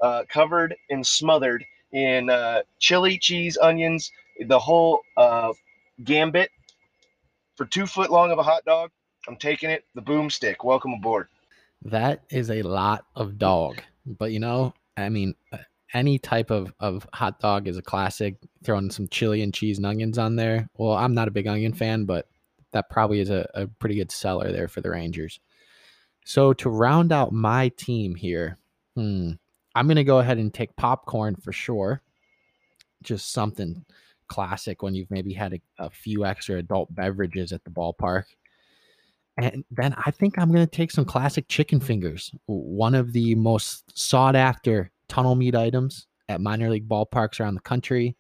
uh, 0.01 0.23
covered 0.29 0.75
and 0.91 1.07
smothered 1.07 1.65
in 1.93 2.31
uh, 2.31 2.63
chili, 2.79 3.19
cheese, 3.19 3.59
onions, 3.61 4.11
the 4.47 4.59
whole 4.59 5.01
uh, 5.17 5.53
gambit 6.03 6.51
for 7.57 7.67
two 7.67 7.87
foot 7.87 8.11
long 8.11 8.31
of 8.31 8.39
a 8.39 8.43
hot 8.43 8.65
dog. 8.65 8.91
I'm 9.29 9.37
taking 9.37 9.71
it. 9.71 9.85
The 9.95 10.03
boomstick. 10.03 10.57
Welcome 10.65 10.95
aboard. 10.95 11.29
That 11.85 12.23
is 12.31 12.51
a 12.51 12.63
lot 12.63 13.05
of 13.15 13.39
dog, 13.39 13.81
but 14.07 14.33
you 14.33 14.41
know, 14.41 14.73
I 14.97 15.09
mean, 15.09 15.35
uh, 15.53 15.59
any 15.95 16.19
type 16.19 16.51
of, 16.51 16.73
of 16.81 17.07
hot 17.13 17.41
dog 17.41 17.69
is 17.69 17.77
a 17.77 17.83
classic. 17.83 18.37
Throwing 18.65 18.91
some 18.91 19.09
chili 19.09 19.43
and 19.43 19.53
cheese 19.53 19.79
and 19.79 19.87
onions 19.87 20.19
on 20.19 20.37
there. 20.37 20.69
Well, 20.77 20.93
I'm 20.93 21.15
not 21.15 21.29
a 21.29 21.33
big 21.33 21.47
onion 21.47 21.73
fan, 21.73 22.05
but 22.05 22.29
that 22.73 22.89
probably 22.89 23.21
is 23.21 23.31
a, 23.31 23.49
a 23.55 23.67
pretty 23.67 23.97
good 23.97 24.11
seller 24.11 24.51
there 24.51 24.69
for 24.69 24.81
the 24.81 24.91
Rangers. 24.91 25.41
So 26.25 26.53
to 26.55 26.71
round 26.71 27.13
out 27.13 27.33
my 27.33 27.69
team 27.71 28.15
here, 28.15 28.59
hmm, 28.95 29.33
I'm 29.75 29.87
going 29.87 29.97
to 29.97 30.05
go 30.05 30.19
ahead 30.19 30.39
and 30.39 30.53
take 30.53 30.75
popcorn 30.77 31.37
for 31.37 31.53
sure. 31.53 32.03
Just 33.03 33.33
something 33.33 33.85
classic 34.29 34.83
when 34.83 34.95
you've 34.95 35.11
maybe 35.11 35.33
had 35.33 35.55
a, 35.55 35.61
a, 35.79 35.91
few 35.91 36.25
extra 36.25 36.57
adult 36.57 36.95
beverages 36.95 37.53
at 37.53 37.63
the 37.65 37.71
ballpark. 37.71 38.25
And 39.37 39.65
then 39.71 39.95
I 40.07 40.11
think 40.11 40.39
I'm 40.39 40.53
going 40.53 40.65
to 40.67 40.71
take 40.71 40.91
some 40.91 41.05
classic 41.05 41.49
chicken 41.49 41.81
fingers, 41.81 42.33
one 42.47 42.95
of 42.95 43.13
the 43.13 43.35
most 43.35 43.99
sought 43.99 44.37
after 44.37 44.91
tunnel 45.09 45.35
meat 45.35 45.55
items 45.55 46.07
at 46.29 46.41
minor 46.41 46.71
league 46.71 46.89
ballparks 46.89 47.41
around 47.41 47.55
the 47.55 47.61
country. 47.61 48.17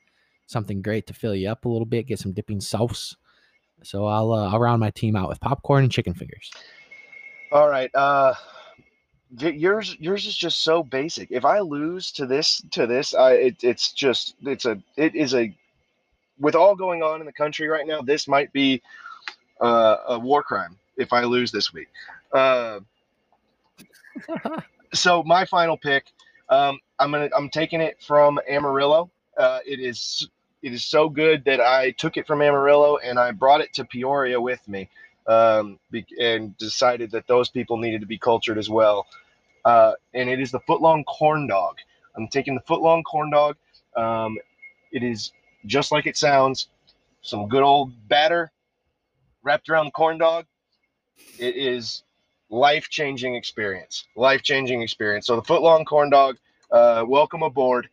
Something 0.47 0.83
great 0.83 1.07
to 1.07 1.15
fill 1.15 1.35
you 1.35 1.49
up 1.49 1.65
a 1.65 1.69
little 1.69 1.87
bit, 1.87 2.07
get 2.07 2.19
some 2.19 2.33
dipping 2.33 2.61
sauce. 2.61 3.17
So 3.83 4.07
I'll, 4.07 4.33
uh, 4.33 4.51
I'll 4.51 4.61
round 4.61 4.81
my 4.81 4.91
team 4.91 5.17
out 5.17 5.29
with 5.29 5.41
popcorn 5.41 5.85
and 5.85 5.93
chicken 5.93 6.15
fingers. 6.15 6.51
All 7.51 7.69
right. 7.69 7.91
Uh, 7.95 8.35
yours 9.39 9.97
yours 9.99 10.27
is 10.27 10.37
just 10.37 10.63
so 10.63 10.83
basic. 10.83 11.31
If 11.31 11.45
I 11.45 11.61
lose 11.61 12.13
to 12.13 12.27
this 12.27 12.63
to 12.73 12.87
this, 12.87 13.15
I 13.15 13.33
it, 13.33 13.65
it's 13.65 13.93
just 13.93 14.37
it's 14.43 14.65
a 14.65 14.81
it 14.97 15.15
is 15.15 15.35
a 15.35 15.55
with 16.39 16.55
all 16.55 16.75
going 16.75 17.03
on 17.03 17.21
in 17.21 17.27
the 17.27 17.33
country 17.33 17.69
right 17.69 17.87
now, 17.87 18.03
this 18.03 18.27
might 18.27 18.53
be 18.53 18.83
uh, 19.61 19.97
a 20.09 20.19
war 20.19 20.43
crime 20.43 20.77
if 20.97 21.13
I 21.13 21.25
lose 21.25 21.53
this 21.53 21.73
week. 21.73 21.89
Uh, 22.33 22.81
so 24.95 25.23
my 25.23 25.45
final 25.45 25.77
pick, 25.77 26.07
um, 26.49 26.79
I'm 26.99 27.11
gonna 27.11 27.31
I'm 27.35 27.49
taking 27.49 27.81
it 27.81 28.03
from 28.03 28.39
Amarillo. 28.49 29.11
Uh, 29.39 29.61
it 29.65 29.81
is 29.81 30.29
it 30.63 30.73
is 30.73 30.85
so 30.85 31.09
good 31.09 31.45
that 31.45 31.61
I 31.61 31.93
took 31.93 32.17
it 32.17 32.27
from 32.27 32.43
Amarillo 32.43 32.99
and 32.99 33.19
I 33.19 33.33
brought 33.33 33.61
it 33.61 33.73
to 33.75 33.85
Peoria 33.85 34.41
with 34.41 34.67
me 34.69 34.89
um, 35.27 35.79
and 36.21 36.57
decided 36.59 37.11
that 37.13 37.27
those 37.27 37.49
people 37.51 37.77
needed 37.77 38.01
to 38.01 38.07
be 38.07 38.19
cultured 38.19 38.59
as 38.59 38.71
well. 38.71 39.07
Uh, 39.65 39.93
and 40.15 40.29
it 40.29 40.41
is 40.41 40.51
the 40.51 40.61
footlong 40.61 41.05
corn 41.07 41.47
dog. 41.47 41.77
I'm 42.17 42.29
taking 42.29 42.55
the 42.55 42.63
footlong 42.63 43.05
corn 43.05 43.31
dog. 43.31 43.57
Um, 43.97 44.39
it 44.93 45.03
is 45.03 45.33
just 45.67 45.93
like 45.93 46.07
it 46.07 46.17
sounds. 46.17 46.69
Some 47.23 47.49
good 47.49 47.63
old 47.63 47.93
batter 48.09 48.51
wrapped 49.43 49.69
around 49.69 49.87
the 49.87 49.93
corn 49.93 50.19
dog. 50.19 50.47
It 51.39 51.57
is 51.57 52.03
life 52.51 52.89
changing 52.91 53.35
experience. 53.37 54.07
Life 54.17 54.43
changing 54.43 54.83
experience. 54.83 55.27
So 55.27 55.37
the 55.37 55.43
footlong 55.43 55.87
corn 55.87 56.11
dog. 56.11 56.37
Uh, 56.71 57.05
welcome 57.07 57.43
aboard. 57.43 57.89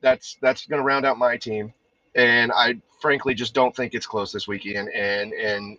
That's 0.00 0.36
that's 0.42 0.66
going 0.66 0.80
to 0.80 0.84
round 0.84 1.06
out 1.06 1.18
my 1.18 1.36
team, 1.36 1.72
and 2.14 2.52
I 2.52 2.76
frankly 3.00 3.34
just 3.34 3.54
don't 3.54 3.74
think 3.74 3.94
it's 3.94 4.06
close 4.06 4.32
this 4.32 4.48
weekend. 4.48 4.90
And 4.90 5.32
and 5.32 5.78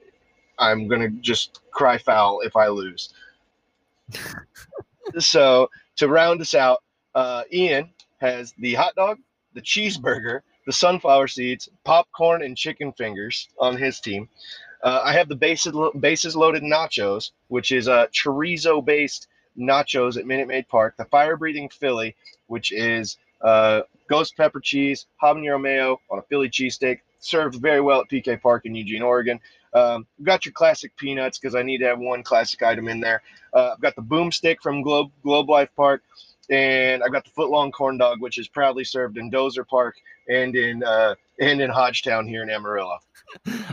I'm 0.71 0.87
gonna 0.87 1.09
just 1.09 1.61
cry 1.71 1.97
foul 1.97 2.41
if 2.41 2.55
I 2.55 2.67
lose. 2.67 3.13
so 5.19 5.69
to 5.97 6.07
round 6.07 6.41
us 6.41 6.53
out, 6.53 6.83
uh, 7.15 7.43
Ian 7.51 7.89
has 8.19 8.53
the 8.57 8.73
hot 8.73 8.95
dog, 8.95 9.19
the 9.53 9.61
cheeseburger, 9.61 10.41
the 10.65 10.73
sunflower 10.73 11.27
seeds, 11.27 11.69
popcorn, 11.83 12.41
and 12.41 12.57
chicken 12.57 12.91
fingers 12.93 13.49
on 13.59 13.77
his 13.77 13.99
team. 13.99 14.29
Uh, 14.81 15.01
I 15.03 15.13
have 15.13 15.29
the 15.29 15.35
bases, 15.35 15.73
bases 15.99 16.35
loaded 16.35 16.63
nachos, 16.63 17.31
which 17.47 17.71
is 17.71 17.87
a 17.87 18.09
chorizo 18.13 18.83
based 18.83 19.27
nachos 19.57 20.17
at 20.17 20.25
Minute 20.25 20.47
Maid 20.47 20.67
Park. 20.67 20.95
The 20.97 21.05
fire 21.05 21.37
breathing 21.37 21.69
Philly, 21.69 22.15
which 22.47 22.71
is 22.71 23.17
uh, 23.41 23.81
ghost 24.09 24.35
pepper 24.35 24.59
cheese, 24.59 25.05
habanero 25.21 25.61
mayo 25.61 25.99
on 26.09 26.19
a 26.19 26.21
Philly 26.23 26.49
cheesesteak, 26.49 26.99
served 27.23 27.55
very 27.55 27.81
well 27.81 28.01
at 28.01 28.09
PK 28.09 28.41
Park 28.41 28.65
in 28.65 28.75
Eugene, 28.75 29.01
Oregon. 29.01 29.39
Um, 29.73 30.05
got 30.21 30.45
your 30.45 30.53
classic 30.53 30.95
peanuts 30.97 31.39
because 31.39 31.55
I 31.55 31.63
need 31.63 31.79
to 31.79 31.85
have 31.85 31.99
one 31.99 32.23
classic 32.23 32.61
item 32.61 32.87
in 32.87 32.99
there. 32.99 33.21
Uh, 33.53 33.71
I've 33.73 33.81
got 33.81 33.95
the 33.95 34.01
boomstick 34.01 34.57
from 34.61 34.81
Globe 34.81 35.11
Globe 35.23 35.49
Life 35.49 35.69
Park, 35.75 36.03
and 36.49 37.03
I've 37.03 37.11
got 37.11 37.25
the 37.25 37.31
footlong 37.31 37.71
corn 37.71 37.97
dog, 37.97 38.21
which 38.21 38.37
is 38.37 38.47
proudly 38.47 38.83
served 38.83 39.17
in 39.17 39.31
Dozer 39.31 39.67
Park 39.67 39.95
and 40.27 40.55
in 40.55 40.83
uh, 40.83 41.15
and 41.39 41.61
in 41.61 41.69
Hodgetown 41.69 42.27
here 42.27 42.43
in 42.43 42.49
Amarillo. 42.49 42.97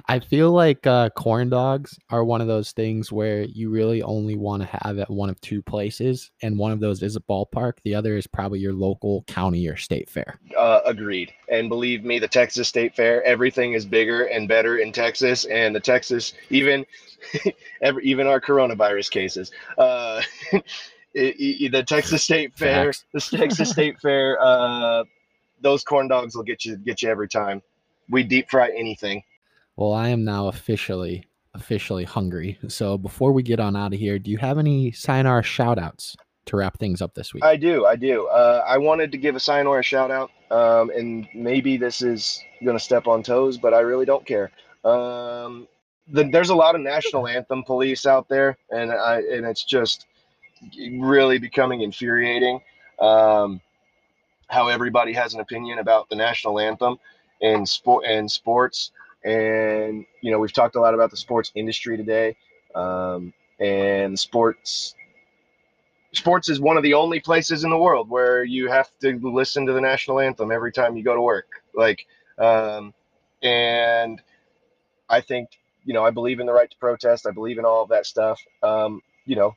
I 0.08 0.20
feel 0.20 0.52
like 0.52 0.86
uh, 0.86 1.10
corn 1.10 1.50
dogs 1.50 1.98
are 2.08 2.24
one 2.24 2.40
of 2.40 2.46
those 2.46 2.72
things 2.72 3.12
where 3.12 3.42
you 3.42 3.68
really 3.68 4.02
only 4.02 4.36
want 4.36 4.62
to 4.62 4.78
have 4.84 4.98
at 4.98 5.10
one 5.10 5.28
of 5.28 5.40
two 5.40 5.60
places, 5.60 6.30
and 6.42 6.58
one 6.58 6.72
of 6.72 6.80
those 6.80 7.02
is 7.02 7.16
a 7.16 7.20
ballpark. 7.20 7.74
The 7.84 7.94
other 7.94 8.16
is 8.16 8.26
probably 8.26 8.60
your 8.60 8.72
local 8.72 9.22
county 9.24 9.68
or 9.68 9.76
state 9.76 10.08
fair. 10.08 10.38
Uh, 10.56 10.80
agreed. 10.86 11.32
And 11.50 11.68
believe 11.68 12.04
me, 12.04 12.18
the 12.18 12.28
Texas 12.28 12.68
State 12.68 12.94
Fair, 12.94 13.22
everything 13.24 13.74
is 13.74 13.84
bigger 13.84 14.24
and 14.24 14.48
better 14.48 14.78
in 14.78 14.92
Texas, 14.92 15.44
and 15.44 15.74
the 15.74 15.80
Texas 15.80 16.32
even 16.48 16.86
every, 17.82 18.04
even 18.04 18.26
our 18.26 18.40
coronavirus 18.40 19.10
cases. 19.10 19.50
Uh, 19.76 20.22
it, 20.52 20.62
it, 21.14 21.72
the 21.72 21.82
Texas 21.82 22.22
State 22.22 22.56
Fair, 22.56 22.92
Facts. 22.92 23.04
the 23.30 23.36
Texas 23.36 23.70
State 23.72 24.00
Fair, 24.00 24.38
uh, 24.40 25.04
those 25.60 25.84
corn 25.84 26.08
dogs 26.08 26.34
will 26.34 26.42
get 26.42 26.64
you 26.64 26.76
get 26.76 27.02
you 27.02 27.08
every 27.08 27.28
time. 27.28 27.62
We 28.08 28.22
deep 28.24 28.50
fry 28.50 28.70
anything. 28.76 29.22
Well, 29.76 29.92
I 29.92 30.08
am 30.08 30.24
now 30.24 30.48
officially 30.48 31.24
officially 31.54 32.04
hungry. 32.04 32.58
So 32.68 32.96
before 32.98 33.32
we 33.32 33.42
get 33.42 33.60
on 33.60 33.76
out 33.76 33.92
of 33.92 33.98
here, 33.98 34.18
do 34.18 34.30
you 34.30 34.38
have 34.38 34.58
any 34.58 34.92
sayonara 34.92 35.42
shout 35.42 35.78
outs 35.78 36.16
to 36.46 36.56
wrap 36.56 36.78
things 36.78 37.02
up 37.02 37.14
this 37.14 37.34
week? 37.34 37.44
I 37.44 37.56
do, 37.56 37.86
I 37.86 37.96
do. 37.96 38.26
Uh, 38.26 38.64
I 38.66 38.78
wanted 38.78 39.12
to 39.12 39.18
give 39.18 39.36
a 39.36 39.40
sayonara 39.40 39.82
shout 39.82 40.10
out, 40.10 40.30
um, 40.50 40.90
and 40.90 41.28
maybe 41.34 41.76
this 41.76 42.02
is 42.02 42.42
going 42.64 42.76
to 42.76 42.82
step 42.82 43.06
on 43.06 43.22
toes, 43.22 43.58
but 43.58 43.74
I 43.74 43.80
really 43.80 44.06
don't 44.06 44.24
care. 44.24 44.50
Um, 44.84 45.68
the, 46.08 46.24
there's 46.24 46.50
a 46.50 46.54
lot 46.54 46.74
of 46.74 46.80
national 46.80 47.26
anthem 47.26 47.62
police 47.62 48.06
out 48.06 48.28
there, 48.28 48.56
and 48.70 48.92
I 48.92 49.16
and 49.18 49.46
it's 49.46 49.64
just 49.64 50.06
really 50.98 51.38
becoming 51.38 51.82
infuriating. 51.82 52.60
Um, 52.98 53.60
how 54.50 54.68
everybody 54.68 55.12
has 55.12 55.32
an 55.32 55.40
opinion 55.40 55.78
about 55.78 56.08
the 56.10 56.16
national 56.16 56.58
anthem 56.58 56.98
and 57.40 57.66
sport 57.66 58.04
and 58.06 58.30
sports. 58.30 58.90
And 59.24 60.04
you 60.20 60.30
know, 60.30 60.38
we've 60.38 60.52
talked 60.52 60.76
a 60.76 60.80
lot 60.80 60.92
about 60.92 61.10
the 61.10 61.16
sports 61.16 61.52
industry 61.54 61.96
today, 61.96 62.36
um, 62.74 63.32
and 63.58 64.18
sports 64.18 64.94
sports 66.12 66.48
is 66.48 66.58
one 66.60 66.76
of 66.76 66.82
the 66.82 66.94
only 66.94 67.20
places 67.20 67.62
in 67.62 67.70
the 67.70 67.78
world 67.78 68.10
where 68.10 68.42
you 68.42 68.68
have 68.68 68.90
to 69.00 69.16
listen 69.22 69.64
to 69.66 69.72
the 69.72 69.80
national 69.80 70.18
anthem 70.18 70.50
every 70.50 70.72
time 70.72 70.96
you 70.96 71.04
go 71.04 71.14
to 71.14 71.22
work. 71.22 71.46
Like 71.74 72.06
um, 72.38 72.92
and 73.42 74.20
i 75.08 75.20
think 75.20 75.48
you 75.84 75.94
know 75.94 76.04
i 76.04 76.10
believe 76.10 76.40
in 76.40 76.46
the 76.46 76.52
right 76.52 76.70
to 76.70 76.76
protest. 76.78 77.26
I 77.26 77.30
believe 77.30 77.58
in 77.58 77.64
all 77.64 77.82
of 77.82 77.88
that 77.90 78.06
stuff. 78.06 78.40
Um, 78.62 79.02
you 79.26 79.36
know 79.36 79.54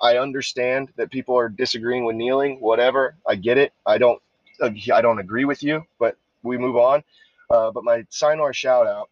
i 0.00 0.16
understand 0.18 0.88
that 0.96 1.10
people 1.10 1.36
are 1.36 1.48
disagreeing 1.48 2.04
with 2.04 2.16
kneeling 2.16 2.60
whatever 2.60 3.16
i 3.26 3.34
get 3.34 3.58
it 3.58 3.72
i 3.86 3.98
don't 3.98 4.20
i 4.62 5.00
don't 5.00 5.18
agree 5.18 5.44
with 5.44 5.62
you 5.62 5.84
but 5.98 6.16
we 6.42 6.56
move 6.58 6.76
on 6.76 7.02
uh, 7.50 7.70
but 7.70 7.84
my 7.84 8.04
sayonara 8.10 8.52
shout 8.52 8.86
out 8.86 9.08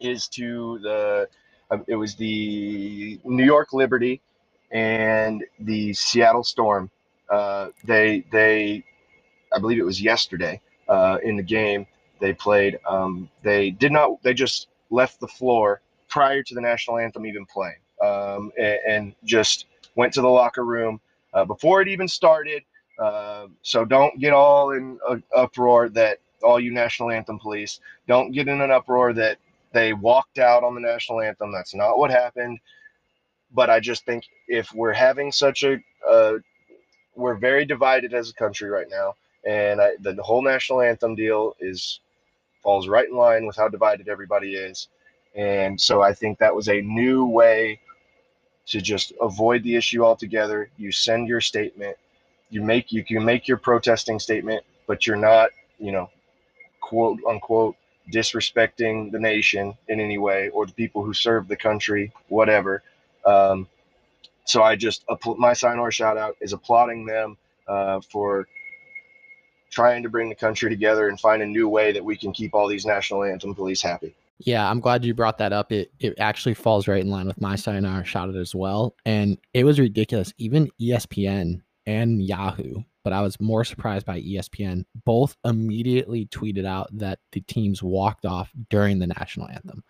is 0.00 0.28
to 0.28 0.78
the 0.80 1.28
uh, 1.70 1.78
it 1.86 1.96
was 1.96 2.14
the 2.16 3.18
new 3.24 3.44
york 3.44 3.72
liberty 3.72 4.20
and 4.74 5.44
the 5.60 5.92
Seattle 5.94 6.44
Storm. 6.44 6.90
Uh, 7.30 7.68
they 7.84 8.24
they, 8.30 8.84
I 9.54 9.58
believe 9.58 9.78
it 9.78 9.84
was 9.84 10.02
yesterday 10.02 10.60
uh, 10.88 11.18
in 11.22 11.36
the 11.36 11.42
game 11.42 11.86
they 12.20 12.34
played. 12.34 12.78
Um, 12.86 13.30
they 13.42 13.70
did 13.70 13.92
not. 13.92 14.22
They 14.22 14.34
just 14.34 14.68
left 14.90 15.20
the 15.20 15.28
floor 15.28 15.80
prior 16.08 16.42
to 16.42 16.54
the 16.54 16.60
national 16.60 16.98
anthem 16.98 17.24
even 17.24 17.46
playing, 17.46 17.78
um, 18.02 18.52
and, 18.58 18.78
and, 18.86 19.14
just 19.24 19.66
went 19.96 20.12
to 20.14 20.20
the 20.20 20.28
locker 20.28 20.64
room 20.64 21.00
uh, 21.34 21.44
before 21.44 21.82
it 21.82 21.88
even 21.88 22.08
started. 22.08 22.62
Uh, 22.98 23.46
so 23.62 23.84
don't 23.84 24.18
get 24.20 24.32
all 24.32 24.72
in 24.72 24.98
an 25.08 25.22
uproar 25.34 25.88
that 25.88 26.18
all 26.42 26.60
you 26.60 26.72
national 26.72 27.10
anthem 27.10 27.38
police 27.38 27.80
don't 28.06 28.32
get 28.32 28.48
in 28.48 28.60
an 28.60 28.70
uproar 28.70 29.12
that 29.12 29.38
they 29.72 29.92
walked 29.92 30.38
out 30.38 30.62
on 30.62 30.74
the 30.74 30.80
national 30.80 31.20
anthem. 31.20 31.52
That's 31.52 31.74
not 31.74 31.98
what 31.98 32.10
happened 32.10 32.60
but 33.54 33.70
I 33.70 33.80
just 33.80 34.04
think 34.04 34.24
if 34.48 34.72
we're 34.74 34.92
having 34.92 35.32
such 35.32 35.62
a, 35.62 35.78
uh, 36.08 36.34
we're 37.14 37.36
very 37.36 37.64
divided 37.64 38.12
as 38.12 38.30
a 38.30 38.34
country 38.34 38.68
right 38.68 38.88
now, 38.90 39.14
and 39.46 39.80
I, 39.80 39.92
the, 40.00 40.12
the 40.12 40.22
whole 40.22 40.42
national 40.42 40.80
anthem 40.82 41.14
deal 41.14 41.54
is 41.60 42.00
falls 42.62 42.88
right 42.88 43.08
in 43.08 43.16
line 43.16 43.46
with 43.46 43.56
how 43.56 43.68
divided 43.68 44.08
everybody 44.08 44.56
is, 44.56 44.88
and 45.36 45.80
so 45.80 46.02
I 46.02 46.12
think 46.12 46.38
that 46.38 46.54
was 46.54 46.68
a 46.68 46.80
new 46.80 47.26
way 47.26 47.80
to 48.66 48.80
just 48.80 49.12
avoid 49.20 49.62
the 49.62 49.76
issue 49.76 50.04
altogether. 50.04 50.70
You 50.76 50.92
send 50.92 51.28
your 51.28 51.40
statement, 51.40 51.96
you 52.50 52.62
make 52.62 52.92
you 52.92 53.04
can 53.04 53.24
make 53.24 53.48
your 53.48 53.58
protesting 53.58 54.18
statement, 54.18 54.64
but 54.86 55.06
you're 55.06 55.16
not, 55.16 55.50
you 55.78 55.92
know, 55.92 56.10
quote 56.80 57.18
unquote 57.28 57.76
disrespecting 58.12 59.10
the 59.10 59.18
nation 59.18 59.74
in 59.88 60.00
any 60.00 60.18
way 60.18 60.50
or 60.50 60.66
the 60.66 60.72
people 60.72 61.02
who 61.02 61.14
serve 61.14 61.48
the 61.48 61.56
country, 61.56 62.12
whatever. 62.28 62.82
Um, 63.24 63.66
so 64.44 64.62
I 64.62 64.76
just 64.76 65.04
my 65.38 65.52
sayonara 65.54 65.92
shout 65.92 66.18
out 66.18 66.36
is 66.40 66.52
applauding 66.52 67.06
them 67.06 67.36
uh, 67.66 68.00
for 68.00 68.46
trying 69.70 70.02
to 70.02 70.08
bring 70.08 70.28
the 70.28 70.34
country 70.34 70.70
together 70.70 71.08
and 71.08 71.18
find 71.18 71.42
a 71.42 71.46
new 71.46 71.68
way 71.68 71.92
that 71.92 72.04
we 72.04 72.16
can 72.16 72.32
keep 72.32 72.54
all 72.54 72.68
these 72.68 72.86
national 72.86 73.24
anthem 73.24 73.54
police 73.54 73.82
happy. 73.82 74.14
Yeah, 74.38 74.68
I'm 74.68 74.80
glad 74.80 75.04
you 75.04 75.14
brought 75.14 75.38
that 75.38 75.52
up. 75.52 75.70
It 75.72 75.92
it 76.00 76.14
actually 76.18 76.54
falls 76.54 76.88
right 76.88 77.00
in 77.00 77.10
line 77.10 77.26
with 77.26 77.40
my 77.40 77.56
sayonara 77.56 78.04
shot 78.04 78.28
it 78.28 78.36
as 78.36 78.54
well. 78.54 78.96
And 79.06 79.38
it 79.52 79.64
was 79.64 79.78
ridiculous. 79.78 80.32
Even 80.38 80.70
ESPN 80.80 81.60
and 81.86 82.22
Yahoo, 82.22 82.82
but 83.04 83.12
I 83.12 83.20
was 83.20 83.40
more 83.40 83.64
surprised 83.64 84.06
by 84.06 84.20
ESPN, 84.20 84.84
both 85.04 85.36
immediately 85.44 86.26
tweeted 86.26 86.66
out 86.66 86.88
that 86.98 87.20
the 87.32 87.42
teams 87.42 87.82
walked 87.82 88.26
off 88.26 88.50
during 88.70 88.98
the 88.98 89.06
national 89.06 89.48
anthem. 89.48 89.84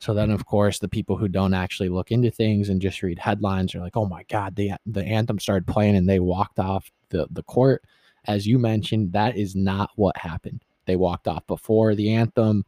So 0.00 0.12
then, 0.14 0.30
of 0.32 0.46
course, 0.46 0.80
the 0.80 0.88
people 0.88 1.16
who 1.16 1.28
don't 1.28 1.54
actually 1.54 1.88
look 1.88 2.10
into 2.10 2.30
things 2.30 2.68
and 2.68 2.82
just 2.82 3.02
read 3.02 3.20
headlines 3.20 3.74
are 3.74 3.80
like, 3.80 3.96
"Oh 3.96 4.06
my 4.06 4.24
God, 4.24 4.56
the 4.56 4.72
the 4.84 5.04
anthem 5.04 5.38
started 5.38 5.66
playing 5.66 5.96
and 5.96 6.08
they 6.08 6.20
walked 6.20 6.58
off 6.58 6.90
the 7.10 7.26
the 7.30 7.44
court." 7.44 7.84
As 8.26 8.46
you 8.46 8.58
mentioned, 8.58 9.12
that 9.12 9.36
is 9.36 9.56
not 9.56 9.90
what 9.96 10.16
happened. 10.16 10.64
They 10.86 10.96
walked 10.96 11.28
off 11.28 11.46
before 11.46 11.94
the 11.94 12.10
anthem. 12.12 12.64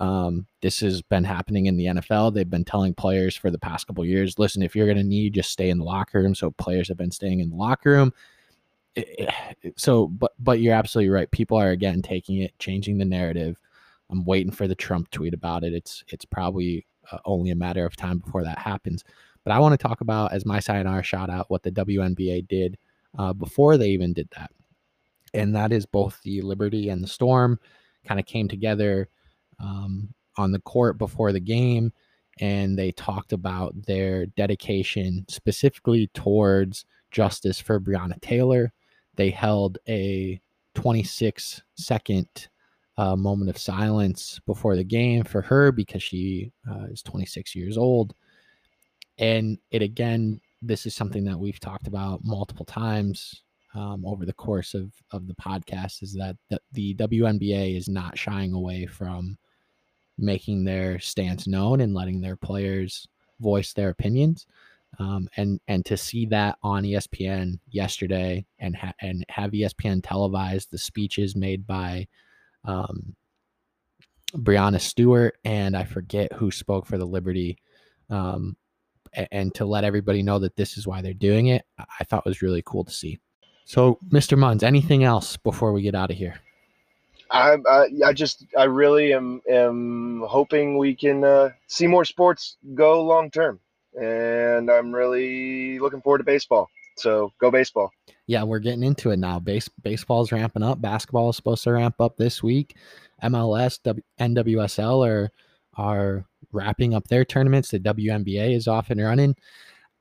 Um, 0.00 0.46
this 0.62 0.80
has 0.80 1.02
been 1.02 1.24
happening 1.24 1.66
in 1.66 1.76
the 1.76 1.86
NFL. 1.86 2.34
They've 2.34 2.48
been 2.48 2.64
telling 2.64 2.94
players 2.94 3.36
for 3.36 3.50
the 3.50 3.58
past 3.58 3.86
couple 3.86 4.04
years, 4.04 4.38
"Listen, 4.38 4.62
if 4.62 4.74
you're 4.74 4.86
going 4.86 4.96
to 4.96 5.04
need, 5.04 5.34
just 5.34 5.50
stay 5.50 5.70
in 5.70 5.78
the 5.78 5.84
locker 5.84 6.20
room." 6.20 6.34
So 6.34 6.50
players 6.52 6.88
have 6.88 6.96
been 6.96 7.10
staying 7.10 7.40
in 7.40 7.50
the 7.50 7.56
locker 7.56 7.90
room. 7.90 8.12
so, 9.76 10.08
but 10.08 10.32
but 10.38 10.60
you're 10.60 10.74
absolutely 10.74 11.10
right. 11.10 11.30
People 11.30 11.58
are 11.58 11.70
again 11.70 12.02
taking 12.02 12.38
it, 12.38 12.58
changing 12.58 12.98
the 12.98 13.04
narrative 13.04 13.56
I'm 14.10 14.24
waiting 14.24 14.52
for 14.52 14.66
the 14.66 14.74
Trump 14.74 15.10
tweet 15.10 15.34
about 15.34 15.64
it. 15.64 15.72
It's 15.72 16.04
it's 16.08 16.24
probably 16.24 16.86
uh, 17.12 17.18
only 17.24 17.50
a 17.50 17.56
matter 17.56 17.86
of 17.86 17.96
time 17.96 18.18
before 18.18 18.42
that 18.44 18.58
happens. 18.58 19.04
But 19.44 19.52
I 19.52 19.58
want 19.58 19.72
to 19.72 19.88
talk 19.88 20.00
about, 20.00 20.32
as 20.32 20.44
my 20.44 20.60
sayonara 20.60 21.02
shout 21.02 21.30
out, 21.30 21.50
what 21.50 21.62
the 21.62 21.72
WNBA 21.72 22.46
did 22.48 22.76
uh, 23.18 23.32
before 23.32 23.78
they 23.78 23.88
even 23.90 24.12
did 24.12 24.28
that, 24.36 24.50
and 25.32 25.54
that 25.54 25.72
is 25.72 25.86
both 25.86 26.20
the 26.22 26.42
Liberty 26.42 26.88
and 26.88 27.02
the 27.02 27.08
Storm 27.08 27.58
kind 28.04 28.20
of 28.20 28.26
came 28.26 28.48
together 28.48 29.08
um, 29.60 30.12
on 30.36 30.52
the 30.52 30.60
court 30.60 30.98
before 30.98 31.32
the 31.32 31.40
game, 31.40 31.92
and 32.40 32.78
they 32.78 32.92
talked 32.92 33.32
about 33.32 33.74
their 33.86 34.26
dedication 34.26 35.24
specifically 35.28 36.08
towards 36.14 36.84
justice 37.10 37.60
for 37.60 37.80
Breonna 37.80 38.20
Taylor. 38.20 38.72
They 39.16 39.30
held 39.30 39.78
a 39.88 40.40
26 40.74 41.62
second 41.74 42.48
a 42.96 43.16
moment 43.16 43.48
of 43.48 43.56
silence 43.56 44.40
before 44.46 44.76
the 44.76 44.84
game 44.84 45.24
for 45.24 45.40
her 45.40 45.72
because 45.72 46.02
she 46.02 46.52
uh, 46.70 46.84
is 46.90 47.02
26 47.02 47.54
years 47.54 47.78
old. 47.78 48.14
And 49.18 49.58
it 49.70 49.80
again, 49.80 50.40
this 50.60 50.84
is 50.84 50.94
something 50.94 51.24
that 51.24 51.38
we've 51.38 51.60
talked 51.60 51.86
about 51.86 52.20
multiple 52.24 52.66
times 52.66 53.42
um, 53.74 54.04
over 54.04 54.26
the 54.26 54.32
course 54.32 54.74
of, 54.74 54.92
of 55.12 55.26
the 55.28 55.34
podcast 55.34 56.02
is 56.02 56.12
that 56.14 56.36
the, 56.50 56.60
the 56.72 56.94
WNBA 56.96 57.76
is 57.76 57.88
not 57.88 58.18
shying 58.18 58.52
away 58.52 58.86
from 58.86 59.38
making 60.20 60.64
their 60.64 60.98
stance 60.98 61.46
known 61.46 61.80
and 61.80 61.94
letting 61.94 62.20
their 62.20 62.36
players 62.36 63.08
voice 63.40 63.72
their 63.72 63.88
opinions. 63.88 64.46
Um, 64.98 65.28
and 65.36 65.60
and 65.68 65.84
to 65.86 65.96
see 65.96 66.26
that 66.26 66.58
on 66.62 66.82
ESPN 66.82 67.58
yesterday 67.70 68.44
and 68.58 68.74
ha- 68.76 68.94
and 69.00 69.24
have 69.28 69.52
ESPN 69.52 70.02
televise 70.02 70.68
the 70.68 70.78
speeches 70.78 71.36
made 71.36 71.66
by 71.66 72.08
um, 72.64 73.14
Breanna 74.34 74.80
Stewart, 74.80 75.38
and 75.44 75.76
I 75.76 75.84
forget 75.84 76.32
who 76.32 76.50
spoke 76.50 76.86
for 76.86 76.98
the 76.98 77.06
Liberty. 77.06 77.58
Um, 78.10 78.56
and 79.32 79.52
to 79.54 79.64
let 79.64 79.84
everybody 79.84 80.22
know 80.22 80.38
that 80.38 80.54
this 80.56 80.76
is 80.76 80.86
why 80.86 81.02
they're 81.02 81.14
doing 81.14 81.48
it, 81.48 81.64
I 81.78 82.04
thought 82.04 82.24
was 82.24 82.42
really 82.42 82.62
cool 82.64 82.84
to 82.84 82.92
see. 82.92 83.18
So, 83.64 83.98
Mr. 84.08 84.38
Munns, 84.38 84.62
anything 84.62 85.04
else 85.04 85.36
before 85.36 85.72
we 85.72 85.82
get 85.82 85.94
out 85.94 86.10
of 86.10 86.16
here? 86.16 86.40
I, 87.30 87.56
I, 87.68 87.86
I 88.06 88.12
just 88.12 88.44
I 88.58 88.64
really 88.64 89.12
am 89.12 89.40
am 89.48 90.24
hoping 90.26 90.78
we 90.78 90.94
can 90.94 91.24
uh, 91.24 91.50
see 91.68 91.86
more 91.86 92.04
sports 92.04 92.56
go 92.74 93.02
long 93.02 93.30
term, 93.30 93.60
and 94.00 94.70
I'm 94.70 94.92
really 94.92 95.78
looking 95.78 96.00
forward 96.00 96.18
to 96.18 96.24
baseball. 96.24 96.68
So 96.96 97.32
go 97.40 97.50
baseball. 97.50 97.92
Yeah, 98.26 98.42
we're 98.42 98.58
getting 98.58 98.82
into 98.82 99.10
it 99.10 99.18
now. 99.18 99.38
Base 99.38 99.68
baseball's 99.82 100.32
ramping 100.32 100.62
up. 100.62 100.80
Basketball 100.82 101.30
is 101.30 101.36
supposed 101.36 101.64
to 101.64 101.72
ramp 101.72 102.00
up 102.00 102.16
this 102.16 102.42
week. 102.42 102.76
MLS, 103.22 103.82
w, 103.82 104.02
NWSL 104.18 105.06
are 105.06 105.30
are 105.74 106.26
wrapping 106.52 106.94
up 106.94 107.06
their 107.08 107.24
tournaments. 107.24 107.70
The 107.70 107.80
WNBA 107.80 108.54
is 108.54 108.66
off 108.66 108.90
and 108.90 109.00
running. 109.00 109.36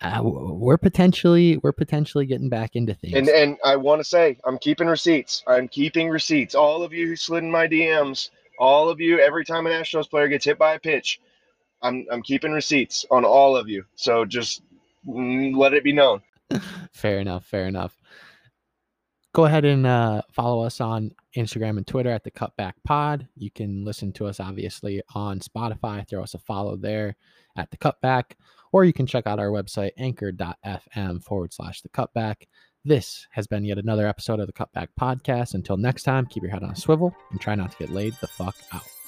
Uh, 0.02 0.22
we're 0.24 0.78
potentially 0.78 1.58
we're 1.58 1.74
potentially 1.74 2.26
getting 2.26 2.50
back 2.50 2.76
into 2.76 2.94
things. 2.94 3.16
And 3.16 3.28
and 3.30 3.58
I 3.66 3.76
want 3.76 4.00
to 4.00 4.04
say 4.06 4.38
I'm 4.46 4.58
keeping 4.58 4.88
receipts. 4.88 5.44
I'm 5.46 5.68
keeping 5.68 6.10
receipts. 6.10 6.56
All 6.56 6.84
of 6.84 6.94
you 6.94 7.08
who 7.08 7.16
slid 7.16 7.44
in 7.44 7.52
my 7.52 7.68
DMs, 7.68 8.30
all 8.58 8.90
of 8.90 9.02
you, 9.02 9.20
every 9.20 9.44
time 9.44 9.68
a 9.68 9.70
Nationals 9.70 10.08
player 10.08 10.30
gets 10.30 10.46
hit 10.46 10.58
by 10.58 10.74
a 10.74 10.80
pitch, 10.80 11.20
I'm 11.82 12.06
I'm 12.12 12.22
keeping 12.22 12.54
receipts 12.54 13.06
on 13.12 13.26
all 13.26 13.58
of 13.58 13.68
you. 13.68 13.84
So 13.96 14.24
just 14.24 14.62
mm, 15.06 15.56
let 15.56 15.74
it 15.74 15.84
be 15.84 15.94
known 15.94 16.22
fair 16.94 17.20
enough. 17.20 17.46
Fair 17.46 17.68
enough. 17.68 17.98
Go 19.34 19.46
ahead 19.46 19.64
and 19.64 19.86
uh, 19.86 20.24
follow 20.32 20.66
us 20.66 20.82
on 20.82 21.12
Instagram 21.38 21.78
and 21.78 21.86
Twitter 21.86 22.10
at 22.10 22.24
the 22.24 22.32
Cutback 22.32 22.74
Pod. 22.84 23.28
You 23.36 23.52
can 23.52 23.86
listen 23.86 24.12
to 24.14 24.26
us 24.26 24.40
obviously 24.40 25.02
on 25.14 25.40
Spotify. 25.40 26.08
Throw 26.08 26.24
us 26.24 26.34
a 26.34 26.40
follow 26.40 26.76
there 26.76 27.16
at 27.56 27.70
the 27.70 27.78
Cutback, 27.78 28.32
or 28.72 28.86
you 28.86 28.94
can 28.94 29.06
check 29.06 29.28
out 29.28 29.40
our 29.40 29.50
website 29.50 29.92
anchor.fm 29.98 31.24
forward 31.24 31.54
slash 31.54 31.82
the 31.82 31.90
Cutback. 31.90 32.48
This 32.86 33.28
has 33.32 33.48
been 33.48 33.66
yet 33.66 33.78
another 33.78 34.08
episode 34.08 34.40
of 34.40 34.48
the 34.48 34.54
Cutback 34.54 34.88
Podcast. 35.00 35.54
Until 35.54 35.78
next 35.78 36.04
time, 36.04 36.26
keep 36.26 36.44
your 36.44 36.52
head 36.52 36.64
on 36.64 36.72
a 36.72 36.76
swivel 36.76 37.14
and 37.32 37.42
try 37.42 37.56
not 37.56 37.72
to 37.72 37.78
get 37.78 37.90
laid 37.90 38.14
the 38.22 38.28
fuck 38.28 38.56
out. 38.72 38.99